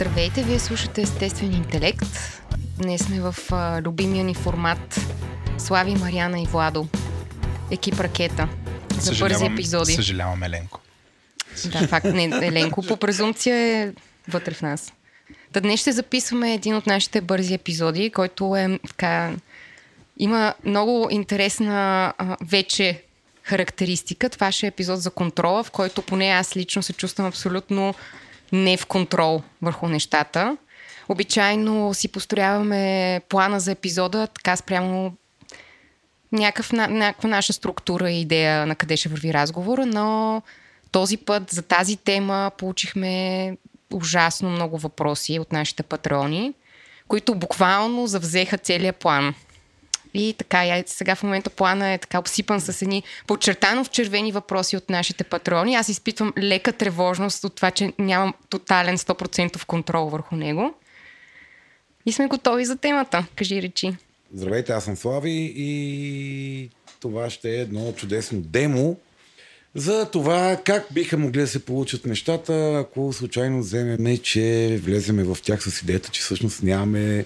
Здравейте, 0.00 0.42
вие 0.42 0.58
слушате 0.58 1.02
Естествен 1.02 1.54
интелект. 1.54 2.42
Днес 2.78 3.00
сме 3.00 3.20
в 3.20 3.34
а, 3.52 3.82
любимия 3.82 4.24
ни 4.24 4.34
формат 4.34 5.00
Слави, 5.58 5.94
Мариана 5.94 6.40
и 6.40 6.46
Владо. 6.46 6.86
Екип 7.70 8.00
Ракета. 8.00 8.48
За 8.98 9.12
бързи 9.14 9.46
епизоди. 9.46 9.92
Съжалявам, 9.92 10.42
Еленко. 10.42 10.80
Да, 11.66 11.88
факт. 11.88 12.04
Не, 12.04 12.24
Еленко 12.24 12.82
по 12.82 12.96
презумпция 12.96 13.56
е 13.56 13.92
вътре 14.28 14.54
в 14.54 14.62
нас. 14.62 14.92
Та 15.52 15.60
днес 15.60 15.80
ще 15.80 15.92
записваме 15.92 16.54
един 16.54 16.76
от 16.76 16.86
нашите 16.86 17.20
бързи 17.20 17.54
епизоди, 17.54 18.10
който 18.10 18.56
е 18.56 18.78
така... 18.88 19.32
Има 20.18 20.54
много 20.64 21.08
интересна 21.10 22.12
а, 22.18 22.36
вече 22.44 23.02
характеристика. 23.42 24.28
Това 24.28 24.52
ще 24.52 24.66
е 24.66 24.68
епизод 24.68 25.00
за 25.00 25.10
контрола, 25.10 25.64
в 25.64 25.70
който 25.70 26.02
поне 26.02 26.28
аз 26.28 26.56
лично 26.56 26.82
се 26.82 26.92
чувствам 26.92 27.26
абсолютно 27.26 27.94
не 28.52 28.76
в 28.76 28.86
контрол 28.86 29.42
върху 29.62 29.88
нещата. 29.88 30.56
Обичайно 31.08 31.94
си 31.94 32.08
построяваме 32.08 33.20
плана 33.28 33.60
за 33.60 33.72
епизода 33.72 34.26
така 34.26 34.56
спрямо 34.56 35.16
някакъв, 36.32 36.72
някаква 36.72 37.28
наша 37.28 37.52
структура 37.52 38.10
и 38.10 38.20
идея 38.20 38.66
на 38.66 38.74
къде 38.74 38.96
ще 38.96 39.08
върви 39.08 39.34
разговора, 39.34 39.86
но 39.86 40.42
този 40.90 41.16
път 41.16 41.50
за 41.50 41.62
тази 41.62 41.96
тема 41.96 42.50
получихме 42.58 43.56
ужасно 43.92 44.50
много 44.50 44.78
въпроси 44.78 45.38
от 45.38 45.52
нашите 45.52 45.82
патрони, 45.82 46.52
които 47.08 47.34
буквално 47.34 48.06
завзеха 48.06 48.58
целият 48.58 48.96
план. 48.96 49.34
И 50.14 50.34
така, 50.38 50.64
я, 50.64 50.84
сега 50.86 51.14
в 51.14 51.22
момента 51.22 51.50
плана 51.50 51.92
е 51.92 51.98
така 51.98 52.18
обсипан 52.18 52.60
с 52.60 52.82
едни 52.82 53.02
подчертано 53.26 53.84
в 53.84 53.90
червени 53.90 54.32
въпроси 54.32 54.76
от 54.76 54.90
нашите 54.90 55.24
патрони. 55.24 55.74
Аз 55.74 55.88
изпитвам 55.88 56.32
лека 56.38 56.72
тревожност 56.72 57.44
от 57.44 57.54
това, 57.54 57.70
че 57.70 57.92
нямам 57.98 58.34
тотален 58.48 58.98
100% 58.98 59.64
контрол 59.64 60.08
върху 60.08 60.36
него. 60.36 60.74
И 62.06 62.12
сме 62.12 62.26
готови 62.26 62.64
за 62.64 62.76
темата. 62.76 63.26
Кажи 63.36 63.62
речи. 63.62 63.96
Здравейте, 64.34 64.72
аз 64.72 64.84
съм 64.84 64.96
Слави 64.96 65.52
и 65.56 66.70
това 67.00 67.30
ще 67.30 67.50
е 67.50 67.60
едно 67.60 67.92
чудесно 67.92 68.40
демо 68.40 68.96
за 69.74 70.10
това 70.10 70.60
как 70.64 70.86
биха 70.92 71.18
могли 71.18 71.40
да 71.40 71.46
се 71.46 71.64
получат 71.64 72.06
нещата, 72.06 72.84
ако 72.84 73.12
случайно 73.12 73.58
вземем, 73.58 74.18
че 74.18 74.78
влеземе 74.82 75.24
в 75.24 75.38
тях 75.42 75.62
с 75.62 75.82
идеята, 75.82 76.10
че 76.10 76.20
всъщност 76.20 76.62
нямаме 76.62 77.24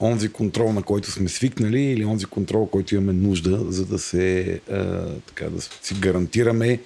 онзи 0.00 0.28
контрол, 0.28 0.72
на 0.72 0.82
който 0.82 1.10
сме 1.10 1.28
свикнали 1.28 1.82
или 1.82 2.04
онзи 2.04 2.24
контрол, 2.24 2.66
който 2.66 2.94
имаме 2.94 3.12
нужда, 3.12 3.64
за 3.68 3.86
да 3.86 3.98
се 3.98 4.60
а, 4.70 5.06
така 5.26 5.50
да 5.50 5.62
си 5.62 5.94
гарантираме, 5.94 6.80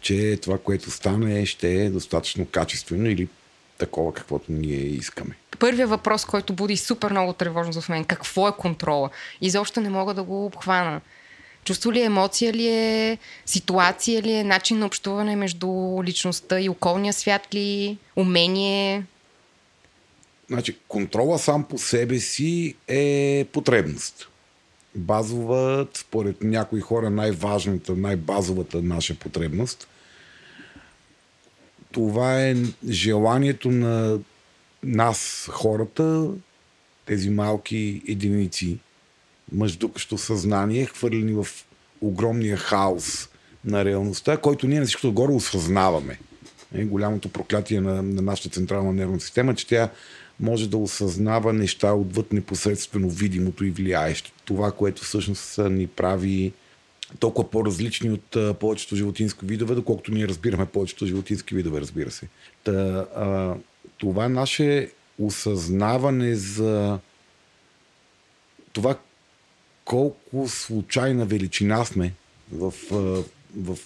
че 0.00 0.38
това, 0.42 0.58
което 0.58 0.90
стане, 0.90 1.46
ще 1.46 1.74
е 1.74 1.90
достатъчно 1.90 2.46
качествено 2.46 3.06
или 3.06 3.28
такова, 3.78 4.12
каквото 4.12 4.52
ние 4.52 4.76
искаме. 4.76 5.36
Първият 5.58 5.90
въпрос, 5.90 6.24
който 6.24 6.52
буди 6.52 6.76
супер 6.76 7.10
много 7.10 7.32
тревожност 7.32 7.86
в 7.86 7.88
мен, 7.88 8.04
какво 8.04 8.48
е 8.48 8.52
контрола? 8.58 9.10
Изобщо 9.40 9.80
не 9.80 9.90
мога 9.90 10.14
да 10.14 10.22
го 10.22 10.46
обхвана. 10.46 11.00
Чувство 11.64 11.92
ли 11.92 12.00
е, 12.00 12.04
емоция 12.04 12.52
ли 12.52 12.68
е, 12.68 13.18
ситуация 13.46 14.22
ли 14.22 14.32
е, 14.32 14.44
начин 14.44 14.78
на 14.78 14.86
общуване 14.86 15.36
между 15.36 15.68
личността 16.04 16.60
и 16.60 16.68
околния 16.68 17.12
свят 17.12 17.54
ли, 17.54 17.98
умение? 18.16 19.04
Значи, 20.48 20.78
контрола 20.88 21.38
сам 21.38 21.64
по 21.64 21.78
себе 21.78 22.18
си 22.18 22.74
е 22.88 23.46
потребност. 23.52 24.28
Базова, 24.94 25.86
според 25.94 26.42
някои 26.42 26.80
хора, 26.80 27.10
най-важната, 27.10 27.96
най-базовата 27.96 28.82
наша 28.82 29.14
потребност. 29.14 29.88
Това 31.92 32.42
е 32.42 32.56
желанието 32.88 33.70
на 33.70 34.18
нас, 34.82 35.48
хората, 35.52 36.30
тези 37.06 37.30
малки 37.30 38.02
единици, 38.08 38.78
мъждукащо 39.52 40.18
съзнание, 40.18 40.86
хвърлени 40.86 41.32
в 41.32 41.46
огромния 42.00 42.56
хаос 42.56 43.28
на 43.64 43.84
реалността, 43.84 44.36
който 44.36 44.66
ние 44.66 44.80
на 44.80 44.86
всичкото 44.86 45.12
горе 45.12 45.32
осъзнаваме. 45.32 46.18
Е, 46.74 46.84
голямото 46.84 47.28
проклятие 47.28 47.80
на, 47.80 48.02
на 48.02 48.22
нашата 48.22 48.48
централна 48.48 48.92
нервна 48.92 49.20
система, 49.20 49.54
че 49.54 49.66
тя 49.66 49.90
може 50.40 50.70
да 50.70 50.76
осъзнава 50.76 51.52
неща 51.52 51.92
отвъд 51.92 52.32
непосредствено 52.32 53.10
видимото 53.10 53.64
и 53.64 53.70
влияещо. 53.70 54.32
Това, 54.44 54.72
което 54.72 55.02
всъщност 55.04 55.58
ни 55.58 55.86
прави 55.86 56.52
толкова 57.18 57.50
по-различни 57.50 58.10
от 58.10 58.58
повечето 58.60 58.96
животински 58.96 59.46
видове, 59.46 59.74
доколкото 59.74 60.12
ние 60.12 60.28
разбираме 60.28 60.66
повечето 60.66 61.06
животински 61.06 61.54
видове, 61.54 61.80
разбира 61.80 62.10
се. 62.10 62.28
Та, 62.64 62.72
а, 63.16 63.54
това 63.98 64.28
наше 64.28 64.90
осъзнаване 65.18 66.34
за 66.34 66.98
това 68.72 68.96
колко 69.84 70.48
случайна 70.48 71.24
величина 71.24 71.84
сме 71.84 72.12
в, 72.52 72.74
в 73.56 73.78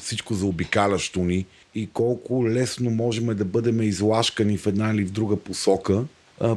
всичко 0.00 0.34
заобикалящо 0.34 1.24
ни 1.24 1.46
и 1.78 1.88
колко 1.92 2.48
лесно 2.48 2.90
можем 2.90 3.26
да 3.26 3.44
бъдем 3.44 3.82
излашкани 3.82 4.58
в 4.58 4.66
една 4.66 4.90
или 4.90 5.04
в 5.04 5.10
друга 5.10 5.36
посока, 5.36 6.04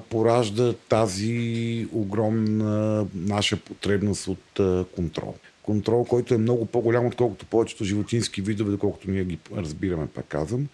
поражда 0.10 0.74
тази 0.90 1.88
огромна 1.92 3.06
наша 3.16 3.58
потребност 3.58 4.28
от 4.28 4.60
контрол. 4.96 5.36
Контрол, 5.64 6.04
който 6.04 6.34
е 6.34 6.38
много 6.38 6.66
по-голям, 6.66 7.06
отколкото 7.06 7.46
повечето 7.46 7.84
животински 7.84 8.42
видове, 8.42 8.72
доколкото 8.72 9.12
ние 9.12 9.24
ги 9.24 9.40
разбираме, 9.58 10.08
пак 10.08 10.26
казвам, 10.28 10.68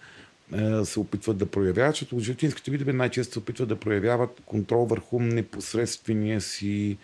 се 0.84 1.00
опитват 1.00 1.36
да 1.36 1.46
проявяват, 1.46 1.94
защото 1.94 2.20
животинските 2.20 2.70
видове 2.70 2.92
най-често 2.92 3.32
се 3.32 3.38
опитват 3.38 3.68
да 3.68 3.76
проявяват 3.76 4.40
контрол 4.46 4.84
върху 4.84 5.20
непосредствения 5.20 6.40
си 6.40 6.96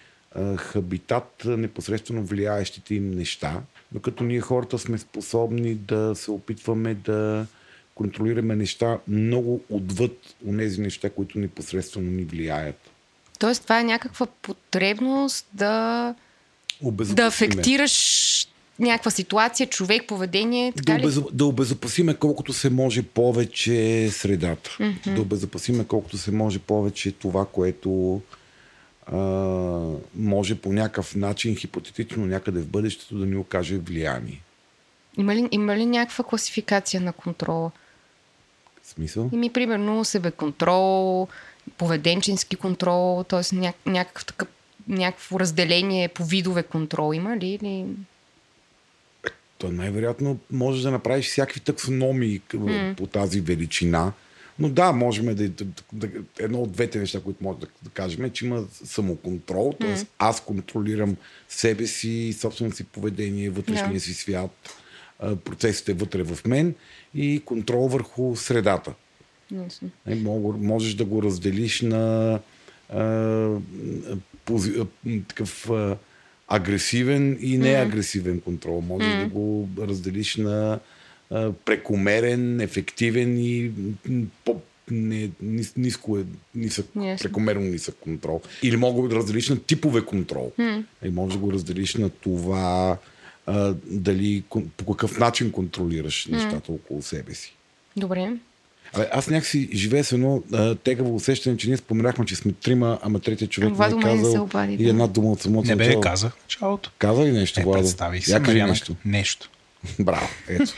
хабитат, 0.58 1.42
непосредствено 1.44 2.24
влияещите 2.24 2.94
им 2.94 3.10
неща, 3.10 3.60
докато 3.92 4.24
ние 4.24 4.40
хората 4.40 4.78
сме 4.78 4.98
способни 4.98 5.74
да 5.74 6.14
се 6.14 6.30
опитваме 6.30 6.94
да 6.94 7.46
контролираме 7.94 8.56
неща 8.56 8.98
много 9.08 9.60
отвъд 9.70 10.34
от 10.46 10.58
тези 10.58 10.80
неща, 10.80 11.10
които 11.10 11.38
непосредствено 11.38 12.10
ни 12.10 12.24
влияят. 12.24 12.90
Тоест, 13.38 13.62
това 13.62 13.80
е 13.80 13.84
някаква 13.84 14.26
потребност 14.26 15.46
да, 15.52 16.14
да 16.82 17.26
афектираш 17.26 18.48
някаква 18.78 19.10
ситуация, 19.10 19.66
човек, 19.66 20.02
поведение. 20.08 20.72
Така 20.72 20.92
да, 20.92 20.98
обез... 20.98 21.20
да 21.32 21.44
обезопасиме 21.44 22.14
колкото 22.14 22.52
се 22.52 22.70
може 22.70 23.02
повече 23.02 24.08
средата. 24.10 24.70
Mm-hmm. 24.80 25.14
Да 25.14 25.20
обезопасиме 25.20 25.84
колкото 25.84 26.18
се 26.18 26.30
може 26.30 26.58
повече 26.58 27.12
това, 27.12 27.46
което 27.46 28.20
а, 29.06 29.18
може 30.16 30.54
по 30.54 30.72
някакъв 30.72 31.14
начин, 31.14 31.56
хипотетично 31.56 32.26
някъде 32.26 32.60
в 32.60 32.68
бъдещето 32.68 33.18
да 33.18 33.26
ни 33.26 33.36
окаже 33.36 33.78
влияние. 33.78 34.42
Има 35.18 35.34
ли, 35.34 35.48
има 35.50 35.76
ли 35.76 35.86
някаква 35.86 36.24
класификация 36.24 37.00
на 37.00 37.12
контрола? 37.12 37.70
Смисъл? 38.82 39.30
Ими, 39.32 39.52
примерно, 39.52 40.04
себеконтрол, 40.04 41.28
поведенчески 41.78 42.56
контрол, 42.56 43.24
т.е. 43.28 43.56
Ня, 43.56 43.72
някакъв 43.86 44.24
такъв, 44.24 44.48
някакво 44.88 45.40
разделение 45.40 46.08
по 46.08 46.24
видове 46.24 46.62
контрол 46.62 47.14
има 47.14 47.36
ли? 47.36 47.46
Или... 47.46 47.86
То 49.58 49.68
най-вероятно 49.68 50.38
можеш 50.50 50.82
да 50.82 50.90
направиш 50.90 51.26
всякакви 51.26 51.60
таксономии 51.60 52.40
mm. 52.40 52.94
по 52.94 53.06
тази 53.06 53.40
величина. 53.40 54.12
Но 54.58 54.68
да, 54.68 54.92
можем 54.92 55.34
да, 55.34 55.48
да, 55.48 55.64
да. 55.92 56.08
Едно 56.38 56.62
от 56.62 56.72
двете 56.72 56.98
неща, 56.98 57.20
които 57.20 57.44
можем 57.44 57.60
да, 57.60 57.66
да 57.82 57.90
кажем, 57.90 58.24
е, 58.24 58.30
че 58.30 58.46
има 58.46 58.64
самоконтрол, 58.84 59.72
mm. 59.72 59.80
т.е. 59.80 60.06
аз 60.18 60.40
контролирам 60.40 61.16
себе 61.48 61.86
си, 61.86 62.36
собственото 62.40 62.76
си 62.76 62.84
поведение, 62.84 63.50
вътрешния 63.50 64.00
yeah. 64.00 64.04
си 64.04 64.14
свят, 64.14 64.74
процесите 65.44 65.92
вътре 65.92 66.22
в 66.22 66.38
мен 66.46 66.74
и 67.14 67.42
контрол 67.44 67.88
върху 67.88 68.36
средата. 68.36 68.94
Yes. 69.52 69.90
Можеш 70.58 70.94
да 70.94 71.04
го 71.04 71.22
разделиш 71.22 71.80
на 71.80 72.40
а, 72.88 73.48
пози, 74.44 74.74
а, 74.80 74.86
такъв 75.28 75.70
а, 75.70 75.96
агресивен 76.48 77.38
и 77.40 77.58
неагресивен 77.58 78.40
контрол. 78.40 78.80
Може 78.80 79.06
mm. 79.06 79.20
да 79.20 79.28
го 79.28 79.68
разделиш 79.78 80.36
на 80.36 80.80
прекомерен, 81.64 82.60
ефективен 82.60 83.38
и 83.38 83.70
по 84.44 84.60
не, 84.90 85.30
ниско 85.76 86.18
е, 86.18 86.24
нисък, 86.54 86.86
yes. 86.96 87.22
прекомерно 87.22 87.62
нисък 87.62 87.94
контрол. 88.00 88.40
Или 88.62 88.76
мога 88.76 89.08
да 89.08 89.16
разделиш 89.16 89.48
на 89.48 89.58
типове 89.62 90.04
контрол. 90.04 90.52
Mm. 90.58 90.84
И 91.04 91.10
може 91.10 91.32
да 91.32 91.38
го 91.38 91.52
разделиш 91.52 91.94
на 91.94 92.10
това 92.10 92.96
а, 93.46 93.74
дали 93.84 94.42
по 94.76 94.94
какъв 94.94 95.18
начин 95.18 95.52
контролираш 95.52 96.26
mm. 96.26 96.30
нещата 96.30 96.72
около 96.72 97.02
себе 97.02 97.34
си. 97.34 97.54
Добре. 97.96 98.32
Абе, 98.92 99.08
аз 99.12 99.28
някакси 99.28 99.68
живея 99.72 100.04
с 100.04 100.12
едно 100.12 100.42
а, 100.52 100.74
тегаво 100.74 101.14
усещане, 101.14 101.56
че 101.56 101.68
ние 101.68 101.76
споменахме, 101.76 102.24
че 102.24 102.36
сме 102.36 102.52
трима, 102.52 102.98
ама 103.02 103.20
третия 103.20 103.48
човек 103.48 103.74
Владо 103.74 103.96
не 103.96 104.02
е 104.02 104.04
казал 104.04 104.32
се 104.32 104.40
обади, 104.40 104.76
и 104.80 104.88
една 104.88 105.06
дума 105.06 105.32
от 105.32 105.40
самото 105.40 105.68
Не 105.68 105.76
бе, 105.76 106.00
каза. 106.00 106.30
Чаото. 106.48 106.92
Каза 106.98 107.24
ли 107.24 107.32
нещо, 107.32 107.60
е, 107.60 107.62
Владо? 107.62 107.82
Представи 107.82 108.20
се, 108.20 108.32
Я 108.32 108.38
кажи 108.38 108.50
Мариана. 108.50 108.70
нещо. 108.70 108.96
Нещо. 109.04 109.50
Браво, 110.00 110.28
ето. 110.48 110.74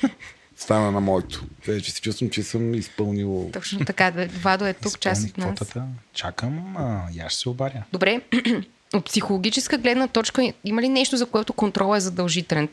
Стана 0.57 0.93
на 0.93 1.01
моето. 1.01 1.45
Вече 1.67 1.91
се 1.91 2.01
чувствам, 2.01 2.31
че 2.31 2.43
съм 2.43 2.75
изпълнил. 2.75 3.51
Точно 3.53 3.85
така. 3.85 4.13
Вадо 4.43 4.67
е 4.67 4.73
тук, 4.75 5.01
част 5.01 5.29
от 5.29 5.39
нас. 5.39 5.47
Квотата. 5.47 5.85
Чакам, 6.15 6.77
а, 6.77 7.03
я 7.15 7.29
ще 7.29 7.41
се 7.41 7.49
обаря. 7.49 7.83
Добре. 7.93 8.21
От 8.95 9.05
психологическа 9.05 9.79
гледна 9.79 10.09
точка 10.09 10.53
има 10.65 10.83
ли 10.83 10.89
нещо, 10.89 11.17
за 11.17 11.27
което 11.27 11.53
контрол 11.53 11.97
е 11.97 12.01
задължителен? 12.01 12.69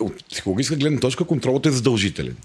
От 0.00 0.28
психологическа 0.30 0.76
гледна 0.76 1.00
точка 1.00 1.24
контролът 1.24 1.66
е 1.66 1.70
задължителен. 1.70 2.36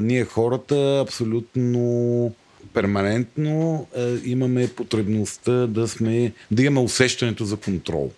Ние 0.00 0.24
хората 0.24 1.00
абсолютно 1.06 2.32
перманентно 2.72 3.86
имаме 4.24 4.68
потребността 4.68 5.52
да, 5.52 5.88
сме, 5.88 6.32
да 6.50 6.62
имаме 6.62 6.80
усещането 6.80 7.44
за 7.44 7.56
контрол. 7.56 8.10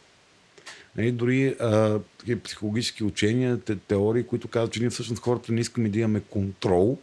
Нали, 0.97 1.13
дори 1.13 1.55
а, 1.61 1.99
психологически 2.45 3.05
учения, 3.05 3.61
те, 3.61 3.77
теории, 3.77 4.23
които 4.23 4.49
казват, 4.49 4.73
че 4.73 4.81
ние 4.81 4.91
всъщност 4.91 5.23
хората 5.23 5.53
не 5.53 5.61
искаме 5.61 5.89
да 5.89 5.99
имаме 5.99 6.21
контрол, 6.21 6.99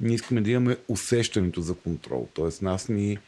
ние 0.00 0.14
искаме 0.14 0.40
да 0.40 0.50
имаме 0.50 0.76
усещането 0.88 1.60
за 1.60 1.74
контрол. 1.74 2.28
Тоест 2.34 2.62
нас 2.62 2.88
ни, 2.88 3.18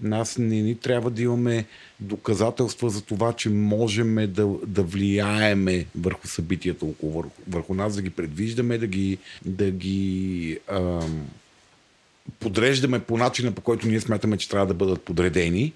нас 0.00 0.38
не 0.38 0.62
ни 0.62 0.74
трябва 0.74 1.10
да 1.10 1.22
имаме 1.22 1.66
доказателства 2.00 2.90
за 2.90 3.02
това, 3.02 3.32
че 3.32 3.48
можем 3.50 4.14
да, 4.14 4.46
да 4.66 4.82
влияеме 4.82 5.86
върху 5.98 6.28
събитията 6.28 6.84
около 6.84 7.12
върху, 7.12 7.42
върху 7.48 7.74
нас, 7.74 7.96
да 7.96 8.02
ги 8.02 8.10
предвиждаме, 8.10 8.78
да 8.78 8.86
ги, 8.86 9.18
да 9.44 9.70
ги 9.70 10.58
ам, 10.68 11.26
подреждаме 12.40 13.00
по 13.00 13.16
начина, 13.16 13.52
по 13.52 13.60
който 13.60 13.88
ние 13.88 14.00
смятаме, 14.00 14.36
че 14.36 14.48
трябва 14.48 14.66
да 14.66 14.74
бъдат 14.74 15.02
подредени 15.02 15.72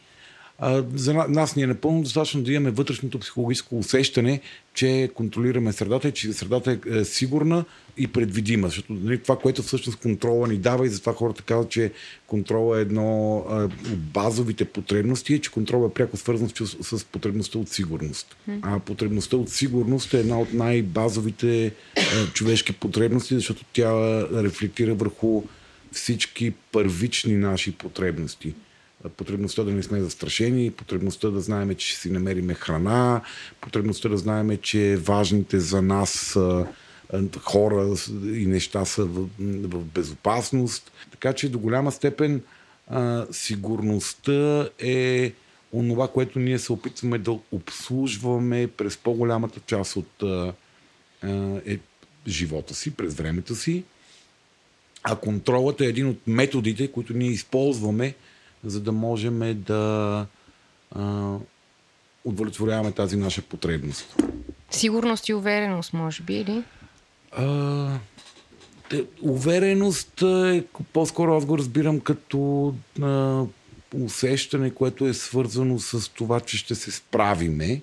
а, 0.60 0.84
за 0.94 1.14
нас 1.14 1.56
ни 1.56 1.62
е 1.62 1.66
напълно 1.66 2.02
достатъчно 2.02 2.42
да 2.42 2.52
имаме 2.52 2.70
вътрешното 2.70 3.18
психологическо 3.18 3.78
усещане, 3.78 4.40
че 4.74 5.10
контролираме 5.14 5.72
средата 5.72 6.08
и 6.08 6.12
че 6.12 6.32
средата 6.32 6.72
е, 6.72 6.98
е 6.98 7.04
сигурна 7.04 7.64
и 7.96 8.06
предвидима. 8.06 8.68
Защото 8.68 8.92
нали, 8.92 9.22
това, 9.22 9.38
което 9.38 9.62
всъщност 9.62 9.98
контрола 9.98 10.48
ни 10.48 10.56
дава 10.56 10.86
и 10.86 10.88
затова 10.88 11.12
хората 11.12 11.42
казват, 11.42 11.70
че 11.70 11.92
контрола 12.26 12.78
е 12.78 12.80
едно 12.80 13.36
от 13.36 13.98
базовите 13.98 14.64
потребности, 14.64 15.34
е, 15.34 15.38
че 15.38 15.50
контрола 15.50 15.86
е 15.86 15.92
пряко 15.92 16.16
свързан 16.16 16.48
с, 16.48 16.98
с 16.98 17.04
потребността 17.04 17.58
от 17.58 17.68
сигурност. 17.68 18.36
А 18.62 18.78
потребността 18.78 19.36
от 19.36 19.50
сигурност 19.50 20.14
е 20.14 20.20
една 20.20 20.40
от 20.40 20.52
най-базовите 20.52 21.66
а, 21.66 22.26
човешки 22.32 22.72
потребности, 22.72 23.34
защото 23.34 23.64
тя 23.72 23.92
рефлектира 24.42 24.94
върху 24.94 25.42
всички 25.92 26.52
първични 26.72 27.34
наши 27.34 27.72
потребности 27.72 28.54
потребността 29.16 29.64
да 29.64 29.70
не 29.70 29.82
сме 29.82 30.00
застрашени, 30.00 30.70
потребността 30.70 31.30
да 31.30 31.40
знаем, 31.40 31.74
че 31.74 31.86
ще 31.86 32.00
си 32.00 32.10
намериме 32.10 32.54
храна, 32.54 33.20
потребността 33.60 34.08
да 34.08 34.16
знаем, 34.16 34.58
че 34.62 34.96
важните 34.96 35.60
за 35.60 35.82
нас 35.82 36.38
хора 37.42 37.94
и 38.24 38.46
неща 38.46 38.84
са 38.84 39.04
в, 39.04 39.28
в 39.38 39.84
безопасност. 39.84 40.92
Така 41.10 41.32
че 41.32 41.48
до 41.48 41.58
голяма 41.58 41.92
степен 41.92 42.42
сигурността 43.30 44.68
е 44.78 45.32
онова, 45.72 46.08
което 46.08 46.38
ние 46.38 46.58
се 46.58 46.72
опитваме 46.72 47.18
да 47.18 47.38
обслужваме 47.52 48.66
през 48.66 48.96
по-голямата 48.96 49.60
част 49.66 49.96
от 49.96 50.22
а, 50.22 50.52
е, 51.66 51.78
живота 52.28 52.74
си, 52.74 52.90
през 52.90 53.14
времето 53.14 53.54
си. 53.54 53.84
А 55.02 55.16
контролът 55.16 55.80
е 55.80 55.86
един 55.86 56.08
от 56.08 56.18
методите, 56.26 56.92
които 56.92 57.14
ние 57.14 57.30
използваме, 57.30 58.14
за 58.64 58.80
да 58.80 58.92
можем 58.92 59.62
да 59.66 60.26
а, 60.94 61.36
удовлетворяваме 62.24 62.92
тази 62.92 63.16
наша 63.16 63.42
потребност. 63.42 64.16
Сигурност 64.70 65.28
и 65.28 65.34
увереност, 65.34 65.92
може 65.92 66.22
би, 66.22 66.34
или? 66.34 66.64
А, 67.32 67.98
те, 68.90 69.04
увереност 69.22 70.22
е 70.22 70.64
по-скоро 70.92 71.36
аз 71.36 71.44
го 71.44 71.58
разбирам 71.58 72.00
като 72.00 72.74
а, 73.02 73.42
усещане, 73.94 74.70
което 74.70 75.06
е 75.06 75.14
свързано 75.14 75.78
с 75.78 76.08
това, 76.08 76.40
че 76.40 76.58
ще 76.58 76.74
се 76.74 76.90
справиме. 76.90 77.82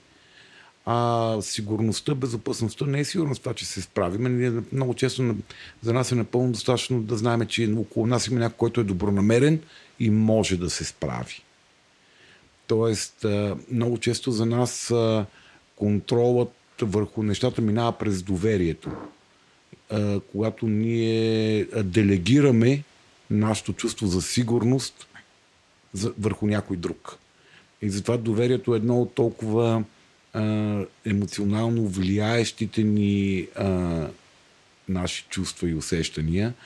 А 0.89 1.37
сигурността, 1.41 2.15
безопасността 2.15 2.85
не 2.85 2.99
е 2.99 3.05
сигурност 3.05 3.41
това, 3.41 3.53
че 3.53 3.65
се 3.65 3.81
справиме. 3.81 4.29
Ние 4.29 4.61
много 4.71 4.93
често 4.93 5.35
за 5.81 5.93
нас 5.93 6.11
е 6.11 6.15
напълно 6.15 6.51
достатъчно 6.51 7.01
да 7.01 7.17
знаем, 7.17 7.45
че 7.47 7.73
около 7.77 8.07
нас 8.07 8.27
има 8.27 8.39
някой, 8.39 8.57
който 8.57 8.81
е 8.81 8.83
добронамерен 8.83 9.59
и 9.99 10.09
може 10.09 10.57
да 10.57 10.69
се 10.69 10.85
справи. 10.85 11.43
Тоест, 12.67 13.25
много 13.71 13.97
често 13.97 14.31
за 14.31 14.45
нас 14.45 14.93
контролът 15.75 16.51
върху 16.81 17.23
нещата 17.23 17.61
минава 17.61 17.91
през 17.91 18.23
доверието. 18.23 18.91
Когато 20.31 20.67
ние 20.67 21.65
делегираме 21.83 22.83
нашето 23.29 23.73
чувство 23.73 24.07
за 24.07 24.21
сигурност 24.21 25.07
върху 25.93 26.47
някой 26.47 26.77
друг. 26.77 27.17
И 27.81 27.89
затова 27.89 28.17
доверието 28.17 28.73
е 28.73 28.77
едно 28.77 29.01
от 29.01 29.13
толкова 29.13 29.83
емоционално 31.05 31.87
влияещите 31.87 32.83
ни 32.83 33.47
наши 34.89 35.25
чувства 35.29 35.69
и 35.69 35.75
усещания– 35.75 36.53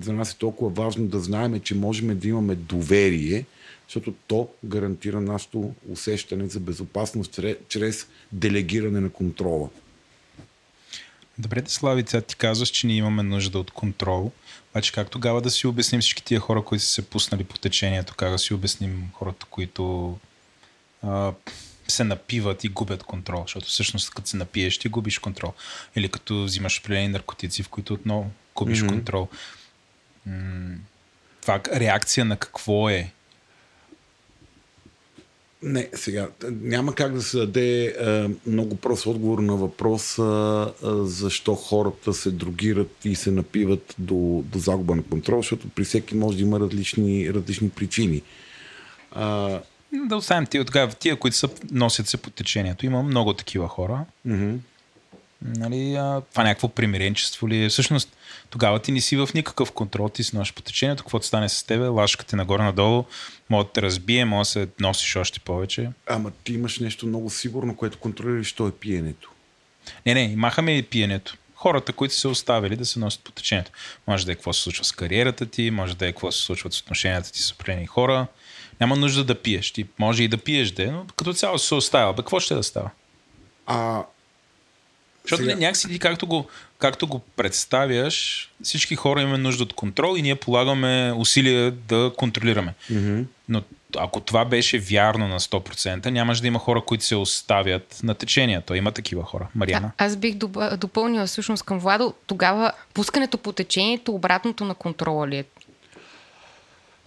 за 0.00 0.12
нас 0.12 0.32
е 0.32 0.36
толкова 0.36 0.70
важно 0.70 1.06
да 1.06 1.20
знаем, 1.20 1.60
че 1.60 1.74
можем 1.74 2.18
да 2.18 2.28
имаме 2.28 2.54
доверие, 2.54 3.44
защото 3.88 4.14
то 4.26 4.48
гарантира 4.64 5.20
нашето 5.20 5.74
усещане 5.88 6.48
за 6.48 6.60
безопасност 6.60 7.40
чрез 7.68 8.06
делегиране 8.32 9.00
на 9.00 9.10
контрола. 9.10 9.68
Добре, 11.38 11.62
Слави, 11.66 12.04
сега 12.06 12.20
ти 12.20 12.36
казваш, 12.36 12.68
че 12.68 12.86
ние 12.86 12.96
имаме 12.96 13.22
нужда 13.22 13.58
от 13.58 13.70
контрол. 13.70 14.32
Обаче 14.70 14.92
как 14.92 15.10
тогава 15.10 15.42
да 15.42 15.50
си 15.50 15.66
обясним 15.66 16.00
всички 16.00 16.24
тия 16.24 16.40
хора, 16.40 16.62
които 16.62 16.84
са 16.84 16.90
се 16.90 17.02
пуснали 17.02 17.44
по 17.44 17.58
течението? 17.58 18.14
Как 18.16 18.30
да 18.30 18.38
си 18.38 18.54
обясним 18.54 19.10
хората, 19.12 19.46
които 19.50 20.16
а, 21.02 21.32
се 21.88 22.04
напиват 22.04 22.64
и 22.64 22.68
губят 22.68 23.02
контрол? 23.02 23.42
Защото 23.42 23.66
всъщност 23.66 24.10
като 24.10 24.28
се 24.28 24.36
напиеш, 24.36 24.78
ти 24.78 24.88
губиш 24.88 25.18
контрол. 25.18 25.52
Или 25.96 26.08
като 26.08 26.44
взимаш 26.44 26.78
определени 26.78 27.08
наркотици, 27.08 27.62
в 27.62 27.68
които 27.68 27.94
отново 27.94 28.30
губиш 28.54 28.78
mm-hmm. 28.78 28.88
контрол. 28.88 29.28
М- 30.26 30.76
това 31.40 31.60
реакция 31.74 32.24
на 32.24 32.36
какво 32.36 32.88
е? 32.88 33.12
Не, 35.62 35.88
сега, 35.94 36.28
няма 36.50 36.94
как 36.94 37.14
да 37.14 37.22
се 37.22 37.38
даде 37.38 37.86
а, 37.86 38.30
много 38.46 38.76
прост 38.76 39.06
отговор 39.06 39.38
на 39.38 39.56
въпроса 39.56 40.22
а, 40.22 41.04
защо 41.04 41.54
хората 41.54 42.14
се 42.14 42.30
другират 42.30 43.04
и 43.04 43.14
се 43.14 43.30
напиват 43.30 43.94
до, 43.98 44.44
до 44.46 44.58
загуба 44.58 44.96
на 44.96 45.02
контрол, 45.02 45.42
защото 45.42 45.68
при 45.68 45.84
всеки 45.84 46.16
може 46.16 46.36
да 46.36 46.42
има 46.42 46.60
различни, 46.60 47.34
различни 47.34 47.70
причини. 47.70 48.22
А, 49.10 49.60
да 49.92 50.16
оставим 50.16 50.46
тия, 50.46 50.64
тогава, 50.64 50.92
тия, 50.92 51.16
които 51.16 51.36
са, 51.36 51.48
носят 51.70 52.08
се 52.08 52.16
по 52.16 52.30
течението. 52.30 52.86
Има 52.86 53.02
много 53.02 53.34
такива 53.34 53.68
хора. 53.68 54.04
Mm-hmm. 54.26 54.58
Нали, 55.42 55.94
а, 55.94 56.22
това 56.30 56.44
някакво 56.44 56.68
примиренчество 56.68 57.48
ли 57.48 57.64
е? 57.64 57.68
Всъщност, 57.68 58.16
тогава 58.50 58.78
ти 58.78 58.92
не 58.92 59.00
си 59.00 59.16
в 59.16 59.28
никакъв 59.34 59.72
контрол, 59.72 60.08
ти 60.08 60.24
си 60.24 60.36
носиш 60.36 60.54
по 60.54 60.62
течението, 60.62 61.02
каквото 61.02 61.26
стане 61.26 61.48
с 61.48 61.62
тебе, 61.62 61.86
лашката 61.86 62.36
нагоре-надолу, 62.36 63.04
може 63.50 63.66
да 63.66 63.72
те 63.72 63.82
разбие, 63.82 64.24
може 64.24 64.40
да 64.40 64.50
се 64.50 64.68
носиш 64.80 65.16
още 65.16 65.40
повече. 65.40 65.90
Ама 66.06 66.30
ти 66.44 66.52
имаш 66.52 66.78
нещо 66.78 67.06
много 67.06 67.30
сигурно, 67.30 67.76
което 67.76 67.98
контролираш, 67.98 68.52
то 68.52 68.68
е 68.68 68.72
пиенето. 68.72 69.30
Не, 70.06 70.14
не, 70.14 70.36
махаме 70.36 70.76
и 70.76 70.82
пиенето. 70.82 71.36
Хората, 71.54 71.92
които 71.92 72.14
са 72.14 72.28
оставили 72.28 72.76
да 72.76 72.84
се 72.86 72.98
носят 72.98 73.20
по 73.24 73.32
течението. 73.32 73.70
Може 74.06 74.26
да 74.26 74.32
е 74.32 74.34
какво 74.34 74.52
се 74.52 74.62
случва 74.62 74.84
с 74.84 74.92
кариерата 74.92 75.46
ти, 75.46 75.70
може 75.70 75.96
да 75.96 76.06
е 76.06 76.12
какво 76.12 76.32
се 76.32 76.42
случва 76.42 76.72
с 76.72 76.80
отношенията 76.80 77.32
ти 77.32 77.42
с 77.42 77.52
определени 77.52 77.86
хора. 77.86 78.26
Няма 78.80 78.96
нужда 78.96 79.24
да 79.24 79.34
пиеш. 79.34 79.70
Ти 79.70 79.86
може 79.98 80.22
и 80.22 80.28
да 80.28 80.38
пиеш, 80.38 80.70
де, 80.70 80.90
но 80.90 81.06
като 81.16 81.32
цяло 81.34 81.58
се 81.58 81.74
оставя. 81.74 82.12
Бе, 82.12 82.16
какво 82.16 82.40
ще 82.40 82.54
да 82.54 82.62
става? 82.62 82.90
А, 83.66 84.04
защото 85.22 85.42
Сега... 85.42 85.56
някакси 85.56 85.88
ти 85.88 85.98
както 85.98 86.26
го, 86.26 86.46
както 86.78 87.06
го 87.06 87.18
представяш, 87.18 88.48
всички 88.62 88.96
хора 88.96 89.22
имаме 89.22 89.38
нужда 89.38 89.62
от 89.62 89.72
контрол 89.72 90.16
и 90.16 90.22
ние 90.22 90.34
полагаме 90.34 91.12
усилия 91.16 91.70
да 91.70 92.12
контролираме. 92.16 92.74
Mm-hmm. 92.92 93.24
Но 93.48 93.62
ако 93.96 94.20
това 94.20 94.44
беше 94.44 94.78
вярно 94.78 95.28
на 95.28 95.40
100%, 95.40 96.10
нямаше 96.10 96.40
да 96.40 96.46
има 96.46 96.58
хора, 96.58 96.80
които 96.80 97.04
се 97.04 97.16
оставят 97.16 98.00
на 98.02 98.14
течението. 98.14 98.74
Има 98.74 98.92
такива 98.92 99.22
хора. 99.22 99.48
Мариана? 99.54 99.90
А, 99.98 100.04
аз 100.04 100.16
бих 100.16 100.34
допълнила 100.76 101.26
всъщност 101.26 101.62
към 101.62 101.78
Владо. 101.78 102.14
Тогава 102.26 102.72
пускането 102.94 103.38
по 103.38 103.52
течението, 103.52 104.14
обратното 104.14 104.64
на 104.64 104.74
контрола 104.74 105.28
ли 105.28 105.36
е? 105.36 105.44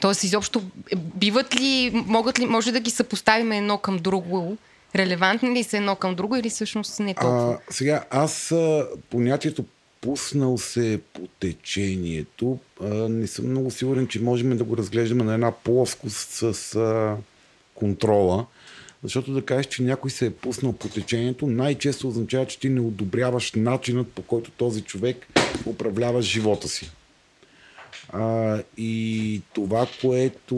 Тоест, 0.02 0.24
изобщо, 0.24 0.62
биват 0.96 1.56
ли, 1.56 1.92
могат 1.94 2.40
ли, 2.40 2.46
може 2.46 2.72
да 2.72 2.80
ги 2.80 2.92
съпоставим 2.92 3.52
едно 3.52 3.78
към 3.78 3.98
друго 3.98 4.58
Релевантни 4.96 5.50
ли 5.50 5.64
са 5.64 5.78
едно 5.78 5.96
към 5.96 6.16
друго 6.16 6.36
или 6.36 6.50
всъщност 6.50 7.00
не 7.00 7.14
толкова? 7.14 7.54
А, 7.54 7.74
сега, 7.74 8.06
аз 8.10 8.54
понятието 9.10 9.66
пуснал 10.02 10.58
се 10.58 11.00
по 11.14 11.22
течението, 11.40 12.60
а, 12.82 12.88
не 12.88 13.28
съм 13.28 13.50
много 13.50 13.72
сигурен, 13.72 14.08
че 14.08 14.22
можем 14.22 14.58
да 14.58 14.64
го 14.64 14.78
разглеждаме 14.78 15.24
на 15.24 15.34
една 15.34 15.52
плоскост 15.52 16.30
с 16.30 16.76
а, 16.76 17.16
контрола, 17.76 18.46
Защото 19.04 19.34
да 19.34 19.46
кажеш, 19.46 19.66
че 19.66 19.84
някой 19.84 20.12
се 20.12 20.26
е 20.26 20.34
пуснал 20.34 20.74
по 20.74 20.88
течението, 20.88 21.48
най-често 21.48 22.08
означава, 22.08 22.46
че 22.46 22.60
ти 22.60 22.70
не 22.70 22.82
одобряваш 22.82 23.52
начинът 23.56 24.08
по 24.08 24.22
който 24.22 24.52
този 24.52 24.82
човек 24.82 25.28
управлява 25.66 26.22
живота 26.22 26.68
си. 26.68 26.92
А, 28.14 28.60
и 28.78 29.42
това, 29.54 29.88
което 30.02 30.58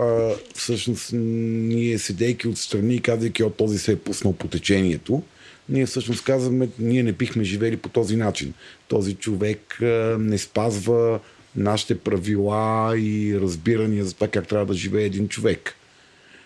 а, 0.00 0.34
всъщност 0.54 1.10
ние 1.12 1.98
седейки 1.98 2.48
отстрани 2.48 2.94
и 2.94 3.00
казвайки, 3.00 3.42
от 3.42 3.56
този 3.56 3.78
се 3.78 3.92
е 3.92 3.98
пуснал 3.98 4.32
по 4.32 4.48
течението, 4.48 5.22
ние 5.68 5.86
всъщност 5.86 6.24
казваме, 6.24 6.68
ние 6.78 7.02
не 7.02 7.12
бихме 7.12 7.44
живели 7.44 7.76
по 7.76 7.88
този 7.88 8.16
начин. 8.16 8.54
Този 8.88 9.14
човек 9.14 9.82
а, 9.82 10.16
не 10.20 10.38
спазва 10.38 11.20
нашите 11.56 11.98
правила 11.98 12.94
и 12.98 13.40
разбирания 13.40 14.04
за 14.04 14.14
това 14.14 14.28
как 14.28 14.48
трябва 14.48 14.66
да 14.66 14.74
живее 14.74 15.04
един 15.04 15.28
човек. 15.28 15.74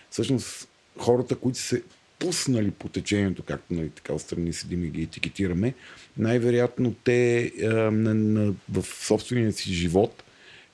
Всъщност, 0.09 0.67
хората, 0.97 1.35
които 1.35 1.59
се 1.59 1.81
пуснали 2.21 2.71
по 2.71 2.89
течението, 2.89 3.43
както 3.43 3.73
нали, 3.73 3.89
така 3.89 4.13
отстрани 4.13 4.53
седим 4.53 4.85
и 4.85 4.89
ги 4.89 5.01
етикетираме, 5.01 5.73
най-вероятно 6.17 6.93
те 7.03 7.51
а, 7.63 7.67
на, 7.91 8.53
в 8.69 8.83
собствения 8.83 9.53
си 9.53 9.73
живот 9.73 10.23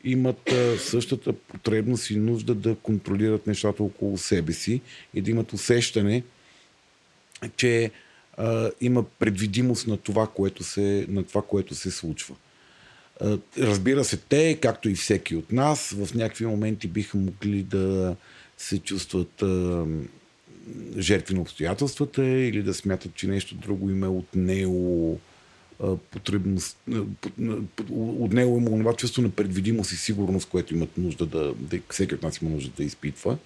имат 0.03 0.51
а, 0.51 0.77
същата 0.77 1.33
потребност 1.33 2.09
и 2.09 2.15
нужда 2.15 2.55
да 2.55 2.75
контролират 2.75 3.47
нещата 3.47 3.83
около 3.83 4.17
себе 4.17 4.53
си 4.53 4.81
и 5.13 5.21
да 5.21 5.31
имат 5.31 5.53
усещане, 5.53 6.23
че 7.55 7.91
а, 8.37 8.71
има 8.81 9.03
предвидимост 9.03 9.87
на 9.87 9.97
това, 9.97 10.27
което 10.27 10.63
се, 10.63 11.05
на 11.09 11.23
това, 11.23 11.41
което 11.41 11.75
се 11.75 11.91
случва. 11.91 12.35
Разбира 13.57 14.03
се, 14.03 14.17
те, 14.17 14.57
както 14.61 14.89
и 14.89 14.95
всеки 14.95 15.35
от 15.35 15.51
нас, 15.51 15.95
в 15.97 16.15
някакви 16.15 16.45
моменти 16.45 16.87
биха 16.87 17.17
могли 17.17 17.63
да 17.63 18.15
се 18.57 18.79
чувстват 18.79 19.43
жертви 20.97 21.35
на 21.35 21.41
обстоятелствата 21.41 22.25
или 22.25 22.63
да 22.63 22.73
смятат, 22.73 23.15
че 23.15 23.27
нещо 23.27 23.55
друго 23.55 23.89
им 23.89 24.03
е 24.03 24.07
отнело 24.07 25.19
потребност, 26.11 26.77
отнело 28.19 28.57
има 28.57 28.69
това 28.69 28.93
чувство 28.93 29.21
на 29.21 29.29
предвидимост 29.29 29.91
и 29.91 29.95
сигурност, 29.95 30.49
което 30.49 30.75
имат 30.75 30.97
нужда 30.97 31.25
да, 31.25 31.53
да, 31.53 31.79
всеки 31.89 32.15
от 32.15 32.23
нас 32.23 32.41
има 32.41 32.51
нужда 32.51 32.71
да 32.77 32.83
изпитва. 32.83 33.37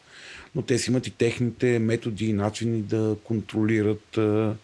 Но 0.55 0.61
те 0.61 0.77
си 0.77 0.89
имат 0.89 1.07
и 1.07 1.11
техните 1.11 1.79
методи 1.79 2.25
и 2.25 2.33
начини 2.33 2.81
да 2.81 3.15
контролират 3.23 4.17
а, 4.17 4.55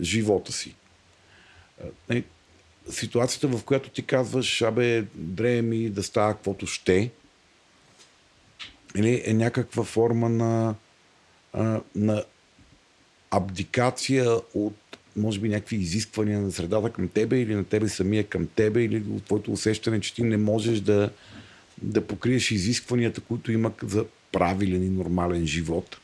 живота 0.00 0.52
си. 0.52 0.74
А, 2.10 2.22
ситуацията, 2.88 3.48
в 3.48 3.64
която 3.64 3.90
ти 3.90 4.02
казваш, 4.02 4.62
абе, 4.62 5.04
дреме 5.14 5.62
ми 5.62 5.90
да 5.90 6.02
става 6.02 6.34
каквото 6.34 6.66
ще, 6.66 7.10
или 8.96 9.22
е 9.24 9.34
някаква 9.34 9.84
форма 9.84 10.28
на, 10.28 10.74
а, 11.52 11.80
на 11.94 12.24
абдикация 13.30 14.36
от 14.54 14.74
може 15.16 15.40
би 15.40 15.48
някакви 15.48 15.76
изисквания 15.76 16.40
на 16.40 16.52
средата 16.52 16.90
към 16.90 17.08
тебе 17.08 17.40
или 17.40 17.54
на 17.54 17.64
тебе 17.64 17.88
самия 17.88 18.24
към 18.24 18.46
тебе 18.46 18.84
или 18.84 19.04
от 19.10 19.24
твоето 19.24 19.52
усещане, 19.52 20.00
че 20.00 20.14
ти 20.14 20.22
не 20.22 20.36
можеш 20.36 20.80
да, 20.80 21.10
да 21.82 22.06
покриеш 22.06 22.50
изискванията, 22.50 23.20
които 23.20 23.52
има 23.52 23.72
за 23.82 24.04
правилен 24.32 24.84
и 24.84 24.88
нормален 24.88 25.46
живот. 25.46 25.96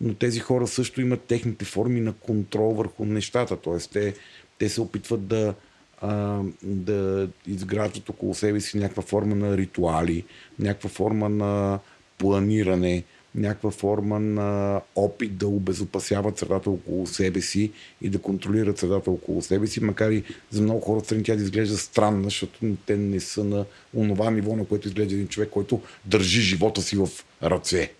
Но 0.00 0.14
тези 0.14 0.40
хора 0.40 0.66
също 0.66 1.00
имат 1.00 1.22
техните 1.22 1.64
форми 1.64 2.00
на 2.00 2.12
контрол 2.12 2.74
върху 2.74 3.04
нещата. 3.04 3.56
Т.е. 3.56 3.78
те, 3.92 4.14
те 4.58 4.68
се 4.68 4.80
опитват 4.80 5.26
да, 5.26 5.54
а, 6.00 6.40
да 6.62 7.28
изграждат 7.46 8.08
около 8.08 8.34
себе 8.34 8.60
си 8.60 8.78
някаква 8.78 9.02
форма 9.02 9.34
на 9.34 9.56
ритуали, 9.56 10.24
някаква 10.58 10.90
форма 10.90 11.28
на 11.28 11.78
планиране, 12.18 13.04
някаква 13.34 13.70
форма 13.70 14.20
на 14.20 14.80
опит 14.96 15.36
да 15.36 15.48
обезопасяват 15.48 16.38
средата 16.38 16.70
около 16.70 17.06
себе 17.06 17.40
си 17.40 17.72
и 18.02 18.08
да 18.08 18.18
контролират 18.18 18.78
средата 18.78 19.10
около 19.10 19.42
себе 19.42 19.66
си, 19.66 19.84
макар 19.84 20.10
и 20.10 20.24
за 20.50 20.62
много 20.62 20.80
хора 20.80 21.00
страни 21.04 21.22
тя 21.22 21.36
да 21.36 21.42
изглежда 21.42 21.78
странна, 21.78 22.24
защото 22.24 22.76
те 22.86 22.96
не 22.96 23.20
са 23.20 23.44
на 23.44 23.64
онова 23.94 24.30
ниво, 24.30 24.56
на 24.56 24.64
което 24.64 24.88
изглежда 24.88 25.14
един 25.14 25.28
човек, 25.28 25.50
който 25.50 25.80
държи 26.04 26.40
живота 26.40 26.82
си 26.82 26.96
в 26.96 27.08
ръце. 27.42 27.92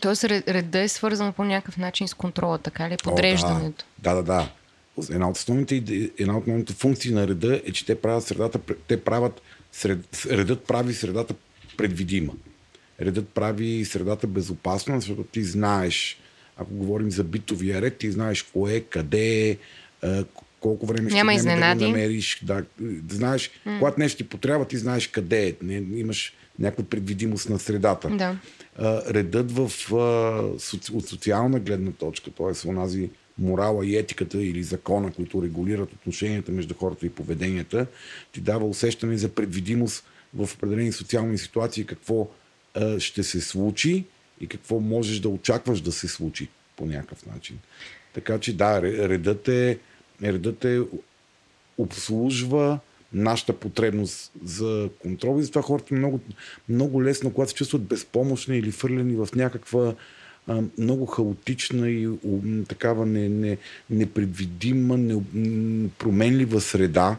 Тоест 0.00 0.24
реда 0.24 0.80
е 0.80 0.88
свързан 0.88 1.32
по 1.32 1.44
някакъв 1.44 1.76
начин 1.76 2.08
с 2.08 2.14
контрола, 2.14 2.58
така 2.58 2.90
ли? 2.90 2.96
Подреждането. 3.04 3.84
О, 3.84 4.02
да. 4.02 4.14
да, 4.14 4.22
да, 4.22 4.22
да. 4.22 4.50
Една 5.10 5.28
от, 5.28 5.36
основните, 5.36 5.74
една 6.18 6.36
от 6.36 6.42
основните 6.42 6.72
функции 6.72 7.12
на 7.12 7.28
реда 7.28 7.60
е, 7.64 7.72
че 7.72 7.86
те 7.86 7.94
правят 7.94 8.24
средата, 8.24 8.58
те 8.88 9.04
правят, 9.04 9.42
сред, 9.72 10.26
редът 10.30 10.64
прави 10.64 10.94
средата 10.94 11.34
предвидима 11.76 12.32
редът 13.00 13.28
прави 13.28 13.84
средата 13.84 14.26
безопасна, 14.26 15.00
защото 15.00 15.22
ти 15.22 15.44
знаеш, 15.44 16.18
ако 16.56 16.74
говорим 16.74 17.10
за 17.10 17.24
битовия 17.24 17.82
ред, 17.82 17.96
ти 17.98 18.10
знаеш 18.10 18.42
кое, 18.42 18.80
къде 18.80 19.50
е, 19.50 19.56
колко 20.60 20.86
време 20.86 21.10
ще 21.10 21.16
Няма 21.16 21.32
да 21.32 21.74
го 21.74 21.84
намериш. 21.84 22.40
Да, 22.42 22.64
знаеш, 23.08 23.50
mm. 23.66 23.78
когато 23.78 24.00
нещо 24.00 24.16
ти 24.16 24.28
потрябва, 24.28 24.68
ти 24.68 24.76
знаеш 24.76 25.06
къде 25.08 25.48
е. 25.48 25.54
Не, 25.62 25.98
имаш 25.98 26.34
някаква 26.58 26.84
предвидимост 26.84 27.48
на 27.48 27.58
средата. 27.58 28.08
Да. 28.10 28.38
А, 28.78 29.14
редът 29.14 29.52
в, 29.52 29.70
а, 29.94 29.96
от 30.92 31.08
социална 31.08 31.60
гледна 31.60 31.90
точка, 31.90 32.30
т.е. 32.30 32.68
онази 32.68 33.10
морала 33.38 33.86
и 33.86 33.96
етиката 33.96 34.42
или 34.42 34.62
закона, 34.62 35.12
които 35.12 35.42
регулират 35.42 35.92
отношенията 35.92 36.52
между 36.52 36.74
хората 36.74 37.06
и 37.06 37.10
поведенията, 37.10 37.86
ти 38.32 38.40
дава 38.40 38.66
усещане 38.66 39.18
за 39.18 39.28
предвидимост 39.28 40.04
в 40.34 40.54
определени 40.54 40.92
социални 40.92 41.38
ситуации, 41.38 41.84
какво 41.84 42.28
ще 42.98 43.22
се 43.22 43.40
случи 43.40 44.04
и 44.40 44.46
какво 44.46 44.80
можеш 44.80 45.20
да 45.20 45.28
очакваш 45.28 45.80
да 45.80 45.92
се 45.92 46.08
случи 46.08 46.48
по 46.76 46.86
някакъв 46.86 47.26
начин. 47.26 47.58
Така 48.14 48.38
че 48.38 48.56
да, 48.56 48.82
редът 48.82 49.48
е, 49.48 49.78
редът 50.22 50.64
е 50.64 50.80
обслужва 51.78 52.78
нашата 53.12 53.52
потребност 53.52 54.32
за 54.44 54.88
контрол 54.98 55.40
и 55.40 55.42
затова 55.42 55.62
хората 55.62 55.94
много, 55.94 56.20
много 56.68 57.02
лесно, 57.02 57.32
когато 57.32 57.50
се 57.50 57.56
чувстват 57.56 57.82
безпомощни 57.82 58.58
или 58.58 58.70
фърлени 58.70 59.16
в 59.16 59.28
някаква 59.34 59.94
а, 60.46 60.62
много 60.78 61.06
хаотична 61.06 61.90
и 61.90 62.08
у, 62.08 62.40
такава 62.68 63.06
не, 63.06 63.28
не, 63.28 63.58
непредвидима, 63.90 64.96
не, 64.98 65.22
променлива 65.98 66.60
среда, 66.60 67.16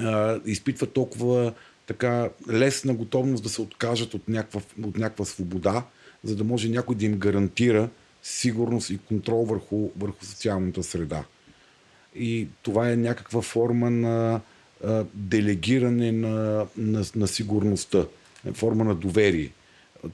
а, 0.00 0.40
изпитват 0.46 0.92
толкова 0.92 1.52
така 1.88 2.30
лесна 2.50 2.94
готовност 2.94 3.42
да 3.42 3.48
се 3.48 3.62
откажат 3.62 4.14
от 4.14 4.28
някаква, 4.28 4.60
от 4.82 4.98
някаква 4.98 5.24
свобода, 5.24 5.84
за 6.24 6.36
да 6.36 6.44
може 6.44 6.68
някой 6.68 6.96
да 6.96 7.04
им 7.04 7.18
гарантира 7.18 7.88
сигурност 8.22 8.90
и 8.90 8.98
контрол 8.98 9.44
върху, 9.44 9.90
върху 9.96 10.24
социалната 10.24 10.82
среда. 10.82 11.24
И 12.14 12.48
това 12.62 12.90
е 12.90 12.96
някаква 12.96 13.42
форма 13.42 13.90
на 13.90 14.40
а, 14.84 15.04
делегиране 15.14 16.12
на, 16.12 16.66
на, 16.76 17.04
на 17.16 17.28
сигурността, 17.28 18.06
форма 18.54 18.84
на 18.84 18.94
доверие. 18.94 19.52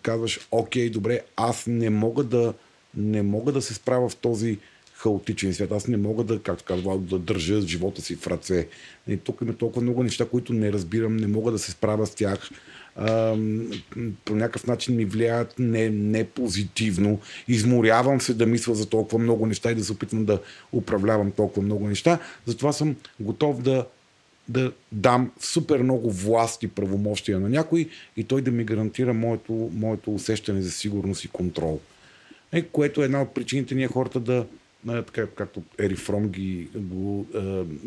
Казваш, 0.02 0.48
окей, 0.50 0.90
добре, 0.90 1.20
аз 1.36 1.66
не 1.66 1.90
мога 1.90 2.24
да, 2.24 2.54
не 2.94 3.22
мога 3.22 3.52
да 3.52 3.62
се 3.62 3.74
справя 3.74 4.08
в 4.08 4.16
този 4.16 4.58
хаотичен 4.96 5.54
свят. 5.54 5.72
Аз 5.72 5.88
не 5.88 5.96
мога 5.96 6.24
да, 6.24 6.42
както 6.42 6.64
казва, 6.64 6.98
да 6.98 7.18
държа 7.18 7.60
живота 7.60 8.02
си 8.02 8.16
в 8.16 8.26
ръце. 8.26 8.68
И 9.08 9.16
тук 9.16 9.38
има 9.42 9.54
толкова 9.54 9.82
много 9.82 10.02
неща, 10.02 10.26
които 10.26 10.52
не 10.52 10.72
разбирам, 10.72 11.16
не 11.16 11.26
мога 11.26 11.52
да 11.52 11.58
се 11.58 11.70
справя 11.70 12.06
с 12.06 12.14
тях. 12.14 12.50
А, 12.96 13.36
по 14.24 14.34
някакъв 14.34 14.66
начин 14.66 14.96
ми 14.96 15.04
влияят 15.04 15.54
не, 15.58 15.90
не 15.90 16.24
позитивно. 16.24 17.20
Изморявам 17.48 18.20
се 18.20 18.34
да 18.34 18.46
мисля 18.46 18.74
за 18.74 18.86
толкова 18.86 19.18
много 19.18 19.46
неща 19.46 19.70
и 19.70 19.74
да 19.74 19.84
се 19.84 19.92
опитвам 19.92 20.24
да 20.24 20.40
управлявам 20.72 21.30
толкова 21.30 21.62
много 21.62 21.88
неща. 21.88 22.18
Затова 22.46 22.72
съм 22.72 22.96
готов 23.20 23.62
да 23.62 23.86
да 24.48 24.72
дам 24.92 25.32
супер 25.40 25.82
много 25.82 26.10
власт 26.10 26.62
и 26.62 26.68
правомощия 26.68 27.40
на 27.40 27.48
някой 27.48 27.88
и 28.16 28.24
той 28.24 28.42
да 28.42 28.50
ми 28.50 28.64
гарантира 28.64 29.14
моето, 29.14 29.70
моето 29.74 30.14
усещане 30.14 30.62
за 30.62 30.70
сигурност 30.70 31.24
и 31.24 31.28
контрол. 31.28 31.80
Е, 32.52 32.62
което 32.62 33.02
е 33.02 33.04
една 33.04 33.22
от 33.22 33.34
причините 33.34 33.74
ние 33.74 33.88
хората 33.88 34.20
да, 34.20 34.46
така 34.86 35.26
както 35.26 35.62
Ери 35.78 35.96
Фром 35.96 36.28
ги 36.28 36.68
го 36.74 37.26
е, 37.34 37.40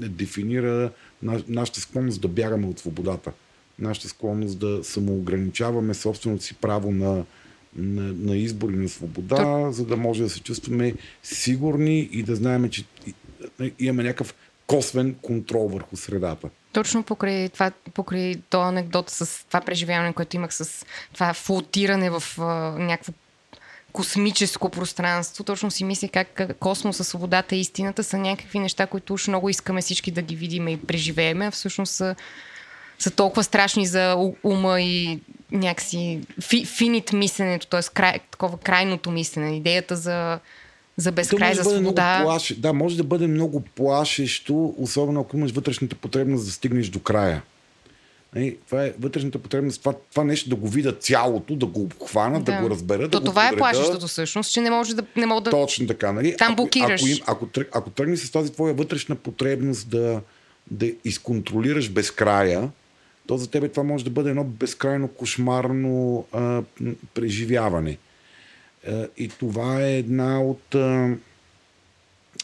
дефинира, 0.07 0.91
на, 1.23 1.43
нашата 1.47 1.79
склонност 1.79 2.21
да 2.21 2.27
бягаме 2.27 2.67
от 2.67 2.79
свободата. 2.79 3.31
Нашата 3.79 4.07
склонност 4.07 4.59
да 4.59 4.83
самоограничаваме 4.83 5.93
собственото 5.93 6.43
си 6.43 6.53
право 6.53 6.91
на, 6.91 7.25
на, 7.75 8.13
на 8.13 8.37
избор 8.37 8.69
и 8.69 8.75
на 8.75 8.89
свобода, 8.89 9.35
То... 9.35 9.71
за 9.71 9.85
да 9.85 9.97
може 9.97 10.23
да 10.23 10.29
се 10.29 10.39
чувстваме 10.39 10.93
сигурни 11.23 11.99
и 12.11 12.23
да 12.23 12.35
знаем, 12.35 12.69
че 12.69 12.85
имаме 13.79 14.03
някакъв 14.03 14.35
косвен 14.67 15.15
контрол 15.21 15.67
върху 15.67 15.97
средата. 15.97 16.49
Точно 16.73 17.03
покрай, 17.03 17.49
това, 17.49 17.71
покрай 17.93 18.35
този 18.49 18.63
анекдот 18.63 19.09
с 19.09 19.45
това 19.47 19.61
преживяване, 19.61 20.13
което 20.13 20.35
имах 20.35 20.53
с 20.53 20.85
това 21.13 21.33
флотиране 21.33 22.09
в 22.09 22.23
а, 22.37 22.43
някакво 22.79 23.13
космическо 23.97 24.69
пространство. 24.69 25.43
Точно 25.43 25.71
си 25.71 25.83
мисля 25.83 26.07
как 26.07 26.57
космоса, 26.59 27.03
свободата 27.03 27.55
и 27.55 27.59
истината 27.59 28.03
са 28.03 28.17
някакви 28.17 28.59
неща, 28.59 28.87
които 28.87 29.13
уж 29.13 29.27
много 29.27 29.49
искаме 29.49 29.81
всички 29.81 30.11
да 30.11 30.21
ги 30.21 30.35
видим 30.35 30.67
и 30.67 30.77
преживееме, 30.77 31.45
а 31.45 31.51
всъщност 31.51 31.93
са 31.93 32.15
са 32.99 33.11
толкова 33.11 33.43
страшни 33.43 33.85
за 33.85 34.31
ума 34.43 34.81
и 34.81 35.19
някакси 35.51 36.19
фи, 36.41 36.65
финит 36.65 37.13
мисленето, 37.13 37.67
т.е. 37.67 37.81
Край, 37.93 38.19
такова 38.31 38.57
крайното 38.57 39.11
мислене, 39.11 39.57
идеята 39.57 39.95
за, 39.95 40.39
за 40.97 41.11
безкрай, 41.11 41.49
може 41.49 41.63
за 41.63 41.69
свобода. 41.69 42.19
плаше, 42.23 42.59
да, 42.61 42.73
може 42.73 42.97
да 42.97 43.03
бъде 43.03 43.27
много 43.27 43.61
плашещо, 43.61 44.75
особено 44.77 45.21
ако 45.21 45.37
имаш 45.37 45.51
вътрешната 45.51 45.95
потребност 45.95 46.45
да 46.45 46.51
стигнеш 46.51 46.87
до 46.87 46.99
края. 46.99 47.41
Нали, 48.37 48.57
това 48.65 48.85
е 48.85 48.93
вътрешната 48.99 49.39
потребност, 49.39 49.79
това, 49.79 49.93
това 50.11 50.23
нещо 50.23 50.49
да 50.49 50.55
го 50.55 50.67
видят 50.67 51.03
цялото, 51.03 51.55
да 51.55 51.65
го 51.65 51.81
обхванат, 51.81 52.43
да, 52.43 52.61
го 52.61 52.69
разберат. 52.69 53.11
То 53.11 53.19
да 53.19 53.25
това 53.25 53.41
го 53.41 53.47
е 53.47 53.49
подредят. 53.49 53.75
плашещото 53.75 54.07
всъщност, 54.07 54.53
че 54.53 54.61
не 54.61 54.69
може 54.69 54.95
да, 54.95 55.03
не 55.15 55.25
мога 55.25 55.41
да 55.41 55.49
Точно 55.49 55.87
така, 55.87 56.11
нали? 56.11 56.35
Там 56.37 56.47
ако, 56.47 56.55
блокираш. 56.55 57.01
Ако, 57.01 57.09
им, 57.09 57.17
ако, 57.25 57.47
ако 57.73 57.89
тръгнеш 57.89 58.19
с 58.19 58.31
тази 58.31 58.51
твоя 58.51 58.73
вътрешна 58.73 59.15
потребност 59.15 59.89
да, 59.89 60.21
да 60.71 60.91
изконтролираш 61.05 61.89
безкрая, 61.89 62.69
то 63.27 63.37
за 63.37 63.49
тебе 63.49 63.67
това 63.67 63.83
може 63.83 64.03
да 64.03 64.09
бъде 64.09 64.29
едно 64.29 64.43
безкрайно 64.43 65.07
кошмарно 65.07 66.25
а, 66.31 66.61
преживяване. 67.13 67.97
А, 68.87 69.07
и 69.17 69.29
това 69.29 69.81
е 69.81 69.97
една 69.97 70.41
от, 70.41 70.75
а, 70.75 71.15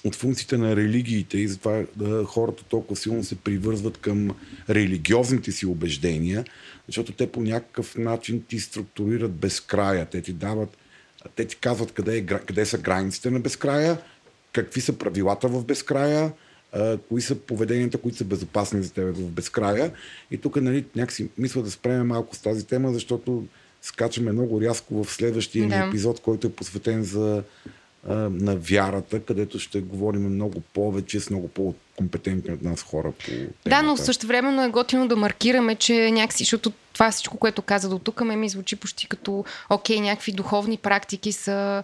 от 0.03 0.15
функциите 0.15 0.57
на 0.57 0.75
религиите 0.75 1.38
и 1.38 1.48
затова 1.48 1.83
да, 1.95 2.24
хората 2.25 2.63
толкова 2.63 2.95
силно 2.95 3.24
се 3.24 3.36
привързват 3.36 3.98
към 3.98 4.31
религиозните 4.69 5.51
си 5.51 5.65
убеждения, 5.65 6.45
защото 6.88 7.12
те 7.12 7.31
по 7.31 7.41
някакъв 7.41 7.98
начин 7.98 8.43
ти 8.48 8.60
структурират 8.60 9.31
безкрая. 9.31 10.05
Те 10.05 10.22
ти 10.22 10.33
дават, 10.33 10.77
те 11.36 11.45
ти 11.45 11.55
казват 11.55 11.91
къде, 11.91 12.17
е, 12.17 12.25
къде 12.25 12.65
са 12.65 12.77
границите 12.77 13.29
на 13.31 13.39
безкрая, 13.39 13.98
какви 14.51 14.81
са 14.81 14.93
правилата 14.93 15.48
в 15.48 15.65
безкрая, 15.65 16.31
кои 17.10 17.22
са 17.22 17.36
поведенията, 17.36 17.98
които 17.98 18.17
са 18.17 18.24
безопасни 18.24 18.83
за 18.83 18.93
теб 18.93 19.15
в 19.15 19.31
безкрая. 19.31 19.91
И 20.31 20.38
тук 20.38 20.62
нали, 20.62 20.86
някакси 20.95 21.29
мисля 21.38 21.63
да 21.63 21.72
спреме 21.72 22.03
малко 22.03 22.36
с 22.36 22.39
тази 22.39 22.67
тема, 22.67 22.93
защото 22.93 23.45
скачаме 23.81 24.31
много 24.31 24.62
рязко 24.62 25.03
в 25.03 25.12
следващия 25.12 25.69
Да. 25.69 25.75
епизод, 25.75 26.19
който 26.19 26.48
е 26.48 26.51
посветен 26.51 27.03
за 27.03 27.43
а, 28.10 28.13
на 28.29 28.55
вярата, 28.55 29.19
където 29.19 29.60
ще 29.60 29.81
говорим 29.81 30.22
много 30.22 30.62
повече 30.62 31.19
с 31.19 31.29
много 31.29 31.48
по-компетентни 31.48 32.53
от 32.53 32.62
нас 32.62 32.81
хора 32.81 33.12
по 33.12 33.25
темата. 33.25 33.69
Да, 33.69 33.81
но 33.81 33.98
също 33.98 34.27
времено 34.27 34.63
е 34.63 34.69
готино 34.69 35.07
да 35.07 35.15
маркираме, 35.15 35.75
че 35.75 36.12
някакси, 36.12 36.43
защото 36.43 36.72
това 36.93 37.12
всичко, 37.12 37.38
което 37.38 37.62
каза 37.62 37.89
до 37.89 38.00
тук, 38.00 38.22
ме 38.22 38.36
ми 38.36 38.50
звучи 38.50 38.75
почти 38.75 39.07
като, 39.07 39.45
окей, 39.69 40.00
някакви 40.00 40.31
духовни 40.31 40.77
практики 40.77 41.31
са, 41.31 41.83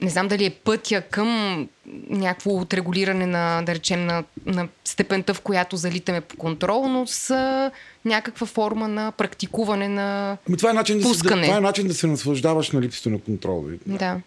не 0.00 0.10
знам 0.10 0.28
дали 0.28 0.44
е 0.44 0.50
пътя 0.50 1.00
към 1.00 1.68
някакво 2.10 2.50
отрегулиране 2.50 3.26
на, 3.26 3.62
да 3.62 3.74
речем, 3.74 4.06
на, 4.06 4.24
на 4.46 4.68
степента, 4.84 5.34
в 5.34 5.40
която 5.40 5.76
залитаме 5.76 6.20
по 6.20 6.36
контрол, 6.36 6.88
но 6.88 7.06
са 7.06 7.70
някаква 8.04 8.46
форма 8.46 8.88
на 8.88 9.12
практикуване 9.12 9.88
на... 9.88 10.38
Ами 10.48 10.56
това, 10.56 10.70
е 10.70 10.72
начин 10.72 10.98
да 10.98 11.02
се, 11.02 11.08
да, 11.08 11.12
Пускане. 11.12 11.42
това 11.42 11.56
е 11.56 11.60
начин 11.60 11.86
да 11.88 11.94
се 11.94 12.06
наслаждаваш 12.06 12.70
на 12.70 12.80
липсата 12.80 13.10
на 13.10 13.18
контрол. 13.18 13.64
Да, 13.86 13.98
да. 13.98 14.20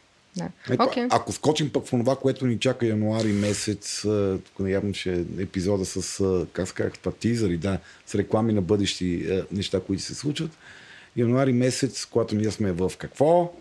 Е, 0.69 0.77
па, 0.77 0.83
Окей. 0.83 1.07
Ако 1.09 1.31
скочим 1.31 1.69
пък 1.69 1.85
в 1.85 1.89
това, 1.89 2.15
което 2.15 2.47
ни 2.47 2.59
чака 2.59 2.85
януари 2.87 3.31
месец, 3.31 4.01
тук 4.45 4.67
явно 4.67 4.93
ще 4.93 5.13
е 5.13 5.25
епизода 5.39 5.85
с, 5.85 6.45
как 6.53 6.67
се 6.67 6.73
казах, 6.73 7.57
да, 7.57 7.79
с 8.05 8.15
реклами 8.15 8.53
на 8.53 8.61
бъдещи 8.61 9.41
неща, 9.51 9.79
които 9.79 10.03
се 10.03 10.15
случват. 10.15 10.51
Януари 11.15 11.53
месец, 11.53 12.05
когато 12.05 12.35
ние 12.35 12.51
сме 12.51 12.71
в 12.71 12.91
какво? 12.97 13.53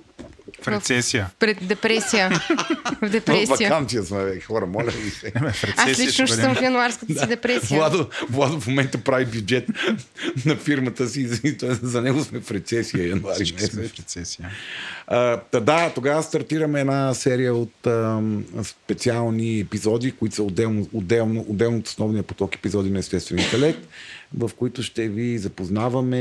В 0.63 0.69
рецесия. 0.69 1.31
Пред 1.39 1.67
депресия. 1.67 2.31
В 2.31 3.07
В 3.07 3.11
депресия. 3.11 3.69
вакансия 3.69 4.03
сме, 4.03 4.25
бе, 4.25 4.41
хора, 4.41 4.67
моля 4.67 4.91
ви 4.91 5.11
се. 5.11 5.31
В 5.31 5.65
рецесия 5.65 5.75
Аз 5.77 5.99
лично 5.99 6.27
ще 6.27 6.37
съм 6.37 6.55
в 6.55 6.63
януарската 6.63 7.21
си 7.21 7.27
депресия. 7.27 7.79
Владо, 7.79 8.09
Владо 8.31 8.61
в 8.61 8.67
момента 8.67 8.99
прави 8.99 9.25
бюджет 9.25 9.67
на 10.47 10.57
фирмата 10.57 11.09
си, 11.09 11.27
за 11.83 12.03
него 12.03 12.25
сме 12.25 12.41
в 12.41 12.51
рецесия 12.51 13.09
януари 13.09 13.47
сме 13.47 13.89
в 13.89 13.99
рецесия. 13.99 14.51
А, 15.07 15.41
да, 15.61 15.93
тогава 15.95 16.23
стартираме 16.23 16.81
една 16.81 17.15
серия 17.15 17.55
от 17.55 17.87
ам, 17.87 18.45
специални 18.63 19.61
епизоди, 19.61 20.13
които 20.13 20.35
са 20.35 20.43
отделно, 20.43 20.89
отделно, 20.93 21.45
отделно 21.49 21.79
от 21.79 21.87
основния 21.87 22.23
поток 22.23 22.55
епизоди 22.55 22.91
на 22.91 22.99
естествен 22.99 23.39
интелект, 23.39 23.81
в 24.35 24.51
които 24.59 24.83
ще 24.83 25.09
ви 25.09 25.39
запознаваме 25.39 26.19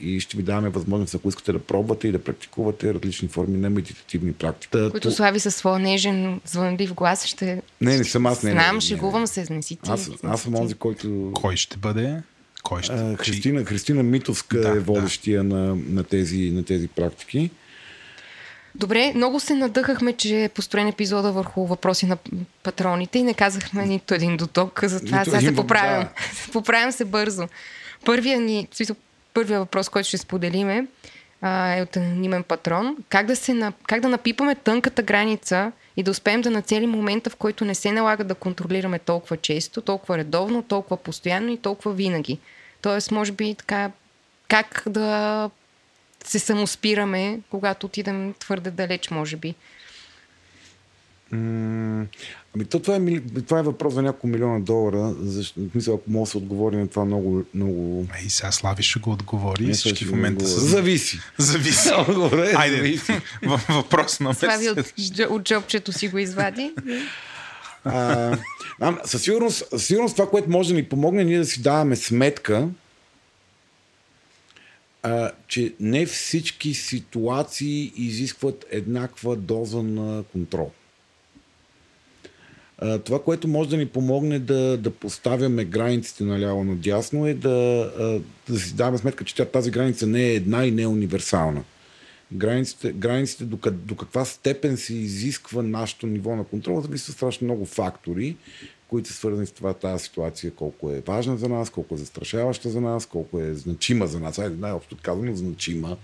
и 0.00 0.20
ще 0.20 0.36
ви 0.36 0.42
даваме 0.42 0.68
възможност, 0.68 1.14
ако 1.14 1.28
искате 1.28 1.52
да 1.52 1.58
пробвате 1.58 2.08
и 2.08 2.12
да 2.12 2.18
практикувате 2.18 2.94
различни 2.94 3.28
форми 3.28 3.58
на 3.58 3.70
медитативни 3.70 4.32
практики. 4.32 4.70
Които 4.90 5.08
то- 5.08 5.14
слави 5.14 5.40
със 5.40 5.54
своя 5.56 5.78
нежен, 5.78 6.40
звънлив 6.46 6.94
глас 6.94 7.24
ще... 7.26 7.62
Не, 7.80 7.96
не 7.98 8.04
съм 8.04 8.26
аз, 8.26 8.42
не, 8.42 8.50
Знам, 8.50 8.74
не, 8.74 8.80
шегувам 8.80 9.20
не. 9.20 9.26
се, 9.26 9.46
не 9.50 9.62
си 9.62 9.76
ти. 9.76 9.90
Аз, 9.90 10.10
аз 10.22 10.42
съм 10.42 10.54
ти. 10.54 10.60
онзи, 10.60 10.74
който... 10.74 11.30
Кой 11.34 11.56
ще 11.56 11.76
бъде? 11.76 12.22
Кой 12.62 12.82
ще? 12.82 12.92
А, 12.92 13.16
Христина, 13.16 13.64
Христина 13.64 14.02
Митовска 14.02 14.60
Да, 14.60 14.68
е 14.68 14.74
да. 14.74 14.80
водещия 14.80 15.44
на, 15.44 15.74
на, 15.88 16.04
тези, 16.04 16.50
на 16.50 16.64
тези 16.64 16.88
практики. 16.88 17.50
Добре, 18.74 19.12
много 19.14 19.40
се 19.40 19.54
надъхахме, 19.54 20.12
че 20.12 20.44
е 20.44 20.48
построен 20.48 20.88
епизода 20.88 21.32
върху 21.32 21.66
въпроси 21.66 22.06
на 22.06 22.16
патроните 22.62 23.18
и 23.18 23.22
не 23.22 23.34
казахме 23.34 23.86
нито 23.86 24.14
един 24.14 24.36
до 24.36 24.46
тук, 24.46 24.80
затова 24.82 25.24
сега 25.24 25.40
се 25.40 25.56
поправям. 25.56 26.08
поправям 26.52 26.92
се 26.92 27.04
бързо. 27.04 27.48
Първия 28.04 28.40
ни, 28.40 28.68
първия 29.34 29.58
въпрос, 29.58 29.88
който 29.88 30.08
ще 30.08 30.18
споделиме, 30.18 30.86
а, 31.40 31.76
е 31.76 31.82
от 31.82 31.96
анонимен 31.96 32.42
патрон. 32.42 32.96
Как 33.08 33.26
да, 33.26 33.36
се, 33.36 33.72
как 33.86 34.00
да 34.00 34.08
напипаме 34.08 34.54
тънката 34.54 35.02
граница 35.02 35.72
и 35.96 36.02
да 36.02 36.10
успеем 36.10 36.40
да 36.40 36.50
нацелим 36.50 36.90
момента, 36.90 37.30
в 37.30 37.36
който 37.36 37.64
не 37.64 37.74
се 37.74 37.92
налага 37.92 38.24
да 38.24 38.34
контролираме 38.34 38.98
толкова 38.98 39.36
често, 39.36 39.80
толкова 39.80 40.18
редовно, 40.18 40.62
толкова 40.62 40.96
постоянно 40.96 41.52
и 41.52 41.56
толкова 41.56 41.92
винаги. 41.92 42.38
Тоест, 42.82 43.10
може 43.10 43.32
би 43.32 43.54
така, 43.54 43.90
как 44.48 44.82
да 44.86 45.50
се 46.24 46.38
самоспираме, 46.38 47.40
когато 47.50 47.86
отидем 47.86 48.34
твърде 48.38 48.70
далеч, 48.70 49.10
може 49.10 49.36
би. 49.36 49.54
М, 51.32 52.06
Ами 52.54 52.64
то 52.64 52.80
това 52.80 52.96
е, 52.96 53.20
това 53.46 53.58
е 53.58 53.62
въпрос 53.62 53.94
за 53.94 54.02
няколко 54.02 54.26
милиона 54.26 54.60
долара. 54.60 55.14
Защо, 55.20 55.60
в 55.60 55.70
смисъл, 55.72 55.94
ако 55.94 56.10
мога 56.10 56.24
да 56.24 56.30
се 56.30 56.38
отговори 56.38 56.76
на 56.76 56.88
това 56.88 57.04
много... 57.04 57.44
много... 57.54 58.06
Е, 58.22 58.26
И 58.26 58.30
сега 58.30 58.52
Слави 58.52 58.82
ще 58.82 58.98
го 58.98 59.10
отговори. 59.10 59.64
Не, 59.64 59.70
и 59.70 59.74
всички 59.74 60.04
в 60.04 60.10
го 60.10 60.16
момента 60.16 60.46
са... 60.48 60.60
Зависи. 60.60 61.20
Зависи. 61.38 61.88
Добре, 62.14 62.52
Айде, 62.56 62.76
зависи. 62.76 63.12
въпрос 63.68 64.20
на 64.20 64.34
Слави 64.34 64.68
от, 64.68 64.76
месец. 64.76 65.20
от 65.30 65.42
джобчето 65.42 65.92
си 65.92 66.08
го 66.08 66.18
извади. 66.18 66.72
А, 67.84 68.36
а, 68.80 68.98
със, 69.04 69.22
сигурност, 69.22 69.64
със 69.70 69.86
сигурност 69.86 70.16
това, 70.16 70.30
което 70.30 70.50
може 70.50 70.68
да 70.68 70.74
ни 70.74 70.84
помогне, 70.84 71.22
е 71.22 71.24
ние 71.24 71.38
да 71.38 71.46
си 71.46 71.62
даваме 71.62 71.96
сметка, 71.96 72.68
а, 75.02 75.30
че 75.48 75.74
не 75.80 76.06
всички 76.06 76.74
ситуации 76.74 77.92
изискват 77.96 78.66
еднаква 78.70 79.36
доза 79.36 79.82
на 79.82 80.22
контрол. 80.22 80.70
А, 82.78 82.98
това, 82.98 83.22
което 83.22 83.48
може 83.48 83.68
да 83.68 83.76
ни 83.76 83.86
помогне 83.88 84.38
да, 84.38 84.76
да 84.76 84.90
поставяме 84.90 85.64
границите 85.64 86.24
наляво 86.24 86.64
надясно 86.64 87.26
е 87.26 87.34
да, 87.34 87.90
да 88.48 88.60
си 88.60 88.74
даваме 88.74 88.98
сметка, 88.98 89.24
че 89.24 89.44
тази 89.44 89.70
граница 89.70 90.06
не 90.06 90.22
е 90.22 90.34
една 90.34 90.66
и 90.66 90.70
не 90.70 90.82
е 90.82 90.86
универсална. 90.86 91.62
Границите, 92.32 92.92
границите 92.92 93.44
до, 93.44 93.58
до 93.70 93.96
каква 93.96 94.24
степен 94.24 94.76
се 94.76 94.94
изисква 94.94 95.62
нашето 95.62 96.06
ниво 96.06 96.36
на 96.36 96.44
контрол, 96.44 96.80
зависи 96.80 97.10
от 97.10 97.16
страшно 97.16 97.44
много 97.44 97.66
фактори, 97.66 98.36
които 98.90 99.08
са 99.08 99.14
свързани 99.14 99.46
с 99.46 99.52
това 99.52 99.74
тази 99.74 100.04
ситуация, 100.04 100.54
колко 100.54 100.90
е 100.90 101.00
важна 101.00 101.36
за 101.36 101.48
нас, 101.48 101.70
колко 101.70 101.94
е 101.94 101.98
застрашаваща 101.98 102.70
за 102.70 102.80
нас, 102.80 103.06
колко 103.06 103.40
е 103.40 103.54
значима 103.54 104.06
за 104.06 104.20
нас. 104.20 104.38
Айде, 104.38 104.56
най-общо 104.56 104.96
казано, 105.02 105.36
значима. 105.36 105.96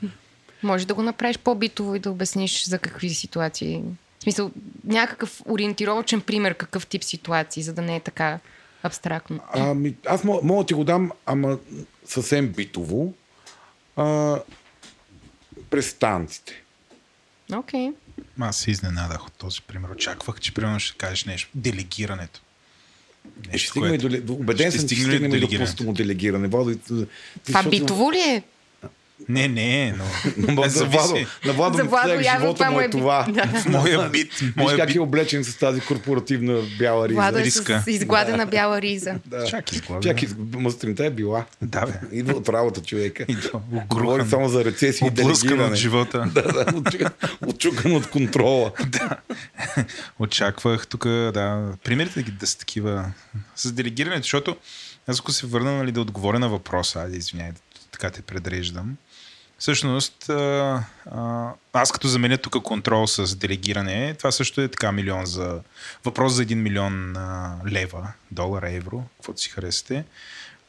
Може 0.63 0.87
да 0.87 0.95
го 0.95 1.03
направиш 1.03 1.39
по-битово 1.39 1.95
и 1.95 1.99
да 1.99 2.11
обясниш 2.11 2.65
за 2.65 2.79
какви 2.79 3.11
ситуации. 3.11 3.83
В 4.19 4.23
смисъл, 4.23 4.51
някакъв 4.85 5.43
ориентировачен 5.49 6.21
пример, 6.21 6.55
какъв 6.55 6.87
тип 6.87 7.05
ситуации, 7.05 7.63
за 7.63 7.73
да 7.73 7.83
не 7.83 7.97
е 7.97 8.01
така 8.01 8.39
абстрактно. 8.83 9.41
Ами, 9.53 9.97
аз 10.07 10.25
мога, 10.25 10.41
мога 10.43 10.63
да 10.63 10.67
ти 10.67 10.75
го 10.75 10.85
дам, 10.85 11.13
ама 11.27 11.59
съвсем 12.05 12.49
битово. 12.49 13.15
А, 13.97 14.39
през 15.71 15.91
станците. 15.91 16.63
Окей. 17.55 17.91
Аз 18.41 18.57
се 18.57 18.71
изненадах 18.71 19.27
от 19.27 19.33
този 19.33 19.63
пример. 19.63 19.89
Очаквах, 19.89 20.41
че 20.41 20.55
примерно 20.55 20.81
ще 20.81 20.99
кажеш 20.99 21.25
нещо. 21.25 21.51
Делегирането. 21.55 22.43
Е, 23.53 23.59
ще 23.59 23.69
стигнем 23.69 23.95
и 23.95 23.99
до, 23.99 24.33
убеден 24.33 24.71
Ще 24.71 24.81
съм, 24.81 24.89
че 24.89 24.95
ще 24.95 25.05
стигнем 25.05 25.35
и 25.35 25.41
до 25.41 25.59
пустому 25.59 25.93
делегиране. 25.93 26.49
Води, 26.49 26.79
Това 27.47 27.63
битово 27.63 28.13
ли 28.13 28.19
е? 28.19 28.43
Не, 29.29 29.49
не, 29.49 29.95
но... 30.39 30.63
За 30.69 30.85
Владо, 30.85 31.15
на 31.45 31.53
Владо, 31.53 31.77
За 31.77 31.85
Владо 31.85 32.09
човек, 32.09 32.25
явно 32.25 32.41
живота 32.41 32.55
това 32.57 32.67
му 32.67 32.75
му 32.75 32.81
е 32.81 32.85
е 32.85 32.91
това. 32.91 33.25
бит. 33.25 33.45
В 33.55 33.67
моя 33.67 34.09
бит, 34.09 34.33
Виж 34.35 34.53
моя 34.57 34.77
как 34.77 34.87
бит. 34.87 34.97
е 34.97 35.01
облечен 35.01 35.45
с 35.45 35.57
тази 35.57 35.81
корпоративна 35.81 36.63
бяла 36.79 37.09
риза. 37.09 37.15
Владо 37.15 37.39
е 37.39 37.51
с 37.51 37.83
изгладена 37.87 38.47
бяла 38.47 38.83
риза. 38.83 39.15
Да. 39.27 39.45
Чак 39.45 39.73
изглавя. 39.73 40.03
Чак, 40.03 40.23
из- 40.23 40.35
мастринта 40.53 41.07
е 41.07 41.11
била. 41.11 41.45
Да, 41.63 41.87
бе. 41.87 41.93
Идва 42.13 42.35
от 42.35 42.49
работа 42.49 42.83
човека. 42.83 43.27
Говори 43.89 44.29
само 44.31 44.49
за 44.49 44.65
рецесия 44.65 45.07
и 45.07 45.09
облъскан 45.09 45.31
от 45.31 45.41
делегиране. 45.49 45.77
живота. 45.77 46.31
Да, 46.35 46.43
да, 46.43 46.65
отчу- 46.65 47.11
отчукан 47.43 47.93
от 47.93 48.07
контрола. 48.07 48.73
Очаквах 50.19 50.87
тук, 50.87 51.05
да, 51.07 51.73
примерите 51.85 52.15
да, 52.15 52.23
ги- 52.23 52.31
да 52.31 52.47
са 52.47 52.59
такива 52.59 53.05
с 53.57 53.73
делегирането, 53.73 54.23
защото 54.23 54.57
аз 55.07 55.21
ако 55.21 55.33
се 55.33 55.47
върна 55.47 55.73
нали, 55.73 55.93
да 55.93 56.01
отговоря 56.01 56.39
на 56.39 56.49
въпроса, 56.49 57.01
айде 57.01 57.19
така 57.93 58.11
те 58.11 58.23
предреждам. 58.23 58.97
Всъщност, 59.59 60.29
а, 60.29 60.85
а, 61.11 61.51
аз 61.73 61.93
като 61.93 62.09
заменя 62.09 62.39
тук 62.39 62.63
контрол 62.63 63.07
с 63.07 63.37
делегиране, 63.37 64.15
това 64.15 64.33
също 64.33 64.61
е 64.61 64.69
така 64.69 64.93
милион 64.93 65.27
за... 65.27 65.61
Въпрос 66.05 66.33
за 66.33 66.45
1 66.45 66.55
милион 66.55 67.17
а, 67.17 67.57
лева, 67.69 68.13
долара, 68.31 68.71
евро, 68.71 69.03
каквото 69.17 69.41
си 69.41 69.51
харесате. 69.51 70.05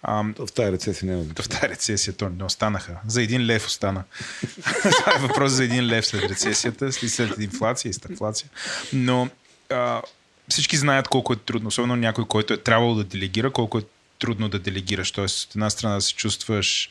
А, 0.04 0.24
В 0.24 0.48
тази 0.56 0.72
рецесия 0.72 1.12
няма 1.12 1.24
в 1.24 1.50
тази 1.50 1.70
рецесия 1.70 2.14
то 2.14 2.30
не 2.30 2.44
останаха. 2.44 2.98
За 3.08 3.22
един 3.22 3.46
лев 3.46 3.68
остана. 3.68 4.04
Това 4.82 5.16
е 5.16 5.20
въпрос 5.20 5.52
за 5.52 5.64
един 5.64 5.88
лев 5.88 6.06
след 6.06 6.24
рецесията, 6.24 6.92
след 6.92 7.40
инфлация 7.40 7.90
и 7.90 7.94
стагфлация. 7.94 8.50
Но 8.94 9.30
а, 9.70 10.02
всички 10.50 10.78
знаят 10.78 11.08
колко 11.08 11.34
е 11.34 11.36
трудно, 11.36 11.68
особено 11.68 11.96
някой, 11.96 12.26
който 12.26 12.54
е 12.54 12.58
трябвало 12.58 12.96
да 12.96 13.04
делегира, 13.04 13.52
колко 13.52 13.78
е 13.78 13.82
трудно 14.20 14.50
да 14.50 14.60
делегираш. 14.60 15.12
Тоест, 15.12 15.50
от 15.50 15.56
една 15.56 15.70
страна 15.70 15.96
да 15.96 16.02
се 16.02 16.14
чувстваш 16.14 16.90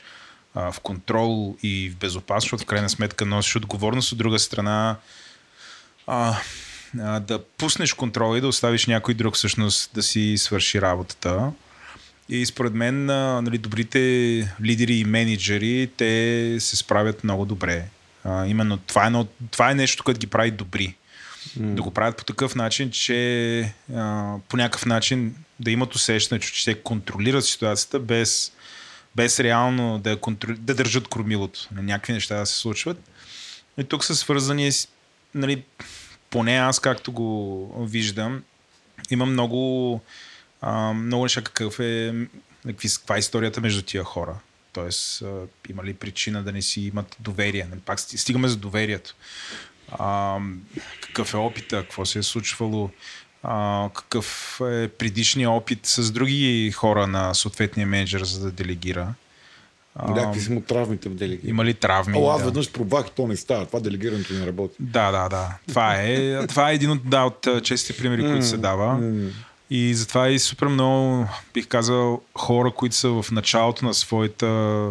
а, 0.57 0.73
в 0.73 0.81
контрол 0.81 1.57
и 1.63 1.91
в 1.91 1.97
безопасност, 1.97 2.45
защото 2.45 2.63
в 2.63 2.67
крайна 2.67 2.89
сметка 2.89 3.27
носиш 3.27 3.57
отговорност, 3.57 4.13
от 4.13 4.19
друга 4.19 4.39
страна 4.39 4.97
а, 6.07 6.37
а, 7.01 7.21
да 7.21 7.45
пуснеш 7.45 7.93
контрола 7.93 8.39
и 8.39 8.41
да 8.41 8.49
оставиш 8.49 8.87
някой 8.87 9.15
друг 9.15 9.35
всъщност 9.35 9.91
да 9.95 10.03
си 10.03 10.35
свърши 10.39 10.81
работата. 10.81 11.53
И 12.29 12.47
според 12.47 12.75
мен 12.75 13.11
а, 13.11 13.43
нали, 13.43 13.59
добрите 13.59 13.99
лидери 14.63 14.95
и 14.95 15.05
менеджери, 15.05 15.91
те 15.97 16.57
се 16.61 16.77
справят 16.77 17.25
много 17.25 17.45
добре. 17.45 17.85
А, 18.25 18.47
именно 18.47 18.77
това 18.77 19.05
е, 19.05 19.07
едно, 19.07 19.27
това 19.51 19.71
е 19.71 19.75
нещо, 19.75 20.05
което 20.05 20.21
ги 20.21 20.27
прави 20.27 20.51
добри. 20.51 20.95
Mm. 21.59 21.75
Да 21.75 21.83
го 21.83 21.91
правят 21.91 22.17
по 22.17 22.25
такъв 22.25 22.55
начин, 22.55 22.91
че 22.91 23.73
а, 23.95 24.35
по 24.49 24.57
някакъв 24.57 24.87
начин 24.87 25.35
да 25.61 25.71
имат 25.71 25.95
усещане, 25.95 26.41
че 26.41 26.65
те 26.65 26.75
контролират 26.75 27.45
ситуацията 27.45 27.99
без, 27.99 28.53
без 29.17 29.41
реално 29.41 29.99
да, 29.99 30.21
контроли... 30.21 30.57
да 30.57 30.75
държат 30.75 31.09
кормилото. 31.09 31.69
Някакви 31.73 32.13
неща 32.13 32.37
да 32.39 32.47
се 32.47 32.59
случват. 32.59 33.11
И 33.79 33.85
тук 33.85 34.05
са 34.05 34.17
свързани 34.17 34.71
нали, 35.35 35.65
поне 36.31 36.57
аз 36.57 36.81
както 36.81 37.13
го 37.13 37.87
виждам, 37.89 38.43
има 39.11 39.27
много, 39.27 40.01
а, 40.61 40.93
много 40.93 41.23
неща 41.23 41.43
какъв 41.43 41.81
е, 41.81 42.15
каква 42.67 43.17
е 43.17 43.19
историята 43.19 43.61
между 43.61 43.83
тия 43.83 44.05
хора. 44.05 44.39
Тоест, 44.73 45.23
а, 45.23 45.47
има 45.69 45.85
ли 45.85 45.95
причина 45.95 46.43
да 46.43 46.53
не 46.53 46.63
си 46.63 46.81
имат 46.81 47.17
доверие? 47.21 47.67
Нали, 47.71 47.81
Пак 47.81 48.01
сти- 48.01 48.17
стигаме 48.17 48.49
за 48.49 48.57
доверието. 48.57 49.15
А, 49.89 50.39
какъв 51.01 51.35
е 51.35 51.37
опита, 51.37 51.83
какво 51.83 52.07
се 52.07 52.19
е 52.19 52.23
случвало, 52.23 52.91
а, 53.49 53.89
какъв 53.95 54.61
е 54.61 54.89
предишният 54.89 55.51
опит 55.51 55.81
с 55.83 56.11
други 56.11 56.73
хора 56.75 57.07
на 57.07 57.35
съответния 57.35 57.87
менеджер, 57.87 58.25
за 58.25 58.41
да 58.41 58.51
делегира. 58.51 59.15
Някакви 60.09 60.41
са 60.41 60.53
му 60.53 60.61
травмите 60.61 61.09
в 61.09 61.15
делегиране. 61.15 61.51
има 61.51 61.65
ли 61.65 61.75
травми? 61.75 62.19
О, 62.19 62.31
аз 62.31 62.39
да. 62.39 62.45
веднъж 62.45 62.73
пробвах 62.73 63.07
и 63.07 63.11
то 63.11 63.27
не 63.27 63.37
става. 63.37 63.67
Това 63.67 63.81
делегирането 63.81 64.33
не 64.33 64.47
работи. 64.47 64.75
Да, 64.81 65.11
да, 65.11 65.29
да. 65.29 65.49
Това 65.69 65.95
е, 65.95 66.47
това 66.47 66.71
е 66.71 66.75
един 66.75 66.91
от, 66.91 67.11
да, 67.11 67.23
от 67.23 67.49
честите 67.63 67.99
примери, 67.99 68.23
които 68.23 68.47
се 68.47 68.57
дава. 68.57 69.13
И 69.71 69.95
затова 69.95 70.29
и 70.29 70.39
супер 70.39 70.67
много, 70.67 71.29
бих 71.55 71.67
казал, 71.67 72.21
хора, 72.35 72.71
които 72.71 72.97
са 72.97 73.09
в 73.09 73.27
началото 73.33 73.85
на 73.85 73.95
своята 73.95 74.89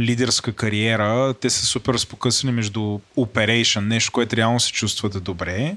лидерска 0.00 0.52
кариера, 0.52 1.34
те 1.40 1.50
са 1.50 1.66
супер 1.66 1.94
разпокъсани 1.94 2.52
между 2.52 2.80
operation, 3.16 3.80
нещо, 3.80 4.12
което 4.12 4.36
реално 4.36 4.60
се 4.60 4.72
чувстват 4.72 5.22
добре 5.22 5.76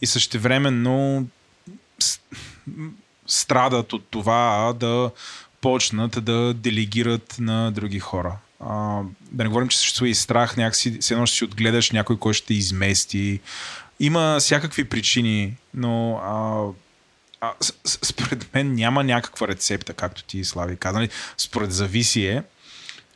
и 0.00 0.06
същевременно 0.06 1.26
страдат 3.26 3.92
от 3.92 4.06
това 4.10 4.72
да 4.80 5.10
почнат 5.60 6.24
да 6.24 6.54
делегират 6.54 7.36
на 7.38 7.70
други 7.72 7.98
хора. 7.98 8.36
А, 8.60 9.02
да 9.20 9.42
не 9.42 9.48
говорим, 9.48 9.68
че 9.68 9.78
съществува 9.78 10.08
и 10.08 10.14
страх, 10.14 10.56
някакси, 10.56 10.98
все 11.00 11.14
едно 11.14 11.26
ще 11.26 11.36
си 11.36 11.44
отгледаш 11.44 11.90
някой, 11.90 12.18
който 12.18 12.38
ще 12.38 12.54
измести. 12.54 13.40
Има 14.00 14.36
всякакви 14.40 14.84
причини, 14.84 15.56
но 15.74 16.16
а, 16.16 16.66
а, 17.40 17.52
според 17.84 18.54
мен 18.54 18.74
няма 18.74 19.04
някаква 19.04 19.48
рецепта, 19.48 19.94
както 19.94 20.24
ти, 20.24 20.44
Слави, 20.44 20.76
каза. 20.76 20.98
Нали, 20.98 21.08
Според 21.38 21.72
зависие, 21.72 22.42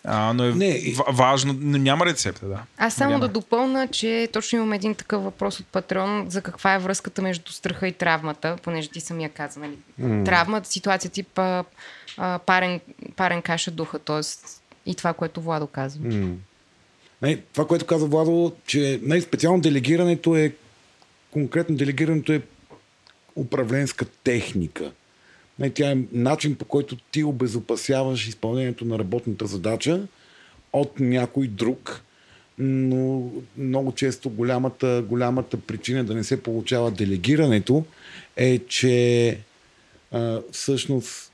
а, 0.04 0.32
но 0.32 0.44
е 0.44 0.52
Не, 0.52 0.94
важно, 1.08 1.56
но 1.60 1.78
няма 1.78 2.06
рецепта, 2.06 2.46
да. 2.46 2.62
Аз 2.76 2.94
само 2.94 3.10
Няма. 3.10 3.26
да 3.26 3.28
допълна, 3.28 3.88
че 3.88 4.28
точно 4.32 4.56
имам 4.56 4.72
един 4.72 4.94
такъв 4.94 5.22
въпрос 5.22 5.60
от 5.60 5.66
Патрон 5.66 6.26
за 6.28 6.42
каква 6.42 6.74
е 6.74 6.78
връзката 6.78 7.22
между 7.22 7.52
страха 7.52 7.88
и 7.88 7.92
травмата, 7.92 8.56
понеже 8.62 8.88
ти 8.88 9.00
самия 9.00 9.28
каза, 9.28 9.60
нали? 9.60 9.78
Mm. 10.00 10.24
Травма, 10.24 10.60
ситуация 10.64 11.10
тип 11.10 11.38
а, 11.38 11.64
а, 12.16 12.38
парен, 12.38 12.80
парен 13.16 13.42
каша 13.42 13.70
духа, 13.70 13.98
т.е. 13.98 14.20
и 14.86 14.94
това, 14.94 15.12
което 15.12 15.40
Владо 15.40 15.66
казва. 15.66 16.04
Mm. 16.04 16.34
Не, 17.22 17.36
това, 17.36 17.66
което 17.66 17.86
каза 17.86 18.06
Владо, 18.06 18.52
че 18.66 19.00
най-специално 19.02 19.60
делегирането 19.60 20.36
е 20.36 20.52
конкретно 21.30 21.76
делегирането 21.76 22.32
е 22.32 22.42
управленска 23.36 24.04
техника. 24.04 24.92
Не, 25.60 25.70
тя 25.70 25.90
е 25.90 25.98
начин 26.12 26.54
по 26.54 26.64
който 26.64 26.96
ти 26.96 27.24
обезопасяваш 27.24 28.28
изпълнението 28.28 28.84
на 28.84 28.98
работната 28.98 29.46
задача 29.46 30.00
от 30.72 31.00
някой 31.00 31.46
друг, 31.46 32.02
но 32.58 33.30
много 33.58 33.92
често 33.92 34.30
голямата, 34.30 35.04
голямата 35.08 35.56
причина 35.56 36.04
да 36.04 36.14
не 36.14 36.24
се 36.24 36.42
получава 36.42 36.90
делегирането 36.90 37.84
е, 38.36 38.58
че 38.58 39.38
а, 40.12 40.40
всъщност 40.52 41.32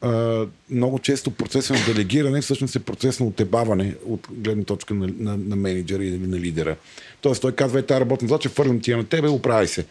а, 0.00 0.46
много 0.70 0.98
често 0.98 1.30
процеса 1.30 1.72
на 1.72 1.80
делегиране 1.86 2.40
всъщност 2.40 2.76
е 2.76 2.80
процес 2.80 3.20
на 3.20 3.26
отебаване 3.26 3.94
от 4.06 4.28
гледна 4.30 4.64
точка 4.64 4.94
на, 4.94 5.08
на, 5.18 5.36
на 5.36 5.56
менеджера 5.56 6.04
или 6.04 6.18
на 6.18 6.38
лидера. 6.38 6.76
Тоест 7.20 7.42
той 7.42 7.52
казва, 7.52 7.78
е 7.78 7.82
тази 7.82 8.00
работна 8.00 8.28
задача, 8.28 8.48
фърлям 8.48 8.80
ти 8.80 8.90
я 8.90 8.96
на 8.96 9.04
тебе, 9.04 9.28
оправи 9.28 9.68
се. 9.68 9.86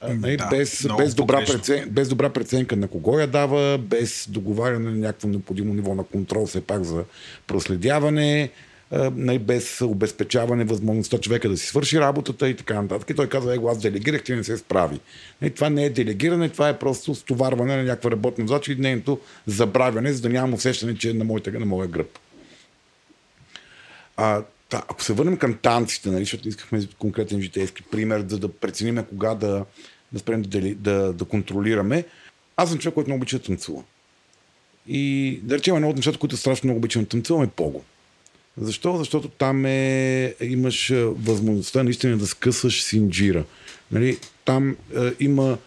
А, 0.00 0.14
нали, 0.14 0.36
Да, 0.36 0.46
без, 0.46 0.86
без, 0.98 1.14
добра 1.14 1.44
прецен, 1.44 1.88
без 1.90 2.08
добра 2.08 2.28
преценка 2.28 2.76
на 2.76 2.88
кого 2.88 3.18
я 3.18 3.26
дава, 3.26 3.78
без 3.78 4.26
договаряне 4.30 4.90
на 4.90 4.96
някакво 4.96 5.28
необходимо 5.28 5.74
ниво 5.74 5.94
на 5.94 6.04
контрол, 6.04 6.46
все 6.46 6.60
пак 6.60 6.84
за 6.84 7.04
проследяване, 7.46 8.50
а, 8.90 9.12
нали, 9.16 9.38
без 9.38 9.80
обезпечаване 9.80 10.64
възможността 10.64 11.18
човека 11.18 11.48
да 11.48 11.56
си 11.56 11.66
свърши 11.66 12.00
работата 12.00 12.48
и 12.48 12.56
така 12.56 12.82
нататък. 12.82 13.10
И 13.10 13.14
той 13.14 13.28
казва, 13.28 13.54
его 13.54 13.68
аз 13.68 13.80
делегирах, 13.80 14.22
ти 14.22 14.34
не 14.34 14.44
се 14.44 14.56
справи. 14.56 15.00
Нали, 15.42 15.50
това 15.50 15.70
не 15.70 15.84
е 15.84 15.90
делегиране, 15.90 16.48
това 16.48 16.68
е 16.68 16.78
просто 16.78 17.14
стоварване 17.14 17.76
на 17.76 17.82
някаква 17.82 18.10
работна 18.10 18.46
задача 18.46 18.72
и 18.72 18.76
нейното 18.76 19.20
забравяне, 19.46 20.12
за 20.12 20.22
да 20.22 20.28
нямам 20.28 20.54
усещане, 20.54 20.94
че 20.94 21.10
е 21.10 21.14
на, 21.14 21.24
моята, 21.24 21.50
на 21.50 21.66
моя 21.66 21.88
гръб. 21.88 22.18
А, 24.16 24.42
та, 24.70 24.82
ако 24.88 25.02
се 25.02 25.12
върнем 25.12 25.36
към 25.36 25.58
танците, 25.62 26.10
нали, 26.10 26.22
защото 26.24 26.48
искахме 26.48 26.88
конкретен 26.98 27.42
житейски 27.42 27.82
пример, 27.82 28.24
за 28.28 28.38
да 28.38 28.48
преценим 28.48 29.04
кога 29.08 29.34
да, 29.34 29.64
да 30.12 30.18
спрем 30.18 30.42
да, 30.42 30.74
да, 30.74 31.12
да 31.12 31.24
контролираме, 31.24 32.04
аз 32.56 32.70
съм 32.70 32.78
човек, 32.78 32.94
който 32.94 33.10
много 33.10 33.20
обича 33.20 33.38
да 33.38 33.44
танцува. 33.44 33.82
И 34.86 35.40
да 35.42 35.58
речем, 35.58 35.76
едно 35.76 35.88
от 35.88 35.96
нещата, 35.96 36.18
които 36.18 36.36
страшно 36.36 36.66
много 36.66 36.78
обичам 36.78 37.02
да 37.02 37.08
танцувам 37.08 37.42
е 37.42 37.48
пого. 37.48 37.84
Защо? 38.56 38.96
Защото 38.96 39.28
там 39.28 39.66
е, 39.66 40.34
имаш 40.40 40.90
е, 40.90 41.04
възможността 41.04 41.82
наистина 41.82 42.18
да 42.18 42.26
скъсаш 42.26 42.82
синджира. 42.82 43.44
Нали? 43.92 44.18
Там 44.44 44.76
е, 44.96 45.12
има 45.20 45.58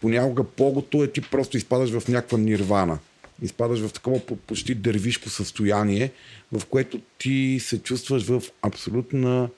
понякога 0.00 0.44
погото 0.44 1.04
е 1.04 1.12
ти 1.12 1.20
просто 1.20 1.56
изпадаш 1.56 1.90
в 1.90 2.08
някаква 2.08 2.38
нирвана. 2.38 2.98
Изпадаш 3.42 3.80
в 3.80 3.92
такова 3.92 4.26
по- 4.26 4.36
почти 4.36 4.74
дървишко 4.74 5.28
състояние, 5.28 6.12
в 6.52 6.66
което 6.66 7.00
ти 7.18 7.58
се 7.60 7.78
чувстваш 7.78 8.22
в 8.22 8.42
абсолютна 8.62 9.48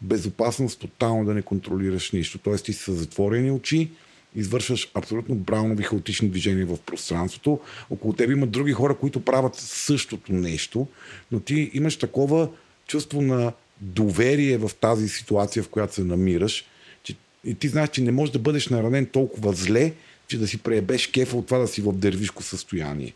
безопасност, 0.00 0.80
тотално 0.80 1.24
да 1.24 1.34
не 1.34 1.42
контролираш 1.42 2.12
нищо. 2.12 2.38
Тоест 2.38 2.64
ти 2.64 2.72
си 2.72 2.82
с 2.82 2.92
затворени 2.92 3.50
очи, 3.50 3.90
извършваш 4.36 4.90
абсолютно 4.94 5.34
браунови 5.34 5.82
хаотични 5.82 6.28
движения 6.28 6.66
в 6.66 6.78
пространството. 6.78 7.60
Около 7.90 8.12
теб 8.12 8.30
има 8.30 8.46
други 8.46 8.72
хора, 8.72 8.94
които 8.94 9.24
правят 9.24 9.54
същото 9.54 10.32
нещо, 10.32 10.86
но 11.32 11.40
ти 11.40 11.70
имаш 11.74 11.96
такова 11.96 12.48
чувство 12.86 13.22
на 13.22 13.52
доверие 13.80 14.58
в 14.58 14.70
тази 14.80 15.08
ситуация, 15.08 15.62
в 15.62 15.68
която 15.68 15.94
се 15.94 16.04
намираш, 16.04 16.64
че 17.02 17.14
и 17.44 17.54
ти 17.54 17.68
знаеш, 17.68 17.90
че 17.90 18.02
не 18.02 18.12
можеш 18.12 18.32
да 18.32 18.38
бъдеш 18.38 18.68
наранен 18.68 19.06
толкова 19.06 19.52
зле, 19.52 19.92
че 20.28 20.38
да 20.38 20.48
си 20.48 20.58
преебеш 20.58 21.06
кефа 21.06 21.36
от 21.36 21.46
това 21.46 21.58
да 21.58 21.68
си 21.68 21.82
в 21.82 21.92
дървишко 21.92 22.42
състояние. 22.42 23.14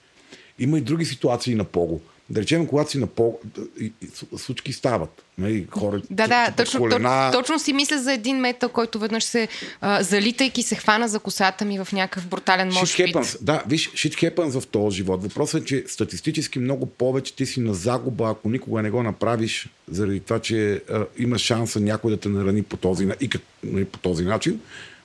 Има 0.63 0.79
и 0.79 0.81
други 0.81 1.05
ситуации 1.05 1.55
на 1.55 1.65
пого. 1.65 2.01
Да 2.31 2.41
речем, 2.41 2.67
когато 2.67 2.91
си 2.91 2.99
на 2.99 3.07
по... 3.07 3.39
и- 3.81 3.93
и 4.03 4.07
су- 4.07 4.37
Случки 4.39 4.73
стават. 4.73 5.25
Нали, 5.39 5.67
хора, 5.71 6.03
Да, 6.11 6.27
да, 6.27 6.53
точно, 6.57 6.81
колена, 6.81 7.31
точно, 7.33 7.43
точно 7.43 7.59
си 7.59 7.73
мисля 7.73 7.99
за 7.99 8.13
един 8.13 8.37
метъл, 8.37 8.69
който 8.69 8.99
веднъж 8.99 9.25
се 9.25 9.49
а, 9.81 10.03
залитайки 10.03 10.63
се 10.63 10.75
хвана 10.75 11.09
за 11.09 11.19
косата 11.19 11.65
ми 11.65 11.85
в 11.85 11.89
някакъв 11.93 12.27
брутален 12.27 12.71
happens. 12.71 13.39
Да, 13.41 13.63
виж, 13.69 13.91
shit 13.91 14.35
happens 14.35 14.61
в 14.61 14.67
този 14.67 14.97
живот. 14.97 15.23
Въпросът 15.23 15.63
е, 15.63 15.67
че 15.67 15.85
статистически 15.89 16.59
много 16.59 16.87
повече 16.87 17.37
ти 17.37 17.47
си 17.47 17.61
на 17.61 17.75
загуба, 17.75 18.31
ако 18.31 18.51
никога 18.51 18.83
не 18.83 18.91
го 18.91 19.03
направиш, 19.03 19.69
заради 19.89 20.21
това, 20.21 20.39
че 20.39 20.83
а, 20.91 21.07
има 21.19 21.39
шанса 21.39 21.81
някой 21.81 22.11
да 22.11 22.17
те 22.17 22.29
нарани 22.29 22.63
по 22.63 22.77
този, 22.77 23.09
и 23.21 23.29
нали, 23.65 23.85
по 23.85 23.99
този 23.99 24.25
начин, 24.25 24.61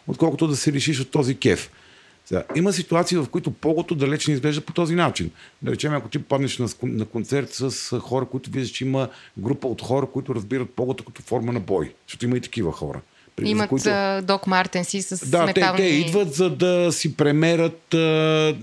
отколкото 0.08 0.48
да 0.48 0.56
се 0.56 0.74
решиш 0.74 1.00
от 1.00 1.12
този 1.12 1.36
кеф. 1.36 1.70
Сега, 2.28 2.44
има 2.56 2.74
ситуации, 2.74 3.18
в 3.18 3.28
които 3.32 3.52
погото 3.52 3.96
далеч 3.96 4.28
не 4.28 4.34
изглежда 4.34 4.62
по 4.62 4.74
този 4.74 4.96
начин. 4.96 5.32
Да 5.62 5.72
речем, 5.72 5.94
ако 5.94 6.10
ти 6.10 6.20
паднеш 6.20 6.58
на, 6.58 6.68
на 6.84 7.06
концерт 7.06 7.50
с 7.54 8.00
хора, 8.00 8.26
които 8.26 8.50
виждаш, 8.50 8.72
че 8.72 8.86
има 8.86 9.10
група 9.38 9.68
от 9.68 9.82
хора, 9.82 10.06
които 10.14 10.36
разбират 10.36 10.70
погото 10.70 11.04
като 11.04 11.22
форма 11.22 11.52
на 11.52 11.60
бой. 11.60 11.94
Защото 12.08 12.26
има 12.26 12.38
и 12.38 12.42
такива 12.42 12.72
хора. 12.72 13.02
при- 13.36 13.50
Имат 13.50 13.70
които- 13.70 14.22
Док 14.24 14.48
Мартенси 14.48 15.02
с 15.02 15.30
да, 15.30 15.40
те, 15.40 15.46
метални... 15.46 15.78
те 15.78 15.84
идват 15.84 16.34
за 16.34 16.50
да 16.50 16.92
си 16.92 17.18
премерят 17.18 17.94
а, 17.94 17.98
а, 17.98 18.56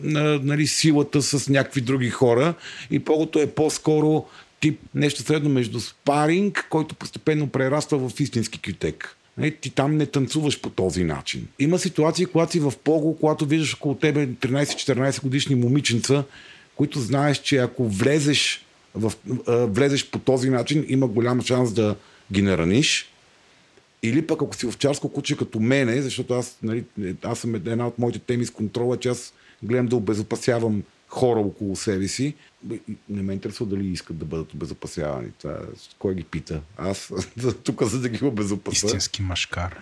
нали, 0.42 0.66
силата 0.66 1.22
с 1.22 1.48
някакви 1.48 1.80
други 1.80 2.10
хора 2.10 2.54
и 2.90 2.98
погото 2.98 3.38
е 3.38 3.46
по-скоро 3.46 4.24
тип 4.60 4.80
нещо 4.94 5.22
средно 5.22 5.50
между 5.50 5.80
спаринг, 5.80 6.66
който 6.70 6.94
постепенно 6.94 7.48
прераства 7.48 8.08
в 8.08 8.20
истински 8.20 8.60
кютек. 8.60 9.16
Нали, 9.38 9.56
ти 9.56 9.70
там 9.70 9.96
не 9.96 10.06
танцуваш 10.06 10.60
по 10.60 10.70
този 10.70 11.04
начин. 11.04 11.48
Има 11.58 11.78
ситуации, 11.78 12.26
когато 12.26 12.52
си 12.52 12.60
в 12.60 12.72
пого, 12.84 13.16
когато 13.20 13.46
виждаш 13.46 13.74
около 13.74 13.94
тебе 13.94 14.26
13-14 14.26 15.22
годишни 15.22 15.54
момиченца, 15.54 16.24
които 16.76 17.00
знаеш, 17.00 17.38
че 17.38 17.56
ако 17.56 17.88
влезеш, 17.88 18.66
в, 18.94 19.12
влезеш 19.46 20.10
по 20.10 20.18
този 20.18 20.50
начин, 20.50 20.84
има 20.88 21.06
голям 21.06 21.42
шанс 21.42 21.72
да 21.72 21.96
ги 22.32 22.42
нараниш. 22.42 23.10
Или 24.02 24.26
пък 24.26 24.42
ако 24.42 24.56
си 24.56 24.66
овчарско 24.66 25.08
куче 25.08 25.36
като 25.36 25.60
мене, 25.60 26.02
защото 26.02 26.34
аз, 26.34 26.58
нали, 26.62 26.84
аз 27.22 27.38
съм 27.38 27.54
една 27.54 27.86
от 27.86 27.98
моите 27.98 28.18
теми 28.18 28.46
с 28.46 28.50
контрола, 28.50 28.96
че 28.96 29.08
аз 29.08 29.32
гледам 29.62 29.86
да 29.86 29.96
обезопасявам 29.96 30.82
хора 31.14 31.40
около 31.40 31.76
себе 31.76 32.08
си. 32.08 32.34
Не 33.08 33.22
ме 33.22 33.32
интересува 33.32 33.70
дали 33.70 33.86
искат 33.86 34.18
да 34.18 34.24
бъдат 34.24 34.54
обезопасявани. 34.54 35.28
Това, 35.38 35.52
е- 35.52 35.56
кой 35.98 36.14
ги 36.14 36.24
пита? 36.24 36.60
Аз 36.78 37.12
тук 37.64 37.82
за 37.82 38.00
да 38.00 38.08
ги 38.08 38.24
обезопася. 38.24 38.86
Истински 38.86 39.22
машкар. 39.22 39.76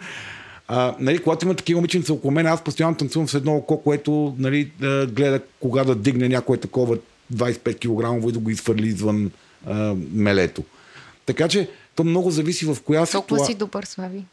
А, 0.68 0.96
нали, 0.98 1.18
когато 1.18 1.44
има 1.44 1.54
такива 1.54 1.78
момиченца 1.78 2.12
около 2.12 2.30
мен, 2.30 2.46
аз 2.46 2.64
постоянно 2.64 2.96
танцувам 2.96 3.28
с 3.28 3.34
едно 3.34 3.56
око, 3.56 3.82
което 3.82 4.34
нали, 4.38 4.70
да 4.80 5.06
гледа 5.06 5.40
кога 5.60 5.84
да 5.84 5.94
дигне 5.94 6.28
някое 6.28 6.56
такова 6.56 6.98
25 7.34 7.76
кг 8.20 8.28
и 8.28 8.32
да 8.32 8.38
го 8.38 8.50
изфърли 8.50 8.88
извън 8.88 9.30
а, 9.66 9.94
мелето. 10.12 10.62
Така 11.26 11.48
че 11.48 11.68
то 11.94 12.04
много 12.04 12.30
зависи 12.30 12.64
в 12.64 12.76
коя 12.84 13.06
Толкова 13.06 13.36
ситуа- 13.38 13.46
си 13.46 13.54
добър, 13.54 13.84
Слави. 13.84 14.24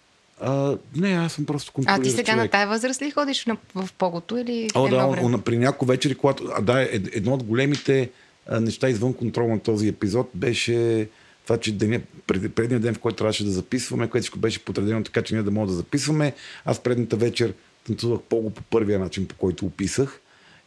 А, 0.42 0.78
не, 0.96 1.10
аз 1.14 1.34
съм 1.34 1.46
просто 1.46 1.70
А 1.70 1.74
контролиращ 1.74 2.04
ти 2.04 2.10
сега 2.10 2.32
човек. 2.32 2.44
на 2.44 2.50
тая 2.50 2.68
възраст 2.68 3.02
ли 3.02 3.12
ходиш 3.12 3.46
на, 3.46 3.58
в 3.76 3.90
погото 3.98 4.38
или 4.38 4.68
О, 4.76 4.88
да, 4.88 5.08
време? 5.08 5.42
при 5.42 5.58
някои 5.58 5.88
вечери, 5.88 6.16
когато... 6.16 6.50
А, 6.56 6.62
да, 6.62 6.82
ед- 6.82 7.16
едно 7.16 7.34
от 7.34 7.44
големите 7.44 8.10
а, 8.48 8.60
неща 8.60 8.90
извън 8.90 9.14
контрол 9.14 9.48
на 9.48 9.60
този 9.60 9.88
епизод 9.88 10.30
беше 10.34 11.08
това, 11.44 11.58
че 11.60 11.72
деня, 11.72 12.02
пред, 12.28 12.56
предния 12.56 12.80
ден, 12.80 12.94
в 12.94 13.00
който 13.00 13.18
трябваше 13.18 13.44
да 13.44 13.52
записваме, 13.52 14.10
което 14.10 14.22
всичко 14.24 14.40
беше 14.40 14.66
подредено 14.66 15.04
така, 15.04 15.22
че 15.22 15.34
ние 15.34 15.44
да 15.44 15.52
можем 15.52 15.68
да 15.68 15.74
записваме. 15.74 16.34
Аз 16.66 16.80
предната 16.80 17.16
вечер 17.16 17.54
танцувах 17.88 18.22
по 18.22 18.50
по 18.50 18.62
първия 18.62 19.00
начин, 19.00 19.28
по 19.28 19.36
който 19.36 19.66
описах 19.66 20.20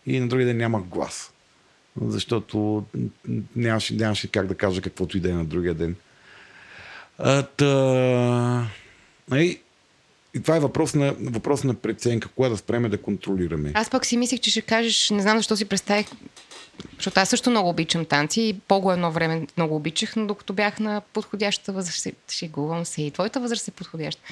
и 0.07 0.21
на 0.21 0.29
другия 0.29 0.47
ден 0.47 0.57
нямах 0.57 0.83
глас. 0.83 1.33
Защото 2.07 2.85
нямаше, 3.57 3.95
нямаше 3.95 4.29
как 4.29 4.47
да 4.47 4.55
кажа 4.55 4.83
каквото 4.83 5.17
и 5.17 5.21
да 5.21 5.31
е 5.31 5.33
на 5.33 5.45
другия 5.45 5.75
ден. 5.75 5.97
А, 7.19 7.43
та... 7.43 8.67
Нали, 9.33 9.61
И 10.35 10.43
това 10.43 10.57
е 10.57 10.61
въпрос 10.61 10.95
на, 10.95 11.15
въпрос 11.21 11.65
на 11.65 11.75
преценка, 11.75 12.29
кога 12.29 12.49
да 12.49 12.57
спреме 12.57 12.89
да 12.89 13.03
контролираме. 13.03 13.73
Аз 13.75 13.91
пък 13.91 14.07
си 14.07 14.17
мислех, 14.17 14.41
че 14.41 14.51
ще 14.51 14.61
кажеш, 14.61 15.11
не 15.11 15.23
знам 15.23 15.37
защо 15.37 15.57
си 15.57 15.65
представих, 15.65 16.07
защото 16.97 17.21
аз 17.21 17.29
също 17.29 17.51
много 17.51 17.69
обичам 17.69 18.05
танци 18.05 18.41
и 18.41 18.61
по 18.69 18.93
едно 18.93 19.13
време 19.13 19.47
много 19.57 19.77
обичах, 19.77 20.17
но 20.17 20.27
докато 20.27 20.53
бях 20.53 20.81
на 20.81 21.03
подходящата 21.13 21.73
възраст, 21.73 22.07
шегувам 22.31 22.85
се 22.85 23.03
и 23.03 23.11
твоята 23.11 23.41
възраст 23.41 23.69
е 23.69 23.71
подходяща. 23.71 24.23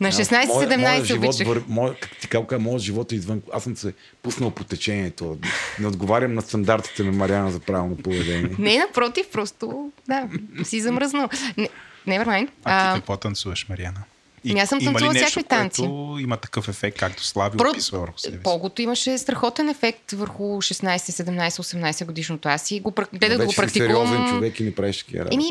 На 0.00 0.12
16-17 0.12 1.04
живот, 1.04 1.24
обичах. 1.24 1.46
вър... 1.46 1.62
моя, 1.68 1.94
как 1.94 2.16
ти 2.20 2.28
казвам, 2.28 2.62
моят 2.62 2.82
живот 2.82 3.12
е 3.12 3.14
извън. 3.14 3.42
Аз 3.52 3.62
съм 3.64 3.76
се 3.76 3.94
пуснал 4.22 4.50
по 4.50 4.64
течението. 4.64 5.38
Не 5.80 5.86
отговарям 5.86 6.34
на 6.34 6.42
стандартите 6.42 7.02
на 7.02 7.12
Мариана 7.12 7.50
за 7.50 7.60
правилно 7.60 7.96
поведение. 7.96 8.56
Не, 8.58 8.78
напротив, 8.78 9.26
просто, 9.32 9.92
да, 10.08 10.28
си 10.64 10.80
замръзнал. 10.80 11.28
Не, 11.56 11.68
never 12.08 12.26
mind. 12.26 12.48
А, 12.64 12.90
А, 12.90 12.94
ти 12.94 13.00
какво 13.00 13.16
танцуваш, 13.16 13.68
Мариана? 13.68 14.04
Ами 14.50 14.60
аз 14.60 14.68
съм 14.68 14.80
танцувала 14.80 15.14
всякакви 15.14 15.42
танци. 15.44 15.80
което 15.80 16.16
има 16.20 16.36
такъв 16.36 16.68
ефект, 16.68 16.98
както 16.98 17.24
Слави 17.24 17.58
Про- 17.58 17.70
описва 17.70 17.98
върху 17.98 18.18
себе 18.18 18.36
си? 18.36 18.42
Погото 18.42 18.82
имаше 18.82 19.18
страхотен 19.18 19.68
ефект 19.68 20.12
върху 20.12 20.42
16, 20.42 20.96
17, 20.96 21.48
18 21.48 22.04
годишното. 22.04 22.48
Аз 22.48 22.62
си 22.62 22.80
го 22.80 22.92
гледах 23.12 23.38
да 23.38 23.46
го 23.46 23.52
практикувам. 23.56 24.06
сериозен 24.06 24.28
човек 24.28 24.60
и 24.60 24.64
не 24.64 24.74
правиш 24.74 24.98
такива 24.98 25.20
работи. 25.20 25.34
Еми, 25.34 25.50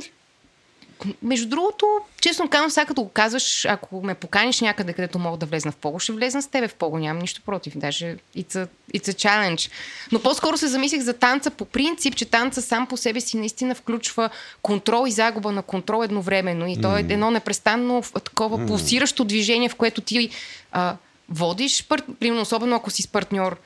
между 1.22 1.50
другото, 1.50 1.86
честно 2.22 2.50
казвам, 2.50 2.72
сега 2.72 2.86
като 2.86 3.04
го 3.04 3.10
казваш, 3.10 3.66
ако 3.66 4.02
ме 4.04 4.14
поканиш 4.14 4.62
някъде, 4.62 4.94
където 4.94 5.20
мога 5.20 5.38
да 5.38 5.46
влезна 5.46 5.72
в 5.72 5.76
Пого, 5.76 6.00
ще 6.00 6.12
влезна 6.12 6.42
с 6.42 6.48
тебе 6.48 6.68
в 6.68 6.76
Пого. 6.76 6.98
Нямам 6.98 7.22
нищо 7.22 7.42
против. 7.42 7.78
Даже 7.78 8.18
it's 8.38 8.56
a, 8.56 8.68
it's 8.96 9.08
a 9.08 9.14
challenge. 9.14 9.72
Но 10.12 10.20
по-скоро 10.20 10.58
се 10.58 10.68
замислих 10.68 11.02
за 11.02 11.14
танца 11.14 11.52
по 11.52 11.66
принцип, 11.66 12.16
че 12.16 12.26
танца 12.26 12.62
сам 12.62 12.88
по 12.88 12.98
себе 12.98 13.22
си 13.22 13.38
наистина 13.38 13.76
включва 13.76 14.30
контрол 14.62 15.08
и 15.08 15.12
загуба 15.12 15.52
на 15.52 15.62
контрол 15.62 16.04
едновременно. 16.04 16.68
И 16.68 16.82
то 16.82 16.98
е 16.98 17.00
едно 17.00 17.32
непрестанно 17.32 18.04
такова 18.24 18.66
пулсиращо 18.66 19.24
движение, 19.24 19.70
в 19.70 19.76
което 19.76 20.02
ти 20.02 20.30
а, 20.72 20.96
водиш, 21.30 21.86
пар... 21.90 22.02
примерно, 22.20 22.42
особено 22.42 22.76
ако 22.76 22.90
си 22.90 23.02
с 23.02 23.08
партньор. 23.08 23.58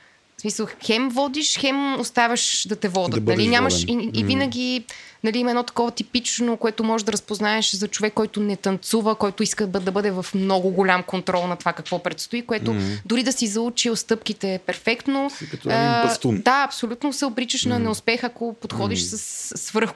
Смисъл, 0.42 0.66
хем 0.84 1.08
водиш, 1.08 1.58
хем 1.58 2.00
оставаш 2.00 2.66
да 2.68 2.76
те 2.76 2.88
водят. 2.88 3.24
Да 3.24 3.32
нали? 3.32 3.48
Нямаш, 3.48 3.80
воден. 3.80 4.00
и, 4.00 4.20
и 4.20 4.24
винаги 4.24 4.84
нали, 5.24 5.38
има 5.38 5.50
едно 5.50 5.62
такова 5.62 5.90
типично, 5.90 6.56
което 6.56 6.84
можеш 6.84 7.04
да 7.04 7.12
разпознаеш 7.12 7.72
за 7.72 7.88
човек, 7.88 8.12
който 8.14 8.40
не 8.40 8.56
танцува, 8.56 9.14
който 9.14 9.42
иска 9.42 9.66
да 9.66 9.92
бъде 9.92 10.10
в 10.10 10.26
много 10.34 10.70
голям 10.70 11.02
контрол 11.02 11.46
на 11.46 11.56
това 11.56 11.72
какво 11.72 11.98
предстои, 11.98 12.42
което 12.42 12.70
mm-hmm. 12.70 13.00
дори 13.06 13.22
да 13.22 13.32
си 13.32 13.46
заучил 13.46 13.96
стъпките 13.96 14.60
перфектно. 14.66 15.30
Си 15.30 15.50
като 15.50 15.70
един 15.70 16.08
бастун. 16.08 16.42
Да, 16.44 16.64
абсолютно 16.66 17.12
се 17.12 17.24
обричаш 17.24 17.64
mm-hmm. 17.64 17.68
на 17.68 17.78
неуспех, 17.78 18.24
ако 18.24 18.54
подходиш 18.54 19.00
mm-hmm. 19.00 19.16
с 19.16 19.58
свръх 19.58 19.90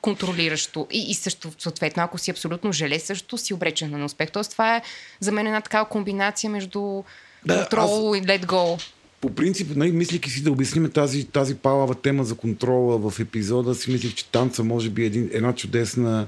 контролиращо. 0.00 0.86
И, 0.90 1.10
и 1.10 1.14
също, 1.14 1.52
съответно, 1.58 2.02
ако 2.02 2.18
си 2.18 2.30
абсолютно 2.30 2.72
желе, 2.72 2.98
също 2.98 3.38
си 3.38 3.54
обречен 3.54 3.90
на 3.90 3.98
неуспех. 3.98 4.30
Тоест, 4.30 4.50
това 4.50 4.76
е 4.76 4.82
за 5.20 5.32
мен 5.32 5.46
една 5.46 5.60
такава 5.60 5.84
комбинация 5.84 6.50
между 6.50 7.02
Да, 7.46 7.58
контрол 7.58 8.16
и 8.16 8.22
let 8.22 8.46
go. 8.46 8.82
По 9.22 9.30
принцип, 9.30 9.76
нали, 9.76 9.92
мислики 9.92 10.30
си 10.30 10.42
да 10.42 10.52
обясним 10.52 10.90
тази, 10.90 11.24
тази 11.24 11.54
палава 11.54 11.94
тема 11.94 12.24
за 12.24 12.34
контрола 12.34 13.10
в 13.10 13.20
епизода, 13.20 13.74
си 13.74 13.90
мислих, 13.90 14.14
че 14.14 14.30
танца 14.30 14.64
може 14.64 14.90
би 14.90 15.02
е 15.02 15.06
един, 15.06 15.30
една 15.32 15.54
чудесна, 15.54 16.26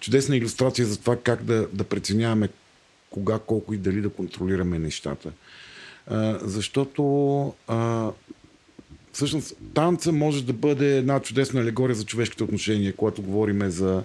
чудесна 0.00 0.36
иллюстрация 0.36 0.86
за 0.86 1.00
това 1.00 1.16
как 1.16 1.44
да, 1.44 1.68
да 1.72 1.84
преценяваме 1.84 2.48
кога, 3.10 3.38
колко 3.38 3.74
и 3.74 3.76
дали 3.76 4.00
да 4.00 4.08
контролираме 4.08 4.78
нещата. 4.78 5.30
А, 6.06 6.38
защото 6.42 7.54
а, 7.68 8.10
всъщност 9.12 9.54
танца 9.74 10.12
може 10.12 10.44
да 10.44 10.52
бъде 10.52 10.96
една 10.96 11.20
чудесна 11.20 11.60
алегория 11.60 11.96
за 11.96 12.04
човешките 12.04 12.44
отношения, 12.44 12.96
когато 12.96 13.22
говорим 13.22 13.70
за 13.70 14.02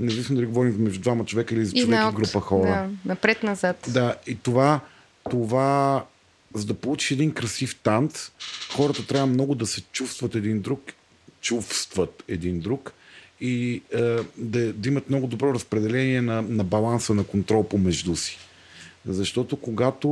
независимо 0.00 0.36
дали 0.36 0.46
говорим 0.46 0.76
между 0.78 1.00
двама 1.00 1.24
човека 1.24 1.54
или 1.54 1.64
за 1.64 1.72
човек 1.72 1.98
и 1.98 2.02
наут. 2.02 2.14
група 2.14 2.40
хора. 2.40 2.68
Да, 2.68 2.88
напред-назад. 3.04 3.88
Да, 3.88 4.14
и 4.26 4.34
това, 4.34 4.80
това, 5.30 6.04
за 6.54 6.66
да 6.66 6.74
получиш 6.74 7.10
един 7.10 7.32
красив 7.32 7.76
танц, 7.82 8.30
хората 8.76 9.06
трябва 9.06 9.26
много 9.26 9.54
да 9.54 9.66
се 9.66 9.80
чувстват 9.80 10.34
един 10.34 10.60
друг, 10.60 10.80
чувстват 11.40 12.24
един 12.28 12.60
друг 12.60 12.92
и 13.40 13.82
е, 13.94 14.00
да, 14.36 14.72
да 14.72 14.88
имат 14.88 15.08
много 15.08 15.26
добро 15.26 15.54
разпределение 15.54 16.20
на, 16.22 16.42
на 16.42 16.64
баланса 16.64 17.14
на 17.14 17.24
контрол 17.24 17.68
помежду 17.68 18.16
си. 18.16 18.38
Защото 19.06 19.56
когато 19.56 20.08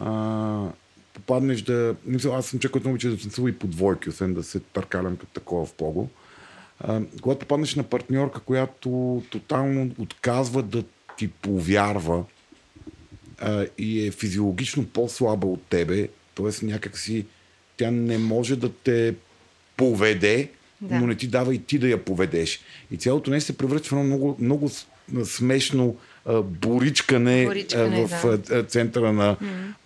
а, 0.00 0.68
попаднеш 1.14 1.62
да... 1.62 1.94
Мисля, 2.06 2.36
аз 2.36 2.46
съм 2.46 2.58
човек, 2.58 2.72
който 2.72 2.88
обича 2.88 3.10
да 3.10 3.18
танцува 3.18 3.50
и 3.50 3.58
по 3.58 3.66
двойки, 3.66 4.08
освен 4.08 4.34
да 4.34 4.42
се 4.42 4.60
търкалям 4.60 5.16
като 5.16 5.32
такова 5.32 5.66
в 5.66 5.72
пого. 5.72 6.08
А, 6.80 7.00
когато 7.20 7.38
попаднеш 7.38 7.74
на 7.74 7.82
партньорка, 7.82 8.40
която 8.40 9.22
тотално 9.30 9.90
отказва 9.98 10.62
да 10.62 10.84
ти 11.18 11.28
повярва 11.28 12.24
а, 13.40 13.66
и 13.78 14.06
е 14.06 14.10
физиологично 14.10 14.86
по-слаба 14.86 15.46
от 15.46 15.62
тебе, 15.62 16.08
т.е. 16.34 16.66
някакси 16.66 17.26
тя 17.76 17.90
не 17.90 18.18
може 18.18 18.56
да 18.56 18.72
те 18.72 19.14
поведе, 19.76 20.48
Да. 20.80 21.00
но 21.00 21.06
не 21.06 21.14
ти 21.14 21.26
дава 21.26 21.54
и 21.54 21.58
ти 21.58 21.78
да 21.78 21.88
я 21.88 22.04
поведеш. 22.04 22.60
И 22.90 22.96
цялото 22.96 23.30
нещо 23.30 23.46
се 23.46 23.58
превръща 23.58 23.88
в 23.88 23.92
едно 23.92 24.04
много, 24.04 24.36
много 24.40 24.70
смешно 25.24 25.96
а, 26.26 26.42
боричкане, 26.42 27.44
Боричкане, 27.46 28.08
а, 28.12 28.18
в 28.18 28.38
да. 28.38 28.64
центъра 28.64 29.12
на, 29.12 29.36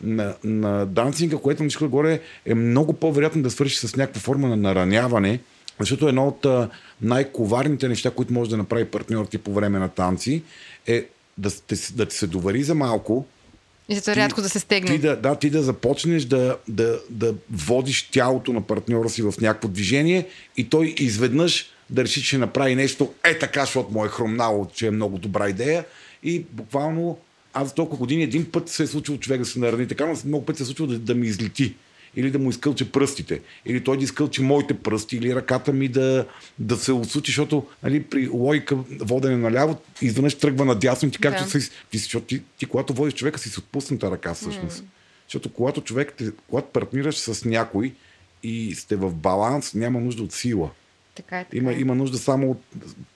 на, 0.02 0.34
на 0.44 0.86
дансинга, 0.86 1.36
което 1.36 1.64
на 1.64 1.88
горе 1.88 2.20
е 2.46 2.54
много 2.54 2.92
по-вероятно 2.92 3.42
да 3.42 3.50
свърши 3.50 3.76
с 3.76 3.96
някаква 3.96 4.20
форма 4.20 4.48
на 4.48 4.56
нараняване, 4.56 5.40
Защото 5.80 6.08
едно 6.08 6.26
от 6.26 6.46
най-коварните 7.02 7.88
неща, 7.88 8.10
които 8.10 8.32
може 8.32 8.50
да 8.50 8.56
направи 8.56 8.84
партньор 8.84 9.26
ти 9.26 9.38
по 9.38 9.52
време 9.52 9.78
на 9.78 9.88
танци, 9.88 10.42
е 10.86 11.06
да, 11.38 11.50
те, 11.60 11.76
да 11.94 12.06
ти 12.06 12.16
се 12.16 12.26
довари 12.26 12.62
за 12.62 12.74
малко, 12.74 13.26
И 13.92 13.98
за 13.98 14.16
рядко 14.16 14.42
да 14.42 14.48
се 14.48 14.58
стегне. 14.58 14.90
ти 14.90 14.98
да, 14.98 15.16
да, 15.16 15.34
ти 15.36 15.50
да 15.50 15.62
започнеш 15.62 16.24
да, 16.24 16.56
да, 16.68 17.00
да 17.10 17.34
водиш 17.50 18.02
тялото 18.02 18.52
на 18.52 18.60
партньора 18.60 19.08
си 19.08 19.22
в 19.22 19.34
някакво 19.40 19.68
движение 19.68 20.26
и 20.56 20.68
той 20.68 20.94
изведнъж 20.98 21.66
да 21.90 22.04
реши, 22.04 22.22
че 22.22 22.38
направи 22.38 22.74
нещо 22.74 23.12
е 23.24 23.38
така, 23.38 23.60
защото 23.60 23.92
му 23.92 24.04
е 24.04 24.08
хрумнало, 24.08 24.66
че 24.74 24.86
е 24.86 24.90
много 24.90 25.18
добра 25.18 25.48
идея. 25.48 25.84
И 26.22 26.44
буквално 26.52 27.18
аз 27.54 27.68
за 27.68 27.74
толкова 27.74 27.98
години 27.98 28.22
един 28.22 28.50
път 28.50 28.68
се 28.68 28.82
е 28.82 28.86
случило 28.86 29.18
човек 29.18 29.40
да 29.40 29.46
се 29.46 29.58
наради 29.58 29.88
така, 29.88 30.06
но 30.06 30.16
много 30.24 30.44
пъти 30.44 30.56
се 30.56 30.62
е 30.62 30.66
случило 30.66 30.88
да, 30.88 30.98
да 30.98 31.14
ми 31.14 31.26
излети 31.26 31.74
или 32.16 32.30
да 32.30 32.38
му 32.38 32.50
изкълче 32.50 32.92
пръстите, 32.92 33.40
или 33.66 33.84
той 33.84 33.96
да 33.96 34.04
изкълче 34.04 34.42
моите 34.42 34.74
пръсти, 34.74 35.16
или 35.16 35.34
ръката 35.34 35.72
ми 35.72 35.88
да, 35.88 36.26
да 36.58 36.76
се 36.76 36.92
отсучи, 36.92 37.30
защото 37.30 37.66
нали, 37.82 38.02
при 38.02 38.28
логика 38.28 38.76
водене 39.00 39.36
наляво, 39.36 39.78
изведнъж 40.02 40.34
тръгва 40.34 40.64
надясно 40.64 41.08
и 41.08 41.12
ти 41.12 41.18
как 41.18 41.44
Да. 41.44 41.60
си, 41.60 41.70
ти, 41.90 41.98
защото 41.98 42.26
ти, 42.26 42.42
ти, 42.58 42.66
когато 42.66 42.94
водиш 42.94 43.14
човека 43.14 43.38
си 43.38 43.48
с 43.48 43.58
отпусната 43.58 44.10
ръка 44.10 44.34
всъщност. 44.34 44.82
Mm. 44.82 44.84
Защото 45.26 45.52
когато 45.52 45.80
човек, 45.80 46.14
когато 46.48 46.68
партнираш 46.68 47.18
с 47.18 47.44
някой 47.44 47.92
и 48.42 48.74
сте 48.74 48.96
в 48.96 49.14
баланс, 49.14 49.74
няма 49.74 50.00
нужда 50.00 50.22
от 50.22 50.32
сила. 50.32 50.70
Така 51.14 51.40
е. 51.40 51.44
Така 51.44 51.56
Има, 51.56 51.72
е. 51.72 51.74
има 51.74 51.94
нужда 51.94 52.18
само 52.18 52.50
от 52.50 52.62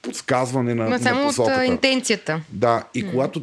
подсказване 0.02 0.74
на, 0.74 0.84
Ма 0.84 0.90
на 0.90 0.98
само 0.98 1.20
от 1.20 1.26
посоката. 1.28 1.60
а, 1.60 1.64
интенцията. 1.64 2.40
Да, 2.52 2.84
и 2.94 3.04
mm. 3.04 3.10
когато 3.10 3.40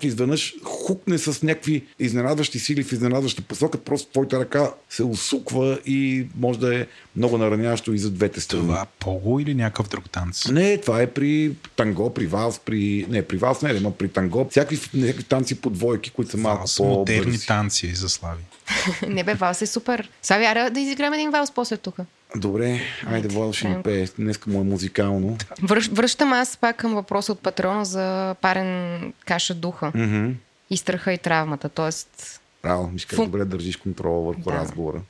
ти 0.00 0.06
изведнъж 0.06 0.54
хукне 0.64 1.18
с 1.18 1.42
някакви 1.42 1.84
изненадващи 1.98 2.58
сили 2.58 2.84
в 2.84 2.92
изненадваща 2.92 3.42
посока, 3.42 3.78
просто 3.78 4.10
твоята 4.10 4.40
ръка 4.40 4.70
се 4.90 5.04
усуква 5.04 5.78
и 5.86 6.26
може 6.36 6.58
да 6.58 6.80
е 6.80 6.86
много 7.16 7.38
нараняващо 7.38 7.92
и 7.92 7.98
за 7.98 8.10
двете 8.10 8.40
страни. 8.40 8.62
Това 8.62 8.86
пого 8.98 9.40
или 9.40 9.54
някакъв 9.54 9.88
друг 9.88 10.10
танц? 10.10 10.48
Не, 10.48 10.78
това 10.78 11.02
е 11.02 11.06
при 11.06 11.52
танго, 11.76 12.14
при 12.14 12.26
валс, 12.26 12.58
при... 12.58 13.06
Не, 13.08 13.22
при 13.22 13.36
валс 13.36 13.62
не, 13.62 13.72
но 13.72 13.90
при 13.90 14.08
танго. 14.08 14.46
Всякакви, 14.50 14.76
всякакви 14.76 15.22
танци 15.22 15.60
по 15.60 15.70
двойки, 15.70 16.10
които 16.10 16.30
са 16.30 16.36
малко 16.36 16.56
Това 16.58 16.66
са 16.66 16.82
модерни 16.82 17.22
по-бързи. 17.22 17.46
танци 17.46 17.94
за 17.94 18.08
слави. 18.08 18.42
Не 19.08 19.24
бе, 19.24 19.34
валс 19.34 19.62
е 19.62 19.66
супер. 19.66 20.10
Слави, 20.22 20.44
аре 20.44 20.70
да 20.70 20.80
изиграем 20.80 21.12
един 21.12 21.30
валс 21.30 21.50
после 21.50 21.76
тук. 21.76 21.96
Добре, 22.36 22.80
айде, 23.06 23.28
Владо 23.28 23.52
ще 23.52 23.68
ни 23.68 23.82
пее. 23.82 24.06
Днеска 24.18 24.50
му 24.50 24.60
е 24.60 24.64
музикално. 24.64 25.36
Връщ, 25.62 25.92
връщам 25.92 26.32
аз 26.32 26.56
пак 26.56 26.76
към 26.76 26.94
въпроса 26.94 27.32
от 27.32 27.40
патрона 27.40 27.84
за 27.84 28.36
парен 28.40 29.12
каша 29.26 29.54
духа. 29.54 29.92
Мгм. 29.94 30.30
И 30.70 30.76
страха 30.76 31.12
и 31.12 31.18
травмата. 31.18 31.68
Тоест, 31.68 32.40
Браво, 32.62 32.86
виж 32.86 33.06
как 33.06 33.16
Фу. 33.16 33.24
добре 33.24 33.44
държиш 33.44 33.76
контрола 33.76 34.22
върху 34.22 34.42
Да. 34.42 34.52
разговора. 34.52 35.00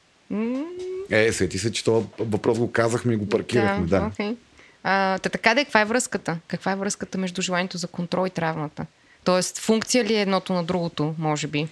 Е, 1.10 1.32
сети 1.32 1.58
се, 1.58 1.72
че 1.72 1.84
този 1.84 2.06
въпрос 2.18 2.58
го 2.58 2.72
казахме 2.72 3.12
и 3.12 3.16
го 3.16 3.28
паркирахме. 3.28 3.86
Да. 3.86 4.10
окей. 4.12 4.36
А, 4.84 5.18
та 5.18 5.28
така 5.28 5.54
да 5.54 5.60
е, 5.60 5.64
каква 5.64 5.80
е 5.80 5.84
връзката? 5.84 6.38
Каква 6.48 6.72
е 6.72 6.76
връзката 6.76 7.18
между 7.18 7.42
желанието 7.42 7.78
за 7.78 7.86
контрол 7.86 8.26
и 8.26 8.30
травмата? 8.30 8.86
Тоест, 9.24 9.58
функция 9.58 10.04
ли 10.04 10.14
е 10.14 10.20
едното 10.20 10.52
на 10.52 10.64
другото, 10.64 11.14
може 11.18 11.46
би? 11.46 11.68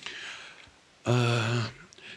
А, 1.04 1.40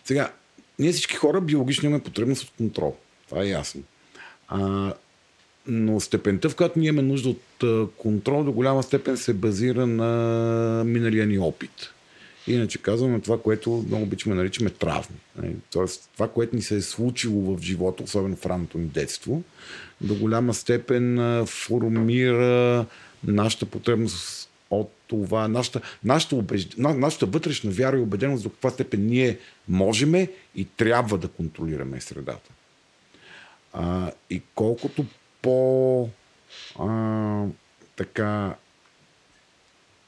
сега, 0.04 0.32
ние 0.80 0.91
всички 0.91 1.15
хора 1.15 1.41
биологично 1.41 1.89
имаме 1.89 2.04
потребност 2.04 2.43
от 2.43 2.52
контрол. 2.58 2.96
Това 3.34 3.46
е 3.46 3.50
ясно. 3.50 3.82
А, 4.48 4.93
но 5.67 6.00
степента, 6.00 6.50
в 6.50 6.56
която 6.56 6.80
ние 6.80 6.89
имаме 6.89 7.08
нужда 7.08 7.30
от 7.30 7.91
контрол, 7.98 8.43
до 8.43 8.52
голяма 8.52 8.84
степен 8.84 9.17
се 9.17 9.34
базира 9.34 9.88
на 9.88 10.84
миналия 10.86 11.26
ни 11.26 11.39
опит. 11.39 11.93
Иначе 12.48 12.78
казваме 12.78 13.19
това, 13.19 13.41
което 13.41 13.86
много 13.88 14.04
обичаме 14.04 14.36
наричаме 14.36 14.69
травми. 14.69 15.15
Нали? 15.36 15.56
Тоест, 15.72 16.10
това, 16.13 16.28
което 16.28 16.56
ни 16.56 16.62
се 16.62 16.76
е 16.76 16.82
случило 16.82 17.56
в 17.56 17.62
живота, 17.62 18.04
особено 18.04 18.36
в 18.36 18.46
ранното 18.46 18.78
ни 18.78 18.86
детство, 18.86 19.43
до 20.02 20.15
голяма 20.15 20.54
степен 20.54 21.17
формира 21.46 22.86
нашата 23.24 23.65
потребност 23.65 24.50
от 24.69 24.91
това, 25.08 25.48
нашата, 25.48 25.82
нашата, 26.04 26.36
убежд... 26.36 26.78
на- 26.78 26.93
нашата 26.93 27.26
вътрешна 27.26 27.72
вяра 27.72 27.98
и 27.98 28.02
убеденост 28.02 28.43
до 28.43 28.50
каква 28.50 28.69
степен 28.69 29.06
ние 29.06 29.38
можеме 29.69 30.32
и 30.56 30.65
трябва 30.65 31.17
да 31.17 31.28
контролираме 31.28 32.02
средата. 32.02 32.53
А, 33.74 34.12
и 34.30 34.42
колкото 34.56 35.06
по 35.42 36.10
а, 36.80 37.46
така 37.96 38.56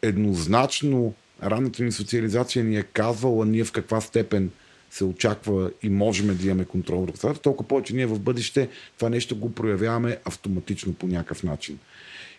еднозначно 0.01 1.13
ранната 1.43 1.83
ни 1.83 1.91
социализация 1.91 2.63
ни 2.63 2.77
е 2.77 2.83
казвала 2.83 3.45
ние 3.45 3.63
в 3.63 3.71
каква 3.71 4.01
степен 4.01 4.51
се 4.89 5.03
очаква 5.03 5.71
и 5.83 5.89
можем 5.89 6.37
да 6.37 6.45
имаме 6.45 6.65
контрол 6.65 7.01
върху 7.01 7.17
средата, 7.17 7.41
толкова 7.41 7.67
повече 7.67 7.95
ние 7.95 8.05
в 8.05 8.19
бъдеще 8.19 8.69
това 8.97 9.09
нещо 9.09 9.35
го 9.35 9.53
проявяваме 9.53 10.17
автоматично 10.25 10.93
по 10.93 11.07
някакъв 11.07 11.43
начин. 11.43 11.79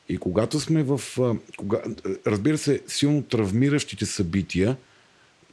И 0.09 0.19
когато 0.19 0.61
сме 0.61 0.83
в... 0.83 1.01
Кога, 1.57 1.83
разбира 2.27 2.59
се, 2.59 2.83
силно 2.87 3.23
травмиращите 3.23 4.07
събития, 4.07 4.77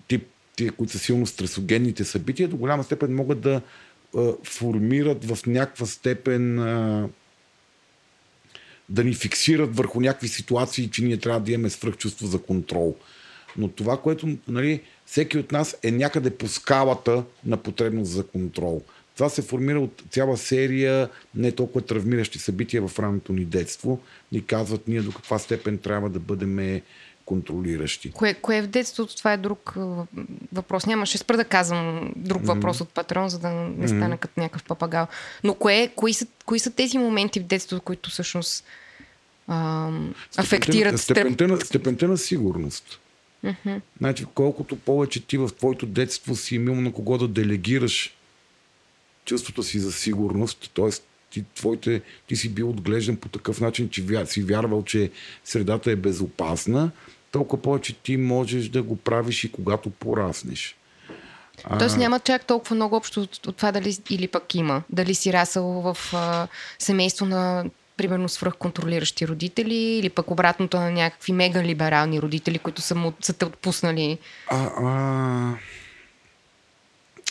тип, 0.08 0.28
тия, 0.56 0.72
които 0.72 0.94
са 0.94 1.00
силно 1.00 1.26
стресогенните 1.26 2.04
събития, 2.04 2.48
до 2.48 2.58
голяма 2.58 2.84
степен 2.84 3.16
могат 3.16 3.42
да 3.42 3.62
формират 4.44 5.26
в 5.26 5.46
някаква 5.48 5.86
степен 5.86 6.56
да 8.90 9.04
ни 9.04 9.14
фиксират 9.14 9.78
върху 9.78 10.02
някакви 10.02 10.28
ситуации, 10.28 10.90
че 10.90 11.04
ние 11.04 11.18
трябва 11.18 11.40
да 11.40 11.52
имаме 11.52 11.70
свръхчувство 11.70 12.28
за 12.28 12.42
контрол. 12.42 12.96
Но 13.58 13.68
това, 13.68 13.98
което 13.98 14.38
нали, 14.48 14.82
всеки 15.06 15.38
от 15.38 15.52
нас 15.52 15.78
е 15.84 15.92
някъде 15.92 16.30
по 16.30 16.48
скалата 16.48 17.24
на 17.46 17.58
потребност 17.58 18.12
за 18.12 18.28
контрол. 18.28 18.82
Това 19.16 19.30
се 19.30 19.42
формира 19.42 19.80
от 19.80 20.04
цяла 20.10 20.38
серия 20.38 21.10
не 21.36 21.52
толкова 21.52 21.86
травмиращи 21.86 22.40
събития 22.40 22.88
в 22.88 23.00
ранното 23.00 23.34
ни 23.34 23.46
детство. 23.46 24.02
Ни 24.32 24.46
казват 24.46 24.88
ние 24.88 25.02
до 25.02 25.12
каква 25.12 25.40
степен 25.40 25.78
трябва 25.78 26.10
да 26.10 26.20
бъдем 26.20 26.82
контролиращи. 27.26 28.12
Кое, 28.12 28.34
кое 28.34 28.58
е 28.58 28.62
в 28.62 28.68
детството? 28.68 29.16
Това 29.18 29.34
е 29.34 29.38
друг 29.38 29.74
въпрос. 30.54 30.86
Няма, 30.86 31.06
ще 31.06 31.18
спра 31.18 31.38
да 31.38 31.46
казвам 31.46 32.14
друг 32.16 32.42
mm-hmm. 32.42 32.54
въпрос 32.54 32.82
от 32.82 32.90
патрон, 32.90 33.30
за 33.30 33.40
да 33.40 33.50
не 33.50 33.88
стана 33.88 34.16
mm-hmm. 34.16 34.20
като 34.20 34.40
някакъв 34.40 34.64
папагал. 34.64 35.08
Но 35.44 35.54
кое, 35.54 35.92
кои, 35.96 36.14
са, 36.14 36.28
кои 36.46 36.60
са 36.60 36.72
тези 36.72 36.98
моменти 36.98 37.40
в 37.40 37.44
детството, 37.44 37.82
които 37.82 38.10
всъщност 38.10 38.66
а, 39.48 39.90
афектират 40.38 41.02
степента, 41.02 41.48
на, 41.48 41.62
степента 41.62 42.08
на 42.08 42.18
сигурност. 42.18 43.00
Mm-hmm. 43.46 43.82
Значи, 43.98 44.26
колкото 44.34 44.76
повече 44.76 45.28
ти 45.28 45.38
в 45.38 45.50
твоето 45.58 45.86
детство 45.86 46.36
си 46.36 46.56
имал 46.56 46.76
на 46.76 46.94
кого 46.94 47.18
да 47.18 47.28
делегираш 47.28 48.16
чувството 49.26 49.64
си 49.64 49.80
за 49.80 49.92
сигурност, 49.92 50.72
т.е. 50.76 50.90
Ти, 51.34 51.44
твоите, 51.56 52.02
ти 52.28 52.36
си 52.36 52.50
бил 52.50 52.70
отглеждан 52.70 53.16
по 53.16 53.30
такъв 53.30 53.62
начин, 53.62 53.90
че 53.90 54.02
вя, 54.02 54.26
си 54.26 54.44
вярвал, 54.44 54.84
че 54.84 55.12
средата 55.44 55.92
е 55.92 55.96
безопасна, 55.96 56.92
толкова 57.32 57.62
повече 57.62 57.94
ти 57.94 58.18
можеш 58.18 58.70
да 58.70 58.84
го 58.84 58.96
правиш 58.96 59.44
и 59.44 59.52
когато 59.52 59.90
пораснеш. 59.90 60.76
А... 61.64 61.78
Тоест 61.78 61.98
няма 61.98 62.20
чак 62.20 62.46
толкова 62.46 62.76
много 62.76 62.96
общо 62.96 63.22
от, 63.22 63.48
от 63.48 63.58
това 63.58 63.72
дали 63.72 63.98
или 64.10 64.28
пък 64.28 64.56
има. 64.56 64.84
Дали 64.90 65.16
си 65.16 65.34
расъл 65.34 65.66
в 65.66 65.98
а, 66.14 66.48
семейство 66.80 67.26
на 67.26 67.66
примерно 67.98 68.30
свръхконтролиращи 68.30 69.28
родители 69.28 69.76
или 69.76 70.10
пък 70.10 70.32
обратното 70.32 70.78
на 70.78 70.92
някакви 70.92 71.34
мега 71.34 71.64
либерални 71.64 72.22
родители, 72.22 72.60
които 72.60 72.82
са, 72.82 72.96
му, 72.96 73.14
са 73.22 73.34
те 73.34 73.46
отпуснали. 73.46 74.18
А, 74.48 74.66
а... 74.66 75.54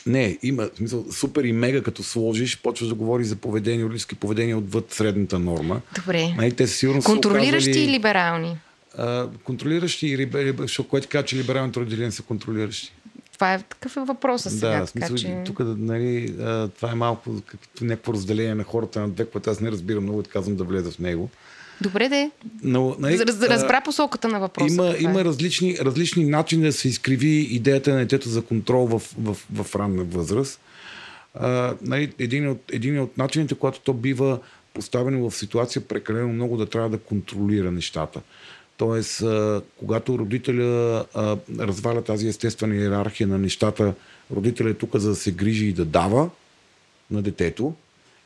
Не, 0.07 0.39
има 0.43 0.71
смисъл, 0.77 1.07
супер 1.13 1.45
и 1.45 1.53
мега, 1.53 1.83
като 1.83 2.03
сложиш, 2.03 2.63
почваш 2.63 2.89
да 2.89 2.95
говориш 2.95 3.27
за 3.27 3.37
поведение, 3.37 3.85
родителски 3.85 4.15
поведение 4.15 4.55
отвъд 4.55 4.93
средната 4.93 5.39
норма. 5.39 5.81
Добре. 5.95 6.35
Нали, 6.37 6.53
те 6.53 6.67
сигурно 6.67 7.03
са 7.03 7.07
Контролиращи 7.07 7.71
оказали, 7.71 7.85
и 7.85 7.93
либерални. 7.93 8.57
А, 8.99 9.29
контролиращи 9.45 10.07
и 10.07 10.19
либерални, 10.19 10.69
ти 11.01 11.09
казва, 11.09 11.27
че 11.27 11.37
либералните 11.37 11.81
не 11.81 12.11
са 12.11 12.23
контролиращи? 12.23 12.93
Това 13.33 13.55
е 13.55 13.63
такъв 13.63 13.97
е 13.97 14.01
въпросът 14.01 14.53
сега. 14.53 14.81
Да, 14.81 14.87
смисъл, 14.87 15.17
така, 15.17 15.29
че... 15.29 15.43
тук 15.45 15.61
нали, 15.61 16.35
това 16.77 16.91
е 16.93 16.95
малко 16.95 17.43
като 17.47 17.85
някакво 17.85 18.13
разделение 18.13 18.55
на 18.55 18.65
хората 18.65 19.01
на 19.01 19.09
две, 19.09 19.25
което 19.25 19.51
аз 19.51 19.61
не 19.61 19.71
разбирам 19.71 20.03
много 20.03 20.21
и 20.21 20.25
казвам 20.25 20.57
да 20.57 20.65
влеза 20.65 20.91
в 20.91 20.99
него. 20.99 21.31
Добре, 21.83 22.09
де. 22.09 22.31
Но, 22.63 22.97
нали, 22.99 23.19
Раз, 23.19 23.43
разбра 23.43 23.81
посоката 23.81 24.29
на 24.29 24.41
въпроса. 24.41 24.75
Има, 24.75 24.89
е. 24.89 25.03
има 25.03 25.25
различни, 25.25 25.79
различни 25.79 26.25
начини 26.25 26.63
да 26.63 26.73
се 26.73 26.89
изкриви 26.89 27.29
идеята 27.29 27.93
на 27.93 27.99
детето 27.99 28.29
за 28.29 28.43
контрол 28.43 28.87
в, 28.87 29.03
в, 29.19 29.37
в 29.53 29.77
ранна 29.77 30.05
възраст. 30.05 30.61
А, 31.35 31.75
нали, 31.83 32.13
един, 32.19 32.49
от, 32.49 32.63
един 32.73 33.01
от 33.01 33.19
начините, 33.19 33.55
когато 33.55 33.81
то 33.81 33.93
бива 33.93 34.39
поставено 34.75 35.31
в 35.31 35.37
ситуация 35.37 35.83
прекалено 35.83 36.29
много 36.29 36.57
да 36.57 36.67
трябва 36.67 36.89
да 36.89 36.99
контролира 36.99 37.71
нещата. 37.71 38.21
Тоест, 38.77 39.23
а, 39.23 39.63
когато 39.77 40.19
родителя 40.19 41.05
а, 41.15 41.37
разваля 41.59 42.03
тази 42.03 42.29
естествена 42.29 42.75
иерархия 42.75 43.27
на 43.27 43.39
нещата, 43.39 43.95
родителя 44.35 44.71
е 44.71 44.75
тук 44.75 44.97
за 44.97 45.09
да 45.09 45.17
се 45.17 45.33
грижи 45.33 45.67
и 45.67 45.73
да 45.73 45.85
дава 45.85 46.31
на 47.11 47.23
детето 47.23 47.75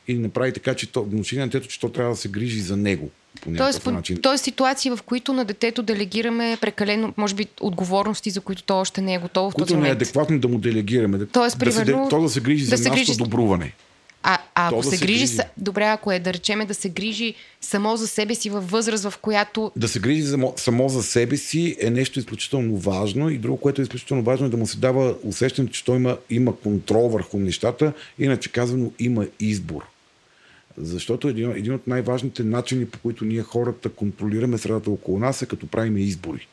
и 0.08 0.14
направи 0.14 0.52
така, 0.52 0.74
че 0.74 0.86
то, 0.86 1.02
внуши 1.02 1.38
на 1.38 1.46
детето, 1.46 1.68
че 1.68 1.80
то 1.80 1.88
трябва 1.88 2.10
да 2.10 2.16
се 2.16 2.28
грижи 2.28 2.60
за 2.60 2.76
него 2.76 3.10
по 3.42 3.50
Тоест, 3.56 3.82
по, 3.82 3.90
начин. 3.90 4.18
тоест 4.22 4.44
ситуации, 4.44 4.90
в 4.90 4.98
които 5.06 5.32
на 5.32 5.44
детето 5.44 5.82
делегираме 5.82 6.58
прекалено, 6.60 7.14
може 7.16 7.34
би, 7.34 7.46
отговорности, 7.60 8.30
за 8.30 8.40
които 8.40 8.62
то 8.62 8.80
още 8.80 9.00
не 9.00 9.14
е 9.14 9.18
готово 9.18 9.50
в 9.50 9.54
този 9.54 9.62
които 9.64 9.80
не 9.80 9.88
е 9.88 9.92
адекватно 9.92 10.38
да 10.38 10.48
му 10.48 10.58
делегираме. 10.58 11.26
Тоест, 11.26 11.58
да 11.58 11.72
се, 11.72 11.84
примерно, 11.84 12.08
то 12.08 12.20
да 12.20 12.28
се 12.28 12.40
грижи 12.40 12.64
да 12.64 12.76
за 12.76 12.82
се 12.82 12.88
нашето 12.88 13.12
грижи- 13.12 13.18
добруване. 13.18 13.72
А, 14.22 14.38
а 14.54 14.66
ако 14.66 14.74
То 14.76 14.82
да 14.82 14.90
се, 14.90 14.96
се 14.96 15.06
грижи, 15.06 15.18
грижи. 15.26 15.38
добре, 15.56 15.84
ако 15.84 16.12
е 16.12 16.18
да 16.18 16.32
речеме 16.32 16.64
да 16.66 16.74
се 16.74 16.88
грижи 16.88 17.34
само 17.60 17.96
за 17.96 18.06
себе 18.06 18.34
си 18.34 18.50
във 18.50 18.70
възраст, 18.70 19.04
в 19.04 19.18
която 19.18 19.72
Да 19.76 19.88
се 19.88 20.00
грижи 20.00 20.22
само, 20.22 20.54
само 20.56 20.88
за 20.88 21.02
себе 21.02 21.36
си 21.36 21.76
е 21.80 21.90
нещо 21.90 22.18
изключително 22.18 22.76
важно 22.76 23.30
и 23.30 23.38
друго, 23.38 23.56
което 23.56 23.80
е 23.80 23.84
изключително 23.84 24.22
важно 24.22 24.46
е 24.46 24.50
да 24.50 24.56
му 24.56 24.66
се 24.66 24.76
дава 24.76 25.14
усещането, 25.24 25.74
че 25.74 25.84
той 25.84 25.96
има, 25.96 26.16
има 26.30 26.56
контрол 26.56 27.08
върху 27.08 27.38
нещата, 27.38 27.92
иначе 28.18 28.48
казано 28.48 28.90
има 28.98 29.26
избор. 29.40 29.86
Защото 30.78 31.28
един, 31.28 31.50
един 31.50 31.74
от 31.74 31.86
най-важните 31.86 32.44
начини, 32.44 32.86
по 32.86 32.98
които 32.98 33.24
ние 33.24 33.42
хората 33.42 33.88
контролираме 33.88 34.58
средата 34.58 34.90
около 34.90 35.18
нас 35.18 35.42
е 35.42 35.46
като 35.46 35.66
правиме 35.66 36.00
избори. 36.00 36.48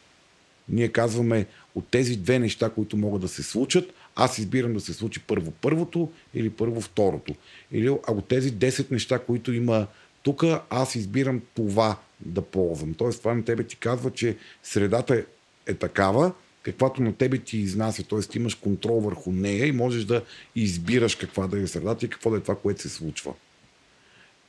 Ние 0.69 0.87
казваме 0.87 1.45
от 1.75 1.87
тези 1.87 2.17
две 2.17 2.39
неща, 2.39 2.69
които 2.69 2.97
могат 2.97 3.21
да 3.21 3.27
се 3.27 3.43
случат, 3.43 3.93
аз 4.15 4.37
избирам 4.37 4.73
да 4.73 4.79
се 4.79 4.93
случи 4.93 5.19
първо 5.19 5.51
първото 5.51 6.11
или 6.33 6.49
първо 6.49 6.81
второто. 6.81 7.35
Или 7.71 7.87
а 7.87 8.11
от 8.11 8.27
тези 8.27 8.53
10 8.53 8.91
неща, 8.91 9.19
които 9.19 9.53
има 9.53 9.87
тук, 10.23 10.43
аз 10.69 10.95
избирам 10.95 11.41
това 11.55 11.97
да 12.19 12.41
ползвам. 12.41 12.93
Тоест 12.93 13.19
това 13.19 13.33
на 13.33 13.45
тебе 13.45 13.63
ти 13.63 13.75
казва, 13.75 14.11
че 14.11 14.37
средата 14.63 15.15
е, 15.15 15.23
е 15.67 15.73
такава, 15.73 16.31
каквато 16.63 17.01
на 17.01 17.13
тебе 17.13 17.37
ти 17.37 17.57
изнася, 17.57 18.03
ти 18.03 18.37
имаш 18.37 18.55
контрол 18.55 18.99
върху 18.99 19.31
нея 19.31 19.65
и 19.65 19.71
можеш 19.71 20.05
да 20.05 20.21
избираш 20.55 21.15
каква 21.15 21.47
да 21.47 21.59
е 21.59 21.67
средата 21.67 22.05
и 22.05 22.09
какво 22.09 22.29
да 22.29 22.37
е 22.37 22.39
това, 22.39 22.55
което 22.55 22.81
се 22.81 22.89
случва. 22.89 23.33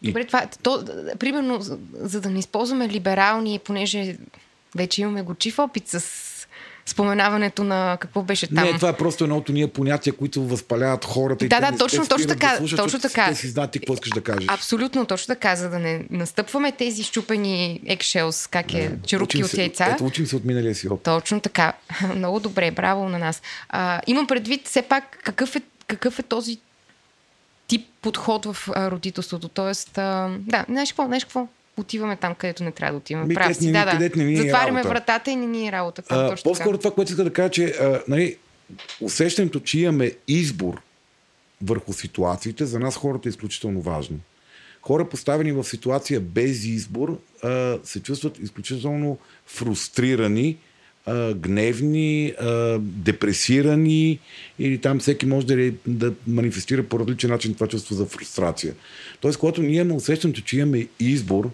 И- 0.05 0.07
Добре, 0.07 0.25
това, 0.25 0.47
то, 0.63 0.85
примерно, 1.19 1.59
за, 1.95 2.21
да 2.21 2.31
не 2.31 2.39
използваме 2.39 2.89
либерални, 2.89 3.59
понеже 3.59 4.17
вече 4.77 5.03
имаме 5.03 5.23
горчив 5.23 5.59
опит 5.59 5.89
с 5.89 6.05
споменаването 6.87 7.65
на 7.65 7.97
какво 8.01 8.23
беше 8.23 8.47
там. 8.47 8.65
Не, 8.65 8.73
това 8.73 8.89
е 8.89 8.97
просто 8.97 9.25
едно 9.25 9.37
от 9.37 9.49
ние 9.49 9.67
понятия, 9.67 10.13
които 10.13 10.43
възпаляват 10.43 11.05
хората. 11.05 11.45
и 11.45 11.49
Да, 11.49 11.57
те 11.57 11.61
да, 11.61 11.71
не- 11.71 11.79
точно- 11.79 12.07
точно 12.07 12.27
така, 12.29 12.49
Да 12.49 12.57
слушат, 12.57 12.79
точно 12.79 13.01
така. 13.01 13.29
Те 13.29 13.35
си 13.35 13.49
знаят 13.49 13.71
ти 13.71 13.79
какво 13.79 13.95
искаш 13.95 14.11
да 14.11 14.21
кажеш. 14.23 14.45
Абсолютно, 14.49 15.07
точно 15.07 15.27
така, 15.27 15.57
за 15.57 15.71
да 15.71 15.79
не 15.79 16.05
настъпваме 16.11 16.73
тези 16.73 17.03
щупени 17.03 17.81
eggshells, 17.87 18.51
как 18.51 18.75
е, 18.75 18.91
черупки 19.07 19.37
Учим 19.37 19.45
от 19.45 19.51
се- 19.51 19.61
яйца. 19.61 19.87
Ето, 19.87 20.05
учим 20.05 20.27
се 20.27 20.37
от 20.37 20.45
миналия 20.45 20.75
си 20.75 20.89
опит. 20.89 21.03
Точно 21.03 21.41
така. 21.41 21.73
Много 22.17 22.41
добре, 22.41 22.71
браво 22.71 23.09
на 23.09 23.19
нас. 23.19 23.43
А, 23.69 24.01
имам 24.07 24.27
предвид 24.27 24.69
все 24.69 24.83
пак 24.83 25.19
какъв 25.25 25.57
е, 25.57 25.63
какъв 25.87 26.19
е 26.19 26.23
този 26.23 26.59
тип 27.67 27.87
подход 28.03 28.45
в 28.45 28.57
а, 28.75 28.91
родителството. 28.91 29.49
Тоест, 29.49 29.99
а, 29.99 30.37
да, 30.39 30.65
знаеш 30.69 30.93
какво, 30.93 31.07
знаеш 31.07 31.25
какво? 31.25 31.49
Отиваме 31.77 32.17
там, 32.17 32.35
където 32.35 32.65
не 32.65 32.73
трябва 32.73 32.93
да 32.93 32.99
отиваме. 32.99 33.27
Ми, 33.27 33.35
Прав 33.35 33.57
си, 33.57 33.73
да, 33.73 33.85
да. 33.85 34.11
не 34.17 34.25
ни 34.25 34.35
е 34.35 34.37
Затваряме 34.37 34.79
работа. 34.79 34.89
вратата 34.89 35.31
и 35.31 35.37
не 35.37 35.47
ни 35.47 35.69
е 35.69 35.73
работа. 35.73 36.03
Там, 36.03 36.19
А, 36.19 36.31
точно 36.31 36.51
по-скоро 36.51 36.71
така. 36.73 36.79
това, 36.79 36.95
което 36.95 37.11
иска 37.11 37.25
да 37.25 37.33
кажа, 37.33 37.51
че 37.51 37.65
а, 37.65 38.03
нали, 38.09 38.37
усещането, 39.01 39.61
че 39.61 39.79
имаме 39.79 40.13
избор 40.29 40.83
върху 41.63 41.93
ситуациите, 41.93 42.67
за 42.67 42.79
нас 42.79 42.97
хората 42.97 43.29
е 43.29 43.31
изключително 43.31 43.81
важно. 43.81 44.17
Хора, 44.83 45.09
поставени 45.09 45.53
в 45.53 45.65
ситуация 45.65 46.21
без 46.21 46.65
избор, 46.65 47.19
а, 47.43 47.79
се 47.85 48.03
чувстват 48.03 48.39
изключително 48.39 49.19
фрустрирани, 49.47 50.57
а, 51.07 51.35
гневни, 51.35 52.35
а, 52.41 52.79
депресирани 52.81 54.19
или 54.59 54.79
там 54.79 54.99
всеки 54.99 55.27
може 55.27 55.47
да, 55.47 55.73
да 55.87 56.13
манифестира 56.27 56.83
по 56.83 56.99
различен 56.99 57.31
начин 57.31 57.55
това 57.55 57.67
чувство 57.67 57.95
за 57.95 58.07
фрустрация. 58.07 58.75
Тоест, 59.21 59.39
когато 59.39 59.63
ние 59.63 59.81
имаме 59.81 59.95
усещането, 59.95 60.41
че 60.41 60.59
имаме 60.59 60.87
избор, 61.01 61.51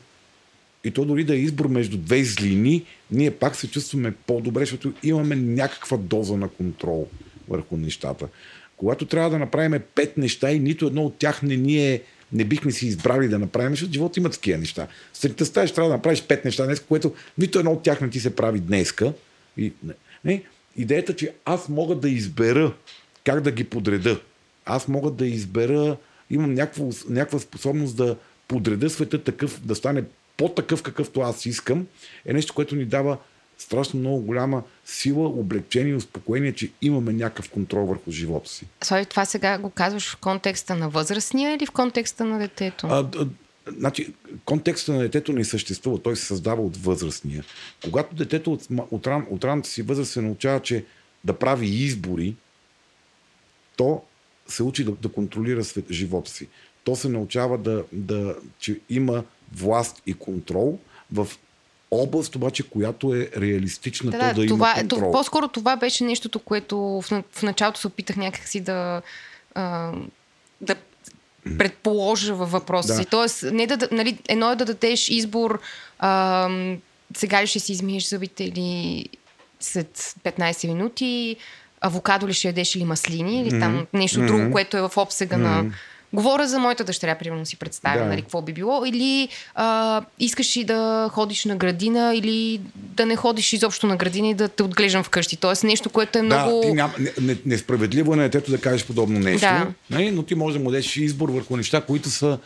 и 0.85 0.91
то 0.91 1.05
дори 1.05 1.25
да 1.25 1.35
е 1.35 1.39
избор 1.39 1.67
между 1.67 1.97
две 1.97 2.25
злини, 2.25 2.85
ние 3.11 3.31
пак 3.31 3.57
се 3.57 3.71
чувстваме 3.71 4.15
по-добре, 4.27 4.61
защото 4.61 4.93
имаме 5.03 5.37
някаква 5.37 5.97
доза 5.97 6.37
на 6.37 6.49
контрол 6.49 7.09
върху 7.49 7.77
нещата. 7.77 8.29
Когато 8.77 9.07
трябва 9.07 9.31
да 9.31 9.39
направим 9.39 9.81
пет 9.95 10.17
неща 10.17 10.53
и 10.53 10.59
нито 10.59 10.87
едно 10.87 11.03
от 11.03 11.17
тях 11.19 11.43
не 11.43 11.57
ни 11.57 11.93
е 11.93 12.03
не 12.33 12.45
бихме 12.45 12.73
си 12.73 12.87
избрали 12.87 13.29
да 13.29 13.39
направим, 13.39 13.71
защото 13.71 13.93
живота 13.93 14.21
има 14.21 14.31
такива 14.31 14.59
неща. 14.59 14.87
Сутринта 15.15 15.47
ставаш, 15.47 15.73
трябва 15.73 15.89
да 15.89 15.97
направиш 15.97 16.23
пет 16.23 16.45
неща 16.45 16.65
днес, 16.65 16.81
което 16.81 17.15
нито 17.39 17.59
едно 17.59 17.73
от 17.73 17.83
тях 17.83 18.01
не 18.01 18.11
ти 18.11 18.21
се 18.21 18.37
прави 18.37 18.61
днеска. 18.61 19.13
И, 19.57 19.73
не, 19.83 19.95
не, 20.25 20.43
идеята, 20.77 21.17
че 21.17 21.35
аз 21.45 21.69
мога 21.69 21.95
да 21.95 22.09
избера 22.09 22.75
как 23.25 23.41
да 23.41 23.51
ги 23.51 23.65
подреда. 23.65 24.21
Аз 24.65 24.89
мога 24.89 25.11
да 25.11 25.27
избера, 25.27 25.97
имам 26.31 26.55
някаква, 26.55 26.85
някаква 27.09 27.39
способност 27.39 27.97
да 27.97 28.17
подреда 28.49 28.91
света 28.91 29.25
такъв, 29.25 29.61
да 29.65 29.75
стане 29.75 30.05
по-такъв 30.37 30.83
какъвто 30.83 31.21
аз 31.21 31.47
искам, 31.47 31.87
е 32.27 32.33
нещо, 32.33 32.55
което 32.55 32.77
ни 32.77 32.85
дава 32.85 33.19
страшно 33.59 34.01
много 34.01 34.21
голяма 34.21 34.63
сила, 34.85 35.29
облегчение 35.29 35.93
и 35.93 35.97
успокоение, 35.97 36.53
че 36.53 36.71
имаме 36.83 37.13
някакъв 37.13 37.51
контрол 37.51 37.87
върху 37.87 38.11
живота 38.11 38.51
си. 38.51 38.67
Слави, 38.83 39.07
това 39.07 39.25
сега 39.25 39.59
го 39.59 39.71
казваш 39.71 40.11
в 40.11 40.17
контекста 40.17 40.77
на 40.77 40.89
възрастния 40.89 41.55
или 41.55 41.67
в 41.67 41.71
контекста 41.71 42.25
на 42.25 42.39
детето? 42.39 42.87
А, 42.87 43.09
значи, 43.79 44.13
контекста 44.45 44.93
на 44.93 44.99
детето 44.99 45.33
не 45.33 45.45
съществува, 45.45 46.03
той 46.03 46.17
се 46.17 46.25
създава 46.25 46.63
от 46.63 46.77
възрастния. 46.77 47.45
Когато 47.85 48.15
детето 48.15 48.53
от, 48.53 48.67
от, 48.91 49.07
ран, 49.07 49.27
от 49.31 49.45
ранната 49.45 49.69
си 49.69 49.83
възраст 49.83 50.13
се 50.13 50.21
научава, 50.23 50.61
че 50.61 50.85
да 51.25 51.33
прави 51.33 51.67
избори, 51.67 52.37
то 53.77 54.03
се 54.49 54.63
учи 54.63 54.85
да, 54.85 54.93
да 54.93 55.09
контролира 55.09 55.65
свет, 55.65 55.85
живота 55.91 56.31
си. 56.31 56.49
То 56.85 56.97
се 56.97 57.09
научава 57.09 57.59
да, 57.59 57.85
да, 57.93 58.37
че 58.59 58.81
има 58.91 59.25
власт 59.53 60.03
и 60.07 60.15
контрол 60.15 60.79
в 61.13 61.29
област, 61.91 62.37
обаче, 62.37 62.69
която 62.71 63.15
е 63.15 63.31
реалистична, 63.37 64.11
Да, 64.11 64.35
то 64.35 64.41
да, 64.41 64.47
това, 64.47 64.69
има 64.69 64.81
е- 64.81 64.81
контрол. 64.81 65.13
по-скоро 65.13 65.49
това 65.49 65.77
беше 65.77 66.05
нещото, 66.05 66.39
което 66.39 66.79
в, 66.79 67.25
в 67.33 67.43
началото 67.43 67.81
се 67.81 67.87
опитах 67.87 68.17
някакси 68.17 68.61
да, 68.61 69.03
а, 69.55 69.93
да 70.61 70.77
предположа 71.59 72.35
във 72.35 72.51
въпроса 72.51 72.89
Да. 72.89 72.95
си. 72.95 73.05
Тоест, 73.05 73.43
не 73.53 73.67
да, 73.67 73.89
нали, 73.93 74.19
едно 74.29 74.51
е 74.53 74.57
да 74.57 74.65
дадеш 74.65 75.09
избор 75.09 75.61
а, 75.99 76.49
сега 77.17 77.43
ли 77.43 77.47
ще 77.47 77.61
си 77.61 77.73
измиеш 77.73 78.09
зъбите 78.09 78.45
или 78.45 79.07
след 79.61 80.15
15 80.25 80.67
минути, 80.67 81.37
авокадо 81.81 82.29
ли 82.29 82.33
ще 82.33 82.49
ядеш 82.49 82.75
или 82.75 82.85
маслини, 82.85 83.41
или 83.43 83.61
там 83.61 83.87
нещо 83.93 84.27
друго, 84.27 84.53
което 84.53 84.77
е 84.77 84.81
в 84.81 84.93
обсега 84.97 85.37
на... 85.37 85.65
Говоря 86.13 86.49
за 86.49 86.59
моята 86.59 86.85
дъщеря, 86.85 87.19
примерно 87.19 87.47
си 87.47 87.57
представя, 87.57 87.99
Да. 87.99 88.05
нали, 88.05 88.23
какво 88.23 88.43
би 88.43 88.53
било. 88.53 88.85
Или 88.87 89.29
а, 89.55 90.03
искаш 90.19 90.57
ли 90.57 90.65
да 90.65 91.11
ходиш 91.13 91.45
на 91.45 91.57
градина, 91.57 92.15
или 92.15 92.61
да 92.75 93.07
не 93.07 93.17
ходиш 93.17 93.53
изобщо 93.53 93.87
на 93.87 93.97
градина 93.97 94.29
и 94.29 94.35
да 94.35 94.49
те 94.49 94.63
отглеждам 94.63 95.05
вкъщи. 95.05 95.37
Тоест 95.37 95.65
нещо, 95.65 95.91
което 95.91 96.19
е 96.19 96.23
много... 96.23 96.61
Да, 96.61 96.69
ти 96.69 96.73
ням, 96.73 96.93
не, 96.99 97.13
не, 97.21 97.37
несправедливо 97.47 98.13
е 98.13 98.17
на 98.17 98.23
детето 98.23 98.51
да 98.51 98.61
кажеш 98.61 98.87
подобно 98.87 99.19
нещо, 99.19 99.47
Да. 99.47 99.67
нали? 99.91 100.11
но 100.11 100.23
ти 100.23 100.35
можеш 100.35 100.59
да 100.59 100.65
му 100.65 100.71
дадеш 100.71 100.97
избор 100.97 101.29
върху 101.29 101.57
неща, 101.57 101.81
които 101.81 102.11
са 102.11 102.39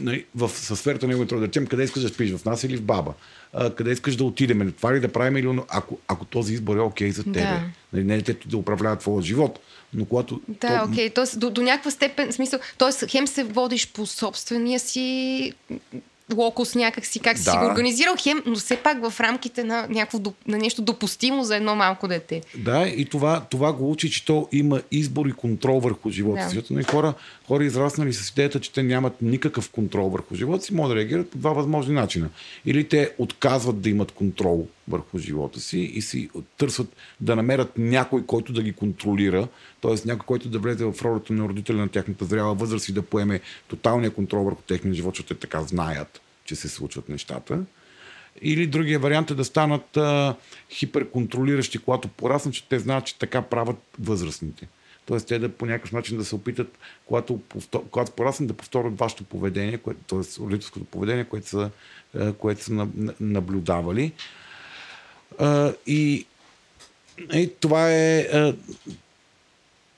нали, 0.00 0.24
в 0.34 0.48
със 0.48 0.80
сферата 0.80 1.06
на 1.06 1.10
неговото 1.10 1.36
да 1.36 1.46
речем, 1.46 1.66
къде 1.66 1.82
искаш 1.82 2.02
да 2.02 2.08
спиш, 2.08 2.32
в 2.32 2.44
нас 2.44 2.64
или 2.64 2.76
в 2.76 2.82
баба, 2.82 3.12
а, 3.52 3.74
къде 3.74 3.90
искаш 3.90 4.16
да 4.16 4.24
отидем, 4.24 4.72
това 4.76 4.94
ли 4.94 5.00
да 5.00 5.08
правим 5.08 5.36
или 5.36 5.60
ако, 5.68 5.98
ако 6.08 6.24
този 6.24 6.54
избор 6.54 6.76
е 6.76 6.80
окей 6.80 7.10
за 7.10 7.24
тебе. 7.24 7.40
Да. 7.40 7.60
Нали, 7.92 8.04
не 8.04 8.14
е 8.14 8.16
детето 8.16 8.48
да 8.48 8.56
управлява 8.56 8.96
твоя 8.96 9.22
живот, 9.22 9.58
но 9.94 10.04
когато... 10.04 10.40
Да, 10.48 10.78
то- 10.84 10.90
окей. 10.90 11.10
Тоест, 11.10 11.40
до, 11.40 11.50
до 11.50 11.62
някаква 11.62 11.90
степен, 11.90 12.32
смисъл, 12.32 12.58
тоест, 12.78 13.04
хем 13.10 13.26
се 13.26 13.44
водиш 13.44 13.88
по 13.88 14.06
собствения 14.06 14.80
си 14.80 15.52
локус 16.36 16.74
някакси, 16.74 17.20
как 17.20 17.38
си 17.38 17.44
Да. 17.44 17.50
си 17.50 17.56
го 17.56 17.66
организирал, 17.66 18.14
хем, 18.18 18.42
но 18.46 18.56
все 18.56 18.76
пак 18.76 19.10
в 19.10 19.20
рамките 19.20 19.64
на, 19.64 19.86
някакво, 19.90 20.18
на 20.46 20.58
нещо 20.58 20.82
допустимо 20.82 21.44
за 21.44 21.56
едно 21.56 21.74
малко 21.74 22.08
дете. 22.08 22.42
Да, 22.56 22.88
и 22.88 23.04
това, 23.04 23.40
това 23.50 23.72
го 23.72 23.90
учи, 23.90 24.10
че 24.10 24.24
то 24.24 24.48
има 24.52 24.82
избор 24.90 25.26
и 25.26 25.32
контрол 25.32 25.80
върху 25.80 26.10
живота 26.10 26.42
Да. 26.42 26.48
си. 26.48 26.54
Защото 26.54 26.72
нали, 26.74 26.84
хора, 26.84 27.14
хора 27.46 27.64
израснали 27.64 28.12
с 28.12 28.30
идеята, 28.30 28.60
че 28.60 28.72
те 28.72 28.82
нямат 28.82 29.22
никакъв 29.22 29.70
контрол 29.70 30.08
върху 30.08 30.34
живота 30.34 30.64
си, 30.64 30.74
могат 30.74 30.90
да 30.90 30.96
реагират 30.96 31.30
по 31.30 31.38
два 31.38 31.52
възможни 31.52 31.94
начина. 31.94 32.28
Или 32.66 32.88
те 32.88 33.10
отказват 33.18 33.80
да 33.80 33.88
имат 33.90 34.12
контрол 34.12 34.66
върху 34.88 35.18
живота 35.18 35.60
си 35.60 35.78
и 35.78 36.02
си 36.02 36.30
търсят 36.58 36.96
да 37.20 37.36
намерят 37.36 37.72
някой, 37.78 38.26
който 38.26 38.52
да 38.52 38.62
ги 38.62 38.72
контролира, 38.72 39.48
т.е. 39.80 39.94
някой, 40.04 40.26
който 40.26 40.48
да 40.48 40.58
влезе 40.58 40.84
в 40.84 41.02
ролята 41.02 41.32
на 41.32 41.48
родителя 41.48 41.76
на 41.76 41.88
тяхната 41.88 42.24
зряла 42.24 42.54
възраст 42.54 42.88
и 42.88 42.92
да 42.92 43.02
поеме 43.02 43.40
тоталния 43.68 44.10
контрол 44.10 44.44
върху 44.44 44.62
техния 44.62 44.94
живот, 44.94 45.14
защото 45.14 45.34
те 45.34 45.40
така 45.40 45.62
знаят, 45.62 46.20
че 46.44 46.56
се 46.56 46.68
случват 46.68 47.08
нещата. 47.08 47.64
Или 48.42 48.66
другия 48.66 48.98
вариант 48.98 49.30
е 49.30 49.34
да 49.34 49.44
станат 49.44 49.96
а, 49.96 50.34
хиперконтролиращи, 50.70 51.78
когато 51.78 52.08
пораснат, 52.08 52.54
че 52.54 52.68
те 52.68 52.78
знаят, 52.78 53.06
че 53.06 53.18
така 53.18 53.42
правят 53.42 53.76
възрастните. 54.00 54.68
Тоест 55.06 55.28
те 55.28 55.38
да 55.38 55.48
по 55.48 55.66
някакъв 55.66 55.92
начин 55.92 56.18
да 56.18 56.24
се 56.24 56.34
опитат, 56.34 56.78
когато, 57.06 57.38
повтор, 57.38 57.82
когато 57.90 58.12
пораснат, 58.12 58.48
да 58.48 58.54
повторят 58.54 58.98
вашето 58.98 59.24
поведение, 59.24 59.78
което, 59.78 60.00
т.е. 60.06 60.42
родителското 60.42 60.84
поведение, 60.84 61.24
което 61.24 61.48
са, 61.48 61.70
което 62.38 62.64
са 62.64 62.72
на- 62.72 62.88
на- 62.94 63.14
наблюдавали. 63.20 64.12
И, 65.86 66.26
и 67.34 67.50
това 67.60 67.92
е. 67.92 68.28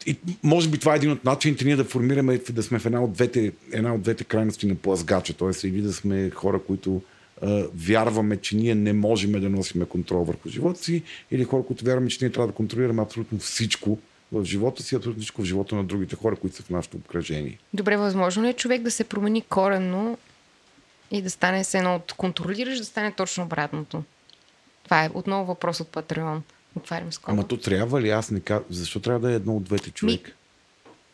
И 0.07 0.17
може 0.43 0.69
би 0.69 0.79
това 0.79 0.93
е 0.93 0.97
един 0.97 1.11
от 1.11 1.25
начините 1.25 1.65
ние 1.65 1.77
да 1.77 1.85
формираме, 1.85 2.41
да 2.51 2.63
сме 2.63 2.79
в 2.79 2.87
една 2.87 3.05
от 3.05 3.13
двете, 3.13 3.53
една 3.73 3.95
от 3.95 4.03
двете 4.03 4.25
крайности 4.25 4.67
на 4.67 4.75
плазгача. 4.75 5.35
Т.е. 5.35 5.67
или 5.67 5.83
да 5.83 5.93
сме 5.93 6.31
хора, 6.31 6.61
които 6.67 7.03
а, 7.43 7.65
вярваме, 7.75 8.37
че 8.37 8.57
ние 8.57 8.75
не 8.75 8.93
можем 8.93 9.33
да 9.33 9.49
носиме 9.49 9.85
контрол 9.85 10.25
върху 10.25 10.49
живота 10.49 10.85
си, 10.85 11.03
или 11.31 11.45
хора, 11.45 11.63
които 11.67 11.85
вярваме, 11.85 12.09
че 12.09 12.25
ние 12.25 12.33
трябва 12.33 12.47
да 12.47 12.53
контролираме 12.53 13.03
абсолютно 13.03 13.39
всичко, 13.39 13.99
в 14.33 14.45
живота 14.45 14.83
си, 14.83 14.95
абсолютно 14.95 15.21
всичко 15.21 15.43
в 15.43 15.45
живота 15.45 15.75
на 15.75 15.85
другите 15.85 16.17
хора, 16.17 16.37
които 16.37 16.57
са 16.57 16.63
в 16.63 16.71
нашето 16.71 16.97
обкръжение. 16.97 17.59
Добре, 17.75 17.97
възможно 17.97 18.45
ли 18.45 18.49
е 18.49 18.53
човек 18.53 18.83
да 18.83 18.91
се 18.91 19.05
промени 19.05 19.43
коренно 19.43 20.19
и 21.11 21.23
да 21.23 21.31
стане 21.31 21.65
се 21.65 21.79
едно 21.79 21.95
от 21.95 22.13
контролираш, 22.13 22.79
да 22.79 22.85
стане 22.85 23.13
точно 23.13 23.45
обратното? 23.45 24.03
Това 24.91 25.05
е 25.05 25.11
отново 25.15 25.45
въпрос 25.45 25.81
от 25.81 25.89
Патреон. 25.89 26.43
Отварям 26.77 27.13
скоро. 27.13 27.33
Ама 27.33 27.45
то 27.45 27.57
трябва 27.57 28.01
ли? 28.01 28.11
Аз 28.11 28.31
не 28.31 28.41
казвам. 28.41 28.65
Защо 28.71 29.01
трябва 29.01 29.21
да 29.21 29.33
е 29.33 29.37
едно 29.37 29.57
от 29.57 29.65
двете 29.65 29.91
човек? 29.91 30.27
Ми, 30.27 30.33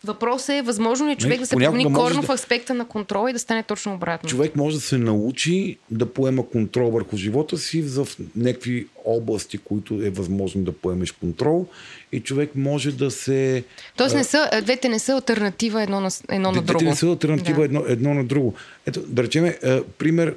Въпросът 0.04 0.48
е, 0.48 0.62
възможно 0.62 1.08
ли 1.08 1.12
е 1.12 1.16
човек 1.16 1.32
Не, 1.32 1.38
да 1.38 1.46
се 1.46 1.56
промени 1.56 1.84
коренно 1.84 2.20
да- 2.20 2.26
в 2.26 2.30
аспекта 2.30 2.74
на 2.74 2.84
контрола 2.84 3.30
и 3.30 3.32
да 3.32 3.38
стане 3.38 3.62
точно 3.62 3.94
обратно? 3.94 4.28
Човек 4.28 4.56
може 4.56 4.76
да 4.76 4.82
се 4.82 4.98
научи 4.98 5.78
да 5.90 6.06
поема 6.06 6.48
контрол 6.48 6.90
върху 6.90 7.16
живота 7.16 7.58
си 7.58 7.82
в 7.82 8.08
някакви 8.36 8.86
области, 9.04 9.58
които 9.58 9.94
е 9.94 10.10
възможно 10.10 10.62
да 10.62 10.72
поемеш 10.72 11.12
контрол 11.12 11.66
и 12.12 12.20
човек 12.20 12.50
може 12.54 12.92
да 12.92 13.10
се... 13.10 13.64
Тоест, 13.96 14.14
не 14.14 14.24
са, 14.24 14.50
двете 14.62 14.88
не 14.88 14.98
са 14.98 15.12
альтернатива 15.12 15.82
едно 15.82 16.00
на, 16.00 16.08
едно 16.28 16.48
на 16.48 16.52
Двете 16.52 16.66
друго. 16.66 16.84
не 16.84 16.96
са 16.96 17.06
альтернатива 17.06 17.58
Да. 17.58 17.64
едно, 17.64 17.84
едно 17.88 18.14
на 18.14 18.24
друго. 18.24 18.54
Ето, 18.86 19.00
да 19.00 19.22
речем, 19.22 19.54
пример, 19.98 20.34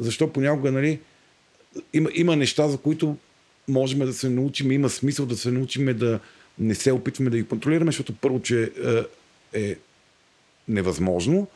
защо 0.00 0.32
понякога, 0.32 0.72
нали, 0.72 0.98
има, 1.92 2.10
има 2.14 2.36
неща, 2.36 2.68
за 2.68 2.78
които 2.78 3.16
можем 3.68 3.98
да 3.98 4.12
се 4.12 4.28
научим, 4.28 4.72
има 4.72 4.90
смисъл 4.90 5.26
да 5.26 5.36
се 5.36 5.50
научим 5.50 5.98
да 5.98 6.20
не 6.58 6.74
се 6.74 6.92
опитваме 6.92 7.30
да 7.30 7.36
ги 7.36 7.46
контролираме, 7.46 7.88
защото 7.88 8.12
първо, 8.12 8.42
че 8.42 8.72
е, 9.52 9.60
е 9.60 9.76
невъзможно 10.68 11.46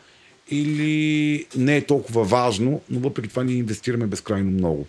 или 0.50 1.46
не 1.56 1.76
е 1.76 1.86
толкова 1.86 2.24
важно, 2.24 2.82
но 2.90 3.00
въпреки 3.00 3.28
това 3.28 3.44
ние 3.44 3.56
инвестираме 3.56 4.06
безкрайно 4.06 4.50
много. 4.50 4.86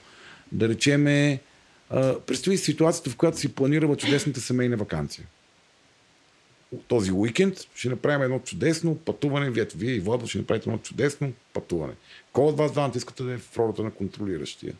Да 0.52 0.70
речеме, 0.70 1.40
си 2.40 2.58
ситуацията, 2.58 3.10
в 3.10 3.16
която 3.16 3.40
си 3.40 3.56
планирала 3.56 3.98
чудесната 3.98 4.42
семейна 4.42 4.78
вакансия. 4.78 5.26
Този 6.88 7.12
уикенд 7.12 7.58
ще 7.76 7.90
направим 7.90 8.22
едно 8.22 8.40
чудесно 8.40 8.96
пътуване. 8.96 9.50
Вие, 9.50 9.68
вие 9.76 9.94
и 9.94 10.00
Владо 10.00 10.28
ще 10.28 10.38
направите 10.38 10.70
едно 10.70 10.80
чудесно 10.80 11.34
пътуване. 11.54 11.94
Кой 12.34 12.46
от 12.46 12.58
вас 12.58 12.72
двамата 12.72 12.94
искате 12.96 13.24
да 13.24 13.34
е 13.34 13.38
в 13.38 13.58
ролята 13.58 13.84
на 13.84 13.92
контролиращия? 13.92 14.74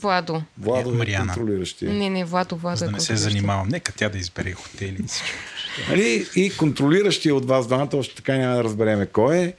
Владо. 0.00 0.42
Владо 0.58 0.90
е 0.90 0.92
Мариана. 0.92 1.34
контролиращия. 1.34 1.92
Не, 1.92 2.10
не, 2.10 2.24
Владо, 2.24 2.56
Владо 2.56 2.76
За 2.76 2.84
е 2.84 2.88
да 2.88 2.92
не 2.92 3.00
се 3.00 3.06
контролиращ. 3.06 3.32
занимавам. 3.32 3.68
Нека 3.68 3.92
тя 3.92 4.08
да 4.08 4.18
избере 4.18 4.52
хотели. 4.52 4.96
и 5.00 5.06
всичко. 5.06 5.36
Нали? 5.88 6.26
И 6.36 6.56
контролиращия 6.56 7.34
от 7.34 7.44
вас 7.44 7.66
двамата, 7.66 7.88
още 7.94 8.14
така 8.14 8.36
няма 8.36 8.56
да 8.56 8.64
разбереме 8.64 9.06
кой 9.06 9.36
е. 9.36 9.54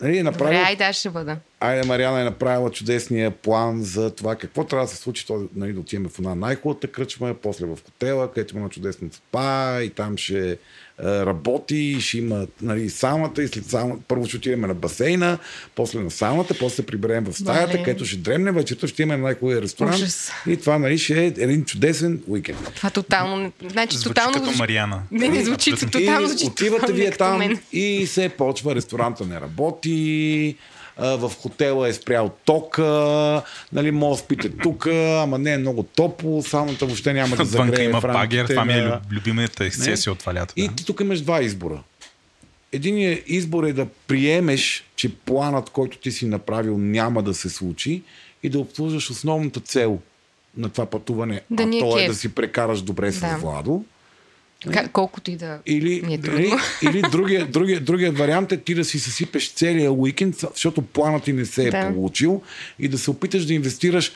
Нали, 0.00 0.12
Добре, 0.12 0.22
направил 0.22 0.60
айде, 0.60 0.84
аз 0.84 0.96
ще 0.96 1.10
бъда. 1.10 1.36
Айде, 1.66 1.86
Мариана 1.86 2.20
е 2.20 2.24
направила 2.24 2.70
чудесния 2.70 3.30
план 3.30 3.82
за 3.82 4.10
това 4.10 4.36
какво 4.36 4.64
трябва 4.64 4.86
да 4.86 4.92
се 4.92 4.96
случи, 4.96 5.26
то, 5.26 5.48
нали, 5.56 5.72
да 5.72 5.80
отидем 5.80 6.08
в 6.08 6.18
една 6.18 6.34
най-хубавата 6.34 6.86
кръчма, 6.86 7.34
после 7.42 7.66
в 7.66 7.78
хотела, 7.84 8.32
където 8.32 8.56
има 8.56 8.68
чудесно 8.68 9.08
спа 9.12 9.82
и 9.82 9.90
там 9.90 10.16
ще 10.16 10.50
е, 10.50 10.56
работи, 11.04 12.00
ще 12.00 12.18
има 12.18 12.46
нали, 12.62 12.90
самата 12.90 13.32
и 13.38 13.48
след 13.48 13.66
самата, 13.66 13.96
първо 14.08 14.26
ще 14.26 14.36
отидем 14.36 14.60
на 14.60 14.74
басейна, 14.74 15.38
после 15.74 16.00
на 16.00 16.10
самата, 16.10 16.46
после 16.60 16.76
се 16.76 16.86
приберем 16.86 17.24
в 17.24 17.32
стаята, 17.32 17.72
Мале. 17.72 17.84
където 17.84 18.04
ще 18.04 18.16
дремне 18.16 18.52
вечерта, 18.52 18.86
ще 18.86 19.02
имаме 19.02 19.22
най-хубавия 19.22 19.62
ресторант 19.62 19.94
Ужас. 19.94 20.30
и 20.46 20.56
това 20.56 20.78
нали, 20.78 20.98
ще 20.98 21.24
е 21.24 21.26
един 21.26 21.64
чудесен 21.64 22.22
уикенд. 22.26 22.58
Това 22.74 22.90
тотално... 22.90 23.52
Значи, 23.70 23.96
Звучи 23.96 24.08
тотално... 24.08 24.44
като 24.44 24.58
Мариана. 24.58 25.02
Не, 25.10 25.28
не 25.28 25.44
звучи, 25.44 25.70
тотално 25.70 26.26
и 26.26 26.28
звучи 26.28 26.46
отивате 26.46 26.92
вие 26.92 27.10
там 27.10 27.60
и 27.72 28.06
се 28.06 28.28
почва, 28.28 28.74
ресторанта 28.74 29.24
не 29.24 29.40
работи, 29.40 30.56
в 30.98 31.32
хотела 31.40 31.88
е 31.88 31.92
спрял 31.92 32.30
тока, 32.44 33.42
нали, 33.72 33.90
може 33.90 34.18
да 34.20 34.24
спите 34.24 34.48
тук, 34.48 34.86
ама 35.22 35.38
не 35.38 35.52
е 35.52 35.58
много 35.58 35.82
топло, 35.82 36.42
самата 36.42 36.76
въобще 36.80 37.12
няма 37.12 37.36
да 37.36 37.44
Вънка 37.44 37.66
загрее 37.66 37.84
има 37.84 38.00
в 38.00 38.04
рамките 38.04 38.42
пагер. 38.42 38.48
Това 38.48 38.64
ми 38.64 38.72
е 38.72 38.92
любимата 39.12 39.64
ексцесия 39.64 40.12
от 40.12 40.18
това 40.18 40.34
лято. 40.34 40.54
И 40.56 40.68
да. 40.68 40.74
ти 40.74 40.86
тук 40.86 41.00
имаш 41.00 41.20
два 41.20 41.42
избора. 41.42 41.82
Единият 42.72 43.22
избор 43.26 43.64
е 43.64 43.72
да 43.72 43.86
приемеш, 44.06 44.84
че 44.96 45.14
планът, 45.14 45.70
който 45.70 45.98
ти 45.98 46.12
си 46.12 46.26
направил, 46.26 46.78
няма 46.78 47.22
да 47.22 47.34
се 47.34 47.50
случи 47.50 48.02
и 48.42 48.48
да 48.48 48.58
обслужваш 48.58 49.10
основната 49.10 49.60
цел 49.60 49.98
на 50.56 50.68
това 50.68 50.86
пътуване, 50.86 51.40
Да 51.50 51.62
а 51.62 51.76
е 51.76 51.78
то 51.78 51.98
е 51.98 52.00
кеф. 52.00 52.10
да 52.10 52.14
си 52.14 52.34
прекараш 52.34 52.82
добре 52.82 53.12
с 53.12 53.20
Да. 53.20 53.36
Владо. 53.36 53.84
Ка- 54.72 54.88
Колкото 54.88 55.30
и 55.30 55.36
да 55.36 55.58
Или, 55.66 56.02
ми 56.02 56.12
е 56.12 56.14
или, 56.14 56.22
трудно. 56.22 56.56
или 56.82 57.02
другия, 57.02 57.46
другия, 57.46 57.80
другия 57.80 58.12
вариант 58.12 58.52
е 58.52 58.56
ти 58.56 58.74
да 58.74 58.84
си 58.84 58.98
съсипеш 58.98 59.52
целия 59.52 59.92
уикенд, 59.92 60.36
защото 60.54 60.82
планът 60.82 61.24
ти 61.24 61.32
не 61.32 61.44
се 61.44 61.66
е 61.68 61.70
Да. 61.70 61.92
получил 61.92 62.42
и 62.78 62.88
да 62.88 62.98
се 62.98 63.10
опиташ 63.10 63.44
да 63.46 63.54
инвестираш 63.54 64.12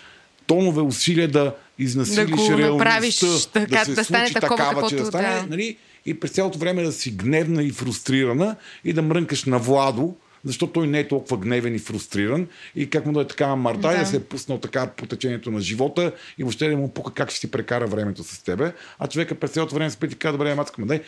тонове 0.47 0.81
усилия 0.83 1.29
да 1.29 1.55
изнасилиш 1.79 2.27
Да 2.27 2.73
го 2.73 2.85
реалността, 2.85 3.47
така, 3.53 3.85
се 3.85 3.95
да 3.95 4.05
стане 4.05 4.27
случи 4.27 4.35
такова, 4.35 4.57
такава, 4.57 4.89
че 4.89 4.97
да 4.97 5.07
стане, 5.07 5.29
да. 5.29 5.47
нали? 5.47 5.77
И 6.07 6.21
през 6.21 6.31
цялото 6.31 6.59
време 6.59 6.83
да 6.83 6.93
си 6.93 7.11
гневна 7.11 7.63
и 7.63 7.71
фрустрирана 7.71 8.57
и 8.85 8.93
да 8.93 9.03
мрънкаш 9.03 9.45
на 9.45 9.59
Владо, 9.59 10.15
защото 10.45 10.73
той 10.73 10.87
не 10.87 10.99
е 11.01 11.09
толкова 11.09 11.37
гневен 11.37 11.75
и 11.75 11.79
фрустриран 11.79 12.49
и 12.77 12.91
как 12.91 13.07
му 13.07 13.13
да 13.13 13.21
е 13.21 13.27
такава 13.27 13.57
мардай 13.57 13.97
да. 13.97 14.01
Да. 14.01 14.07
се 14.07 14.17
е 14.17 14.21
пуснал 14.21 14.59
така 14.59 14.87
по 14.87 15.07
течението 15.07 15.51
на 15.51 15.61
живота 15.61 16.13
и 16.39 16.43
въобще 16.43 16.69
да 16.69 16.77
му 16.77 16.95
пука 16.95 17.15
как 17.15 17.31
ще 17.31 17.41
си 17.41 17.51
прекара 17.51 17.87
времето 17.87 18.25
с 18.25 18.43
тебе, 18.43 18.73
а 18.99 19.09
човека 19.09 19.35
през 19.35 19.51
цялото 19.51 19.75
време 19.75 19.91
спи 19.91 20.07
и 20.07 20.15
казва, 20.15 20.39
добре, 20.39 20.55
мацка, 20.55 20.81
ма 20.81 20.87
дай, 20.87 21.01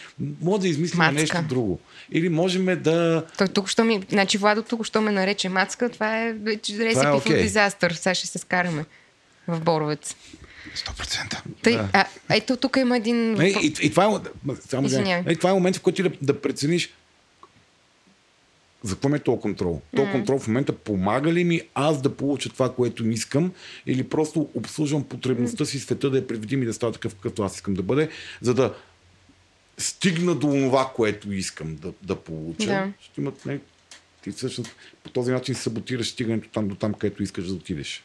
може 0.42 0.60
да 0.60 0.68
измислим 0.68 0.98
Мацка. 0.98 1.12
нещо 1.12 1.36
друго. 1.48 1.80
Или 2.12 2.28
можем 2.28 2.82
да... 2.82 3.24
Той 3.38 3.48
тук 3.48 3.68
що 3.68 3.84
ми... 3.84 4.02
Значи 4.10 4.38
Владо 4.38 4.62
тук 4.62 4.86
що 4.86 5.00
ме 5.00 5.10
нарече 5.10 5.48
мацка, 5.48 5.88
това 5.88 6.18
е 6.18 6.32
вече 6.32 6.78
рецепи 6.78 7.06
for 7.06 7.16
окей. 7.16 7.48
disaster. 7.48 7.92
Сега 7.92 8.14
ще 8.14 8.26
се 8.26 8.38
скараме 8.38 8.84
в 9.48 9.60
Боровец. 9.60 10.16
100%. 10.76 11.36
Тъй, 11.62 11.76
Да. 11.76 11.88
а, 11.92 12.04
ето 12.30 12.56
тук 12.56 12.76
има 12.76 12.96
един... 12.96 13.32
Нали, 13.32 13.56
и, 13.62 13.86
и, 13.86 13.90
това 13.90 14.04
е, 14.04 14.08
само 14.68 14.88
нали, 14.88 15.36
това 15.36 15.50
е 15.50 15.52
момент, 15.52 15.76
в 15.76 15.80
който 15.80 15.96
ти 15.96 16.02
да, 16.02 16.10
да 16.22 16.40
прецениш 16.40 16.90
за 18.84 18.94
какво 18.94 19.08
ме 19.08 19.16
е 19.16 19.20
този 19.20 19.40
контрол? 19.40 19.80
Този 19.96 20.10
контрол 20.10 20.38
в 20.38 20.48
момента 20.48 20.72
помага 20.72 21.32
ли 21.32 21.44
ми 21.44 21.60
аз 21.74 22.02
да 22.02 22.16
получа 22.16 22.48
това, 22.48 22.74
което 22.74 23.08
искам, 23.08 23.52
или 23.86 24.02
просто 24.02 24.48
обслужвам 24.54 25.04
потребността 25.04 25.64
си 25.64 25.80
света 25.80 26.10
да 26.10 26.18
е 26.18 26.26
предвидим 26.26 26.62
и 26.62 26.66
да 26.66 26.74
става 26.74 26.92
такъв, 26.92 27.14
какъвто 27.14 27.42
аз 27.42 27.54
искам 27.54 27.74
да 27.74 27.82
бъде, 27.82 28.08
за 28.40 28.54
да 28.54 28.74
стигна 29.78 30.34
до 30.34 30.46
това, 30.46 30.92
което 30.96 31.32
искам 31.32 31.76
да, 31.76 31.92
да 32.02 32.16
получа. 32.16 32.66
Да. 32.66 32.92
Ще 33.00 33.20
имат, 33.20 33.46
не, 33.46 33.60
ти 34.22 34.30
всъщност 34.30 34.76
по 35.04 35.10
този 35.10 35.32
начин 35.32 35.54
саботираш 35.54 36.08
стигането 36.08 36.48
там 36.48 36.68
до 36.68 36.74
там, 36.74 36.94
където 36.94 37.22
искаш 37.22 37.46
да 37.46 37.54
отидеш. 37.54 38.04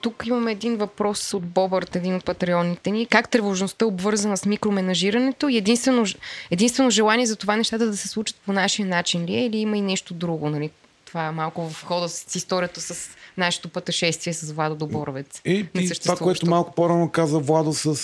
Тук 0.00 0.24
имаме 0.26 0.52
един 0.52 0.76
въпрос 0.76 1.34
от 1.34 1.46
Бобърт, 1.46 1.96
един 1.96 2.14
от 2.14 2.24
патреоните 2.24 2.90
ни. 2.90 3.06
Как 3.06 3.28
тревожността 3.28 3.84
е 3.84 3.88
обвързана 3.88 4.36
с 4.36 4.46
микроменажирането 4.46 5.48
и 5.48 5.56
единствено, 5.56 6.04
единствено 6.50 6.90
желание 6.90 7.26
за 7.26 7.36
това 7.36 7.56
нещата 7.56 7.86
да 7.86 7.96
се 7.96 8.08
случат 8.08 8.36
по 8.46 8.52
нашия 8.52 8.86
начин 8.86 9.24
ли 9.24 9.34
е 9.34 9.46
или 9.46 9.58
има 9.58 9.76
и 9.76 9.80
нещо 9.80 10.14
друго? 10.14 10.50
Нали? 10.50 10.70
Това 11.04 11.26
е 11.26 11.30
малко 11.30 11.70
в 11.70 11.84
хода 11.84 12.08
с 12.08 12.34
историята 12.34 12.80
с 12.80 13.10
нашето 13.36 13.68
пътешествие 13.68 14.34
с 14.34 14.52
Владо 14.52 14.74
до 14.74 14.86
Боровец. 14.86 15.40
И, 15.44 15.66
и 15.74 15.90
това, 16.02 16.16
което 16.16 16.50
малко 16.50 16.74
по-рано 16.74 17.10
каза 17.10 17.38
Владо 17.38 17.72
с, 17.72 17.94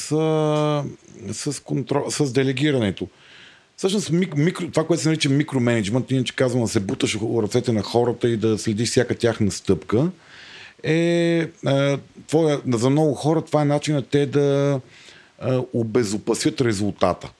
с, 1.33 1.63
контрол, 1.65 2.11
с 2.11 2.33
делегирането. 2.33 3.09
Всъщност, 3.85 4.11
мик, 4.11 4.37
микро, 4.37 4.69
това, 4.69 4.87
което 4.87 5.03
се 5.03 5.09
нарича 5.09 5.29
микроменеджмент, 5.29 6.11
иначе 6.11 6.37
казвам 6.37 6.63
да 6.63 6.69
се 6.69 6.81
буташ 6.81 7.15
в 7.15 7.43
ръцете 7.43 7.73
на 7.73 7.83
хората 7.83 8.29
и 8.29 8.37
да 8.37 8.59
следиш 8.59 8.89
всяка 8.89 9.15
тяхна 9.15 9.51
стъпка, 9.51 10.11
е, 10.83 11.49
а, 11.67 11.99
твоя, 12.27 12.61
за 12.73 12.91
много 12.91 13.15
хора 13.15 13.43
това 13.43 13.63
е 13.63 13.65
начинът 13.65 14.09
те 14.09 14.27
да 14.27 14.81
а, 15.39 15.63
обезопасят 15.73 16.61
резултата. 16.61 17.33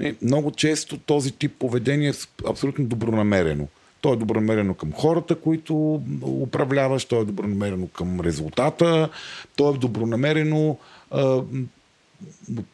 Е, 0.00 0.14
много 0.22 0.50
често 0.50 0.98
този 0.98 1.32
тип 1.32 1.52
поведение 1.58 2.08
е 2.08 2.48
абсолютно 2.48 2.84
добронамерено. 2.84 3.66
То 4.00 4.12
е 4.12 4.16
добронамерено 4.16 4.74
към 4.74 4.92
хората, 4.92 5.34
които 5.34 6.02
управляваш, 6.22 7.04
то 7.04 7.20
е 7.20 7.24
добронамерено 7.24 7.86
към 7.86 8.20
резултата, 8.20 9.08
то 9.56 9.74
е 9.74 9.78
добронамерено 9.78 10.78
м, 11.12 11.44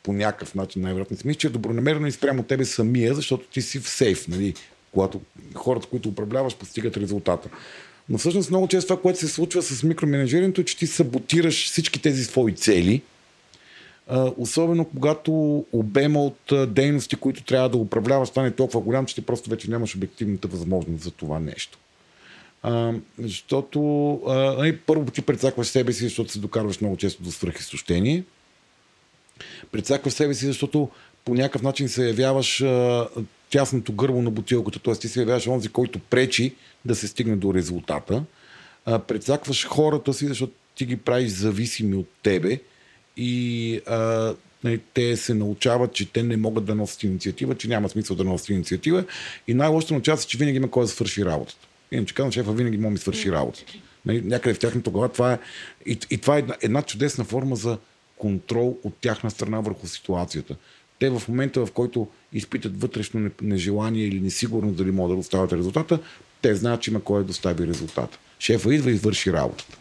по 0.03 0.13
някакъв 0.13 0.55
начин, 0.55 0.83
най-вероятно 0.83 1.17
си 1.17 1.27
мисля, 1.27 1.39
че 1.39 1.47
е 1.47 1.51
добронамерено 1.51 2.07
и 2.07 2.13
спрямо 2.13 2.43
тебе 2.43 2.65
самия, 2.65 3.15
защото 3.15 3.47
ти 3.47 3.63
си 3.63 3.81
в 3.81 3.89
сейф, 3.89 4.29
нали? 4.29 4.55
когато 4.93 5.21
хората, 5.55 5.87
които 5.87 6.09
управляваш, 6.09 6.57
постигат 6.57 6.97
резултата. 6.97 7.49
Но 8.09 8.19
всъщност 8.19 8.51
много 8.51 8.69
често 8.69 8.89
това, 8.89 9.03
което 9.03 9.19
се 9.19 9.29
случва 9.29 9.63
с 9.63 9.83
микроменеджирането 9.83 10.61
е, 10.61 10.65
че 10.65 10.77
ти 10.77 10.87
саботираш 10.87 11.67
всички 11.67 12.03
тези 12.03 12.25
свои 12.25 12.55
цели, 12.55 13.03
особено 14.37 14.85
когато 14.85 15.33
обема 15.73 16.25
от 16.25 16.73
дейности, 16.75 17.17
които 17.17 17.45
трябва 17.45 17.69
да 17.69 17.79
управляваш, 17.79 18.29
стане 18.29 18.51
толкова 18.51 18.81
голям, 18.81 19.07
че 19.07 19.15
ти 19.15 19.23
просто 19.23 19.51
вече 19.51 19.71
нямаш 19.71 19.97
обективната 19.97 20.49
възможност 20.49 21.05
за 21.05 21.11
това 21.11 21.41
нещо. 21.41 21.79
А, 22.63 22.93
защото 23.19 24.13
а, 24.15 24.73
първо 24.87 25.11
ти 25.11 25.23
прецакваш 25.23 25.67
себе 25.67 25.93
си, 25.93 26.05
защото 26.05 26.33
се 26.33 26.39
докарваш 26.39 26.81
много 26.81 26.97
често 26.97 27.23
до 27.23 27.31
свръхизтощение. 27.31 28.25
Прецакваш 29.73 30.13
себе 30.13 30.35
си, 30.35 30.47
защото 30.47 30.91
по 31.25 31.35
някакъв 31.35 31.63
начин 31.63 31.89
се 31.89 32.07
явяваш 32.09 32.61
а, 32.61 33.09
тясното 33.51 33.93
гърло 33.93 34.23
на 34.23 34.31
бутилката, 34.31 34.79
т.е. 34.79 34.95
ти 34.95 35.09
се 35.09 35.21
явяваш 35.21 35.47
онзи, 35.47 35.69
който 35.69 35.99
пречи 35.99 36.55
да 36.85 36.95
се 36.95 37.09
стигне 37.09 37.37
до 37.37 37.55
резултата. 37.55 38.23
А, 38.85 38.99
прецакваш 38.99 39.67
хората 39.67 40.15
си, 40.15 40.27
защото 40.27 40.53
ти 40.75 40.87
ги 40.87 40.97
правиш 40.97 41.31
зависими 41.31 41.97
от 41.97 42.09
тебе 42.23 42.61
и 43.17 43.81
а, 43.87 44.35
нали, 44.65 44.81
те 44.95 45.17
се 45.17 45.35
научават, 45.35 45.93
че 45.93 46.13
те 46.13 46.23
не 46.23 46.37
могат 46.37 46.65
да 46.65 46.75
носят 46.75 47.03
инициатива, 47.03 47.55
че 47.55 47.69
няма 47.69 47.89
смисъл 47.89 48.17
да 48.17 48.25
носят 48.25 48.49
инициатива 48.49 49.05
и 49.49 49.55
най-лошото 49.55 49.95
научава 49.95 50.19
се, 50.19 50.27
че 50.27 50.39
винаги 50.39 50.57
има 50.57 50.71
кой 50.71 50.85
да 50.85 50.89
свърши 50.89 51.25
работата. 51.25 51.67
Иначе 51.93 52.15
казвам, 52.15 52.33
шефа 52.33 52.53
винаги 52.53 52.77
може 52.77 52.85
да 52.85 52.91
ми 52.91 52.99
свърши 52.99 53.33
работата. 53.33 53.73
Нали, 54.07 54.23
някъде 54.25 54.55
в 54.55 54.59
тяхната 54.59 54.91
глава 54.91 55.09
това 55.09 55.33
е 55.33 55.39
и, 55.87 55.99
и 56.11 56.19
това 56.19 56.37
е 56.37 56.39
една, 56.39 56.57
една 56.63 56.83
чудесна 56.83 57.25
форма 57.25 57.57
за 57.57 57.79
контрол 58.19 58.79
от 58.85 58.95
тяхна 59.01 59.31
страна 59.31 59.61
върху 59.61 59.87
ситуацията. 59.87 60.57
Те 60.99 61.11
в 61.11 61.23
момента, 61.29 61.67
в 61.67 61.73
който 61.73 62.09
изпитат 62.33 62.81
вътрешно 62.81 63.21
не- 63.21 63.31
нежелание 63.43 64.07
или 64.07 64.21
несигурност 64.21 64.77
дали 64.77 64.91
могат 64.91 65.13
да 65.13 65.17
доставят 65.17 65.53
резултата, 65.53 65.99
те 66.43 66.55
знаят, 66.55 66.83
че 66.83 66.91
има 66.91 67.03
кой 67.03 67.21
да 67.21 67.27
достави 67.27 67.67
резултата. 67.67 68.19
Шефа 68.39 68.75
идва 68.75 68.91
и 68.91 68.95
върши 68.95 69.33
работата. 69.33 69.79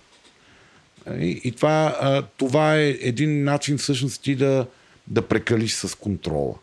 И, 1.20 1.42
и 1.44 1.52
това, 1.52 2.28
това 2.38 2.78
е 2.78 2.90
един 2.90 3.44
начин 3.44 3.78
всъщност 3.78 4.22
ти 4.22 4.36
да, 4.36 4.68
да 5.08 5.22
прекалиш 5.22 5.74
с 5.74 5.98
контрола. 5.98 6.56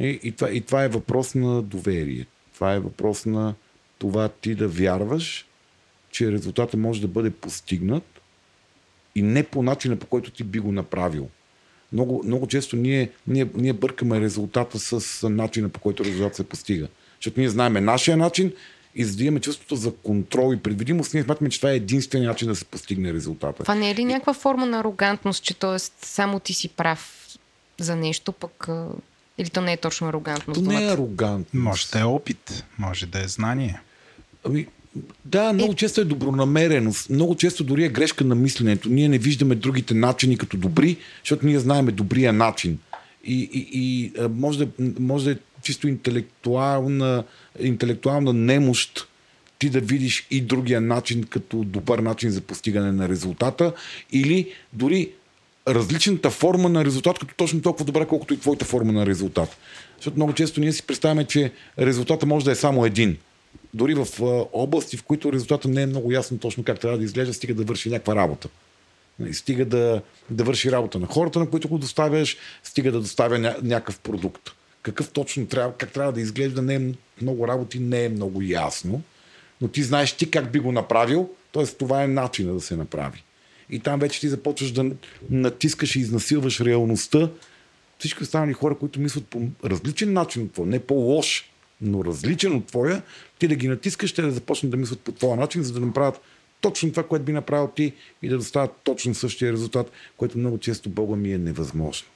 И, 0.00 0.20
и, 0.22 0.32
това, 0.32 0.50
и 0.50 0.60
това 0.60 0.84
е 0.84 0.88
въпрос 0.88 1.34
на 1.34 1.62
доверие. 1.62 2.26
Това 2.54 2.74
е 2.74 2.80
въпрос 2.80 3.26
на 3.26 3.54
това 3.98 4.28
ти 4.28 4.54
да 4.54 4.68
вярваш, 4.68 5.46
че 6.10 6.32
резултата 6.32 6.76
може 6.76 7.00
да 7.00 7.08
бъде 7.08 7.30
постигнат 7.30 8.17
и 9.18 9.22
не 9.22 9.42
по 9.42 9.62
начина, 9.62 9.96
по 9.96 10.06
който 10.06 10.30
ти 10.30 10.44
би 10.44 10.58
го 10.58 10.72
направил. 10.72 11.28
Много, 11.92 12.22
много 12.24 12.46
често 12.46 12.76
ние, 12.76 13.10
ние, 13.26 13.48
ние 13.54 13.72
бъркаме 13.72 14.20
резултата 14.20 14.78
с 14.78 15.28
начина, 15.28 15.68
по 15.68 15.80
който 15.80 16.04
резултат 16.04 16.36
се 16.36 16.44
постига. 16.44 16.88
Защото 17.16 17.40
ние 17.40 17.48
знаеме 17.48 17.80
нашия 17.80 18.16
начин 18.16 18.52
и 18.94 19.04
за 19.04 19.16
да 19.16 19.24
имаме 19.24 19.40
чувството 19.40 19.76
за 19.76 19.94
контрол 19.94 20.54
и 20.54 20.58
предвидимост, 20.58 21.14
ние 21.14 21.22
смятаме, 21.22 21.50
че 21.50 21.60
това 21.60 21.72
е 21.72 21.76
единствения 21.76 22.28
начин 22.28 22.48
да 22.48 22.56
се 22.56 22.64
постигне 22.64 23.12
резултата. 23.12 23.62
Това 23.62 23.74
не 23.74 23.90
е 23.90 23.94
ли 23.94 24.04
някаква 24.04 24.34
форма 24.34 24.66
на 24.66 24.78
арогантност, 24.78 25.44
че 25.44 25.54
т.е. 25.54 25.78
само 26.06 26.40
ти 26.40 26.54
си 26.54 26.68
прав 26.68 27.26
за 27.80 27.96
нещо, 27.96 28.32
пък... 28.32 28.68
Или 29.38 29.50
то 29.50 29.60
не 29.60 29.72
е 29.72 29.76
точно 29.76 30.08
арогантност? 30.08 30.64
То 30.64 30.70
не 30.70 30.76
е 30.76 30.78
думата? 30.78 30.92
арогантно. 30.92 31.60
Може 31.60 31.86
да 31.92 32.00
е 32.00 32.04
опит, 32.04 32.64
може 32.78 33.06
да 33.06 33.24
е 33.24 33.28
знание. 33.28 33.80
Ами, 34.44 34.66
да, 35.24 35.52
много 35.52 35.74
често 35.74 36.00
е 36.00 36.04
добронамереност. 36.04 37.10
Много 37.10 37.34
често 37.34 37.64
дори 37.64 37.84
е 37.84 37.88
грешка 37.88 38.24
на 38.24 38.34
мисленето. 38.34 38.88
Ние 38.88 39.08
не 39.08 39.18
виждаме 39.18 39.54
другите 39.54 39.94
начини 39.94 40.38
като 40.38 40.56
добри, 40.56 40.96
защото 41.24 41.46
ние 41.46 41.58
знаем 41.58 41.86
добрия 41.86 42.32
начин. 42.32 42.78
И, 43.24 43.50
и, 43.52 43.68
и 43.72 44.12
може, 44.30 44.58
да, 44.58 44.68
може 45.00 45.24
да 45.24 45.30
е 45.30 45.36
чисто 45.62 45.88
интелектуална, 45.88 47.24
интелектуална 47.60 48.32
немощ 48.32 49.08
ти 49.58 49.70
да 49.70 49.80
видиш 49.80 50.26
и 50.30 50.40
другия 50.40 50.80
начин 50.80 51.24
като 51.24 51.64
добър 51.64 51.98
начин 51.98 52.30
за 52.30 52.40
постигане 52.40 52.92
на 52.92 53.08
резултата 53.08 53.72
или 54.12 54.52
дори 54.72 55.10
различната 55.68 56.30
форма 56.30 56.68
на 56.68 56.84
резултат 56.84 57.18
като 57.18 57.34
точно 57.34 57.62
толкова 57.62 57.84
добра, 57.84 58.06
колкото 58.06 58.34
и 58.34 58.40
твоята 58.40 58.64
форма 58.64 58.92
на 58.92 59.06
резултат. 59.06 59.56
Защото 59.96 60.16
много 60.16 60.32
често 60.32 60.60
ние 60.60 60.72
си 60.72 60.86
представяме, 60.86 61.24
че 61.24 61.52
резултата 61.78 62.26
може 62.26 62.44
да 62.44 62.50
е 62.50 62.54
само 62.54 62.86
един. 62.86 63.16
Дори 63.78 63.94
в 63.94 64.06
области, 64.52 64.96
в 64.96 65.02
които 65.02 65.32
резултата 65.32 65.68
не 65.68 65.82
е 65.82 65.86
много 65.86 66.12
ясно 66.12 66.38
точно 66.38 66.64
как 66.64 66.80
трябва 66.80 66.98
да 66.98 67.04
изглежда, 67.04 67.34
стига 67.34 67.54
да 67.54 67.64
върши 67.64 67.90
някаква 67.90 68.16
работа. 68.16 68.48
Нали, 69.18 69.34
Стига 69.34 69.64
да, 69.64 70.02
да 70.30 70.44
върши 70.44 70.72
работа 70.72 70.98
на 70.98 71.06
хората, 71.06 71.38
на 71.38 71.50
които 71.50 71.68
го 71.68 71.78
доставяш, 71.78 72.36
стига 72.62 72.92
да 72.92 73.00
доставя 73.00 73.38
ня, 73.38 73.56
някакъв 73.62 73.98
продукт. 73.98 74.50
Какъв 74.82 75.10
точно 75.10 75.46
трябва, 75.46 75.72
как 75.72 75.92
трябва 75.92 76.12
да 76.12 76.20
изглежда, 76.20 76.62
не 76.62 76.74
е 76.74 76.80
много 77.22 77.48
работи, 77.48 77.78
не 77.78 78.04
е 78.04 78.08
много 78.08 78.42
ясно. 78.42 79.02
Но 79.60 79.68
ти 79.68 79.82
знаеш 79.82 80.12
ти 80.12 80.30
как 80.30 80.52
би 80.52 80.58
го 80.58 80.72
направил, 80.72 81.30
т.е. 81.52 81.66
това 81.66 82.02
е 82.02 82.08
начина 82.08 82.54
да 82.54 82.60
се 82.60 82.76
направи. 82.76 83.24
И 83.70 83.80
там 83.80 84.00
вече 84.00 84.20
ти 84.20 84.28
започваш 84.28 84.72
да 84.72 84.90
натискаш 85.30 85.96
и 85.96 86.00
изнасилваш 86.00 86.60
реалността. 86.60 87.30
Всички 87.98 88.22
останали 88.22 88.52
хора, 88.52 88.78
които 88.78 89.00
мислят 89.00 89.26
по 89.26 89.42
различен 89.64 90.12
начин 90.12 90.42
от 90.42 90.52
твоя, 90.52 90.68
не 90.68 90.78
по-лош, 90.78 91.50
но 91.80 92.04
различен 92.04 92.56
от 92.56 92.66
твоя, 92.66 93.02
ти 93.38 93.48
да 93.48 93.54
ги 93.54 93.68
натискаш, 93.68 94.12
те 94.12 94.22
да 94.22 94.30
започнат 94.30 94.70
да 94.70 94.76
мислят 94.76 95.00
по 95.00 95.12
твоя 95.12 95.36
начин, 95.36 95.62
за 95.62 95.72
да 95.72 95.80
направят 95.80 96.20
точно 96.60 96.90
това, 96.90 97.02
което 97.02 97.24
би 97.24 97.32
направил 97.32 97.68
ти 97.68 97.92
и 98.22 98.28
да 98.28 98.36
доставят 98.36 98.70
точно 98.84 99.14
същия 99.14 99.52
резултат, 99.52 99.90
което 100.16 100.38
много 100.38 100.58
често 100.58 100.88
Бога 100.88 101.16
ми 101.16 101.32
е 101.32 101.38
невъзможно. 101.38 102.08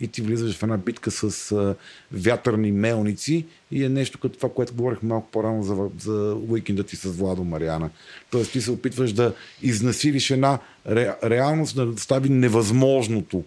И 0.00 0.08
ти 0.08 0.22
влизаш 0.22 0.56
в 0.56 0.62
една 0.62 0.76
битка 0.76 1.10
с 1.10 1.52
а, 1.52 1.74
вятърни 2.12 2.72
мелници 2.72 3.46
и 3.70 3.84
е 3.84 3.88
нещо 3.88 4.18
като 4.18 4.36
това, 4.36 4.54
което 4.54 4.74
говорих 4.74 5.02
малко 5.02 5.30
по-рано 5.30 5.62
за, 5.62 5.88
за 5.98 6.36
уикенда 6.48 6.84
ти 6.84 6.96
с 6.96 7.10
Владо 7.10 7.44
Мариана. 7.44 7.90
Тоест 8.30 8.52
ти 8.52 8.60
се 8.60 8.70
опитваш 8.70 9.12
да 9.12 9.34
изнасилиш 9.62 10.30
една 10.30 10.58
ре, 10.86 11.14
реалност, 11.24 11.76
да 11.76 11.86
достави 11.86 12.28
невъзможното. 12.28 13.44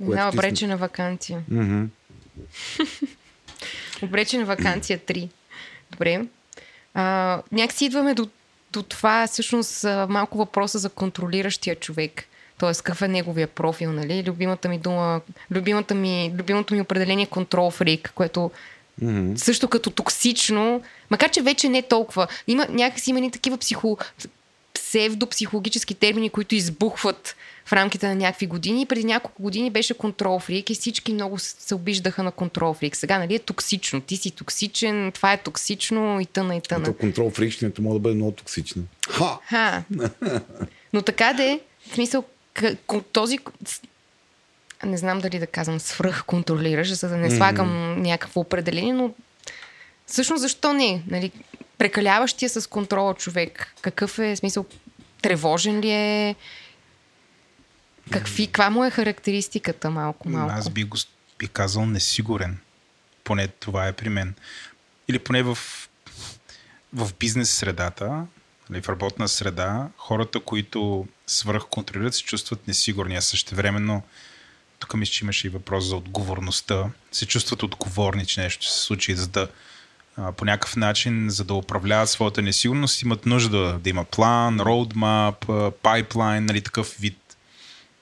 Една 0.00 0.16
което 0.16 0.30
ти 0.30 0.36
обречена 0.36 0.76
вакансия. 0.76 1.44
Мгм. 1.50 1.84
Обречена 4.02 4.44
вакансия 4.44 4.98
3. 4.98 5.28
Добре. 5.90 6.24
А, 6.94 7.42
някакси 7.52 7.84
идваме 7.84 8.14
до, 8.14 8.28
до 8.72 8.82
това, 8.82 9.26
всъщност, 9.26 9.84
малко 10.08 10.38
въпроса 10.38 10.78
за 10.78 10.88
контролиращия 10.90 11.76
човек. 11.76 12.24
Тоест, 12.58 12.82
какъв 12.82 13.02
е 13.02 13.08
неговия 13.08 13.46
профил, 13.46 13.92
нали? 13.92 14.24
Любимата 14.26 14.68
ми 14.68 14.78
дума, 14.78 15.20
любимата 15.50 15.94
ми, 15.94 16.32
любимото 16.38 16.74
ми 16.74 16.80
определение 16.80 17.22
е 17.22 17.26
контрол 17.26 17.70
фрик, 17.70 18.12
което 18.14 18.50
Мгм. 19.02 19.36
също 19.36 19.68
като 19.68 19.90
токсично, 19.90 20.82
макар 21.10 21.30
че 21.30 21.42
вече 21.42 21.68
не 21.68 21.82
толкова. 21.82 22.26
Има 22.46 22.66
някакси 22.70 23.10
има 23.10 23.20
ни 23.20 23.30
такива 23.30 23.58
психо, 23.58 23.98
псевдопсихологически 24.90 25.94
термини, 25.94 26.30
които 26.30 26.54
избухват 26.54 27.36
в 27.64 27.72
рамките 27.72 28.08
на 28.08 28.14
някакви 28.14 28.46
години. 28.46 28.86
Преди 28.86 29.04
няколко 29.04 29.42
години 29.42 29.70
беше 29.70 29.94
контрол 29.94 30.38
фрик 30.38 30.70
и 30.70 30.74
всички 30.74 31.12
много 31.12 31.38
се 31.38 31.74
обиждаха 31.74 32.22
на 32.22 32.32
контрол 32.32 32.74
фрик. 32.74 32.96
Сега, 32.96 33.18
нали, 33.18 33.34
е 33.34 33.38
токсично. 33.38 34.00
Ти 34.00 34.16
си 34.16 34.30
токсичен, 34.30 35.12
това 35.12 35.32
е 35.32 35.42
токсично 35.42 36.20
и 36.20 36.26
тъна 36.26 36.56
и 36.56 36.60
тъна. 36.60 36.84
То 36.84 36.92
контрол 36.92 37.30
фрикшнето 37.30 37.82
може 37.82 37.92
да 37.92 38.00
бъде 38.00 38.14
много 38.14 38.32
токсично. 38.32 38.82
Ха! 39.10 39.38
Ха. 39.44 39.84
Но 40.92 41.02
така 41.02 41.32
де, 41.32 41.60
в 41.90 41.94
смисъл, 41.94 42.24
този 43.12 43.38
не 44.84 44.96
знам 44.96 45.20
дали 45.20 45.38
да 45.38 45.46
казвам 45.46 45.80
свръхконтролираш, 45.80 46.92
за 46.92 47.08
да 47.08 47.16
не 47.16 47.30
слагам 47.30 48.02
някакво 48.02 48.40
определение, 48.40 48.92
но 48.92 49.14
всъщност 50.06 50.40
защо 50.40 50.72
не? 50.72 51.02
Нали, 51.06 51.30
прекаляващия 51.80 52.50
с 52.50 52.68
контрола 52.68 53.14
човек, 53.14 53.74
какъв 53.80 54.18
е, 54.18 54.36
смисъл, 54.36 54.66
тревожен 55.22 55.80
ли 55.80 55.90
е? 55.90 56.36
Какви, 58.10 58.46
каква 58.46 58.70
му 58.70 58.84
е 58.84 58.90
характеристиката 58.90 59.90
малко, 59.90 60.28
малко? 60.28 60.54
Аз 60.56 60.70
би 60.70 60.84
го 60.84 60.96
би 61.38 61.48
казал 61.48 61.86
несигурен. 61.86 62.58
Поне 63.24 63.48
това 63.48 63.86
е 63.86 63.92
при 63.92 64.08
мен. 64.08 64.34
Или 65.08 65.18
поне 65.18 65.42
в, 65.42 65.58
в 66.92 67.10
бизнес 67.18 67.50
средата, 67.50 68.26
или 68.70 68.82
в 68.82 68.88
работна 68.88 69.28
среда, 69.28 69.88
хората, 69.96 70.40
които 70.40 71.08
свръх 71.26 71.62
контролират, 71.70 72.14
се 72.14 72.22
чувстват 72.22 72.68
несигурни. 72.68 73.16
А 73.16 73.20
същевременно, 73.20 74.02
тук 74.78 74.94
мисля, 74.94 75.12
че 75.12 75.24
имаше 75.24 75.46
и 75.46 75.50
въпрос 75.50 75.84
за 75.84 75.96
отговорността, 75.96 76.90
се 77.12 77.26
чувстват 77.26 77.62
отговорни, 77.62 78.26
че 78.26 78.40
нещо 78.40 78.66
се 78.66 78.82
случи, 78.82 79.14
за 79.14 79.26
да 79.26 79.48
а, 80.20 80.32
по 80.32 80.44
някакъв 80.44 80.76
начин, 80.76 81.30
за 81.30 81.44
да 81.44 81.54
управляват 81.54 82.10
своята 82.10 82.42
несигурност, 82.42 83.02
имат 83.02 83.26
нужда 83.26 83.78
да 83.82 83.90
има 83.90 84.04
план, 84.04 84.60
роудмап, 84.60 85.46
пайплайн, 85.82 86.44
нали, 86.44 86.60
такъв 86.60 86.96
вид 87.00 87.16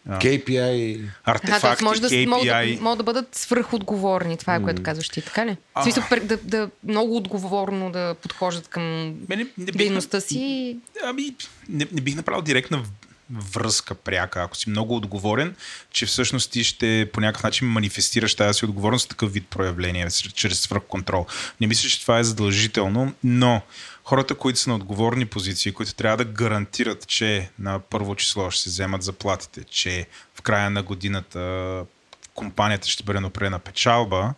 KPI. 0.09 1.01
Артефакти, 1.25 1.61
т.е. 1.61 1.85
може 1.85 2.01
да, 2.01 2.09
могат, 2.29 2.47
KPI. 2.47 2.77
да, 2.77 2.83
могат 2.83 2.99
да 2.99 3.05
бъдат 3.05 3.35
свръхотговорни, 3.35 4.37
това 4.37 4.55
е 4.55 4.63
което 4.63 4.83
казваш 4.83 5.09
ти, 5.09 5.23
така 5.23 5.47
ли? 5.47 5.57
В 5.77 5.83
смисъл, 5.83 6.05
да, 6.23 6.37
да 6.37 6.71
много 6.85 7.17
отговорно 7.17 7.93
да 7.93 8.15
подхождат 8.23 8.69
към 8.69 8.83
Мене 9.29 9.47
не 9.59 9.65
бих, 9.65 9.77
дейността 9.77 10.21
си. 10.21 10.77
Ами, 11.05 11.35
не, 11.69 11.87
не 11.93 12.01
бих 12.01 12.17
направил 12.17 12.43
директна 12.43 12.83
връзка 13.31 13.95
пряка, 13.95 14.43
ако 14.43 14.57
си 14.57 14.71
много 14.71 14.97
отговорен, 14.97 15.55
че 15.91 16.07
всъщност 16.07 16.51
ти 16.51 16.65
ще 16.65 17.11
по 17.13 17.21
някакъв 17.21 17.43
начин 17.43 17.69
манифестираш 17.69 18.35
тази 18.35 18.59
си 18.59 18.65
отговорност 18.65 19.09
такъв 19.09 19.33
вид 19.33 19.47
проявление, 19.51 20.09
чрез 20.11 20.61
свръхконтрол. 20.61 21.27
Не 21.61 21.67
мисля, 21.67 21.89
че 21.89 22.01
това 22.01 22.19
е 22.19 22.25
задължително, 22.25 23.13
но 23.25 23.63
хората, 24.05 24.35
които 24.35 24.59
са 24.59 24.71
на 24.71 24.77
отговорни 24.77 25.27
позиции, 25.27 25.73
които 25.73 25.95
трябва 25.95 26.17
да 26.17 26.25
гарантират, 26.25 27.07
че 27.07 27.51
на 27.59 27.79
първо 27.79 28.15
число 28.15 28.51
ще 28.51 28.63
се 28.63 28.71
вземат 28.71 29.03
заплатите, 29.03 29.65
че 29.65 30.07
в 30.35 30.43
края 30.43 30.71
на 30.71 30.83
годината 30.83 31.85
компанията 32.35 32.89
ще 32.89 33.05
бъде 33.05 33.21
направена 33.21 33.59
печалба, 33.59 34.35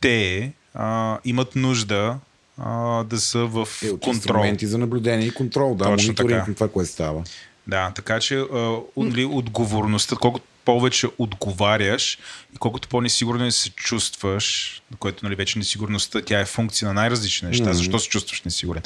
те 0.00 0.52
а, 0.74 1.18
имат 1.24 1.56
нужда 1.56 2.18
а, 2.58 3.04
да 3.04 3.20
са 3.20 3.38
в 3.38 3.68
Е, 3.82 3.88
контрол. 3.90 4.12
инструменти 4.12 4.66
за 4.66 4.78
наблюдение 4.78 5.26
и 5.26 5.34
контрол, 5.34 5.74
да, 5.74 5.84
Точно 5.84 6.06
мониторинг 6.06 6.48
на 6.48 6.54
това, 6.54 6.68
което 6.68 6.90
става. 6.90 7.24
Да, 7.66 7.90
така 7.90 8.20
че 8.20 8.36
а, 8.38 8.76
нали, 8.96 9.24
отговорността, 9.24 10.16
колкото 10.16 10.44
повече 10.64 11.06
отговаряш 11.18 12.18
и 12.54 12.56
колкото 12.58 12.88
по-несигурно 12.88 13.50
се 13.50 13.70
чувстваш, 13.70 14.82
което 14.98 15.24
нали, 15.24 15.34
вече 15.34 15.58
несигурността, 15.58 16.22
тя 16.22 16.40
е 16.40 16.44
функция 16.44 16.88
на 16.88 16.94
най-различни 16.94 17.48
неща. 17.48 17.64
Мгм. 17.64 17.72
Защо 17.72 17.98
се 17.98 18.08
чувстваш 18.08 18.42
несигурен? 18.42 18.82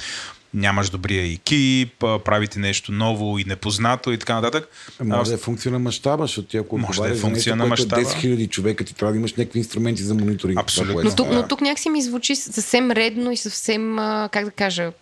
Нямаш 0.55 0.91
добрия 0.91 1.33
екип, 1.33 1.99
правите 1.99 2.59
нещо 2.59 2.93
ново 2.93 3.39
и 3.39 3.45
непознато 3.45 4.13
и 4.13 4.19
така 4.19 4.35
нататък. 4.35 4.69
Може 5.05 5.31
да 5.31 5.35
е 5.35 5.39
функция 5.39 5.73
на 5.73 5.79
мащаба, 5.79 6.25
защото 6.25 6.49
ти 6.49 6.57
ако 6.57 6.79
Може 6.79 7.01
да 7.01 7.09
е 7.09 7.15
функция 7.15 7.57
на 7.57 7.65
е 7.65 7.69
мащаба. 7.69 8.03
10 8.03 8.05
000 8.05 8.49
човека, 8.49 8.85
ти 8.85 8.95
трябва 8.95 9.13
да 9.13 9.19
имаш 9.19 9.35
някакви 9.35 9.59
инструменти 9.59 10.03
за 10.03 10.15
мониторинг. 10.15 10.57
на 10.57 10.63
това, 10.63 10.63
Абсолютно. 10.63 10.95
което 10.95 11.09
Но 11.09 11.17
тук, 11.17 11.29
но 11.31 11.49
тук 11.49 11.61
някакси 11.61 11.91
ми 11.91 12.03
звучи 12.03 12.37
съвсем 12.37 12.91
редно 12.91 13.33
и 13.33 13.37
съвсем, 13.37 13.97
как 14.31 14.45
да 14.45 14.51
кажа, 14.51 14.93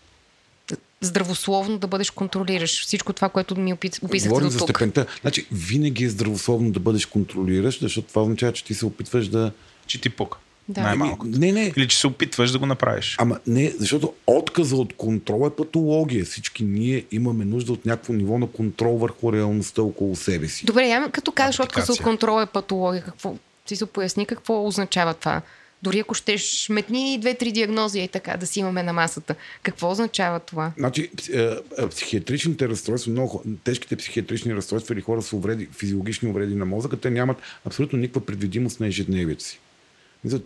здравословно 1.01 1.78
да 1.78 1.86
бъдеш 1.86 2.11
контролираш 2.11 2.82
всичко 2.82 3.12
това, 3.12 3.28
което 3.28 3.57
ми 3.57 3.72
опис, 3.72 4.03
описахте 4.03 4.28
Говорим 4.28 4.47
до 4.47 4.53
за 4.53 4.59
тук. 4.59 4.70
степента. 4.70 5.07
Значи, 5.20 5.47
винаги 5.53 6.05
е 6.05 6.09
здравословно 6.09 6.70
да 6.72 6.80
бъдеш 6.80 7.07
контролиращ, 7.07 7.80
защото 7.80 8.09
това 8.09 8.22
означава, 8.22 8.53
че 8.53 8.64
ти 8.64 8.74
се 8.74 8.86
опитваш 8.86 9.28
да... 9.28 9.53
Че 9.86 10.01
ти 10.01 10.11
пука. 10.11 10.38
Да. 10.68 10.80
Най-малко. 10.80 11.26
Не, 11.26 11.53
не. 11.53 11.72
Или 11.76 11.88
че 11.88 11.99
се 11.99 12.07
опитваш 12.07 12.51
да 12.51 12.59
го 12.59 12.66
направиш. 12.66 13.16
Ама 13.18 13.38
не, 13.47 13.70
защото 13.78 14.12
отказа 14.26 14.76
от 14.76 14.92
контрол 14.97 15.47
е 15.47 15.57
патология. 15.57 16.24
Всички 16.24 16.64
ние 16.64 17.05
имаме 17.12 17.44
нужда 17.44 17.72
от 17.72 17.86
някакво 17.86 18.12
ниво 18.12 18.38
на 18.38 18.47
контрол 18.47 18.97
върху 18.97 19.32
реалността 19.32 19.82
около 19.82 20.16
себе 20.16 20.49
си. 20.49 20.64
Добре, 20.64 20.86
я, 20.86 21.11
като 21.11 21.32
казваш 21.32 21.61
отказ 21.61 21.88
от 21.88 22.03
контрол 22.03 22.42
е 22.42 22.47
патология, 22.47 23.03
какво, 23.03 23.34
ти 23.66 23.76
се 23.76 23.86
поясни 23.86 24.26
какво 24.26 24.66
означава 24.66 25.14
това? 25.14 25.42
Дори 25.83 25.99
ако 25.99 26.14
щеш 26.14 26.68
метни 26.68 27.18
две-три 27.18 27.53
диагнози 27.53 28.01
и 28.01 28.09
така 28.09 28.37
да 28.37 28.47
си 28.47 28.61
имаме 28.61 28.83
на 28.83 28.93
масата. 28.93 29.35
Какво 29.62 29.91
означава 29.91 30.41
това? 30.41 30.72
Значи, 30.79 31.11
е, 31.33 31.43
е, 31.79 31.89
психиатричните 31.89 32.68
разстройства, 32.68 33.12
много 33.12 33.45
тежките 33.64 33.97
психиатрични 33.97 34.55
разстройства 34.55 34.95
или 34.95 35.01
хора 35.01 35.22
с 35.22 35.33
увреди, 35.33 35.68
физиологични 35.79 36.29
увреди 36.29 36.55
на 36.55 36.64
мозъка, 36.64 36.97
те 36.97 37.11
нямат 37.11 37.37
абсолютно 37.64 37.99
никаква 37.99 38.27
предвидимост 38.27 38.81
на 38.81 38.87
ежедневието 38.87 39.45
си. 39.45 39.61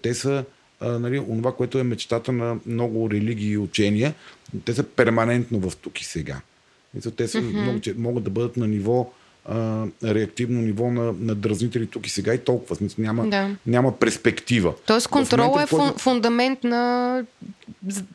Те 0.02 0.14
са 0.14 0.44
а, 0.80 0.98
нали, 0.98 1.18
онова, 1.18 1.54
което 1.56 1.78
е 1.78 1.82
мечтата 1.82 2.32
на 2.32 2.56
много 2.66 3.10
религии 3.10 3.50
и 3.50 3.58
учения, 3.58 4.14
те 4.64 4.74
са 4.74 4.82
перманентно 4.82 5.70
в 5.70 5.76
тук 5.76 6.00
и 6.00 6.04
сега. 6.04 6.40
Те 7.16 7.28
са, 7.28 7.38
mm-hmm. 7.38 7.62
много, 7.62 7.80
че 7.80 7.94
могат 7.98 8.24
да 8.24 8.30
бъдат 8.30 8.56
на 8.56 8.68
ниво 8.68 9.12
а, 9.44 9.86
реактивно 10.04 10.60
ниво 10.60 10.90
на, 10.90 11.12
на 11.12 11.34
дразнители 11.34 11.86
тук 11.86 12.06
и 12.06 12.10
сега 12.10 12.34
и 12.34 12.38
толкова. 12.38 12.76
Смисъл, 12.76 13.02
няма, 13.04 13.28
Да. 13.28 13.56
няма 13.66 13.98
перспектива. 13.98 14.74
Тоест 14.86 15.08
контрол 15.08 15.48
е 15.50 15.52
който- 15.52 15.66
фун, 15.66 15.92
фундамент 15.98 16.64
на 16.64 17.24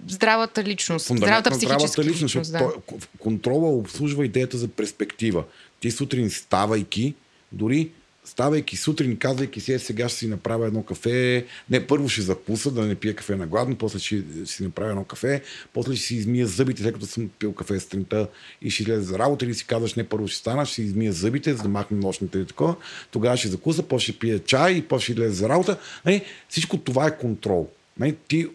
здравата 0.08 0.64
личност. 0.64 1.08
фундамент 1.08 1.28
здравата 1.28 1.50
на 1.50 1.56
здравата 1.56 2.04
личност. 2.04 2.24
личност. 2.24 2.52
да. 2.52 2.58
той- 2.60 2.98
контрола 3.20 3.70
обслужва 3.70 4.26
идеята 4.26 4.58
за 4.58 4.68
перспектива. 4.68 5.44
Ти 5.80 5.92
сутрин 5.92 6.30
ставайки, 6.30 7.14
дори 7.52 7.90
ставайки 8.26 8.78
сутрин, 8.78 9.18
казвайки 9.18 9.60
си, 9.60 9.74
е, 9.74 9.80
сега 9.80 10.10
ще 10.10 10.18
си 10.18 10.28
направя 10.28 10.68
едно 10.68 10.84
кафе. 10.84 11.46
Не, 11.70 11.88
първо 11.88 12.10
ще 12.10 12.22
запуса, 12.22 12.72
да 12.72 12.86
не 12.86 12.96
пия 12.96 13.16
кафе 13.16 13.36
на 13.36 13.48
гладно, 13.48 13.76
после 13.76 14.00
ще, 14.00 14.24
ще 14.46 14.54
си 14.54 14.64
направя 14.64 14.90
едно 14.90 15.04
кафе, 15.04 15.42
после 15.74 15.96
ще 15.96 16.06
си 16.06 16.16
измия 16.16 16.48
зъбите, 16.48 16.82
след 16.82 16.94
като 16.94 17.06
съм 17.06 17.30
пил 17.40 17.54
кафе 17.54 17.80
сутринта 17.80 18.28
и 18.62 18.70
ще 18.70 18.84
излезе 18.84 19.02
за 19.02 19.20
работа 19.20 19.46
или 19.46 19.54
си 19.54 19.68
казваш, 19.68 19.94
не, 19.94 20.04
първо 20.04 20.28
ще 20.28 20.38
стана, 20.38 20.66
ще 20.66 20.76
си 20.76 20.82
измия 20.82 21.14
зъбите, 21.14 21.54
за 21.54 21.64
да 21.64 21.70
махна 21.70 21.98
нощните 21.98 22.40
и 22.40 22.46
такова. 22.46 22.76
Тогава 23.12 23.38
ще 23.38 23.48
закуса, 23.48 23.84
после 23.84 24.04
ще 24.04 24.20
пия 24.20 24.40
чай 24.40 24.74
и 24.74 24.82
после 24.82 25.04
ще 25.04 25.12
излезе 25.12 25.36
за 25.36 25.50
работа. 25.50 25.78
Нали, 26.06 26.22
всичко 26.50 26.78
това 26.78 27.08
е 27.08 27.18
контрол. 27.18 27.70
Нали, 28.00 28.16
ти 28.28 28.48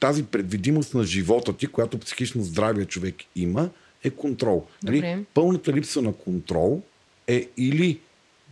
тази 0.00 0.22
предвидимост 0.22 0.94
на 0.94 1.04
живота 1.04 1.52
ти, 1.52 1.66
която 1.66 1.98
психично 1.98 2.42
здравия 2.42 2.86
човек 2.86 3.14
има, 3.36 3.70
е 4.04 4.10
контрол. 4.10 4.66
Нали? 4.82 5.24
Пълната 5.34 5.72
липса 5.72 6.02
на 6.02 6.12
контрол 6.12 6.82
е 7.26 7.48
или 7.56 7.98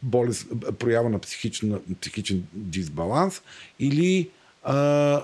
болест, 0.03 0.47
проява 0.79 1.11
на 1.11 1.19
психична, 1.19 1.79
психичен 2.01 2.43
дисбаланс, 2.53 3.43
или 3.79 4.29
а, 4.63 5.23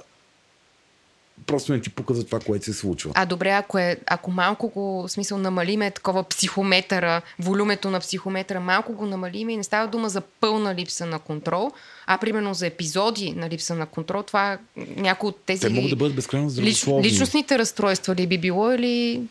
просто 1.47 1.73
не 1.73 1.81
ти 1.81 1.91
пука 1.91 2.15
за 2.15 2.27
това, 2.27 2.41
което 2.41 2.65
се 2.65 2.73
случва. 2.73 3.13
А 3.15 3.27
добре, 3.27 3.51
ако, 3.51 3.79
е, 3.79 3.97
ако 4.07 4.31
малко 4.31 4.69
го, 4.69 5.03
в 5.03 5.09
смисъл, 5.09 5.39
намалиме 5.39 5.91
такова 5.91 6.25
психометъра, 6.25 7.23
волюмето 7.39 7.91
на 7.91 8.01
психометъра, 8.01 8.61
малко 8.61 8.93
го 8.93 9.07
намалиме 9.07 9.53
и 9.53 9.57
не 9.57 9.65
става 9.65 9.89
дума 9.89 10.09
за 10.09 10.21
пълна 10.21 10.75
липса 10.75 11.07
на 11.07 11.19
контрол, 11.19 11.73
а 12.07 12.19
примерно 12.19 12.55
за 12.55 12.67
епизоди 12.67 13.33
на 13.33 13.51
липса 13.51 13.75
на 13.75 13.87
контрол, 13.87 14.23
това 14.23 14.59
някои 14.77 15.29
от 15.29 15.41
тези 15.47 15.61
Те 15.61 15.69
могат 15.69 15.91
да 15.91 15.97
бъдат 15.97 16.17
безкрайно 16.17 16.47
лич, 16.47 16.53
здравословни. 16.53 17.09
личностните 17.09 17.59
разстройства 17.59 18.15
ли 18.15 18.27
би 18.27 18.39
било 18.39 18.73
или... 18.73 19.23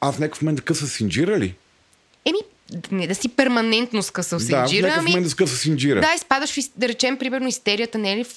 А 0.00 0.12
в 0.12 0.18
някакъв 0.18 0.42
момент 0.42 0.58
такъв 0.58 0.76
са 0.76 0.88
синджирали? 0.88 1.54
Не 2.90 3.06
да 3.06 3.14
си 3.14 3.28
перманентно 3.28 4.02
скъсал 4.02 4.38
Да, 4.38 4.44
в 4.44 4.46
синджира, 4.46 4.94
ами... 4.98 5.10
момент 5.10 5.30
такъв 5.30 5.50
са 5.50 5.56
синджира. 5.56 6.00
Да, 6.00 6.12
изпадаш 6.16 6.50
в, 6.52 6.70
да 6.76 6.88
речем, 6.88 7.18
примерно, 7.18 7.48
истерията, 7.48 7.98
не 7.98 8.12
е 8.12 8.16
ли 8.16 8.24
в, 8.24 8.28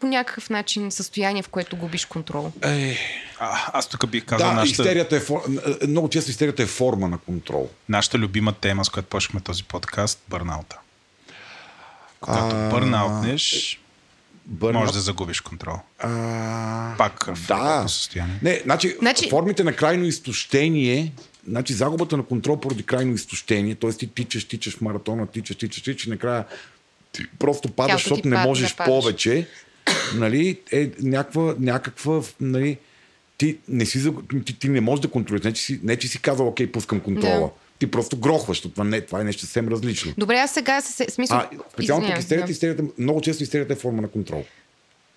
по 0.00 0.06
някакъв 0.06 0.50
начин 0.50 0.90
състояние, 0.90 1.42
в 1.42 1.48
което 1.48 1.76
губиш 1.76 2.04
контрол? 2.04 2.52
Е, 2.62 2.96
А, 3.38 3.70
аз 3.72 3.88
тук 3.88 4.06
бих 4.06 4.24
казал 4.24 4.48
да, 4.48 4.54
нашата, 4.54 4.82
истерията 4.82 5.16
е, 5.16 5.20
фор... 5.20 5.42
много 5.88 6.08
често 6.08 6.30
истерията 6.30 6.62
е 6.62 6.66
форма 6.66 7.08
на 7.08 7.18
контрол. 7.18 7.68
нашата 7.88 8.18
любима 8.18 8.52
тема, 8.52 8.84
с 8.84 8.88
която 8.88 9.08
почнахме 9.08 9.40
този 9.40 9.64
подкаст, 9.64 10.20
бърнаута. 10.28 10.78
Когато 12.20 12.56
А, 12.56 12.70
бърнаутнеш, 12.70 13.80
Бърна... 14.46 14.78
може 14.78 14.92
да 14.92 15.00
загубиш 15.00 15.40
контрол. 15.40 15.76
А... 15.98 16.94
Пак 16.98 17.24
в 17.26 17.46
Да. 17.48 17.84
състояние. 17.88 18.38
Не, 18.42 18.60
значи, 18.64 18.96
Значи- 18.98 19.30
формите 19.30 19.64
на 19.64 19.72
крайно 19.72 20.04
изтощение, 20.04 21.12
значи 21.48 21.72
загубата 21.72 22.16
на 22.16 22.22
контрол 22.22 22.60
поради 22.60 22.82
крайно 22.82 23.14
изтощение, 23.14 23.74
т.е. 23.74 23.90
ти 23.90 24.06
тичаш, 24.06 24.44
тичаш 24.44 24.76
в 24.76 24.80
маратона, 24.80 25.26
тичаш, 25.26 25.56
тичаш, 25.56 25.82
тичаш 25.82 26.06
и 26.06 26.10
накрая 26.10 26.44
ти 27.12 27.22
просто 27.38 27.68
падаш, 27.68 27.88
Тялото 27.88 28.02
защото 28.02 28.28
не 28.28 28.36
пада, 28.36 28.48
можеш 28.48 28.74
да 28.74 28.84
повече, 28.84 29.46
нали, 30.14 30.60
е 30.72 30.90
някаква, 31.02 31.54
някаква, 31.58 32.22
нали, 32.40 32.78
ти 33.38 33.58
не, 33.68 33.86
си, 33.86 34.12
ти, 34.44 34.58
ти 34.58 34.68
не 34.68 34.80
можеш 34.80 35.00
да 35.02 35.08
контролираш. 35.08 35.44
Не, 35.44 35.52
че 35.52 35.62
си, 35.62 35.80
не, 35.82 35.96
че 35.96 36.08
си 36.08 36.22
казал, 36.22 36.48
окей, 36.48 36.72
пускам 36.72 37.00
контрола. 37.00 37.40
Да. 37.40 37.50
Ти 37.78 37.90
просто 37.90 38.16
грохваш, 38.16 38.60
това, 38.60 38.84
не, 38.84 39.00
това 39.00 39.20
е 39.20 39.24
нещо 39.24 39.42
съвсем 39.42 39.68
различно. 39.68 40.14
Добре, 40.18 40.36
аз 40.36 40.54
сега 40.54 40.80
се, 40.80 41.06
смисъл... 41.10 41.38
А, 41.38 41.48
специално 41.72 42.02
извинявам, 42.02 42.20
истерията, 42.20 42.46
да. 42.46 42.52
истерията, 42.52 42.82
много 42.98 43.20
често 43.20 43.42
истерията 43.42 43.72
е 43.72 43.76
форма 43.76 44.02
на 44.02 44.08
контрол. 44.08 44.44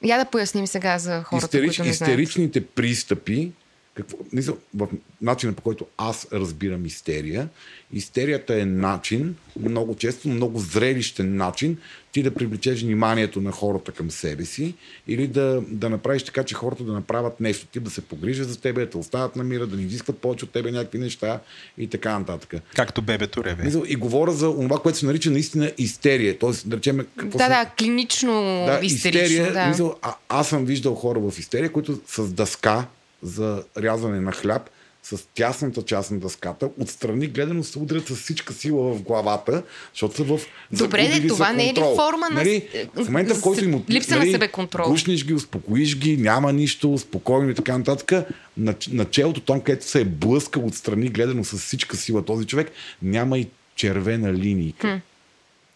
Я 0.04 0.18
да 0.18 0.26
поясним 0.26 0.68
сега 0.68 1.00
за 1.00 1.24
хората, 1.24 1.46
Истерич, 1.46 1.78
които 1.78 1.84
не 1.84 1.94
знаят. 1.94 2.12
истеричните 2.12 2.66
пристъпи, 2.66 3.52
какво, 3.96 4.18
мисля, 4.34 4.54
в 4.76 4.88
начина 5.22 5.54
по 5.54 5.62
който 5.62 5.86
аз 5.98 6.28
разбирам 6.34 6.86
истерия, 6.86 7.50
истерията 7.94 8.62
е 8.62 8.66
начин, 8.66 9.36
много 9.60 9.96
често, 9.96 10.28
много 10.28 10.60
зрелищен 10.60 11.36
начин, 11.36 11.78
ти 12.12 12.24
да 12.24 12.34
привлечеш 12.34 12.82
вниманието 12.82 13.42
на 13.42 13.52
хората 13.52 13.92
към 13.92 14.12
себе 14.12 14.46
си 14.46 14.74
или 15.08 15.28
да, 15.28 15.62
да 15.68 15.90
направиш 15.90 16.24
така, 16.24 16.44
че 16.44 16.56
хората 16.56 16.84
да 16.84 16.94
направят 16.94 17.40
нещо, 17.40 17.66
ти 17.66 17.80
да 17.80 17.90
се 17.90 18.02
погрижат 18.02 18.50
за 18.50 18.60
тебе, 18.60 18.82
да 18.82 18.90
те 18.90 18.98
оставят 18.98 19.36
на 19.36 19.44
мира, 19.44 19.68
да 19.68 19.76
не 19.76 19.82
изискват 19.82 20.18
повече 20.18 20.46
от 20.46 20.52
тебе 20.52 20.72
някакви 20.72 20.98
неща 21.00 21.40
и 21.78 21.88
така 21.88 22.20
нататък. 22.20 22.54
Както 22.76 23.02
бебето 23.02 23.44
реве. 23.44 23.64
Мисля, 23.64 23.82
и 23.88 23.96
говоря 23.96 24.32
за 24.32 24.46
това, 24.48 24.80
което 24.80 24.98
се 24.98 25.06
нарича 25.06 25.32
наистина 25.32 25.72
истерия. 25.78 26.40
Тоест, 26.40 26.70
да 26.70 26.78
речем, 26.78 27.06
какво 27.18 27.38
Да, 27.38 27.44
се- 27.44 27.50
да, 27.50 27.66
клинично 27.78 28.32
да, 28.68 28.80
истерично. 28.84 29.24
истерия. 29.24 29.54
да. 29.54 29.68
Мисъл, 29.68 29.96
а, 30.02 30.16
аз 30.30 30.50
съм 30.50 30.66
виждал 30.66 30.96
хора 30.96 31.20
в 31.20 31.40
истерия, 31.40 31.72
които 31.72 32.00
с 32.08 32.34
дъска 32.34 32.86
за 33.24 33.64
рязане 33.78 34.20
на 34.20 34.32
хляб, 34.32 34.70
с 35.04 35.28
тясната 35.34 35.82
част 35.82 36.12
на 36.12 36.20
дъската, 36.20 36.70
отстрани 36.80 37.28
гледано 37.28 37.64
се 37.64 37.80
удрят 37.80 38.08
с 38.08 38.16
всичка 38.16 38.54
сила 38.54 38.94
в 38.94 39.02
главата, 39.02 39.64
защото 39.94 40.16
са 40.16 40.24
в 40.24 40.40
Добре, 40.72 41.20
де, 41.22 41.28
това 41.28 41.54
не 41.54 41.64
е 41.64 41.68
ли 41.68 41.76
контрол. 41.76 41.96
форма 41.96 42.30
на 42.30 42.36
нали, 42.36 42.68
В 42.96 43.06
момента, 43.06 43.36
в 43.36 43.42
който 43.42 43.64
им 43.64 43.84
липса 43.90 44.14
на 44.14 44.20
нали, 44.20 44.32
себеконтрол? 44.32 44.90
Гушнеш 44.90 45.26
ги, 45.26 45.34
успокоиш 45.34 45.98
ги, 45.98 46.18
няма 46.18 46.54
нищо, 46.54 46.98
спокойно 46.98 47.50
и 47.50 47.56
така 47.56 47.78
нататък. 47.78 48.28
На, 48.58 48.76
на 48.92 49.06
челото, 49.06 49.42
там, 49.42 49.62
където 49.62 49.86
се 49.86 50.02
е 50.02 50.06
блъскал 50.06 50.66
отстрани, 50.66 51.10
гледано 51.10 51.44
с 51.44 51.58
всичка 51.58 51.98
сила 51.98 52.26
този 52.26 52.46
човек, 52.46 52.72
няма 53.02 53.38
и 53.38 53.48
червена 53.76 54.34
линийка. 54.34 55.02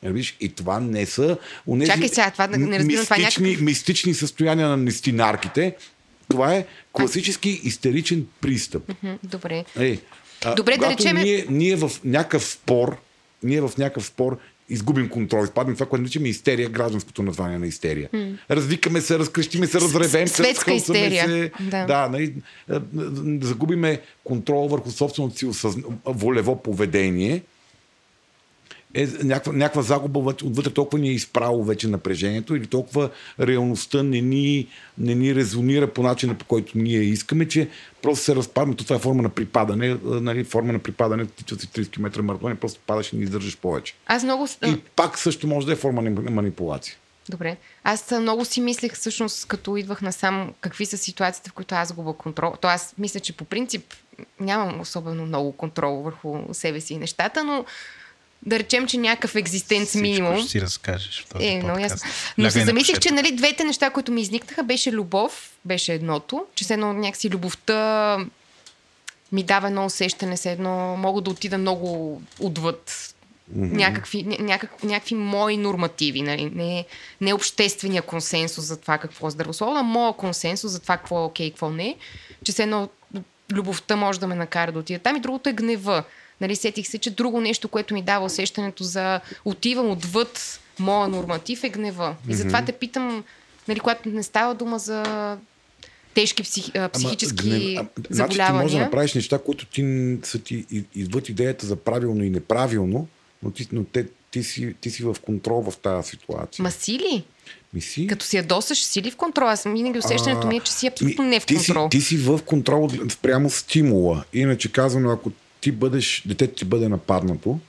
Е, 0.04 0.12
Виж, 0.12 0.38
и 0.40 0.50
това 0.50 0.80
не 0.80 1.06
са 1.06 1.38
унези 1.68 1.92
Чакай 1.92 2.08
сега, 2.08 2.32
това 2.32 2.48
не 2.48 2.80
разбирам, 2.80 3.04
това 3.04 3.16
е 3.16 3.20
мистични, 3.20 3.48
някакъв- 3.48 3.62
мистични 3.62 4.14
състояния 4.14 4.68
на 4.68 4.78
нестинарките. 4.78 5.76
Това 6.30 6.56
е 6.56 6.66
класически 6.94 7.62
истеричен 7.64 8.28
пристъп. 8.42 8.92
Добре. 9.24 9.66
Е, 9.80 9.98
А, 10.46 10.56
Добре, 10.56 10.78
да 10.78 10.90
речем- 10.90 11.18
Ние, 11.18 11.46
ние 11.50 11.76
в 11.76 11.92
някакъв 12.04 12.46
спор, 12.46 12.98
ние 13.44 13.62
в 13.62 13.72
някакъв 13.78 14.06
спор 14.06 14.38
изгубим 14.70 15.10
контрол, 15.10 15.44
изпадаме 15.44 15.74
в 15.76 15.78
това, 15.78 15.90
което 15.90 16.02
наричаме 16.02 16.30
истерия, 16.30 16.70
гражданското 16.70 17.24
название 17.24 17.58
на 17.58 17.68
истерия. 17.68 18.10
Развикаме 18.52 19.02
се, 19.02 19.20
разкрещиме 19.20 19.68
се, 19.68 19.82
разревем 19.82 20.28
се, 20.28 20.50
истерия. 20.74 21.26
се. 21.28 21.52
Да. 21.62 21.86
да 21.86 22.10
нали, 22.10 22.34
загубиме 23.42 24.02
контрол 24.24 24.68
върху 24.68 24.92
собственото 24.92 25.38
си 25.38 25.46
осъзн... 25.46 25.80
волево 26.06 26.64
поведение. 26.64 27.42
Е 28.98 29.08
някаква, 29.24 29.54
някаква 29.54 29.82
загуба 29.82 30.20
вътре- 30.20 30.46
отвътре 30.46 30.70
толкова 30.70 31.00
ни 31.00 31.10
е 31.10 31.14
изправо 31.14 31.64
вече 31.64 31.88
напрежението 31.88 32.56
или 32.56 32.68
толкова 32.68 33.10
реалността 33.40 34.04
не 34.04 34.22
ни, 34.22 34.68
не 34.98 35.16
ни 35.16 35.36
резонира 35.36 35.88
по 35.88 36.04
начина 36.04 36.34
по 36.34 36.46
който 36.46 36.72
ние 36.76 37.00
искаме, 37.00 37.48
че 37.48 37.70
просто 38.02 38.26
се 38.26 38.36
разпадаме. 38.36 38.76
То 38.76 38.84
Това 38.84 38.96
е 38.96 39.00
форма 39.00 39.22
на 39.22 39.30
припадане. 39.30 39.98
Нали, 40.04 40.44
форма 40.44 40.74
на 40.74 40.80
припадане, 40.80 41.26
тича 41.26 41.56
си 41.56 41.68
30 41.68 41.92
км 41.92 42.24
маратон 42.24 42.52
и 42.52 42.56
просто 42.56 42.80
падаш 42.88 43.14
и 43.14 43.16
не 43.16 43.24
издържаш 43.24 43.58
повече. 43.58 43.96
Аз 44.06 44.24
много... 44.24 44.48
И 44.66 44.78
пак 44.96 45.18
също 45.18 45.48
може 45.48 45.68
да 45.68 45.74
е 45.74 45.76
форма 45.76 46.02
на 46.02 46.32
манипулация. 46.32 46.96
Добре. 47.30 47.58
Аз 47.84 48.12
много 48.12 48.46
си 48.46 48.62
мислех 48.62 48.94
всъщност, 48.94 49.48
като 49.48 49.78
идвах 49.78 50.02
насам, 50.02 50.54
какви 50.62 50.86
са 50.86 50.98
ситуациите, 50.98 51.50
в 51.50 51.54
които 51.54 51.76
аз 51.76 51.94
губа 51.94 52.14
контрол. 52.14 52.54
То 52.62 52.68
аз 52.68 52.94
мисля, 52.98 53.20
че 53.20 53.38
по 53.38 53.46
принцип 53.46 53.94
нямам 54.40 54.80
особено 54.80 55.26
много 55.26 55.52
контрол 55.52 55.96
върху 55.96 56.54
себе 56.54 56.82
си 56.82 56.94
и 56.94 56.98
нещата, 56.98 57.44
но 57.44 57.66
да 58.46 58.60
речем, 58.60 58.88
че 58.88 58.98
някакъв 58.98 59.36
екзистенц 59.36 59.96
минимум. 59.96 60.34
Всичко 60.34 60.50
ще 60.50 60.52
си 60.52 60.62
разкажеш 60.62 61.26
в 61.26 61.30
този 61.30 61.46
Е, 61.46 61.64
много 61.64 61.80
ясно. 61.80 62.10
Но 62.38 62.44
Лягай 62.44 62.52
се 62.62 62.66
замислих, 62.66 63.00
че 63.00 63.12
нали, 63.12 63.32
двете 63.32 63.64
неща, 63.64 63.90
които 63.90 64.12
ми 64.12 64.22
изникнаха, 64.22 64.64
беше 64.64 64.92
любов, 64.92 65.52
беше 65.66 65.94
едното, 65.94 66.46
че 66.56 66.64
все 66.64 66.74
едно 66.74 66.94
някакси 66.94 67.30
любовта 67.30 68.18
ми 69.32 69.44
дава 69.44 69.68
едно 69.68 69.86
усещане, 69.86 70.36
все 70.36 70.52
едно 70.52 70.98
мога 70.98 71.22
да 71.22 71.30
отида 71.30 71.58
много 71.58 72.22
отвъд 72.40 73.14
някакви, 73.56 74.26
ня- 74.26 74.40
някак, 74.40 74.84
някакви 74.84 75.16
мои 75.16 75.58
нормативи, 75.58 76.22
нали? 76.22 76.52
не, 76.56 76.86
не 77.22 77.34
обществения 77.34 78.02
консенсус 78.02 78.66
за 78.66 78.78
това 78.78 78.98
какво 78.98 79.28
е 79.28 79.32
здравословно, 79.32 79.80
а 79.80 79.84
моя 79.84 80.14
консенсус 80.14 80.72
за 80.72 80.80
това 80.80 80.98
какво 80.98 81.20
е 81.20 81.24
окей 81.24 81.50
какво 81.50 81.70
не, 81.70 81.96
че 82.44 82.52
все 82.52 82.64
едно 82.64 82.90
любовта 83.52 83.96
може 83.96 84.20
да 84.20 84.28
ме 84.28 84.36
накара 84.36 84.72
да 84.72 84.80
отида 84.80 85.00
там 85.00 85.16
и 85.16 85.20
другото 85.20 85.50
е 85.50 85.54
гнева. 85.54 86.04
Нали, 86.42 86.56
сетих 86.56 86.88
се, 86.88 86.98
че 86.98 87.10
друго 87.10 87.42
нещо, 87.42 87.68
което 87.68 87.94
ми 87.94 88.02
дава 88.02 88.26
усещането 88.26 88.84
за 88.84 89.20
отивам 89.46 89.90
отвъд 89.90 90.60
моя 90.80 91.08
норматив 91.08 91.64
е 91.64 91.70
гнева. 91.70 92.16
И 92.30 92.34
затова 92.34 92.66
те 92.66 92.72
питам, 92.72 93.24
нали, 93.68 93.80
когато 93.80 94.10
не 94.10 94.24
става 94.24 94.56
дума 94.56 94.80
за 94.80 95.38
тежки 96.14 96.44
псих, 96.44 96.66
психически 96.94 97.36
гнев- 97.40 97.80
а, 97.80 97.86
Значи 98.10 98.30
ти 98.30 98.36
заболявания. 98.36 98.62
можеш 98.64 98.78
да 98.78 98.84
направиш 98.84 99.14
неща, 99.14 99.40
които 99.40 99.66
ти 99.66 99.84
са 100.24 100.40
ти 100.40 100.66
и- 100.72 100.84
идват 100.96 101.30
идеята 101.30 101.66
за 101.66 101.76
правилно 101.76 102.24
и 102.24 102.30
неправилно, 102.30 103.08
но 103.44 103.52
ти, 103.52 103.68
но 103.72 103.84
те, 103.84 104.06
ти, 104.32 104.44
си, 104.44 104.76
ти 104.82 104.90
си 104.90 105.04
в 105.04 105.16
контрол 105.22 105.62
в 105.62 105.78
тази 105.78 106.10
ситуация. 106.10 106.64
Ма 106.64 106.72
си 106.72 106.92
ли? 106.94 107.24
Ми 107.74 107.82
си? 107.82 108.08
Като 108.08 108.26
си 108.26 108.38
ядосаш, 108.38 108.84
си 108.84 109.02
ли 109.02 109.12
в 109.12 109.16
контрол? 109.18 109.48
Аз 109.48 109.64
винаги 109.64 110.00
усещането 110.00 110.48
ми 110.48 110.58
е, 110.58 110.60
че 110.60 110.72
си 110.72 110.88
абсолютно 110.88 111.24
Ми, 111.24 111.30
не 111.30 111.40
в 111.40 111.46
ти 111.46 111.56
си, 111.56 111.66
контрол. 111.66 111.90
ти 111.90 112.02
си 112.02 112.18
в 112.18 112.40
контрол 112.46 112.90
спрямо 113.12 113.50
стимула. 113.50 114.24
Иначе 114.34 114.72
казано, 114.72 115.12
ако 115.12 115.32
ти 115.62 115.72
бъдеш, 115.72 116.24
детето 116.26 116.56
ти 116.56 116.66
бъде 116.66 116.90
нападнато, 116.90 117.60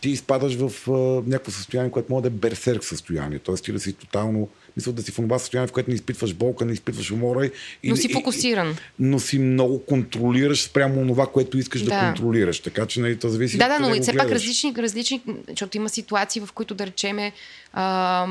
ти 0.00 0.10
изпадаш 0.10 0.54
в 0.54 0.88
а, 0.88 0.92
някакво 1.30 1.50
състояние, 1.50 1.90
което 1.90 2.12
може 2.12 2.22
да 2.22 2.28
е 2.28 2.30
берсерк 2.30 2.84
състояние. 2.84 3.38
Тоест 3.38 3.64
ти 3.64 3.72
да 3.72 3.80
си 3.80 3.92
тотално, 3.92 4.48
мисля 4.76 4.92
да 4.92 5.02
си 5.02 5.10
в 5.12 5.16
това 5.16 5.38
състояние, 5.38 5.66
в 5.66 5.72
което 5.72 5.90
не 5.90 5.94
изпитваш 5.94 6.34
болка, 6.34 6.64
не 6.64 6.72
изпитваш 6.72 7.10
умора. 7.10 7.50
И, 7.82 7.90
Но 7.90 7.96
си 7.96 8.06
и- 8.10 8.12
фокусиран. 8.12 8.70
И, 8.70 8.74
но 8.98 9.20
си 9.20 9.38
много 9.38 9.84
контролираш 9.86 10.62
спрямо 10.62 11.06
това, 11.06 11.26
което 11.26 11.58
искаш 11.58 11.82
да, 11.82 11.90
Да. 11.90 12.00
контролираш. 12.00 12.60
Така 12.60 12.86
че 12.86 13.00
нали, 13.00 13.18
то 13.18 13.28
зависи 13.28 13.58
Да, 13.58 13.68
да, 13.68 13.88
но 13.88 14.02
все 14.02 14.12
пак 14.16 14.30
различни, 14.30 14.74
различни, 14.78 15.22
защото 15.48 15.76
има 15.76 15.88
ситуации, 15.88 16.42
в 16.42 16.52
които 16.52 16.74
да 16.74 16.86
речеме 16.86 17.32
а, 17.72 18.26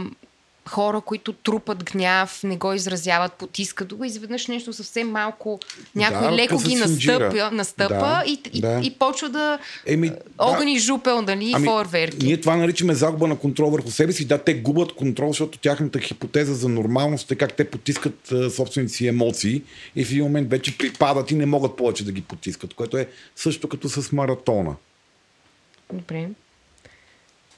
хора, 0.71 1.01
които 1.01 1.33
трупат 1.33 1.83
гняв, 1.83 2.43
не 2.43 2.57
го 2.57 2.73
изразяват, 2.73 3.33
потискат 3.33 3.93
го, 3.93 4.03
изведнъж 4.03 4.47
нещо 4.47 4.73
съвсем 4.73 5.09
малко, 5.09 5.59
някой 5.95 6.27
Да, 6.27 6.35
леко 6.35 6.57
ги 6.57 6.75
настъпя, 6.75 7.49
настъпа 7.51 7.95
Да, 7.95 8.23
и, 8.27 8.41
и, 8.53 8.61
да. 8.61 8.81
и 8.83 8.91
почва 8.91 9.29
да 9.29 9.59
Еми, 9.85 10.09
да. 10.09 10.17
огън 10.37 10.67
и 10.67 10.79
жупел, 10.79 11.21
нали, 11.21 11.51
ами, 11.55 11.67
фойерверки. 11.67 12.25
Ние 12.25 12.41
това 12.41 12.55
наричаме 12.55 12.93
загуба 12.93 13.27
на 13.27 13.35
контрол 13.35 13.69
върху 13.69 13.91
себе 13.91 14.11
си. 14.11 14.25
Да, 14.25 14.37
те 14.37 14.53
губят 14.53 14.93
контрол, 14.93 15.27
защото 15.27 15.57
тяхната 15.57 15.99
хипотеза 15.99 16.53
за 16.53 16.69
нормалност 16.69 17.31
е 17.31 17.35
как 17.35 17.53
те 17.53 17.69
потискат 17.69 18.31
а, 18.31 18.49
собствените 18.49 18.93
си 18.93 19.07
емоции 19.07 19.61
и 19.95 20.05
в 20.05 20.11
един 20.11 20.23
момент 20.23 20.49
вече 20.49 20.77
припадат 20.77 21.31
и 21.31 21.35
не 21.35 21.45
могат 21.45 21.75
повече 21.75 22.05
да 22.05 22.11
ги 22.11 22.21
потискат, 22.21 22.73
което 22.73 22.97
е 22.97 23.07
също 23.35 23.69
като 23.69 23.89
с 23.89 24.11
маратона. 24.11 24.75
Добре. 25.93 26.29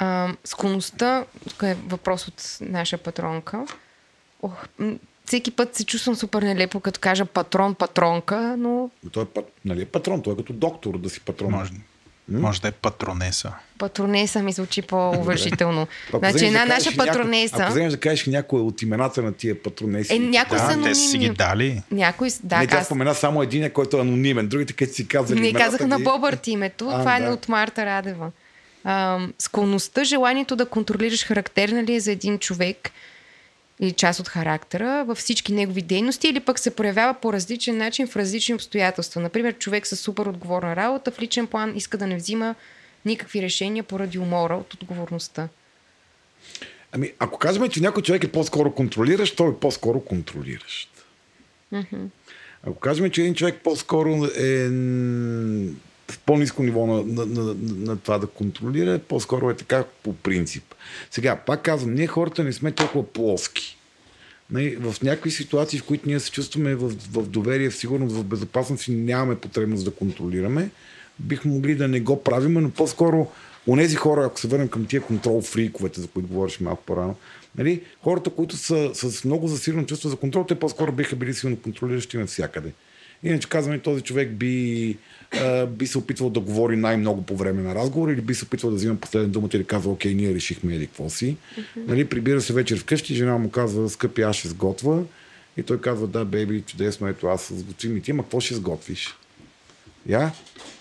А, 0.03 0.33
склонността, 0.45 1.25
тук 1.49 1.63
е 1.63 1.77
въпрос 1.87 2.27
от 2.27 2.57
наша 2.61 2.97
патронка. 2.97 3.65
Ох, 4.41 4.65
всеки 5.25 5.51
път 5.51 5.75
се 5.75 5.85
чувствам 5.85 6.15
супер 6.15 6.41
нелепо, 6.41 6.79
като 6.79 6.99
кажа 6.99 7.25
патрон, 7.25 7.75
патронка, 7.75 8.55
но 8.59 8.89
Но 9.03 9.09
той 9.11 9.23
е, 9.23 9.41
нали, 9.65 9.81
е 9.81 9.85
патрон, 9.85 10.21
той 10.21 10.33
е 10.33 10.37
като 10.37 10.53
доктор 10.53 10.97
да 10.97 11.09
си 11.09 11.19
патрон. 11.19 11.51
Може, 11.51 11.71
може 12.29 12.61
да 12.61 12.67
е 12.67 12.71
патронеса. 12.71 13.53
патронеса 13.77 14.43
ми 14.43 14.51
звучи 14.51 14.81
по-уважително. 14.81 15.87
Значи 16.13 16.45
една 16.45 16.59
да 16.59 16.65
наша 16.65 16.91
патронеса... 16.97 17.55
Ако 17.59 17.71
вземеш 17.71 17.93
да 17.93 17.99
кажеш 17.99 18.25
някой 18.25 18.61
от 18.61 18.81
имената 18.81 19.21
на 19.21 19.33
тия 19.33 19.63
патронеси. 19.63 20.15
Е, 20.15 20.19
някои 20.19 20.59
са 20.59 20.77
Да, 20.77 20.83
те 20.83 20.95
са 20.95 21.01
си 21.01 21.17
ги 21.17 21.25
анонимни. 21.25 21.37
дали. 21.37 21.81
Някой, 21.91 22.29
с- 22.29 22.39
да, 22.43 22.59
не, 22.59 22.67
тя 22.67 22.77
аз 22.77 22.85
спомена 22.85 23.15
само 23.15 23.43
един, 23.43 23.71
който 23.71 23.97
е 23.97 24.01
анонимен. 24.01 24.47
Другите, 24.47 24.73
където 24.73 24.95
си 24.95 25.07
казали 25.07 25.39
не 25.39 25.53
казах 25.53 25.87
на 25.87 25.99
Бобърт 25.99 26.47
името. 26.47 26.89
А, 26.89 26.99
това 26.99 27.17
е 27.17 27.21
да. 27.21 27.29
от 27.29 27.49
Марта 27.49 27.85
Радева. 27.85 28.31
А, 28.83 29.27
склонността, 29.39 30.03
желанието 30.03 30.55
да 30.55 30.65
контролираш 30.65 31.25
характерна 31.25 31.83
ли 31.83 31.95
е 31.95 31.99
за 31.99 32.11
един 32.11 32.39
човек 32.39 32.91
или 33.79 33.91
част 33.91 34.19
от 34.19 34.27
характера 34.27 35.03
във 35.07 35.17
всички 35.17 35.53
негови 35.53 35.81
дейности 35.81 36.27
или 36.27 36.39
пък 36.39 36.59
се 36.59 36.75
проявява 36.75 37.13
по 37.13 37.33
различен 37.33 37.77
начин 37.77 38.07
в 38.07 38.15
различни 38.15 38.55
обстоятелства. 38.55 39.21
Например, 39.21 39.57
човек 39.57 39.87
с 39.87 39.95
супер 39.95 40.25
отговорна 40.25 40.75
работа 40.75 41.11
в 41.11 41.19
личен 41.21 41.47
план 41.47 41.73
иска 41.77 41.97
да 41.97 42.07
не 42.07 42.15
взима 42.15 42.55
никакви 43.05 43.41
решения 43.41 43.83
поради 43.83 44.19
умора 44.19 44.55
от 44.55 44.73
отговорността. 44.73 45.47
Ами, 46.91 47.11
ако 47.19 47.39
казваме, 47.39 47.69
че 47.69 47.81
някой 47.81 48.03
човек 48.03 48.23
е 48.23 48.31
по-скоро 48.31 48.71
контролиращ, 48.71 49.35
той 49.35 49.49
е 49.49 49.55
по-скоро 49.55 49.99
контролиращ. 49.99 50.89
Ако 52.63 52.79
кажем, 52.79 53.11
че 53.11 53.21
един 53.21 53.35
човек 53.35 53.55
по-скоро 53.63 54.25
е 54.25 54.69
в 56.13 56.19
по-низко 56.19 56.63
ниво 56.63 56.87
на, 56.87 57.03
на, 57.03 57.25
на, 57.25 57.55
на, 57.61 57.97
това 57.97 58.17
да 58.17 58.27
контролира, 58.27 58.99
по-скоро 58.99 59.49
е 59.49 59.55
така 59.55 59.83
по 60.03 60.13
принцип. 60.13 60.63
Сега, 61.11 61.35
пак 61.35 61.61
казвам, 61.61 61.93
ние 61.93 62.07
хората 62.07 62.43
не 62.43 62.53
сме 62.53 62.71
толкова 62.71 63.07
плоски. 63.07 63.77
В 64.79 64.95
някакви 65.03 65.31
ситуации, 65.31 65.79
в 65.79 65.83
които 65.83 66.09
ние 66.09 66.19
се 66.19 66.31
чувстваме 66.31 66.75
в, 66.75 66.89
в 67.11 67.27
доверие, 67.27 67.69
в 67.69 67.77
сигурност, 67.77 68.15
в 68.15 68.23
безопасност 68.23 68.87
и 68.87 68.91
нямаме 68.91 69.35
потребност 69.35 69.85
да 69.85 69.91
контролираме, 69.91 70.69
бих 71.19 71.45
могли 71.45 71.75
да 71.75 71.87
не 71.87 71.99
го 71.99 72.23
правим, 72.23 72.53
но 72.53 72.69
по-скоро 72.69 73.27
Онези 73.67 73.95
хора, 73.95 74.25
ако 74.25 74.39
се 74.39 74.47
върнем 74.47 74.67
към 74.67 74.85
тия 74.85 75.01
контрол 75.01 75.41
фриковете, 75.41 76.01
за 76.01 76.07
които 76.07 76.27
говориш 76.27 76.59
малко 76.59 76.83
по-рано, 76.85 77.15
нали, 77.57 77.81
хората, 78.01 78.29
които 78.29 78.57
са 78.57 78.91
с 78.93 79.23
много 79.23 79.47
засилено 79.47 79.85
чувство 79.85 80.09
за 80.09 80.15
контрол, 80.15 80.43
те 80.43 80.59
по-скоро 80.59 80.91
биха 80.91 81.15
били 81.15 81.33
силно 81.33 81.57
контролиращи 81.57 82.17
навсякъде. 82.17 82.71
Иначе 83.23 83.49
казваме, 83.49 83.79
този 83.79 84.01
човек 84.01 84.31
би, 84.31 84.97
а, 85.41 85.65
би 85.65 85.87
се 85.87 85.97
опитвал 85.97 86.29
да 86.29 86.39
говори 86.39 86.75
най-много 86.75 87.21
по 87.21 87.37
време 87.37 87.61
на 87.61 87.75
разговор 87.75 88.09
или 88.09 88.21
би 88.21 88.35
се 88.35 88.45
опитвал 88.45 88.71
да 88.71 88.75
взима 88.75 88.95
последен 88.95 89.31
думата 89.31 89.49
и 89.53 89.57
да 89.57 89.63
казва, 89.63 89.91
окей, 89.91 90.13
ние 90.13 90.33
решихме 90.33 90.75
еди 90.75 90.87
какво 90.87 91.09
си. 91.09 91.35
Mm-hmm. 91.35 91.87
Нали, 91.87 92.05
прибира 92.05 92.41
се 92.41 92.53
вечер 92.53 92.79
вкъщи, 92.79 93.15
жена 93.15 93.37
му 93.37 93.49
казва, 93.49 93.89
скъпи, 93.89 94.21
аз 94.21 94.35
ще 94.35 94.47
сготвя. 94.47 95.03
И 95.57 95.63
той 95.63 95.81
казва, 95.81 96.07
да, 96.07 96.25
бейби, 96.25 96.61
чудесно, 96.61 97.07
ето 97.07 97.27
аз 97.27 97.53
сготвим 97.55 97.97
и 97.97 98.01
ти, 98.01 98.13
ма 98.13 98.23
какво 98.23 98.39
ще 98.39 98.55
сготвиш? 98.55 99.17
Я? 100.09 100.31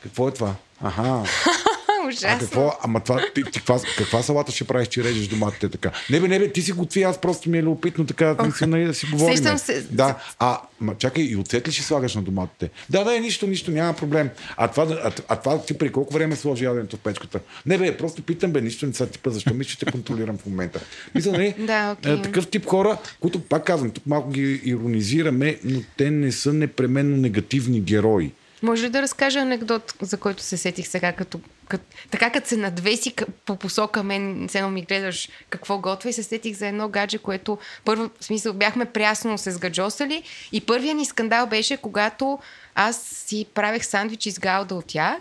Какво 0.03 0.29
е 0.29 0.35
това? 0.35 0.55
Аха. 0.81 1.25
А 2.05 2.09
Ужасно. 2.09 2.39
какво? 2.41 2.73
Ама 2.83 3.01
това, 3.01 3.21
ти, 3.35 3.43
ти, 3.45 3.53
каква, 3.53 3.81
каква 3.99 4.23
салата 4.23 4.53
ще 4.53 4.65
правиш, 4.65 4.89
че 4.89 5.05
режеш 5.05 5.27
доматите 5.27 5.69
така? 5.69 5.91
Не 6.11 6.21
бе, 6.21 6.29
не 6.29 6.39
бе, 6.39 6.53
ти 6.53 6.63
си 6.63 6.73
готви, 6.73 7.03
аз 7.03 7.19
просто 7.21 7.51
ми 7.51 7.59
е 7.59 7.63
любопитно 7.63 8.07
така 8.07 8.35
да 8.35 8.53
си, 8.53 8.67
нали, 8.67 8.85
да 8.85 8.95
си 8.95 9.07
говорим. 9.07 9.37
Сещам 9.37 9.59
се. 9.59 9.87
Да, 9.91 10.19
а, 10.39 10.61
ма, 10.81 10.95
чакай, 10.99 11.25
и 11.25 11.37
оцет 11.37 11.69
ли 11.69 11.73
ще 11.73 11.83
слагаш 11.83 12.15
на 12.15 12.23
доматите? 12.23 12.71
Да, 12.91 13.05
да, 13.05 13.21
нищо, 13.21 13.47
нищо, 13.47 13.71
няма 13.71 13.93
проблем. 13.93 14.31
А 14.57 14.69
това, 14.69 14.87
а, 15.05 15.13
а 15.29 15.37
това 15.37 15.63
ти 15.63 15.79
при 15.79 15.93
колко 15.93 16.15
време 16.15 16.37
сложи 16.37 16.65
яденето 16.65 16.97
в 16.97 17.01
печката? 17.01 17.41
Не 17.67 17.79
бе, 17.79 17.97
просто 17.97 18.23
питам, 18.23 18.51
бе, 18.51 18.61
нищо 18.61 18.87
не 18.87 18.93
са 18.93 19.07
типа, 19.07 19.31
защо 19.31 19.55
ми 19.55 19.65
ще 19.65 19.85
те 19.85 19.93
контролирам 19.93 20.39
в 20.39 20.47
момента. 20.47 20.81
Мисля, 21.15 21.33
нали, 21.33 21.55
Да, 21.67 21.97
окей. 21.99 22.13
е, 22.15 22.23
такъв 22.23 22.47
тип 22.47 22.67
хора, 22.67 22.99
които, 23.21 23.41
пак 23.41 23.65
казвам, 23.65 23.91
тук 23.91 24.07
малко 24.07 24.31
ги 24.31 24.61
иронизираме, 24.65 25.59
но 25.65 25.81
те 25.97 26.11
не 26.11 26.33
са 26.33 26.53
непременно 26.53 27.17
негативни 27.17 27.81
герои. 27.81 28.33
Може 28.63 28.83
ли 28.85 28.89
да 28.91 29.03
разкажа 29.03 29.39
анекдот, 29.41 29.95
за 30.01 30.17
който 30.17 30.43
се 30.43 30.57
сетих 30.57 30.89
сега, 30.89 31.13
като, 31.13 31.41
като 31.69 31.85
така 32.11 32.31
като 32.31 32.49
се 32.49 32.57
надвеси 32.57 33.15
по 33.47 33.57
посока 33.57 34.03
мен, 34.03 34.49
едно 34.55 34.71
ми 34.71 34.83
гледаш 34.83 35.29
какво 35.51 35.79
готвя 35.79 36.11
и 36.11 36.13
се 36.13 36.23
сетих 36.23 36.57
за 36.57 36.67
едно 36.67 36.89
гадже, 36.89 37.19
което 37.19 37.59
първо, 37.85 38.11
в 38.21 38.25
смисъл, 38.25 38.53
бяхме 38.53 38.85
прясно 38.85 39.39
се 39.39 39.51
сгаджосали 39.51 40.23
и 40.53 40.61
първият 40.61 40.97
ни 40.97 41.05
скандал 41.07 41.47
беше, 41.47 41.77
когато 41.77 42.39
аз 42.75 43.03
си 43.03 43.47
правех 43.55 43.87
сандвичи 43.87 44.31
с 44.31 44.39
галда 44.39 44.75
от 44.75 44.87
тях 44.87 45.19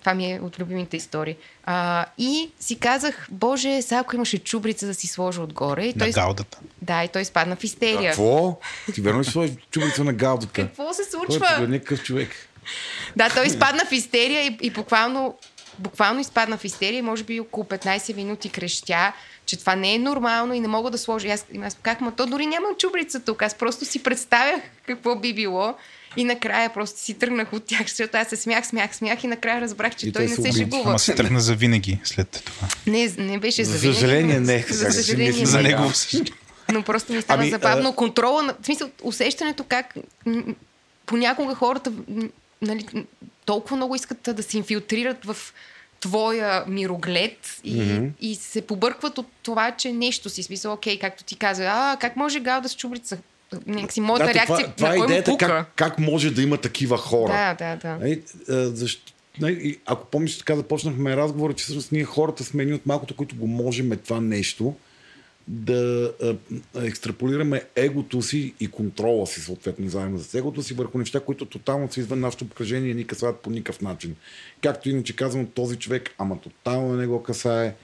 Това 0.00 0.14
ми 0.14 0.32
е 0.32 0.40
от 0.40 0.58
любимите 0.58 0.96
истории. 0.96 1.36
А, 1.64 2.04
и 2.18 2.50
си 2.60 2.78
казах, 2.78 3.28
боже, 3.30 3.82
сега 3.82 3.98
ако 4.00 4.16
имаше 4.16 4.38
чубрица 4.38 4.86
да 4.86 4.94
си 4.94 5.06
сложа 5.06 5.42
отгоре. 5.42 5.84
И 5.84 5.92
На 5.96 5.98
той, 5.98 6.10
гаудата. 6.10 6.58
да, 6.82 7.04
и 7.04 7.08
той 7.08 7.22
изпадна 7.22 7.56
в 7.56 7.64
истерия. 7.64 8.10
Какво? 8.10 8.60
Ти 8.94 9.00
верно 9.00 9.20
ли 9.20 9.24
сложи 9.24 9.56
чубрица 9.70 10.04
на 10.04 10.12
галдата? 10.12 10.52
Какво 10.52 10.94
се 10.94 11.04
случва? 11.04 11.46
е 11.58 11.66
някакъв 11.66 12.02
човек. 12.02 12.47
Да, 13.16 13.28
той 13.30 13.46
изпадна 13.46 13.84
в 13.84 13.92
истерия 13.92 14.42
и, 14.42 14.58
и 14.60 14.70
буквално, 14.70 15.34
буквално 15.78 16.20
изпадна 16.20 16.56
в 16.58 16.64
истерия 16.64 16.98
и 16.98 17.02
може 17.02 17.24
би 17.24 17.40
около 17.40 17.64
15 17.66 18.16
минути 18.16 18.48
крещя, 18.48 19.12
че 19.46 19.58
това 19.58 19.76
не 19.76 19.94
е 19.94 19.98
нормално 19.98 20.54
и 20.54 20.60
не 20.60 20.68
мога 20.68 20.90
да 20.90 20.98
сложа. 20.98 21.28
И 21.28 21.30
Аз, 21.30 21.46
и 21.52 21.58
аз 21.58 21.76
как, 21.82 22.00
ма 22.00 22.12
то 22.12 22.26
дори 22.26 22.46
нямам 22.46 22.70
чубрица 22.78 23.20
тук. 23.20 23.42
Аз 23.42 23.54
просто 23.54 23.84
си 23.84 24.02
представях 24.02 24.60
какво 24.86 25.16
би 25.16 25.34
било. 25.34 25.74
И 26.16 26.24
накрая 26.24 26.70
просто 26.70 27.00
си 27.00 27.14
тръгнах 27.14 27.52
от 27.52 27.64
тях, 27.64 27.80
защото 27.82 28.16
аз 28.16 28.28
се 28.28 28.36
смях, 28.36 28.66
смях, 28.66 28.96
смях 28.96 29.24
и 29.24 29.26
накрая 29.26 29.60
разбрах, 29.60 29.94
че 29.94 30.08
И 30.08 30.12
той 30.12 30.22
не 30.22 30.36
се 30.36 30.52
шегува. 30.52 30.82
Ама 30.86 30.98
се 30.98 31.14
тръгна 31.14 31.40
за 31.40 31.54
винаги 31.54 31.98
след 32.04 32.42
това. 32.46 32.68
Не, 32.86 33.08
не 33.08 33.38
беше 33.38 33.64
За 33.64 33.72
за 33.72 33.78
винаги, 33.78 33.94
съжаление, 33.94 34.34
но- 34.34 34.46
не. 34.46 34.64
За 34.68 34.92
съжаление. 34.92 35.46
За 35.46 35.56
Да. 35.56 35.62
него 35.62 35.90
съжаление. 35.90 36.32
Но 36.72 36.82
просто 36.82 37.12
ми 37.12 37.22
стана 37.22 37.42
Ами, 37.42 37.50
забавно. 37.50 37.88
а- 37.88 37.94
Контрола, 37.94 38.42
на, 38.42 38.54
в 38.54 38.66
смисъл, 38.66 38.90
усещането 39.02 39.64
как 39.64 39.94
м, 40.26 40.42
понякога 41.06 41.54
хората 41.54 41.92
нали, 42.62 42.86
толкова 43.44 43.76
много 43.76 43.94
искат 43.94 44.18
да 44.36 44.42
се 44.42 44.56
инфилтрират 44.58 45.24
в 45.24 45.36
твоя 46.00 46.64
мироглед 46.68 47.60
и, 47.64 47.82
Мгм. 47.82 48.06
и 48.20 48.34
се 48.34 48.60
побъркват 48.60 49.18
от 49.18 49.26
това, 49.42 49.70
че 49.70 49.92
нещо 49.92 50.30
си 50.30 50.42
смисъл, 50.42 50.72
окей, 50.72 50.98
както 50.98 51.24
ти 51.24 51.36
каза, 51.36 51.64
а, 51.66 51.96
как 52.00 52.16
може 52.16 52.40
гал 52.40 52.60
да 52.60 52.68
с 52.68 52.76
чубрица? 52.76 53.18
Някакси 53.66 54.00
моята 54.00 54.26
Да, 54.26 54.34
реакция 54.34 54.58
това, 54.58 54.72
това 54.76 54.88
на 54.88 54.94
е 54.94 54.98
му 54.98 55.04
идеята 55.04 55.30
пука? 55.30 55.46
как, 55.46 55.72
как 55.76 55.98
може 55.98 56.30
да 56.30 56.42
има 56.42 56.56
такива 56.56 56.98
хора. 56.98 57.32
Да, 57.32 57.54
да, 57.54 57.76
да. 57.76 57.96
Нали, 58.04 58.22
а, 58.48 58.54
защо, 58.66 59.12
нали, 59.40 59.78
ако 59.86 60.06
помниш, 60.06 60.38
така 60.38 60.56
започнахме 60.56 61.16
разговора, 61.16 61.52
че 61.52 61.64
всъщност 61.64 61.92
ние 61.92 62.04
хората 62.04 62.44
сме 62.44 62.62
едни 62.62 62.74
от 62.74 62.86
малкото, 62.86 63.16
които 63.16 63.36
го 63.36 63.46
можем 63.46 63.90
това 64.04 64.20
нещо, 64.20 64.74
да 65.48 66.12
екстраполираме 66.82 67.62
егото 67.76 68.22
си 68.22 68.54
и 68.60 68.68
контрола 68.68 69.26
си, 69.26 69.40
съответно, 69.40 69.88
заедно 69.88 70.18
с 70.18 70.34
егото 70.34 70.62
си, 70.62 70.74
върху 70.74 70.98
неща, 70.98 71.20
които 71.20 71.46
тотално 71.46 71.92
са 71.92 72.00
извън 72.00 72.20
нашето 72.20 72.44
обкръжение 72.44 72.90
и 72.90 72.94
ни 72.94 73.06
касаят 73.06 73.40
по 73.40 73.50
никакъв 73.50 73.80
начин. 73.80 74.16
Както 74.62 74.88
иначе 74.88 75.16
казвам, 75.16 75.46
този 75.46 75.76
човек, 75.76 76.10
ама 76.18 76.40
тотално 76.40 76.96
не 76.96 77.06
го 77.06 77.22
касае, 77.22 77.74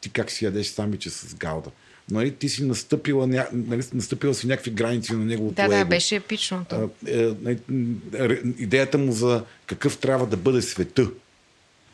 ти 0.00 0.10
как 0.10 0.30
си 0.30 0.44
ядеш 0.44 0.66
самиче 0.66 1.10
с 1.10 1.34
галда. 1.34 1.70
Нали, 2.10 2.34
ти 2.34 2.48
си 2.48 2.64
настъпила, 2.64 3.26
нали, 3.52 3.82
настъпила 3.94 4.34
си 4.34 4.46
някакви 4.46 4.70
граници 4.70 5.12
на 5.12 5.24
неговото 5.24 5.54
Да, 5.54 5.68
да, 5.68 5.78
его. 5.78 5.88
беше 5.88 6.16
епично. 6.16 6.64
А, 6.70 6.88
е, 7.06 7.34
е, 7.46 7.56
е, 8.18 8.28
идеята 8.58 8.98
му 8.98 9.12
за 9.12 9.44
какъв 9.66 9.98
трябва 9.98 10.26
да 10.26 10.36
бъде 10.36 10.62
света. 10.62 11.10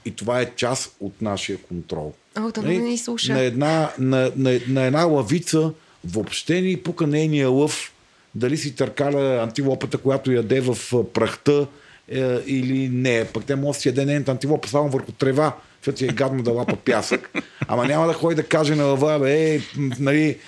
И 0.05 0.11
това 0.11 0.41
е 0.41 0.55
част 0.57 0.97
от 1.01 1.23
нашия 1.23 1.59
контрол. 1.59 2.15
О, 2.39 2.51
да 2.51 2.63
Нали, 2.63 2.79
не 2.79 2.89
ни 2.89 2.99
слуша. 2.99 3.33
На 3.33 3.41
една, 3.41 3.91
на, 3.99 4.33
на, 4.37 4.61
на 4.69 4.83
една 4.83 5.05
лавица 5.05 5.73
въобще 6.05 6.61
ни 6.61 6.77
пука 6.77 7.07
нейния 7.07 7.49
лъв, 7.49 7.93
дали 8.35 8.57
си 8.57 8.75
търкаля 8.75 9.43
антилопата, 9.43 9.99
която 9.99 10.33
яде 10.33 10.61
в 10.61 10.77
прахта 11.13 11.67
е, 12.09 12.39
или 12.47 12.89
не. 12.89 13.25
Пък 13.25 13.45
те 13.45 13.57
може 13.57 13.77
да 13.77 13.81
си 13.81 13.89
яде 13.89 14.05
нейната 14.05 14.31
антилопа 14.31 14.69
само 14.69 14.89
върху 14.89 15.13
трева, 15.13 15.53
защото 15.81 15.99
си 15.99 16.05
е 16.05 16.09
гадно 16.09 16.43
да 16.43 16.51
лапа 16.51 16.77
пясък. 16.77 17.31
Ама 17.69 17.87
няма 17.87 18.07
да 18.07 18.13
ходи 18.13 18.35
да 18.35 18.43
каже 18.43 18.75
на 18.75 18.85
лъва, 18.85 19.19
бе, 19.19 19.55
е, 19.55 19.61
нали, 19.99 20.39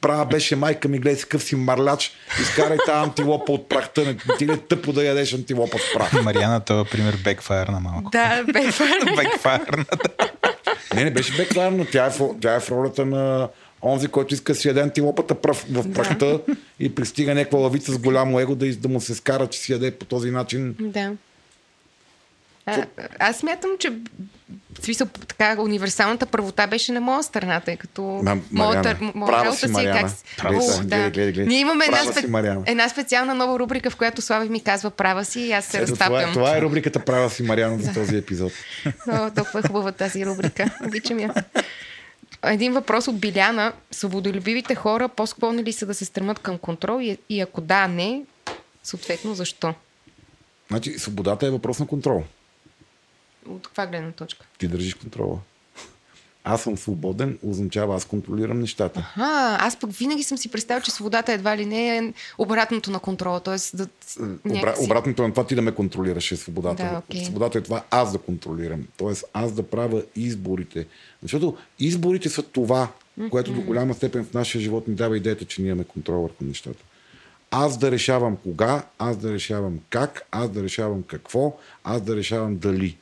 права 0.00 0.26
беше 0.26 0.56
майка 0.56 0.88
ми, 0.88 0.98
гледай 0.98 1.16
си 1.16 1.28
къв 1.28 1.42
си 1.42 1.56
марляч, 1.56 2.12
изкарай 2.40 2.78
тази 2.86 2.98
антилопа 2.98 3.52
от 3.52 3.68
прахта, 3.68 4.04
не 4.04 4.16
ти 4.38 4.46
ли 4.46 4.52
е 4.52 4.56
тъпо 4.56 4.92
да 4.92 5.04
ядеш 5.04 5.34
антилопа 5.34 5.78
с 5.78 5.94
прах. 5.94 6.22
Мариана, 6.24 6.60
това 6.60 6.84
пример 6.84 7.16
бекфайр 7.24 7.66
на 7.66 7.80
малко. 7.80 8.10
Да, 8.10 8.44
бе, 8.44 8.52
Бекфайр. 9.16 9.84
Не, 10.94 11.04
не 11.04 11.10
беше 11.10 11.36
бекларно. 11.36 11.86
Тя 11.92 12.06
е, 12.06 12.10
в, 12.10 12.34
тя 12.40 12.54
е 12.54 12.60
в 12.60 12.70
ролята 12.70 13.06
на 13.06 13.48
онзи, 13.82 14.08
който 14.08 14.34
иска 14.34 14.52
да 14.52 14.58
си 14.58 14.68
яде 14.68 14.80
антилопата 14.80 15.34
пръв, 15.34 15.66
в 15.70 15.92
прахта 15.92 16.40
и 16.80 16.94
пристига 16.94 17.34
някаква 17.34 17.58
лавица 17.58 17.92
с 17.92 17.98
голямо 17.98 18.40
его 18.40 18.54
да, 18.54 18.76
да 18.76 18.88
му 18.88 19.00
се 19.00 19.14
скара, 19.14 19.46
че 19.46 19.58
си 19.58 19.72
яде 19.72 19.90
по 19.90 20.04
този 20.04 20.30
начин. 20.30 20.74
Да. 20.80 21.12
А, 22.66 22.86
аз 23.18 23.36
смятам, 23.36 23.70
че 23.78 23.92
смисъл, 24.82 25.06
така, 25.06 25.56
универсалната 25.62 26.26
правота 26.26 26.66
беше 26.66 26.92
на 26.92 27.00
моя 27.00 27.22
страна, 27.22 27.60
тъй 27.60 27.76
като 27.76 28.02
Ма, 28.02 28.38
моята, 28.52 28.88
Мариана, 28.88 29.12
моя 29.14 29.30
права 29.32 29.44
работа 29.44 29.56
си, 29.56 29.66
си 29.66 29.70
е 29.70 29.72
Мариана. 29.72 30.00
как... 30.00 30.10
Права 30.38 30.56
О, 30.56 30.60
си, 30.60 30.80
да. 30.80 30.84
гледай, 30.84 31.10
гледай, 31.10 31.32
гледай. 31.32 31.46
Ние 31.46 31.60
имаме 31.60 31.84
една, 31.84 31.96
Права 31.96 32.12
си, 32.12 32.18
спе... 32.18 32.28
Мариана. 32.28 32.62
една 32.66 32.88
специална 32.88 33.34
нова 33.34 33.58
рубрика, 33.58 33.90
в 33.90 33.96
която 33.96 34.22
Слави 34.22 34.48
ми 34.48 34.60
казва 34.60 34.90
права 34.90 35.24
си 35.24 35.40
и 35.40 35.52
аз 35.52 35.64
се 35.64 35.78
Ето, 35.78 35.92
това, 35.92 36.06
е, 36.06 36.10
разтапям. 36.10 36.32
това 36.32 36.56
е 36.56 36.60
рубриката 36.62 37.04
Права 37.04 37.30
си 37.30 37.42
Мариана 37.42 37.78
за 37.78 37.92
този 37.92 38.16
епизод. 38.16 38.52
О, 39.12 39.30
толкова 39.34 39.60
е 39.60 39.62
хубава 39.62 39.92
тази 39.92 40.26
рубрика. 40.26 40.70
Обичам 40.86 41.18
я. 41.18 41.34
Един 42.44 42.72
въпрос 42.72 43.08
от 43.08 43.18
Биляна. 43.18 43.72
Свободолюбивите 43.90 44.74
хора 44.74 45.08
по-склонни 45.08 45.64
ли 45.64 45.72
са 45.72 45.86
да 45.86 45.94
се 45.94 46.04
стремат 46.04 46.38
към 46.38 46.58
контрол 46.58 47.00
и, 47.00 47.18
и 47.28 47.40
ако 47.40 47.60
да, 47.60 47.88
не, 47.88 48.22
съответно 48.82 49.34
защо? 49.34 49.74
Значи, 50.68 50.98
свободата 50.98 51.46
е 51.46 51.50
въпрос 51.50 51.78
на 51.78 51.86
контрол. 51.86 52.24
От 53.48 53.66
каква 53.66 53.86
гледна 53.86 54.12
точка? 54.12 54.46
Ти 54.58 54.68
държиш 54.68 54.94
контрола. 54.94 55.38
Аз 56.44 56.62
съм 56.62 56.78
свободен, 56.78 57.38
означава 57.42 57.96
аз 57.96 58.04
контролирам 58.04 58.60
нещата. 58.60 59.12
А, 59.16 59.66
аз 59.66 59.76
пък 59.76 59.92
винаги 59.92 60.22
съм 60.22 60.38
си 60.38 60.50
представил, 60.50 60.82
че 60.82 60.90
свободата 60.90 61.32
едва 61.32 61.56
ли 61.56 61.66
не 61.66 61.96
е 61.96 62.12
обратното 62.38 62.90
на 62.90 62.98
контрола. 62.98 63.40
Тоест 63.40 63.76
да... 63.76 63.86
Обра, 64.20 64.50
някакси- 64.50 64.84
обратното 64.84 65.22
на 65.22 65.30
това 65.30 65.46
ти 65.46 65.54
да 65.54 65.62
ме 65.62 65.72
контролираш 65.74 66.32
е 66.32 66.36
свободата. 66.36 66.82
Да, 66.82 66.98
окей. 66.98 67.24
Свободата 67.24 67.58
е 67.58 67.62
това 67.62 67.82
аз 67.90 68.12
да 68.12 68.18
контролирам. 68.18 68.86
Тоест 68.96 69.24
аз 69.32 69.52
да 69.52 69.62
правя 69.62 70.02
изборите. 70.16 70.86
Защото 71.22 71.56
изборите 71.78 72.28
са 72.28 72.42
това, 72.42 72.88
което 73.30 73.52
до 73.52 73.60
голяма 73.60 73.94
степен 73.94 74.24
в 74.24 74.34
нашия 74.34 74.60
живот 74.60 74.88
ни 74.88 74.94
дава 74.94 75.16
идеята, 75.16 75.44
че 75.44 75.62
ние 75.62 75.70
имаме 75.70 75.84
контрол 75.84 76.22
върху 76.22 76.44
нещата. 76.44 76.84
Аз 77.50 77.78
да 77.78 77.90
решавам 77.90 78.36
кога, 78.36 78.82
аз 78.98 79.16
да 79.16 79.32
решавам 79.32 79.78
как, 79.90 80.22
аз 80.30 80.50
да 80.50 80.62
решавам 80.62 81.02
какво, 81.02 81.56
аз 81.84 82.02
да 82.02 82.16
решавам 82.16 82.56
дали. 82.56 82.96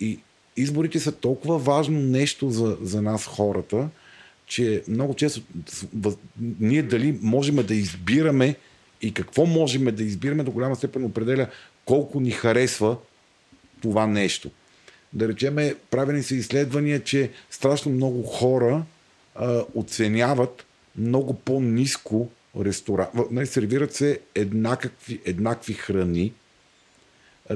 И 0.00 0.18
изборите 0.56 1.00
са 1.00 1.12
толкова 1.12 1.58
важно 1.58 2.00
нещо 2.00 2.50
за, 2.50 2.76
за 2.82 3.02
нас 3.02 3.26
хората, 3.26 3.88
че 4.46 4.82
много 4.88 5.14
често 5.14 5.40
ние 6.60 6.82
дали 6.82 7.18
можем 7.22 7.56
да 7.56 7.74
избираме 7.74 8.56
и 9.02 9.14
какво 9.14 9.46
можем 9.46 9.84
да 9.84 10.02
избираме, 10.02 10.44
до 10.44 10.50
голяма 10.50 10.76
степен 10.76 11.04
определя 11.04 11.48
колко 11.84 12.20
ни 12.20 12.30
харесва 12.30 12.96
това 13.82 14.06
нещо. 14.06 14.50
Да 15.12 15.28
речеме, 15.28 15.74
правени 15.90 16.22
са 16.22 16.34
изследвания, 16.34 17.04
че 17.04 17.30
страшно 17.50 17.92
много 17.92 18.22
хора 18.22 18.84
а, 19.34 19.64
оценяват 19.74 20.66
много 20.96 21.34
по-низко 21.34 22.28
ресторант. 22.60 23.08
Нали, 23.30 23.46
сервират 23.46 23.94
се 23.94 24.20
еднакви, 24.34 25.20
еднакви 25.24 25.72
храни, 25.74 26.32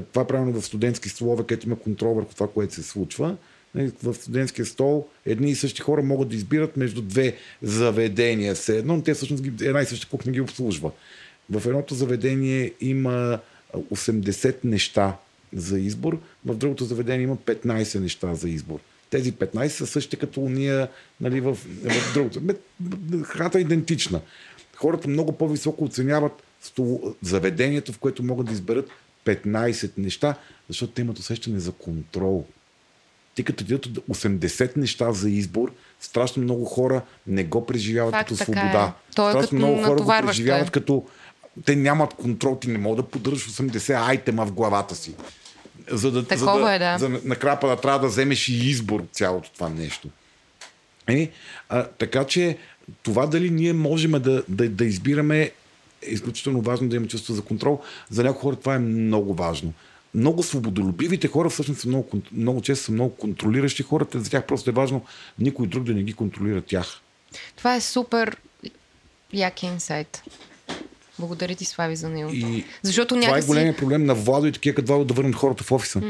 това 0.01 0.21
е 0.21 0.27
правилно 0.27 0.61
в 0.61 0.65
студентски 0.65 1.09
столове, 1.09 1.43
където 1.43 1.67
има 1.67 1.79
контрол 1.79 2.13
върху 2.13 2.33
това, 2.33 2.47
което 2.47 2.73
се 2.73 2.83
случва. 2.83 3.37
Нали, 3.75 3.91
В 4.03 4.13
студентския 4.13 4.65
стол 4.65 5.07
едни 5.25 5.51
и 5.51 5.55
същи 5.55 5.81
хора 5.81 6.03
могат 6.03 6.29
да 6.29 6.35
избират 6.35 6.77
между 6.77 7.01
две 7.01 7.35
заведения. 7.61 8.55
Все 8.55 8.77
едно, 8.77 8.95
но 8.95 9.03
те 9.03 9.13
всъщност 9.13 9.43
една 9.61 9.81
и 9.81 9.85
съща 9.85 10.07
кухня 10.07 10.31
ги 10.31 10.41
обслужва. 10.41 10.91
В 11.49 11.65
едното 11.65 11.95
заведение 11.95 12.73
има 12.81 13.39
а, 13.73 13.77
80 13.77 14.55
неща 14.63 15.17
за 15.53 15.79
избор, 15.79 16.19
в 16.45 16.55
другото 16.55 16.85
заведение 16.85 17.23
има 17.23 17.37
15 17.37 17.99
неща 17.99 18.35
за 18.35 18.49
избор. 18.49 18.79
Тези 19.09 19.33
15 19.33 19.67
са 19.67 19.87
същите 19.87 20.15
като 20.15 20.41
уния 20.41 20.87
нали, 21.21 21.41
в, 21.41 21.57
в 21.83 22.13
другото. 22.13 22.41
Храната 23.23 23.57
е 23.57 23.61
идентична. 23.61 24.21
Хората 24.75 25.07
много 25.07 25.31
по-високо 25.31 25.83
оценяват 25.83 26.43
заведението, 27.21 27.93
в 27.93 27.99
което 27.99 28.23
могат 28.23 28.47
да 28.47 28.53
изберат 28.53 28.89
15 29.25 29.91
неща, 29.97 30.35
защото 30.67 30.93
те 30.93 31.01
имат 31.01 31.19
усещане 31.19 31.59
за 31.59 31.71
контрол. 31.71 32.45
Ти 33.35 33.43
като 33.43 33.63
дадат 33.63 33.85
80 33.85 34.77
неща 34.77 35.11
за 35.11 35.29
избор, 35.29 35.71
страшно 35.99 36.43
много 36.43 36.65
хора 36.65 37.01
не 37.27 37.43
го 37.43 37.65
преживяват 37.65 38.13
Факт, 38.13 38.29
като 38.29 38.43
свобода. 38.43 38.93
е. 39.11 39.15
То 39.15 39.29
е 39.29 39.31
страшно 39.31 39.57
много 39.57 39.83
хора 39.83 40.01
го 40.01 40.27
преживяват 40.27 40.67
е. 40.67 40.71
като 40.71 41.05
те 41.65 41.75
нямат 41.75 42.13
контрол, 42.13 42.57
ти 42.61 42.67
не 42.67 42.77
мога 42.77 42.95
да 42.95 43.09
поддържаш 43.09 43.49
80 43.49 44.07
айтема 44.07 44.45
в 44.45 44.51
главата 44.51 44.95
си. 44.95 45.15
За 45.91 46.11
да, 46.11 46.27
Такова 46.27 46.53
за 46.53 46.59
да, 46.59 46.73
е, 46.73 46.79
да. 46.79 46.97
За, 46.97 47.09
накрая 47.23 47.59
да 47.61 47.75
трябва 47.75 47.99
да 47.99 48.07
вземеш 48.07 48.49
и 48.49 48.69
избор 48.69 48.99
от 48.99 49.09
цялото 49.11 49.51
това 49.53 49.69
нещо. 49.69 50.09
Е, 51.07 51.31
а, 51.69 51.83
така 51.83 52.23
че 52.23 52.57
това 53.03 53.25
дали 53.25 53.49
ние 53.49 53.73
можем 53.73 54.11
да, 54.11 54.43
да, 54.49 54.69
да 54.69 54.85
избираме 54.85 55.51
е 56.07 56.13
изключително 56.13 56.61
важно 56.61 56.89
да 56.89 56.95
имаме 56.95 57.07
чувство 57.07 57.33
за 57.33 57.41
контрол. 57.41 57.81
За 58.09 58.23
някои 58.23 58.41
хора 58.41 58.55
това 58.55 58.75
е 58.75 58.79
много 58.79 59.33
важно. 59.33 59.73
Много 60.15 60.43
свободолюбивите 60.43 61.27
хора 61.27 61.49
всъщност 61.49 61.81
са 61.81 61.87
много, 61.87 62.21
много 62.31 62.61
често 62.61 62.85
са 62.85 62.91
много 62.91 63.15
контролиращи 63.15 63.83
хората. 63.83 64.19
За 64.19 64.29
тях 64.29 64.45
просто 64.45 64.69
е 64.69 64.73
важно 64.73 65.05
никой 65.39 65.67
друг 65.67 65.83
да 65.83 65.93
не 65.93 66.03
ги 66.03 66.13
контролира 66.13 66.61
тях. 66.61 67.01
Това 67.55 67.75
е 67.75 67.81
супер 67.81 68.37
як 69.33 69.63
инсайт. 69.63 70.23
Благодаря 71.19 71.55
ти, 71.55 71.65
Слави, 71.65 71.95
за 71.95 72.09
него. 72.09 72.29
И 72.33 72.65
Защото 72.81 73.15
това 73.15 73.25
е 73.25 73.27
някакси... 73.27 73.47
големия 73.47 73.77
проблем 73.77 74.05
на 74.05 74.15
Владо 74.15 74.47
и 74.47 74.51
такива 74.51 74.75
като 74.75 74.87
Владо 74.87 75.05
да 75.05 75.13
върнат 75.13 75.35
хората 75.35 75.63
в 75.63 75.71
офиса. 75.71 76.01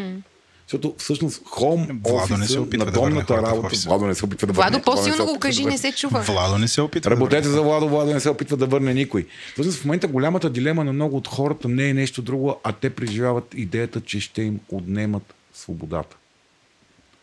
Защото 0.68 0.96
всъщност 0.98 1.42
хом 1.46 1.88
Владо 2.04 2.38
не 2.38 2.48
се 2.48 2.60
опитва 2.60 2.92
да 2.92 3.00
върне 3.00 3.22
хората 3.22 3.34
в 3.34 3.54
работа. 3.54 3.76
Владо 3.86 4.06
не 4.06 4.16
се 4.16 4.26
опитва 4.26 4.48
да 4.48 4.54
върне. 4.54 4.70
Владо 4.70 4.86
по-силно 4.86 5.26
го 5.26 5.34
да 5.34 5.40
кажи, 5.40 5.66
не 5.66 5.78
се 5.78 5.92
чува. 5.92 6.22
Владо 6.22 6.58
не 6.58 6.68
се 6.68 6.82
опитва. 6.82 7.10
да 7.10 7.16
Работете 7.16 7.42
върне. 7.42 7.56
за 7.56 7.62
Владо, 7.62 7.90
Владо 7.90 8.14
не 8.14 8.20
се 8.20 8.30
опитва 8.30 8.58
да 8.58 8.66
върне 8.66 8.94
никой. 8.94 9.28
Всъщност 9.54 9.80
в 9.80 9.86
момента 9.86 10.08
голямата 10.08 10.50
дилема 10.50 10.84
на 10.84 10.94
много 10.94 11.18
от 11.18 11.28
хората 11.28 11.70
не 11.70 11.90
е 11.90 11.94
нещо 11.94 12.22
друго, 12.22 12.60
а 12.64 12.72
те 12.72 12.90
преживяват 12.90 13.54
идеята, 13.56 14.02
че 14.02 14.20
ще 14.20 14.42
им 14.42 14.60
отнемат 14.70 15.34
свободата. 15.54 16.16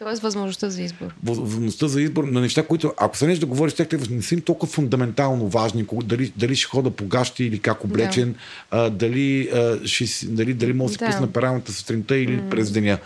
Тоест 0.05 0.23
възможността 0.23 0.71
за 0.71 0.83
избор. 0.83 1.07
Възможността 1.25 1.89
за 1.89 2.03
избор 2.03 2.25
на 2.25 2.41
неща, 2.41 2.63
които, 2.67 2.93
ако 2.99 3.17
се 3.17 3.27
нещо 3.27 3.41
да 3.41 3.47
говориш, 3.47 3.73
с 3.73 3.77
тях, 3.77 3.89
те 3.89 3.99
не 4.11 4.23
са 4.23 4.35
им 4.35 4.41
толкова 4.41 4.73
фундаментално 4.73 5.49
важни, 5.49 5.87
дали, 5.93 6.33
дали 6.37 6.57
ще 6.57 6.69
хода 6.69 6.91
по 6.91 7.07
гащи 7.07 7.45
или 7.45 7.59
как 7.59 7.85
облечен, 7.85 8.35
а, 8.71 8.91
дали, 8.91 9.49
а, 9.55 9.79
ще, 9.85 10.27
дали, 10.27 10.55
дали 10.55 10.73
може 10.73 10.93
да 10.93 10.93
си 10.93 10.99
Да. 10.99 11.07
пусна 11.07 11.33
пералната 11.33 11.73
сутринта 11.73 12.17
или 12.17 12.33
mm. 12.33 12.51
през 12.51 12.71
деня. 12.71 12.99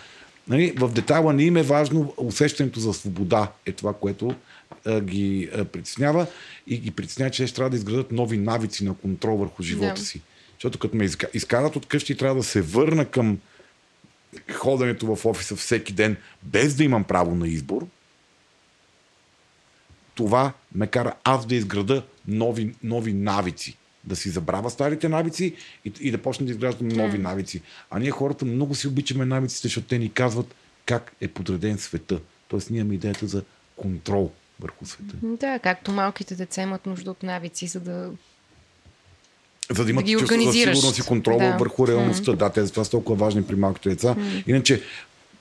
Нали, 0.48 0.72
в 0.76 0.88
детайла 0.88 1.32
не 1.32 1.42
им 1.44 1.56
е 1.56 1.62
важно 1.62 2.14
усещането 2.16 2.80
за 2.80 2.94
свобода 2.94 3.52
е 3.66 3.72
това, 3.72 3.94
което 3.94 4.34
а, 4.86 5.00
ги 5.00 5.50
а, 5.56 5.64
притеснява 5.64 6.26
и 6.66 6.78
ги 6.78 6.90
притеснява, 6.90 7.30
че 7.30 7.46
ще 7.46 7.56
трябва 7.56 7.70
да 7.70 7.76
изградат 7.76 8.12
нови 8.12 8.38
навици 8.38 8.84
на 8.84 8.94
контрол 8.94 9.36
върху 9.36 9.62
живота 9.62 9.94
Да. 9.94 10.00
си. 10.00 10.20
Защото 10.52 10.78
като 10.78 10.96
ме 10.96 11.04
изка- 11.04 11.30
изкарат 11.34 11.76
от 11.76 11.86
къщи, 11.86 12.16
трябва 12.16 12.36
да 12.36 12.42
се 12.42 12.62
върна 12.62 13.04
към 13.04 13.38
ходенето 14.52 15.16
в 15.16 15.26
офиса 15.26 15.56
всеки 15.56 15.92
ден, 15.92 16.16
без 16.42 16.74
да 16.74 16.84
имам 16.84 17.04
право 17.04 17.34
на 17.34 17.48
избор, 17.48 17.86
това 20.14 20.52
ме 20.74 20.86
кара 20.86 21.14
аз 21.24 21.46
да 21.46 21.54
изграда 21.54 22.02
нови, 22.28 22.74
нови 22.82 23.12
навици. 23.12 23.76
Да 24.06 24.16
си 24.16 24.30
забравя 24.30 24.70
старите 24.70 25.08
навици 25.08 25.54
и, 25.84 25.92
и 26.00 26.10
да 26.10 26.18
почна 26.18 26.46
да 26.46 26.52
изграждам 26.52 26.88
нови 26.88 27.18
навици. 27.18 27.62
А 27.90 27.98
ние 27.98 28.10
хората 28.10 28.44
много 28.44 28.74
си 28.74 28.88
обичаме 28.88 29.24
навиците, 29.24 29.68
защото 29.68 29.86
те 29.86 29.98
ни 29.98 30.12
казват 30.12 30.54
как 30.86 31.12
е 31.20 31.28
подреден 31.28 31.78
света. 31.78 32.20
Тоест 32.48 32.70
ние 32.70 32.80
имаме 32.80 32.94
идеята 32.94 33.26
за 33.26 33.42
контрол 33.76 34.30
върху 34.60 34.86
света. 34.86 35.14
Да, 35.22 35.58
както 35.58 35.92
малките 35.92 36.34
деца 36.34 36.62
имат 36.62 36.86
нужда 36.86 37.10
от 37.10 37.22
навици, 37.22 37.66
за 37.66 37.80
да... 37.80 38.10
За 39.70 39.84
да 39.84 39.90
имат 39.90 40.04
ги 40.04 40.12
чувство 40.12 40.42
за 40.42 40.52
сигурност 40.52 40.98
и 40.98 41.02
контрол 41.02 41.38
Да. 41.38 41.56
върху 41.56 41.88
реалността. 41.88 42.32
Да, 42.32 42.50
те 42.50 42.64
затова 42.64 42.84
са 42.84 42.90
толкова 42.90 43.24
важни 43.24 43.46
при 43.46 43.56
малките 43.56 43.88
деца. 43.88 44.16
Иначе, 44.46 44.82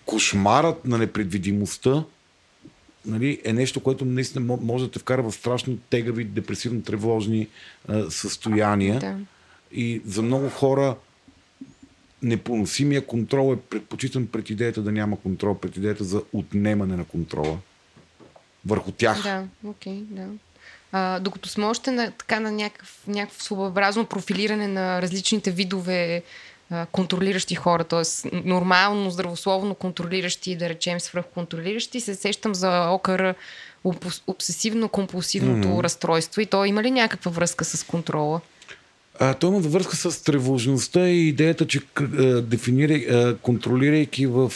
кошмарът 0.05 0.85
на 0.85 0.97
непредвидимостта 0.97 2.03
нали, 3.05 3.41
е 3.45 3.53
нещо, 3.53 3.79
което 3.79 4.05
наистина 4.05 4.45
мо- 4.45 4.61
може 4.61 4.85
да 4.85 4.91
те 4.91 4.99
вкара 4.99 5.23
в 5.23 5.31
страшно 5.31 5.77
тегави, 5.89 6.27
депресивно-тревожни 6.27 7.47
а, 7.87 8.11
състояния. 8.11 8.99
Да. 8.99 9.17
И 9.71 10.01
за 10.05 10.21
много 10.21 10.49
хора 10.49 10.95
непоносимия 12.21 13.05
контрол 13.05 13.53
е 13.53 13.59
предпочитан 13.59 14.27
пред 14.27 14.49
идеята 14.49 14.81
да 14.81 14.91
няма 14.91 15.19
контрол, 15.21 15.57
пред 15.57 15.77
идеята 15.77 16.03
за 16.03 16.21
отнемане 16.33 16.95
на 16.95 17.05
контрола 17.05 17.57
върху 18.65 18.91
тях. 18.91 19.23
Да, 19.23 19.43
окей, 19.63 20.03
да. 20.09 20.27
А, 20.91 21.19
докато 21.19 21.49
сме 21.49 21.65
още 21.65 21.91
на, 21.91 22.11
така, 22.11 22.39
на 22.39 22.51
някакъв, 22.51 23.03
някакво 23.07 23.43
своеобразно 23.43 24.05
профилиране 24.05 24.67
на 24.67 25.01
различните 25.01 25.51
видове 25.51 26.23
контролиращи 26.91 27.55
хора, 27.55 27.83
т.е. 27.83 28.29
нормално, 28.45 29.09
здравословно 29.11 29.75
контролиращи, 29.75 30.55
да 30.55 30.69
речем 30.69 30.99
свръхконтролиращи, 30.99 31.99
се 31.99 32.15
сещам 32.15 32.55
за 32.55 32.89
окър 32.89 33.35
обсесивно-компулсивното 34.27 35.65
mm-hmm. 35.65 35.83
разстройство 35.83 36.41
и 36.41 36.45
то 36.45 36.65
има 36.65 36.83
ли 36.83 36.91
някаква 36.91 37.31
връзка 37.31 37.65
с 37.65 37.83
контрола? 37.83 38.41
А, 39.19 39.33
той 39.33 39.49
има 39.49 39.59
връзка 39.59 39.95
с 39.95 40.23
тревожността 40.23 41.09
и 41.09 41.27
идеята, 41.27 41.67
че 41.67 41.81
дефинира, 42.41 43.35
контролирайки 43.41 44.25
в, 44.25 44.51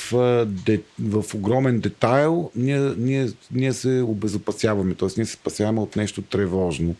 де, 0.46 0.82
в 1.00 1.24
огромен 1.34 1.80
детайл, 1.80 2.52
ние, 2.56 2.80
ние, 2.98 3.30
ние 3.52 3.74
се 3.74 4.02
обезопасяваме, 4.08 4.94
т.е. 4.94 5.10
ние 5.18 5.26
се 5.26 5.34
спасяваме 5.34 5.82
от 5.82 5.96
нещо 5.96 6.22
тревожно. 6.22 6.96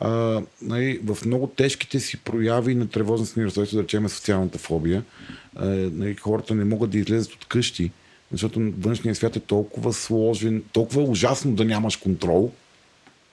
А, 0.00 0.42
нали, 0.62 1.00
в 1.04 1.18
много 1.26 1.46
тежките 1.46 2.00
си 2.00 2.16
прояви 2.16 2.74
на 2.74 2.88
тревожност 2.88 3.36
ни 3.36 3.44
разстройство, 3.44 3.76
да 3.76 3.82
речем 3.82 4.08
социалната 4.08 4.58
фобия, 4.58 5.04
а, 5.54 5.66
нали, 5.68 6.14
хората 6.14 6.54
не 6.54 6.64
могат 6.64 6.90
да 6.90 6.98
излезат 6.98 7.32
от 7.32 7.44
къщи, 7.44 7.90
защото 8.32 8.72
външният 8.78 9.16
свят 9.16 9.36
е 9.36 9.40
толкова 9.40 9.92
сложен, 9.92 10.62
толкова 10.72 11.02
е 11.02 11.06
ужасно 11.08 11.52
да 11.52 11.64
нямаш 11.64 11.96
контрол, 11.96 12.52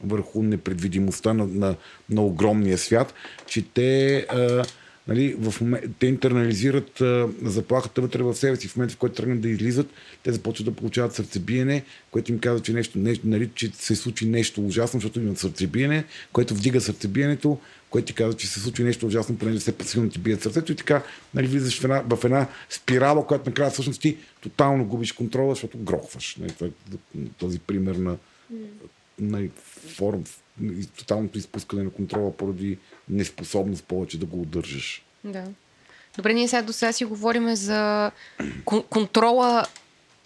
върху 0.03 0.43
непредвидимостта 0.43 1.33
на, 1.33 1.47
на, 1.47 1.75
на 2.09 2.21
огромния 2.25 2.77
свят, 2.77 3.13
че 3.47 3.65
те, 3.73 4.17
а, 4.29 4.63
нали, 5.07 5.35
в 5.39 5.61
момент, 5.61 5.85
те 5.99 6.07
интернализират 6.07 7.01
а, 7.01 7.29
заплахата 7.41 8.01
вътре 8.01 8.23
в 8.23 8.35
себе 8.35 8.55
си. 8.55 8.67
В 8.67 8.75
момента, 8.75 8.95
в 8.95 8.97
който 8.97 9.15
тръгнат 9.15 9.41
да 9.41 9.49
излизат, 9.49 9.89
те 10.23 10.31
започват 10.31 10.65
да 10.65 10.71
получават 10.71 11.15
сърцебиене, 11.15 11.83
което 12.11 12.31
им 12.31 12.39
казва, 12.39 12.59
че, 12.59 12.73
нещо, 12.73 12.99
нещо, 12.99 13.27
нали, 13.27 13.49
че 13.55 13.71
се 13.73 13.95
случи 13.95 14.25
нещо 14.25 14.65
ужасно, 14.65 14.99
защото 14.99 15.19
имат 15.19 15.39
сърцебиене, 15.39 16.03
което 16.31 16.55
вдига 16.55 16.81
сърцебиенето, 16.81 17.57
което 17.89 18.05
ти 18.05 18.13
казва, 18.13 18.33
че 18.33 18.47
се 18.47 18.59
случи 18.59 18.83
нещо 18.83 19.07
ужасно, 19.07 19.37
понеже 19.37 19.59
все 19.59 19.71
по-силно 19.71 20.09
ти 20.09 20.19
бият 20.19 20.41
сърцето 20.41 20.71
и 20.71 20.75
така 20.75 21.03
нали, 21.33 21.47
влизаш 21.47 21.79
в 21.79 21.83
една, 21.83 22.03
в 22.09 22.25
една 22.25 22.47
спирала, 22.69 23.27
която 23.27 23.49
накрая 23.49 23.71
всъщност 23.71 24.01
ти 24.01 24.17
тотално 24.41 24.85
губиш 24.85 25.11
контрола, 25.11 25.55
защото 25.55 25.77
грохваш. 25.77 26.37
Нали, 26.39 26.53
е 26.61 27.19
този 27.37 27.59
пример 27.59 27.95
на 27.95 28.17
на 29.19 29.47
форм, 29.95 30.23
тоталното 30.97 31.37
изпускане 31.37 31.83
на 31.83 31.89
контрола 31.89 32.37
поради 32.37 32.77
неспособност 33.09 33.83
повече 33.83 34.19
да 34.19 34.25
го 34.25 34.41
удържаш. 34.41 35.03
Да. 35.23 35.43
Добре, 36.15 36.33
ние 36.33 36.47
сега 36.47 36.61
до 36.61 36.73
сега 36.73 36.91
си 36.91 37.05
говорим 37.05 37.55
за 37.55 38.11
кон- 38.65 38.87
контрола, 38.89 39.65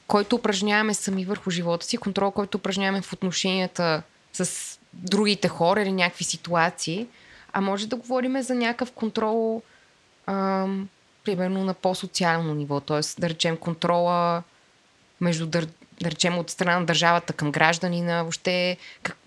който 0.07 0.35
упражняваме 0.35 0.93
сами 0.93 1.25
върху 1.25 1.51
живота 1.51 1.85
си, 1.85 1.97
контрол, 1.97 2.31
който 2.31 2.57
упражняваме 2.57 3.01
в 3.01 3.13
отношенията 3.13 4.03
с 4.33 4.79
другите 4.93 5.47
хора 5.47 5.81
или 5.81 5.91
някакви 5.91 6.23
ситуации. 6.23 7.07
А 7.53 7.61
може 7.61 7.88
да 7.88 7.95
говорим 7.95 8.41
за 8.41 8.55
някакъв 8.55 8.91
контрол, 8.91 9.61
ам, 10.25 10.89
примерно 11.23 11.63
на 11.63 11.73
по-социално 11.73 12.53
ниво, 12.53 12.79
т.е. 12.79 13.21
да 13.21 13.29
речем 13.29 13.57
контрола 13.57 14.43
между. 15.21 15.47
Да 16.01 16.11
речем, 16.11 16.37
от 16.37 16.49
страна 16.49 16.79
на 16.79 16.85
държавата 16.85 17.33
към 17.33 17.51
гражданина, 17.51 18.21
въобще 18.21 18.77
как... 19.03 19.17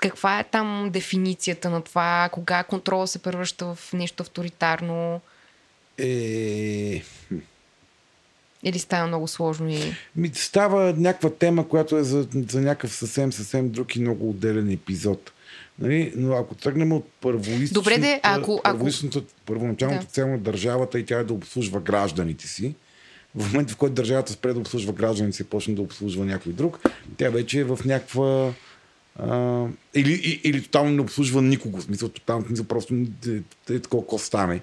каква 0.00 0.40
е 0.40 0.44
там 0.44 0.88
дефиницията 0.92 1.70
на 1.70 1.82
това, 1.82 2.28
кога 2.32 2.62
контрола 2.64 3.06
се 3.06 3.18
превръща 3.18 3.74
в 3.74 3.92
нещо 3.92 4.22
авторитарно 4.22 5.20
Е... 5.98 7.02
или 8.62 8.78
става 8.78 9.06
много 9.06 9.28
сложно 9.28 9.68
и... 9.68 9.94
Ми 10.16 10.30
става 10.34 10.94
някаква 10.96 11.30
тема, 11.30 11.68
която 11.68 11.96
е 11.96 12.02
за, 12.02 12.26
за 12.48 12.60
някакъв 12.60 12.92
съвсем, 12.94 13.32
съвсем 13.32 13.68
друг 13.70 13.96
и 13.96 14.00
много 14.00 14.30
отделен 14.30 14.70
епизод. 14.70 15.32
Нали? 15.78 16.12
Но 16.16 16.36
ако 16.36 16.54
тръгнем 16.54 16.92
от 16.92 17.08
първоисточната, 17.20 17.74
Добре 17.74 17.98
де, 17.98 18.20
ако- 18.22 18.60
ако- 18.64 18.88
първоначалната 19.46 20.04
Да. 20.04 20.10
цел 20.10 20.28
на 20.28 20.38
държавата 20.38 20.98
и 20.98 21.06
тя 21.06 21.18
е 21.18 21.24
да 21.24 21.32
обслужва 21.34 21.80
гражданите 21.80 22.48
си, 22.48 22.74
в 23.38 23.52
момента, 23.52 23.72
в 23.72 23.76
който 23.76 23.94
държавата 23.94 24.32
спре 24.32 24.52
да 24.52 24.60
обслужва 24.60 24.92
гражданите 24.92 25.42
и 25.42 25.46
почне 25.46 25.74
да 25.74 25.82
обслужва 25.82 26.24
някой 26.24 26.52
друг, 26.52 26.80
тя 27.16 27.30
вече 27.30 27.60
е 27.60 27.64
в 27.64 27.78
някаква 27.84 28.52
а, 29.18 29.64
или, 29.94 30.12
и- 30.12 30.40
или 30.48 30.62
тотално 30.62 30.90
не 30.90 31.00
обслужва 31.00 31.42
никого. 31.42 31.78
В 31.78 31.82
смисъл, 31.82 32.08
тотално, 32.08 32.46
смисъл 32.46 32.64
просто 32.64 32.94
е, 33.70 33.74
е 33.74 34.18
стане. 34.18 34.60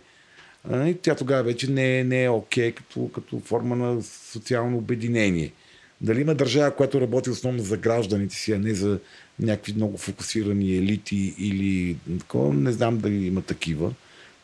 И 0.71 0.95
тя 1.01 1.15
тогава 1.15 1.43
вече 1.43 1.71
не, 1.71 1.99
е- 1.99 2.03
не 2.03 2.23
е 2.23 2.29
окей 2.29 2.71
като, 2.71 3.09
като 3.15 3.39
форма 3.39 3.75
на 3.75 4.03
социално 4.03 4.77
обединение. 4.77 5.51
Дали 6.01 6.21
има 6.21 6.35
държава, 6.35 6.75
която 6.75 7.01
работи 7.01 7.29
основно 7.29 7.63
за 7.63 7.77
гражданите 7.77 8.35
си, 8.35 8.51
а 8.51 8.59
не 8.59 8.73
за 8.73 8.99
някакви 9.39 9.73
много 9.73 9.97
фокусирани 9.97 10.77
елити 10.77 11.35
или 11.37 11.97
такова, 12.19 12.53
не 12.53 12.71
знам 12.71 12.97
дали 12.97 13.27
има 13.27 13.41
такива. 13.41 13.93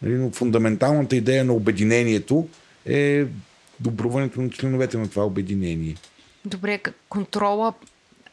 Нали, 0.02 0.14
но 0.14 0.32
фундаменталната 0.32 1.16
идея 1.16 1.46
на 1.46 1.54
обединението 1.54 2.48
е 2.86 3.26
добруването 3.82 4.42
на 4.42 4.50
членовете 4.50 4.98
на 4.98 5.10
това 5.10 5.26
обединение. 5.26 5.96
Добре, 6.46 6.80
контрола, 7.10 7.74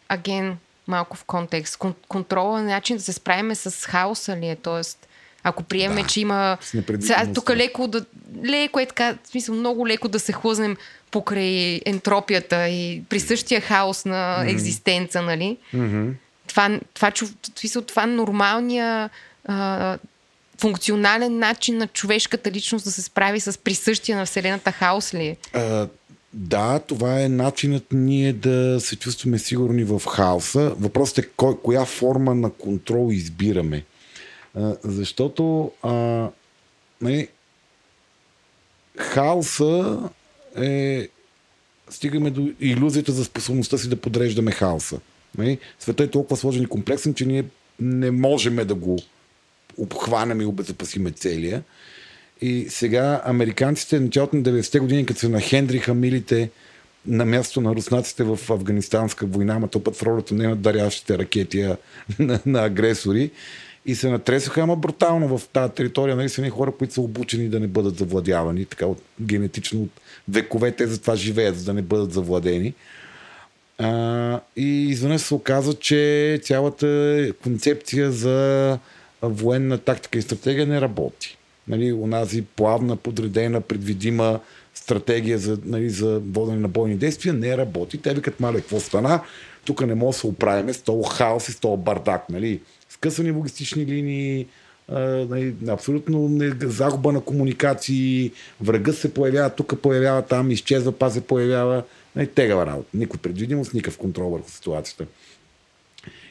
аген, 0.09 0.57
малко 0.87 1.17
в 1.17 1.25
контекст. 1.25 1.77
Кон- 1.77 1.95
контрола 2.09 2.61
е 2.61 2.63
начин 2.63 2.97
да 2.97 3.03
се 3.03 3.13
справиме 3.13 3.55
с 3.55 3.87
хаоса 3.87 4.37
ли 4.37 4.47
е? 4.47 4.57
Тоест, 4.57 5.09
ако 5.43 5.63
приеме, 5.63 6.03
Да, 6.03 6.09
че 6.09 6.21
има... 6.21 6.59
Сега 7.01 7.33
тук 7.35 7.51
леко 7.51 7.89
да... 7.89 8.05
Леко 8.45 8.81
е 8.81 8.87
така, 8.87 9.19
в 9.25 9.29
смисъл 9.29 9.55
много 9.55 9.89
леко 9.89 10.09
да 10.09 10.21
се 10.21 10.33
хлъзнем 10.33 10.77
покрай 11.11 11.81
ентропията 11.87 12.69
и 12.69 13.03
присъщия 13.09 13.61
хаос 13.61 14.05
на 14.05 14.45
екзистенца, 14.47 15.23
нали? 15.23 15.57
Mm-hmm. 15.75 16.13
Това, 16.47 16.81
това, 16.95 17.11
в 17.11 17.59
смисъл, 17.59 17.83
това 17.83 18.07
нормалния 18.07 19.11
а, 19.45 19.99
функционален 20.61 21.39
начин 21.39 21.77
на 21.77 21.87
човешката 21.87 22.51
личност 22.51 22.85
да 22.85 22.91
се 22.91 23.03
справи 23.03 23.41
с 23.41 23.59
присъщия 23.59 24.19
на 24.19 24.27
Вселената 24.27 24.73
хаос 24.73 25.15
ли 25.15 25.27
е? 25.27 25.37
Да, 26.33 26.79
това 26.79 27.23
е 27.23 27.29
начинът 27.29 27.87
ние 27.93 28.33
да 28.33 28.81
се 28.81 28.97
чувстваме 28.97 29.39
сигурни 29.39 29.85
в 29.85 30.03
хаоса. 30.09 30.75
Въпросът 30.79 31.19
е 31.19 31.29
кой, 31.37 31.57
коя 31.63 31.85
форма 31.85 32.35
на 32.35 32.51
контрол 32.51 33.09
избираме. 33.13 33.85
А, 34.55 34.77
защото 34.85 35.73
а, 35.83 36.29
нали, 37.01 37.29
хаоса 38.97 40.01
е 40.57 41.09
стигаме 41.91 42.31
до 42.31 42.49
иллюзията 42.61 43.13
за 43.13 43.25
способността 43.25 43.79
си 43.79 43.89
да 43.89 43.97
подреждаме 43.97 44.51
хаоса. 44.51 45.01
Нали? 45.39 45.59
Света 45.79 46.03
е 46.05 46.11
толкова 46.11 46.37
сложен 46.37 46.63
и 46.63 46.67
комплексен, 46.67 47.15
че 47.15 47.27
ние 47.27 47.45
не 47.81 48.11
можем 48.11 48.57
да 48.57 48.75
го 48.75 48.99
обхванем 49.79 50.41
и 50.41 50.47
обезопасиме 50.47 51.11
целия. 51.11 51.63
И 52.41 52.67
сега 52.69 53.23
американците, 53.25 54.01
началото 54.01 54.37
на 54.37 54.43
90-те 54.43 54.79
години, 54.79 55.07
като 55.07 55.21
се 55.21 55.29
нахендриха 55.29 55.95
милите 55.95 56.51
на 57.07 57.25
място 57.25 57.61
на 57.61 57.75
руснаците 57.75 58.25
в 58.25 58.39
афганистанска 58.51 59.27
война, 59.27 59.55
ама 59.55 59.69
то 59.69 59.85
път 59.85 59.97
в 59.97 60.03
ролята 60.03 60.35
на 60.35 60.57
дарящите 60.57 61.19
ракети 61.19 61.63
на, 62.19 62.41
на 62.47 62.65
агресори, 62.65 63.31
и 63.87 63.95
се 63.95 64.11
натресаха, 64.11 64.61
ама 64.61 64.77
брутално 64.77 65.39
в 65.39 65.49
тази 65.49 65.73
територия. 65.73 66.17
Нали 66.17 66.29
са 66.29 66.51
хора, 66.51 66.73
които 66.73 66.95
са 66.95 67.01
обучени 67.01 67.49
да 67.49 67.61
не 67.61 67.67
бъдат 67.67 67.99
завладявани, 67.99 68.65
така 68.65 68.87
от, 68.87 69.03
генетично 69.21 69.83
от 69.83 69.91
векове 70.29 70.73
те 70.73 70.87
затова 70.87 71.17
живеят, 71.17 71.59
за 71.59 71.65
да 71.65 71.75
не 71.75 71.83
бъдат 71.83 72.13
завладени. 72.13 72.75
А, 73.79 74.41
и 74.57 74.89
изведнъж 74.89 75.21
се 75.21 75.35
оказа, 75.35 75.75
че 75.75 76.41
цялата 76.43 77.33
концепция 77.43 78.13
за 78.13 78.79
военна 79.23 79.79
тактика 79.79 80.19
и 80.19 80.23
стратегия 80.23 80.67
не 80.67 80.81
работи. 80.81 81.39
Нали, 81.69 81.93
унази 81.93 82.43
плавна, 82.43 82.97
подредена, 82.97 83.61
предвидима 83.61 84.41
стратегия 84.75 85.39
за, 85.39 85.59
нали, 85.65 85.91
за 85.91 86.21
водене 86.33 86.59
на 86.59 86.69
бойни 86.69 86.97
действия 86.97 87.35
не 87.35 87.57
работи. 87.57 87.99
Те 87.99 88.15
викат, 88.15 88.41
мале, 88.41 88.61
какво 88.61 88.81
стана? 88.81 89.21
Тук 89.65 89.87
не 89.87 89.95
може 89.95 90.17
да 90.17 90.21
се 90.21 90.27
оправиме 90.27 90.73
с 90.73 90.83
този 90.83 91.09
хаос 91.11 91.49
и 91.49 91.53
с 91.53 91.61
този 91.61 91.83
бардак. 91.83 92.31
Нали? 92.31 92.61
Скъсани 92.89 93.31
логистични 93.31 93.87
линии, 93.87 94.47
нали, 94.89 95.55
абсолютно 95.69 96.41
загуба 96.63 97.13
на 97.13 97.21
комуникации, 97.21 98.33
врага 98.61 98.93
се 98.93 99.15
появява, 99.15 99.51
тук 99.51 99.81
появява, 99.83 100.23
там 100.23 100.51
изчезва, 100.51 100.93
па 100.93 101.11
се 101.11 101.21
появява. 101.21 101.83
Нали, 102.17 102.27
тегава 102.27 102.67
работа. 102.67 102.89
Никой 102.95 103.21
предвидимост, 103.21 103.75
никакъв 103.75 103.99
контрол 103.99 104.31
върху 104.31 104.51
ситуацията. 104.51 105.07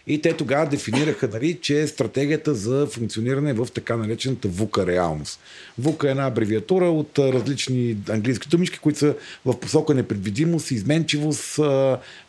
И 0.10 0.22
те 0.22 0.34
тогава 0.34 0.70
дефинираха, 0.70 1.30
нали, 1.34 1.58
че 1.62 1.88
стратегията 1.88 2.56
за 2.56 2.88
функциониране 2.88 3.50
е 3.50 3.54
в 3.54 3.68
така 3.74 3.98
наречената 3.98 4.48
ВУКА 4.48 4.88
реалност. 4.88 5.40
ВУКА 5.78 6.08
е 6.08 6.12
една 6.12 6.28
абревиатура 6.28 6.86
от 6.86 7.20
различни 7.20 7.98
английски 8.10 8.50
думички, 8.50 8.80
които 8.80 9.00
са 9.00 9.16
в 9.46 9.60
посока 9.60 9.94
непредвидимост, 9.94 10.72
изменчивост, 10.72 11.56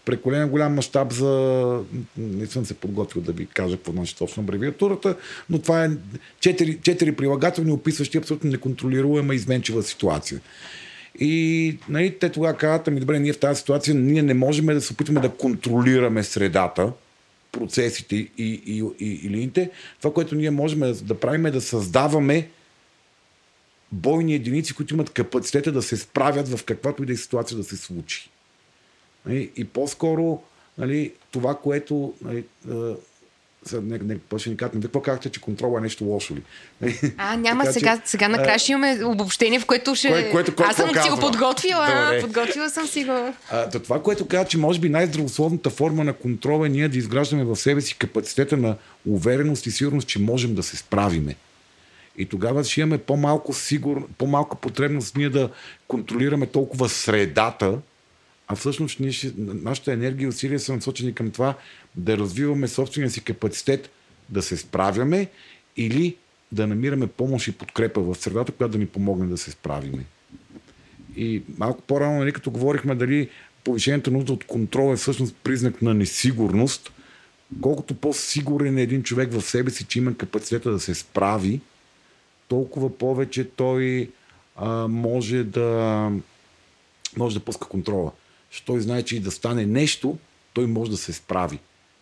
прекалено 0.04 0.48
голям 0.48 0.74
мащаб 0.74 1.12
за... 1.12 1.80
Не 2.16 2.46
съм 2.46 2.66
се 2.66 2.74
подготвил 2.74 3.22
да 3.22 3.32
ви 3.32 3.46
кажа 3.46 3.76
какво 3.76 3.92
значи 3.92 4.16
точно 4.16 4.42
абревиатурата, 4.42 5.16
но 5.50 5.58
това 5.58 5.84
е 5.84 5.90
четири, 6.40 6.78
четири 6.82 7.12
прилагателни, 7.12 7.72
описващи 7.72 8.18
абсолютно 8.18 8.50
неконтролируема 8.50 9.34
изменчива 9.34 9.82
ситуация. 9.82 10.40
И 11.20 11.78
нали, 11.88 12.18
те 12.20 12.28
тогава 12.28 12.56
казват, 12.56 12.88
ами 12.88 13.00
добре, 13.00 13.18
ние 13.18 13.32
в 13.32 13.38
тази 13.38 13.58
ситуация 13.58 13.94
ние 13.94 14.22
не 14.22 14.34
можем 14.34 14.66
да 14.66 14.80
се 14.80 14.92
опитваме 14.92 15.20
да 15.20 15.28
контролираме 15.28 16.22
средата, 16.22 16.92
процесите 17.52 18.16
и, 18.16 18.30
и, 18.38 18.84
и, 18.98 19.20
и 19.24 19.30
линиите. 19.30 19.70
Това, 20.00 20.14
което 20.14 20.34
ние 20.34 20.50
можем 20.50 20.94
да 21.02 21.20
правим 21.20 21.46
е 21.46 21.50
да 21.50 21.60
създаваме 21.60 22.48
бойни 23.92 24.34
единици, 24.34 24.74
които 24.74 24.94
имат 24.94 25.10
капацитета 25.10 25.72
да 25.72 25.82
се 25.82 25.96
справят 25.96 26.48
в 26.48 26.64
каквато 26.64 27.02
и 27.02 27.06
да 27.06 27.12
е 27.12 27.16
ситуация 27.16 27.56
да 27.56 27.64
се 27.64 27.76
случи. 27.76 28.30
Нали, 29.26 29.50
и 29.56 29.64
по-скоро 29.64 30.42
нали, 30.78 31.12
това, 31.30 31.54
което 31.54 32.14
нали, 32.22 32.44
не, 33.72 33.98
не, 33.98 34.18
ще 34.38 34.50
ни 34.50 34.56
какво 34.56 35.00
казахте, 35.00 35.28
че 35.28 35.40
контрола 35.40 35.78
е 35.78 35.82
нещо 35.82 36.04
лошо 36.04 36.34
ли? 36.34 36.42
А, 37.16 37.36
няма 37.36 37.64
така, 37.64 37.72
сега, 37.72 37.96
че, 37.96 38.10
сега 38.10 38.28
накрая 38.28 38.58
ще 38.58 38.72
имаме 38.72 39.04
обобщение, 39.04 39.60
в 39.60 39.66
което 39.66 39.94
ще... 39.94 40.08
Кое, 40.08 40.30
което, 40.30 40.54
което, 40.54 40.70
Аз 40.70 40.76
съм 40.76 40.90
си 41.02 41.10
го 41.10 41.20
подготвила, 41.20 41.86
Добре. 41.86 42.20
подготвила 42.20 42.70
съм 42.70 42.86
си 42.86 43.04
го. 43.04 43.34
А, 43.50 43.70
то 43.70 43.80
това, 43.80 44.02
което 44.02 44.28
каза, 44.28 44.44
че 44.44 44.58
може 44.58 44.80
би 44.80 44.88
най-здравословната 44.88 45.70
форма 45.70 46.04
на 46.04 46.12
контрола 46.12 46.66
е 46.66 46.70
ние 46.70 46.88
да 46.88 46.98
изграждаме 46.98 47.44
в 47.44 47.56
себе 47.56 47.80
си 47.80 47.98
капацитета 47.98 48.56
на 48.56 48.76
увереност 49.06 49.66
и 49.66 49.70
сигурност, 49.70 50.08
че 50.08 50.18
можем 50.18 50.54
да 50.54 50.62
се 50.62 50.76
справиме. 50.76 51.36
И 52.18 52.26
тогава 52.26 52.64
ще 52.64 52.80
имаме 52.80 52.98
по-малко, 52.98 53.52
сигур, 53.52 54.08
по-малка 54.18 54.56
потребност 54.56 55.16
ние 55.16 55.28
да 55.28 55.50
контролираме 55.88 56.46
толкова 56.46 56.88
средата, 56.88 57.78
а 58.48 58.56
всъщност 58.56 59.00
ние 59.00 59.12
ще, 59.12 59.32
нашата 59.36 59.92
енергия 59.92 60.24
и 60.24 60.28
усилия 60.28 60.60
са 60.60 60.72
насочени 60.74 61.14
към 61.14 61.30
това 61.30 61.54
да 61.98 62.18
развиваме 62.18 62.68
собствения 62.68 63.10
си 63.10 63.24
капацитет 63.24 63.90
да 64.28 64.42
се 64.42 64.56
справяме 64.56 65.28
или 65.76 66.16
да 66.52 66.66
намираме 66.66 67.06
помощ 67.06 67.48
и 67.48 67.52
подкрепа 67.52 68.00
в 68.00 68.14
средата, 68.14 68.52
която 68.52 68.72
да 68.72 68.78
ни 68.78 68.86
помогне 68.86 69.26
да 69.26 69.38
се 69.38 69.50
справиме. 69.50 70.04
И 71.16 71.42
малко 71.58 71.82
по-рано, 71.82 72.18
нали, 72.18 72.32
като 72.32 72.50
говорихме 72.50 72.94
дали 72.94 73.28
повишението 73.64 74.10
нужда 74.10 74.32
от 74.32 74.44
контрол 74.44 74.92
е 74.92 74.96
всъщност 74.96 75.36
признак 75.44 75.82
на 75.82 75.94
несигурност, 75.94 76.92
колкото 77.60 77.94
по-сигурен 77.94 78.78
е 78.78 78.82
един 78.82 79.02
човек 79.02 79.32
в 79.32 79.40
себе 79.40 79.70
си, 79.70 79.84
че 79.84 79.98
има 79.98 80.16
капацитета 80.16 80.70
да 80.70 80.80
се 80.80 80.94
справи, 80.94 81.60
толкова 82.48 82.98
повече 82.98 83.44
той 83.44 84.10
а, 84.56 84.88
може 84.88 85.44
да 85.44 86.10
може 87.16 87.38
да 87.38 87.44
пуска 87.44 87.68
контрола. 87.68 88.12
Що 88.50 88.64
той 88.64 88.80
знае, 88.80 89.02
че 89.02 89.16
и 89.16 89.20
да 89.20 89.30
стане 89.30 89.66
нещо, 89.66 90.18
той 90.52 90.66
може 90.66 90.90
да 90.90 90.96
се 90.96 91.12
справи. 91.12 91.58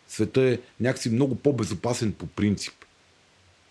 Света 0.08 0.42
е 0.42 0.58
някакси 0.80 1.10
много 1.10 1.34
по-безопасен 1.34 2.12
по 2.12 2.26
принцип. 2.26 2.74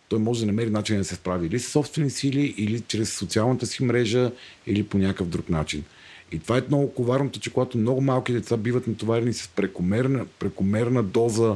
Той 0.09 0.19
може 0.19 0.39
да 0.39 0.45
намери 0.45 0.69
начин 0.69 0.97
да 0.97 1.03
се 1.03 1.15
справи 1.15 1.47
или 1.47 1.59
с 1.59 1.71
собствени 1.71 2.09
сили, 2.09 2.55
или 2.57 2.81
чрез 2.81 3.13
социалната 3.13 3.65
си 3.65 3.83
мрежа, 3.83 4.31
или 4.67 4.83
по 4.83 4.97
някакъв 4.97 5.27
друг 5.27 5.49
начин. 5.49 5.83
И 6.31 6.39
това 6.39 6.57
е 6.57 6.63
много 6.67 6.93
коварното, 6.93 7.39
че 7.39 7.53
когато 7.53 7.77
много 7.77 8.01
малки 8.01 8.33
деца 8.33 8.57
биват 8.57 8.87
натоварени 8.87 9.33
с 9.33 9.47
прекомерна, 9.47 10.25
прекомерна 10.39 11.03
доза 11.03 11.55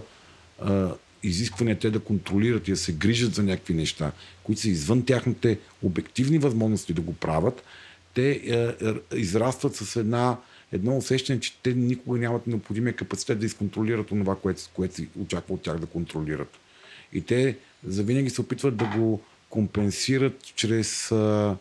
а, 0.61 0.93
изисквания 1.23 1.80
те 1.80 1.89
да 1.89 1.99
контролират 1.99 2.68
и 2.68 2.72
да 2.72 2.77
се 2.77 2.93
грижат 2.93 3.35
за 3.35 3.43
някакви 3.43 3.73
неща, 3.73 4.11
които 4.43 4.61
са 4.61 4.69
извън 4.69 5.06
тяхните 5.06 5.60
обективни 5.84 6.38
възможности 6.38 6.93
да 6.93 7.01
го 7.01 7.14
правят, 7.14 7.64
те 8.14 8.31
а, 8.31 8.95
израстват 9.15 9.76
с 9.76 9.95
една 9.95 10.38
едно 10.71 10.97
усещане, 10.97 11.39
че 11.39 11.57
те 11.63 11.73
никога 11.73 12.19
нямат 12.19 12.47
необходимия 12.47 12.95
капацитет 12.95 13.39
да 13.39 13.45
изконтролират 13.45 14.07
това, 14.07 14.35
което, 14.35 14.61
което 14.73 14.95
се 14.95 15.07
очаква 15.19 15.53
от 15.53 15.61
тях 15.61 15.79
да 15.79 15.85
контролират. 15.85 16.59
И 17.13 17.21
те 17.21 17.57
завинаги 17.83 18.29
се 18.29 18.41
опитват 18.41 18.77
да 18.77 18.85
го 18.85 19.21
компенсират 19.49 20.53
чрез 20.55 21.11
а, 21.11 21.57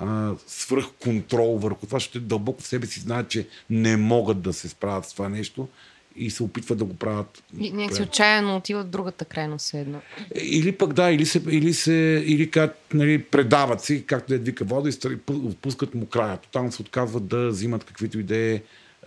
а, 0.00 0.34
свръхконтрол 0.46 1.58
върху 1.58 1.86
това, 1.86 1.96
защото 1.96 2.20
дълбоко 2.20 2.62
в 2.62 2.66
себе 2.66 2.86
си 2.86 3.00
знаят, 3.00 3.28
че 3.28 3.48
не 3.70 3.96
могат 3.96 4.40
да 4.42 4.52
се 4.52 4.68
справят 4.68 5.04
с 5.04 5.12
това 5.12 5.28
нещо 5.28 5.68
и 6.16 6.30
се 6.30 6.42
опитват 6.42 6.78
да 6.78 6.84
го 6.84 6.96
правят. 6.96 7.44
И 7.58 7.72
някакси 7.72 8.02
отчаяно 8.02 8.56
отиват 8.56 8.90
другата 8.90 9.24
крайност 9.24 9.74
едно. 9.74 10.00
Или 10.34 10.72
пък 10.72 10.92
да, 10.92 11.10
или 11.10 11.26
се, 11.26 11.42
или 11.50 11.74
се 11.74 12.24
или 12.26 12.50
как, 12.50 12.76
нали, 12.94 13.22
предават 13.22 13.80
си, 13.80 14.06
както 14.06 14.34
е 14.34 14.38
вика 14.38 14.64
вода 14.64 14.90
и 14.90 15.18
отпускат 15.30 15.94
му 15.94 16.06
края. 16.06 16.36
Тотално 16.36 16.72
се 16.72 16.82
отказват 16.82 17.26
да 17.26 17.48
взимат 17.48 17.84
каквито 17.84 18.18
идеи, 18.18 18.62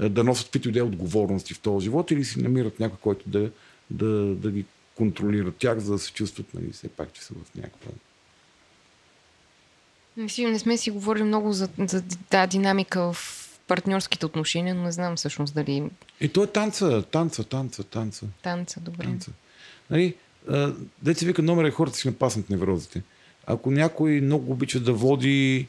да 0.10 0.24
носят 0.24 0.46
каквито 0.46 0.70
идеи 0.70 0.82
отговорности 0.82 1.54
в 1.54 1.60
този 1.60 1.84
живот 1.84 2.12
или 2.12 2.24
си 2.24 2.42
намират 2.42 2.80
някой, 2.80 2.98
който 3.02 3.30
да, 3.30 3.52
да, 3.90 4.08
да 4.36 4.52
ги 4.52 4.66
контролира 4.96 5.52
тях, 5.52 5.80
за 5.80 5.92
да 5.92 6.00
се 6.00 6.14
чувстват, 6.14 6.54
нали, 6.54 6.72
все 6.72 6.88
пак, 6.88 7.14
че 7.14 7.24
са 7.24 7.34
в 7.34 7.56
някаква 7.56 7.92
Мисля, 10.18 10.50
не 10.50 10.60
сме 10.60 10.78
си 10.78 10.92
говорили 10.92 11.24
много 11.24 11.54
за, 11.54 11.70
за 11.78 12.04
тази 12.30 12.50
динамика 12.50 13.14
в 13.14 13.39
партньорските 13.70 14.26
отношения, 14.26 14.76
но 14.76 14.84
не 14.84 14.92
знам 14.92 15.16
всъщност 15.16 15.56
дали... 15.56 15.84
И 16.22 16.30
то 16.30 16.44
е 16.44 16.48
танца, 16.48 17.02
танца, 17.02 17.44
танца, 17.44 17.84
танца. 17.84 18.26
Танца, 18.44 18.80
добре. 18.80 19.04
Танца. 19.04 19.32
Нали, 19.90 20.16
деца 21.02 21.26
вика, 21.26 21.42
номер 21.42 21.66
е 21.66 21.72
хората 21.72 21.98
си 21.98 22.08
напаснат 22.08 22.50
неврозите. 22.50 23.02
Ако 23.48 23.72
някой 23.72 24.22
много 24.22 24.52
обича 24.52 24.80
да 24.80 24.94
води 24.94 25.68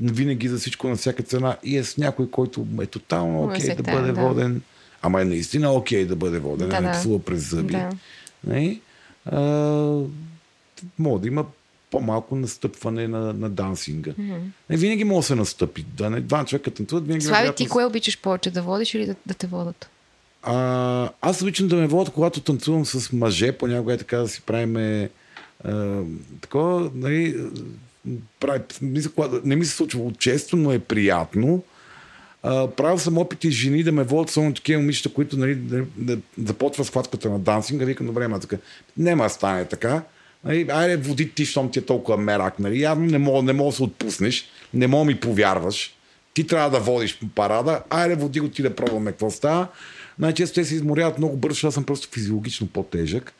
винаги 0.00 0.48
за 0.48 0.58
всичко 0.58 0.88
на 0.88 0.96
всяка 0.96 1.22
цена 1.22 1.56
и 1.64 1.76
е 1.76 1.84
с 1.84 1.96
някой, 1.96 2.30
който 2.30 2.66
е 2.82 2.86
тотално 2.86 3.44
окей 3.44 3.60
okay, 3.60 3.76
да 3.76 3.82
бъде 3.82 4.12
да. 4.12 4.20
воден, 4.20 4.62
ама 5.02 5.20
е 5.20 5.24
наистина 5.24 5.72
окей 5.72 6.04
okay 6.04 6.06
да 6.06 6.16
бъде 6.16 6.38
воден, 6.38 6.68
да, 6.68 6.76
а 6.76 6.80
не 6.80 6.92
псува 6.92 7.18
през 7.18 7.50
зъби. 7.50 7.72
Да. 7.72 7.90
Нали? 8.44 8.80
А, 9.24 9.40
може 10.98 11.22
да 11.22 11.28
има 11.28 11.46
по-малко 11.90 12.36
настъпване 12.36 13.08
на, 13.08 13.32
на 13.32 13.50
дансинга. 13.50 14.10
Mm-hmm. 14.10 14.40
Не 14.70 14.76
винаги 14.76 15.04
може 15.04 15.24
да 15.24 15.26
се 15.26 15.34
настъпи. 15.34 15.86
Да 15.96 16.10
не 16.10 16.20
два 16.20 16.44
човека 16.44 16.70
танцуват, 16.70 17.06
винаги 17.06 17.24
Слави, 17.24 17.42
вероятно... 17.42 17.64
ти 17.64 17.70
кое 17.70 17.84
обичаш 17.84 18.18
повече, 18.18 18.50
да 18.50 18.62
водиш 18.62 18.94
или 18.94 19.06
да, 19.06 19.14
да 19.26 19.34
те 19.34 19.46
водят? 19.46 19.90
А, 20.42 21.10
аз 21.20 21.42
обичам 21.42 21.68
да 21.68 21.76
ме 21.76 21.86
водят, 21.86 22.14
когато 22.14 22.40
танцувам 22.40 22.86
с 22.86 23.12
мъже, 23.12 23.52
понякога 23.52 23.94
е 23.94 23.98
така 23.98 24.16
да 24.18 24.28
си 24.28 24.42
правим 24.42 25.08
такова, 26.40 26.90
нали, 26.94 27.36
прави, 28.40 28.62
не 29.44 29.56
ми 29.56 29.64
се 29.64 29.76
случва 29.76 30.12
често, 30.18 30.56
но 30.56 30.72
е 30.72 30.78
приятно. 30.78 31.62
Uh, 32.44 32.70
правил 32.70 32.98
съм 32.98 33.18
опити 33.18 33.50
жени 33.50 33.82
да 33.82 33.92
ме 33.92 34.02
водят 34.02 34.30
само 34.30 34.54
такива 34.54 34.80
момичета, 34.80 35.14
които 35.14 35.36
нали, 35.36 35.54
да, 35.54 35.84
да, 35.96 36.18
започва 36.42 36.84
схватката 36.84 37.30
на 37.30 37.38
дансинга. 37.38 37.84
Викам, 37.84 38.06
добре, 38.06 38.28
ма 38.28 38.40
така. 38.40 38.56
Нема 38.96 39.24
да 39.24 39.30
стане 39.30 39.64
така. 39.64 40.02
Нали, 40.44 40.66
айде, 40.72 40.96
води 40.96 41.30
ти, 41.30 41.46
щом 41.46 41.70
ти 41.70 41.78
е 41.78 41.82
толкова 41.82 42.18
мерак. 42.18 42.58
Нали? 42.58 42.80
Явно 42.80 43.06
не 43.06 43.18
мога, 43.18 43.42
не 43.42 43.52
мога 43.52 43.70
да 43.70 43.76
се 43.76 43.82
отпуснеш, 43.82 44.44
не 44.74 44.86
мога 44.86 45.04
ми 45.04 45.20
повярваш. 45.20 45.94
ти 46.34 46.46
трябва 46.46 46.70
да 46.70 46.80
водиш 46.80 47.20
парада, 47.34 47.82
айде 47.90 48.14
води 48.14 48.40
го 48.40 48.48
ти 48.48 48.62
да 48.62 48.76
пробваме 48.76 49.10
какво 49.10 49.30
става. 49.30 49.66
Най-често 50.18 50.54
те 50.54 50.64
се 50.64 50.74
изморяват 50.74 51.18
много 51.18 51.36
бързо, 51.36 51.68
аз 51.68 51.74
съм 51.74 51.84
просто 51.84 52.08
физиологично 52.12 52.66
по-тежък. 52.66 53.32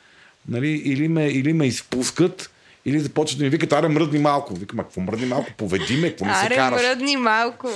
Нали? 0.49 0.69
Или, 0.69 1.09
ме, 1.09 1.27
или 1.27 1.53
ме 1.53 1.67
изпускат, 1.67 2.51
или 2.85 3.01
започват 3.01 3.39
да 3.39 3.45
ми 3.45 3.51
викат, 3.51 3.73
аре 3.73 3.89
мръдни 3.89 4.19
малко. 4.19 4.55
Викам, 4.55 4.81
а 4.81 4.83
какво 4.83 5.01
мръдни 5.01 5.27
малко? 5.27 5.51
Поведи 5.57 5.97
ме, 5.97 6.11
какво 6.11 6.25
ми 6.25 6.35
се 6.35 6.47
Аре, 6.47 6.55
караш? 6.55 6.83
мръдни 6.83 7.17
малко. 7.17 7.69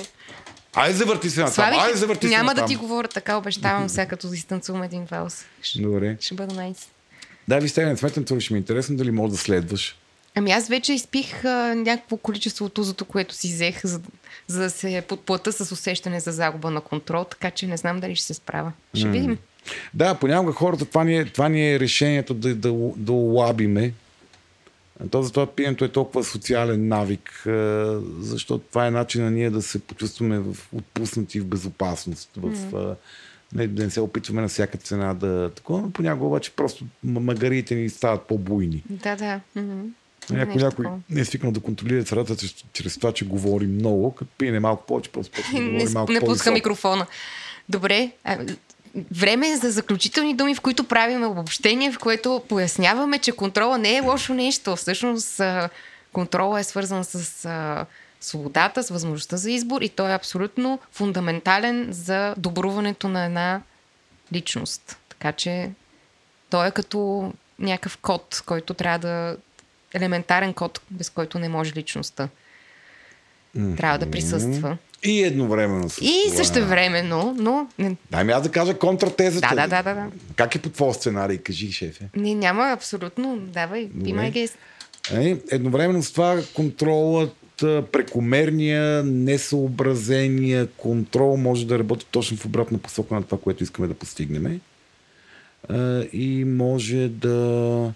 Айде 0.74 0.98
завърти 0.98 1.30
се 1.30 1.40
на 1.40 1.46
там, 1.46 1.54
Слави, 1.54 1.76
айде 1.76 1.98
завърти 1.98 2.26
се 2.26 2.36
няма 2.36 2.54
да 2.54 2.66
ти 2.66 2.76
говоря 2.76 3.08
така, 3.08 3.36
обещавам 3.36 3.88
сега, 3.88 4.06
като 4.06 4.32
изтанцувам 4.32 4.82
един 4.82 5.04
валс. 5.04 5.44
Ще, 5.62 5.80
Добре. 5.80 6.16
ще 6.20 6.34
бъда 6.34 6.54
найс. 6.54 6.88
Да, 7.48 7.58
ви 7.58 7.68
сте, 7.68 7.86
не 7.86 7.96
сметам, 7.96 8.24
това 8.24 8.40
ще 8.40 8.52
ми 8.52 8.58
е 8.58 8.60
интересно 8.60 8.96
дали 8.96 9.10
мога 9.10 9.28
да 9.28 9.36
следваш. 9.36 9.96
Ами 10.34 10.50
аз 10.50 10.68
вече 10.68 10.92
изпих 10.92 11.44
а, 11.44 11.74
някакво 11.74 12.16
количество 12.16 12.64
от 12.64 12.78
узото, 12.78 13.04
което 13.04 13.34
си 13.34 13.48
взех, 13.48 13.80
за, 13.84 14.00
за 14.46 14.62
да 14.62 14.70
се 14.70 15.02
подплата 15.08 15.52
с 15.52 15.72
усещане 15.72 16.20
за 16.20 16.32
загуба 16.32 16.70
на 16.70 16.80
контрол, 16.80 17.24
така 17.24 17.50
че 17.50 17.66
не 17.66 17.76
знам 17.76 18.00
дали 18.00 18.16
ще 18.16 18.26
се 18.26 18.34
справя. 18.34 18.72
Ще 18.94 19.08
видим. 19.08 19.38
Да, 19.94 20.14
понякога 20.14 20.52
хората, 20.52 20.84
това 20.84 21.04
ни 21.04 21.16
е, 21.16 21.24
това 21.24 21.48
ни 21.48 21.72
е 21.72 21.80
решението 21.80 22.34
да, 22.34 22.54
да, 22.54 22.72
да 22.96 23.12
улабиме. 23.12 23.92
То 25.10 25.22
затова 25.22 25.46
пиенето 25.46 25.84
е 25.84 25.88
толкова 25.88 26.24
социален 26.24 26.88
навик, 26.88 27.42
защото 28.18 28.64
това 28.68 28.86
е 28.86 28.90
начина 28.90 29.30
ние 29.30 29.50
да 29.50 29.62
се 29.62 29.78
почувстваме 29.78 30.38
в, 30.38 30.56
отпуснати 30.72 31.40
в 31.40 31.46
безопасност. 31.46 32.30
В, 32.36 32.76
а, 32.76 32.96
не, 33.54 33.66
не 33.66 33.90
се 33.90 34.00
опитваме 34.00 34.42
на 34.42 34.48
всяка 34.48 34.78
цена 34.78 35.14
да 35.14 35.50
такова, 35.50 35.80
но 35.80 35.90
понякога 35.90 36.26
обаче 36.26 36.50
просто 36.50 36.84
магарите 37.04 37.74
ни 37.74 37.88
стават 37.88 38.22
по-буйни. 38.22 38.82
Да, 38.90 39.16
да. 39.16 39.40
Мгм. 39.56 39.80
Някой, 40.30 40.62
някой 40.62 40.86
не 41.10 41.20
е 41.20 41.24
свикнал 41.24 41.52
да 41.52 41.60
контролира 41.60 42.06
средата 42.06 42.46
чрез, 42.72 42.98
това, 42.98 43.12
че 43.12 43.24
говори 43.24 43.66
много, 43.66 44.14
като 44.14 44.30
пиене 44.38 44.60
малко 44.60 44.86
повече, 44.86 45.10
просто 45.10 45.42
да 45.52 45.58
не, 45.60 45.70
говори 45.70 45.92
малко 45.94 46.12
не 46.12 46.20
пуска 46.20 46.52
микрофона. 46.52 47.06
Добре. 47.68 48.10
Време 49.10 49.48
е 49.48 49.56
за 49.56 49.70
заключителни 49.70 50.34
думи, 50.34 50.54
в 50.54 50.60
които 50.60 50.84
правим 50.84 51.24
обобщение, 51.24 51.92
в 51.92 51.98
което 51.98 52.42
поясняваме, 52.48 53.18
че 53.18 53.32
контрола 53.32 53.78
не 53.78 53.96
е 53.96 54.00
лошо 54.00 54.34
нещо. 54.34 54.76
Всъщност 54.76 55.40
контрола 56.12 56.60
е 56.60 56.64
свързан 56.64 57.04
с 57.04 57.46
свободата, 58.24 58.82
с 58.82 58.88
възможността 58.88 59.36
за 59.36 59.50
избор 59.50 59.82
и 59.82 59.88
той 59.88 60.10
е 60.10 60.14
абсолютно 60.14 60.78
фундаментален 60.92 61.88
за 61.90 62.34
добруването 62.38 63.08
на 63.08 63.24
една 63.24 63.62
личност. 64.32 64.98
Така 65.08 65.32
че 65.32 65.70
той 66.50 66.66
е 66.68 66.70
като 66.70 67.32
някакъв 67.58 67.96
код, 67.96 68.42
който 68.46 68.74
трябва 68.74 68.98
да... 68.98 69.36
елементарен 69.94 70.52
код, 70.54 70.80
без 70.90 71.10
който 71.10 71.38
не 71.38 71.48
може 71.48 71.72
личността. 71.72 72.28
Трябва 73.76 73.98
да 73.98 74.10
присъства. 74.10 74.76
И 75.02 75.22
едновременно 75.22 75.90
с 75.90 75.98
И 75.98 76.22
това- 76.26 76.36
също 76.36 76.66
времено, 76.66 77.34
но 77.38 77.68
Дай 78.10 78.24
ми 78.24 78.32
аз 78.32 78.42
да 78.42 78.50
кажа 78.50 78.78
контратезата. 78.78 79.48
Да, 79.48 79.54
да, 79.54 79.68
да, 79.68 79.82
да, 79.82 79.94
да. 79.94 80.06
Как 80.36 80.54
е 80.54 80.62
по 80.62 80.68
твоя 80.68 80.94
сценарий? 80.94 81.38
Кажи, 81.38 81.72
шефе. 81.72 82.08
не, 82.16 82.34
няма 82.34 82.70
абсолютно. 82.72 83.36
Давай, 83.36 83.86
Добре. 83.86 84.10
имай 84.10 84.30
гест. 84.30 84.58
Е, 85.12 85.36
едновременно 85.50 86.02
с 86.02 86.12
това 86.12 86.42
контролът, 86.54 87.36
прекомерния, 87.92 89.04
несъобразения 89.04 90.66
контрол 90.66 91.36
може 91.36 91.66
да 91.66 91.78
работи 91.78 92.06
точно 92.10 92.36
в 92.36 92.46
обратна 92.46 92.78
посока 92.78 93.14
на 93.14 93.22
това, 93.22 93.38
което 93.38 93.62
искаме 93.62 93.88
да 93.88 93.94
постигнем. 93.94 94.60
И 96.12 96.44
може 96.44 97.08
да 97.08 97.92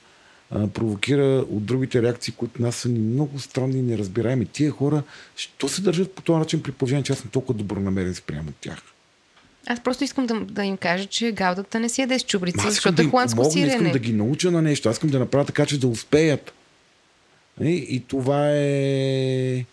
провокира 0.75 1.45
от 1.51 1.65
другите 1.65 2.03
реакции, 2.03 2.35
които 2.37 2.63
нас 2.63 2.77
са 2.77 2.89
ни 2.89 2.99
много 2.99 3.39
странни 3.39 3.79
и 3.79 3.83
неразбираеми. 3.83 4.47
Тия 4.47 4.71
хора, 4.71 5.03
що 5.37 5.69
се 5.69 5.83
държат 5.83 6.13
по 6.13 6.23
този 6.23 6.39
начин 6.39 6.63
при 6.63 6.73
положение, 6.73 7.03
че 7.03 7.13
аз 7.13 7.19
съм 7.19 7.31
толкова 7.31 7.59
добронамерен 7.59 8.15
спрямо 8.15 8.49
от 8.49 8.57
тях? 8.61 8.83
Аз 9.67 9.83
просто 9.83 10.05
искам 10.05 10.27
да, 10.27 10.41
да 10.41 10.65
им 10.65 10.77
кажа, 10.77 11.07
че 11.07 11.33
гаудата 11.33 11.81
не 11.81 11.89
си 11.89 12.01
яде 12.01 12.19
с 12.19 12.23
чубрица, 12.23 12.65
аз 12.67 12.75
защото 12.75 12.97
да 12.97 13.03
е 13.03 13.07
холандско 13.07 13.37
помогна, 13.37 13.61
искам 13.61 13.79
сирене. 13.79 13.93
да 13.93 13.99
ги 13.99 14.13
науча 14.13 14.51
на 14.51 14.63
нещо. 14.63 14.89
Аз 14.89 14.97
искам 14.97 15.11
да 15.11 15.19
направя 15.19 15.45
така, 15.45 15.67
че 15.67 15.81
да 15.81 15.87
успеят. 15.87 16.53
И, 17.63 17.87
и 17.89 18.01
това 18.01 18.51
е... 18.53 19.65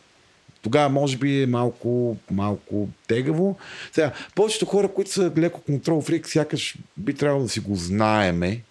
Тогава 0.62 0.90
може 0.90 1.18
би 1.18 1.44
е 1.44 1.48
малко, 1.48 2.18
малко 2.32 2.90
тегаво. 3.08 3.58
Сега, 3.92 4.12
повечето 4.36 4.66
хора, 4.66 4.88
които 4.88 5.12
са 5.12 5.32
леко 5.38 5.62
контрол 5.62 6.02
фрик, 6.02 6.30
сякаш 6.30 6.78
би 6.98 7.14
трябвало 7.14 7.44
да 7.44 7.50
си 7.50 7.60
го 7.60 7.76
знаеме. 7.76 8.62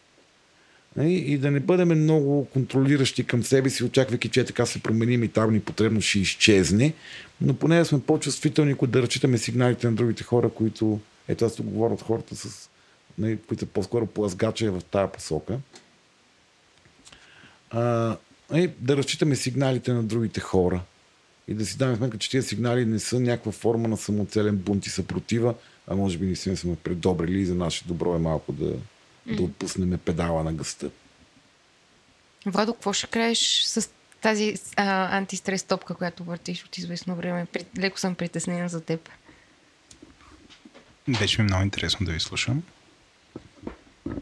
И, 1.00 1.14
и 1.14 1.38
да 1.38 1.50
не 1.50 1.60
бъдем 1.60 1.88
много 1.88 2.44
контролиращи 2.44 3.24
към 3.24 3.44
себе 3.44 3.70
си, 3.70 3.84
очаквайки, 3.84 4.28
че 4.28 4.40
е 4.40 4.44
така 4.44 4.66
се 4.66 4.82
променим 4.82 5.24
и 5.24 5.28
тази 5.28 5.52
ни 5.52 5.60
потребност 5.60 6.08
ще 6.08 6.18
изчезне. 6.18 6.94
Но 7.40 7.54
поне 7.54 7.84
сме 7.84 8.00
по-чувствителни, 8.00 8.74
да 8.82 9.02
разчитаме 9.02 9.38
сигналите 9.38 9.86
на 9.86 9.92
другите 9.92 10.24
хора, 10.24 10.48
които... 10.48 11.00
Ето 11.28 11.44
аз 11.44 11.54
тук 11.54 11.66
говоря 11.66 11.94
от 11.94 12.02
хората, 12.02 12.36
с, 12.36 12.70
нали, 13.18 13.38
които 13.48 13.66
по-скоро 13.66 14.06
плазгача 14.06 14.72
в 14.72 14.84
тази 14.84 15.12
посока. 15.12 15.58
А, 17.70 18.16
да 18.78 18.96
разчитаме 18.96 19.36
сигналите 19.36 19.92
на 19.92 20.02
другите 20.02 20.40
хора. 20.40 20.80
И 21.48 21.54
да 21.54 21.66
си 21.66 21.78
даме 21.78 21.96
сметка, 21.96 22.18
че 22.18 22.30
тези 22.30 22.48
сигнали 22.48 22.84
не 22.84 22.98
са 22.98 23.20
някаква 23.20 23.52
форма 23.52 23.88
на 23.88 23.96
самоцелен 23.96 24.56
бунт 24.56 24.86
и 24.86 24.90
съпротива, 24.90 25.54
а 25.86 25.94
може 25.94 26.18
би 26.18 26.26
наистина 26.26 26.56
сме 26.56 26.76
предобрили 26.76 27.40
и 27.40 27.46
за 27.46 27.54
наше 27.54 27.84
добро 27.84 28.14
е 28.14 28.18
малко 28.18 28.52
да, 28.52 28.76
да 29.26 29.42
отпуснем 29.42 29.98
педала 30.04 30.44
на 30.44 30.52
гъста. 30.52 30.90
Владо, 32.46 32.74
какво 32.74 32.92
ще 32.92 33.06
кажеш 33.06 33.62
с 33.62 33.90
тази 34.20 34.54
а, 34.76 35.16
антистрес 35.16 35.62
топка, 35.62 35.94
която 35.94 36.24
въртиш 36.24 36.64
от 36.64 36.78
известно 36.78 37.16
време? 37.16 37.46
При, 37.52 37.64
леко 37.78 37.98
съм 37.98 38.14
притеснена 38.14 38.68
за 38.68 38.80
теб. 38.80 39.08
Беше 41.08 41.42
ми 41.42 41.46
много 41.46 41.62
интересно 41.62 42.06
да 42.06 42.12
ви 42.12 42.20
слушам. 42.20 42.62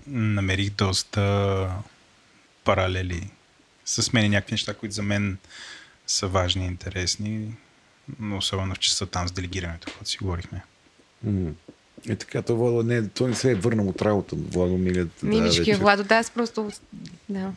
Намерих 0.06 0.70
доста 0.70 1.70
паралели 2.64 3.30
с 3.84 4.12
мен 4.12 4.24
и 4.24 4.28
някакви 4.28 4.52
неща, 4.52 4.74
които 4.74 4.94
за 4.94 5.02
мен 5.02 5.38
са 6.06 6.26
важни 6.26 6.64
и 6.64 6.68
интересни, 6.68 7.54
но 8.20 8.36
особено 8.36 8.74
в 8.74 8.78
частта 8.78 9.06
там 9.06 9.28
с 9.28 9.32
делегирането, 9.32 9.92
когато 9.92 10.10
си 10.10 10.18
говорихме. 10.18 10.62
М. 11.24 11.50
Е 12.08 12.16
така, 12.16 12.42
той, 12.42 12.56
Владо, 12.56 12.82
не, 12.82 13.08
той 13.08 13.28
не 13.28 13.34
се 13.34 13.50
е 13.50 13.54
върнал 13.54 13.88
от 13.88 14.02
работа, 14.02 14.36
Владо 14.36 14.78
Милят. 14.78 15.22
Милички 15.22 15.70
е 15.70 15.76
Владо, 15.76 16.04
да, 16.04 16.16
аз 16.16 16.30
просто... 16.30 16.70
Да. 17.28 17.52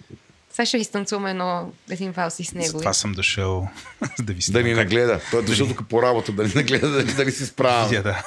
Сега 0.51 0.65
ще 0.65 0.77
изтанцуваме 0.77 1.29
едно, 1.29 1.73
един 1.89 2.11
валс 2.11 2.39
и 2.39 2.43
с 2.43 2.53
него. 2.53 2.67
Затова 2.67 2.93
съм 2.93 3.13
дошъл 3.13 3.69
да 4.19 4.33
ви 4.33 4.39
Да 4.39 4.41
снимам 4.41 4.63
ни 4.63 4.69
как 4.69 4.77
нагледа. 4.77 5.21
Той 5.31 5.39
е 5.39 5.43
дошъл 5.43 5.67
тук 5.67 5.87
по 5.87 6.01
работа, 6.01 6.31
да 6.31 6.43
ни 6.43 6.51
нагледа, 6.55 6.91
дали, 6.91 7.13
дали 7.13 7.31
си 7.31 7.45
справя. 7.45 7.87
видя, 7.87 8.03
да. 8.03 8.23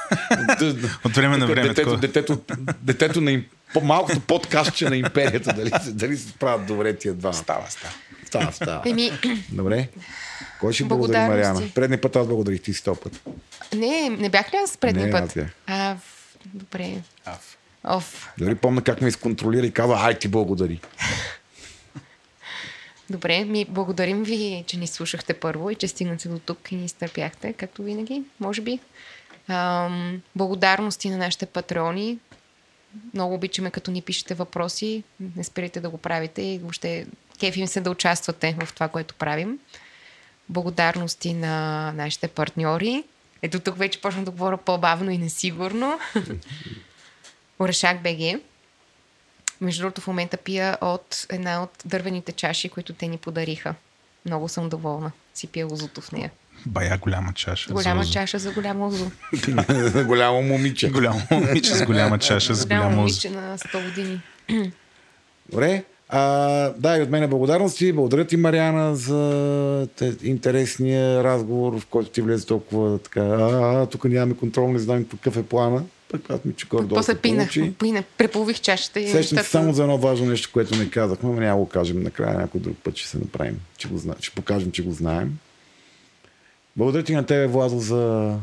От 1.04 1.16
време 1.16 1.36
на 1.36 1.46
време. 1.46 1.68
Детето, 1.68 1.96
детето, 1.96 2.40
детето 2.82 3.20
на 3.20 3.42
малкото 3.76 4.20
подкастче 4.20 4.84
на 4.84 4.96
империята, 4.96 5.52
дали, 5.52 5.70
се- 5.82 5.92
дали 5.92 6.16
се 6.16 6.28
справят 6.28 6.66
добре 6.66 6.96
тия 6.96 7.14
два. 7.14 7.32
Става, 7.32 7.70
става. 7.70 7.94
Става, 8.24 8.52
става. 8.52 8.82
Еми, 8.86 9.10
Добре. 9.52 9.88
Кой 10.60 10.72
ще 10.72 10.84
благодари. 10.84 11.18
Мариана? 11.20 11.62
Предния 11.74 12.00
път 12.00 12.16
аз 12.16 12.26
благодарих 12.26 12.62
ти 12.62 12.74
си 12.74 12.84
този 12.84 13.00
път. 13.00 13.20
не, 13.74 14.08
не 14.10 14.28
бях 14.28 14.52
ли 14.52 14.56
аз 14.56 14.76
предния 14.76 15.06
Не, 15.06 15.12
път? 15.12 15.34
А, 15.66 15.96
добре. 16.44 16.94
Аф. 17.24 17.58
Оф. 17.84 18.28
Дори 18.38 18.54
помня 18.54 18.82
как 18.82 19.00
ме 19.00 19.08
изконтролира 19.08 19.66
и 19.66 19.72
каза, 19.72 19.94
ай 19.94 20.14
ти 20.14 20.28
благодари. 20.28 20.80
Добре, 23.10 23.44
ми 23.44 23.64
благодарим 23.64 24.22
ви, 24.22 24.64
че 24.66 24.76
ни 24.76 24.86
слушахте 24.86 25.34
първо 25.34 25.70
и 25.70 25.74
че 25.74 25.88
стигнате 25.88 26.28
до 26.28 26.38
тук 26.38 26.72
и 26.72 26.76
ни 26.76 26.84
изтърпяхте, 26.84 27.52
както 27.52 27.82
винаги, 27.82 28.22
може 28.40 28.60
би. 28.60 28.78
Ам, 29.48 30.22
благодарности 30.36 31.10
на 31.10 31.16
нашите 31.16 31.46
патрони. 31.46 32.18
Много 33.14 33.34
обичаме, 33.34 33.70
като 33.70 33.90
ни 33.90 34.02
пишете 34.02 34.34
въпроси. 34.34 35.02
Не 35.36 35.44
спирайте 35.44 35.80
да 35.80 35.90
го 35.90 35.98
правите 35.98 36.42
и 36.42 36.58
въобще 36.58 37.06
кефим 37.40 37.66
се 37.66 37.80
да 37.80 37.90
участвате 37.90 38.56
в 38.60 38.72
това, 38.74 38.88
което 38.88 39.14
правим. 39.14 39.58
Благодарности 40.48 41.34
на 41.34 41.92
нашите 41.92 42.28
партньори. 42.28 43.04
Ето 43.42 43.60
тук 43.60 43.78
вече 43.78 44.00
почвам 44.00 44.24
да 44.24 44.30
говоря 44.30 44.56
по-бавно 44.56 45.10
и 45.10 45.18
несигурно. 45.18 45.98
Орешак 47.60 48.02
БГ. 48.02 48.40
Между 49.60 49.82
другото, 49.82 50.00
в 50.00 50.06
момента 50.06 50.36
пия 50.36 50.78
от 50.80 51.26
една 51.30 51.62
от 51.62 51.70
дървените 51.84 52.32
чаши, 52.32 52.68
които 52.68 52.92
те 52.92 53.06
ни 53.06 53.18
подариха. 53.18 53.74
Много 54.24 54.48
съм 54.48 54.68
доволна. 54.68 55.12
Си 55.34 55.46
пия 55.46 55.66
лозото 55.66 56.00
в 56.00 56.12
нея. 56.12 56.30
Бая 56.66 56.98
голяма 56.98 57.32
чаша. 57.32 57.72
Голяма 57.72 58.04
за- 58.04 58.12
чаша 58.12 58.38
за 58.38 58.52
голямо 58.52 58.84
лозо. 58.84 59.10
Голямо 60.04 60.42
момиче. 60.42 60.90
Голямо 60.90 61.20
момиче 61.30 61.74
с 61.74 61.84
голяма 61.84 62.18
чаша, 62.18 62.54
с 62.54 62.66
Голямо 62.66 62.96
момиче 62.96 63.30
на 63.30 63.58
100 63.58 63.84
години. 63.84 64.20
Добре. 65.50 65.84
А, 66.08 66.20
да, 66.78 66.98
и 66.98 67.02
от 67.02 67.10
мен 67.10 67.30
благодарности. 67.30 67.92
Благодаря 67.92 68.26
ти, 68.26 68.36
Мариана, 68.36 68.96
за 68.96 69.88
те, 69.96 70.16
интересния 70.22 71.24
разговор, 71.24 71.80
в 71.80 71.86
който 71.86 72.10
ти 72.10 72.20
влезе 72.22 72.46
толкова 72.46 72.98
така. 72.98 73.20
А, 73.20 73.86
тук 73.86 74.04
нямаме 74.04 74.36
контрол, 74.36 74.72
не 74.72 74.78
знам 74.78 75.04
какъв 75.04 75.36
е 75.36 75.42
плана. 75.42 75.82
Пък 76.10 76.30
аз 76.30 76.44
ми 76.44 76.52
че 76.56 76.66
горе 76.66 76.82
долу 76.82 76.98
После 76.98 77.14
пинах, 77.14 77.50
пинах, 77.78 78.04
преполових 78.18 78.60
чашата 78.60 79.00
и 79.00 79.08
Сещам 79.08 79.38
се 79.38 79.44
само 79.44 79.72
за 79.72 79.82
едно 79.82 79.98
важно 79.98 80.26
нещо, 80.26 80.50
което 80.52 80.76
не 80.76 80.90
казахме, 80.90 81.30
но 81.30 81.40
няма 81.40 81.58
да 81.58 81.64
го 81.64 81.68
кажем 81.68 82.02
накрая, 82.02 82.38
някой 82.38 82.60
друг 82.60 82.76
път 82.84 82.96
ще 82.96 83.08
се 83.08 83.18
направим. 83.18 83.60
Ще, 83.78 83.88
го 83.88 83.98
зна... 83.98 84.14
ще 84.20 84.34
покажем, 84.34 84.70
че 84.72 84.82
го 84.82 84.92
знаем. 84.92 85.38
Благодаря 86.78 87.04
ти 87.04 87.14
на 87.14 87.26
тебе, 87.26 87.46
Владо, 87.46 87.78
за 87.78 88.34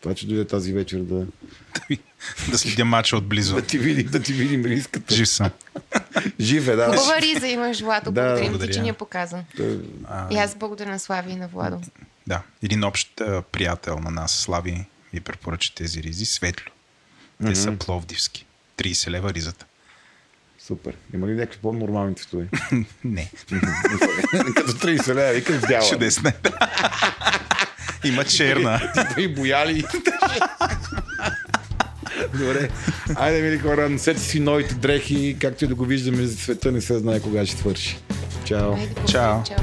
Това, 0.00 0.14
че 0.14 0.26
дойде 0.26 0.44
тази 0.46 0.72
вечер 0.72 0.98
да, 0.98 1.26
да 2.50 2.58
следя 2.58 2.84
мача 2.84 3.16
отблизо. 3.16 3.54
да 3.54 3.62
ти 3.62 3.78
видим, 3.78 4.06
да 4.06 4.22
ти 4.22 4.32
видим 4.32 4.64
риската. 4.64 5.14
Жив 5.14 5.28
съм. 5.28 5.50
Жив 6.40 6.68
е, 6.68 6.76
да. 6.76 6.86
Хубава 6.86 7.20
риза 7.20 7.48
имаш, 7.48 7.80
Владо. 7.80 8.12
Да, 8.12 8.22
Благодарим 8.22 8.44
ти, 8.44 8.50
благодаря. 8.50 8.72
че 8.72 8.80
ни 8.80 8.88
я 8.88 8.94
показа. 8.94 9.44
И 10.30 10.36
аз 10.36 10.54
благодаря 10.54 10.90
на 10.90 10.98
Слави 10.98 11.32
и 11.32 11.36
на 11.36 11.48
Владо. 11.48 11.80
Да, 12.26 12.42
един 12.62 12.84
общ 12.84 13.20
а, 13.20 13.42
приятел 13.42 13.98
на 13.98 14.10
нас, 14.10 14.32
Слави, 14.32 14.86
ми 15.12 15.20
препоръча 15.20 15.74
тези 15.74 16.02
ризи. 16.02 16.24
Светло. 16.26 16.72
Те 17.46 17.54
са 17.54 17.72
пловдивски. 17.72 18.46
30 18.78 19.10
лева 19.10 19.34
ризата. 19.34 19.66
Супер. 20.66 20.94
Има 21.14 21.26
ли 21.26 21.32
някакви 21.32 21.58
по-нормални 21.62 22.14
цветове? 22.14 22.46
Не, 23.04 23.30
Като 24.54 24.72
30 24.72 25.08
лева, 25.08 25.34
и 25.34 25.44
като 25.44 25.66
бяла. 25.66 25.88
чудесна. 25.90 26.32
Има 28.04 28.24
черна. 28.24 28.92
И 29.18 29.28
бояли. 29.28 29.84
Добре. 32.34 32.68
Айде, 33.14 33.42
мили 33.42 33.58
хора, 33.58 33.88
носете 33.88 34.20
си 34.20 34.40
новите 34.40 34.74
дрехи, 34.74 35.36
както 35.40 35.64
и 35.64 35.68
да 35.68 35.74
го 35.74 35.84
виждаме 35.84 36.26
за 36.26 36.36
света, 36.36 36.72
не 36.72 36.80
се 36.80 36.98
знае 36.98 37.20
кога 37.20 37.46
ще 37.46 37.56
свърши. 37.56 37.98
Чао. 38.44 38.74
Чао. 39.08 39.44
Чао. 39.44 39.58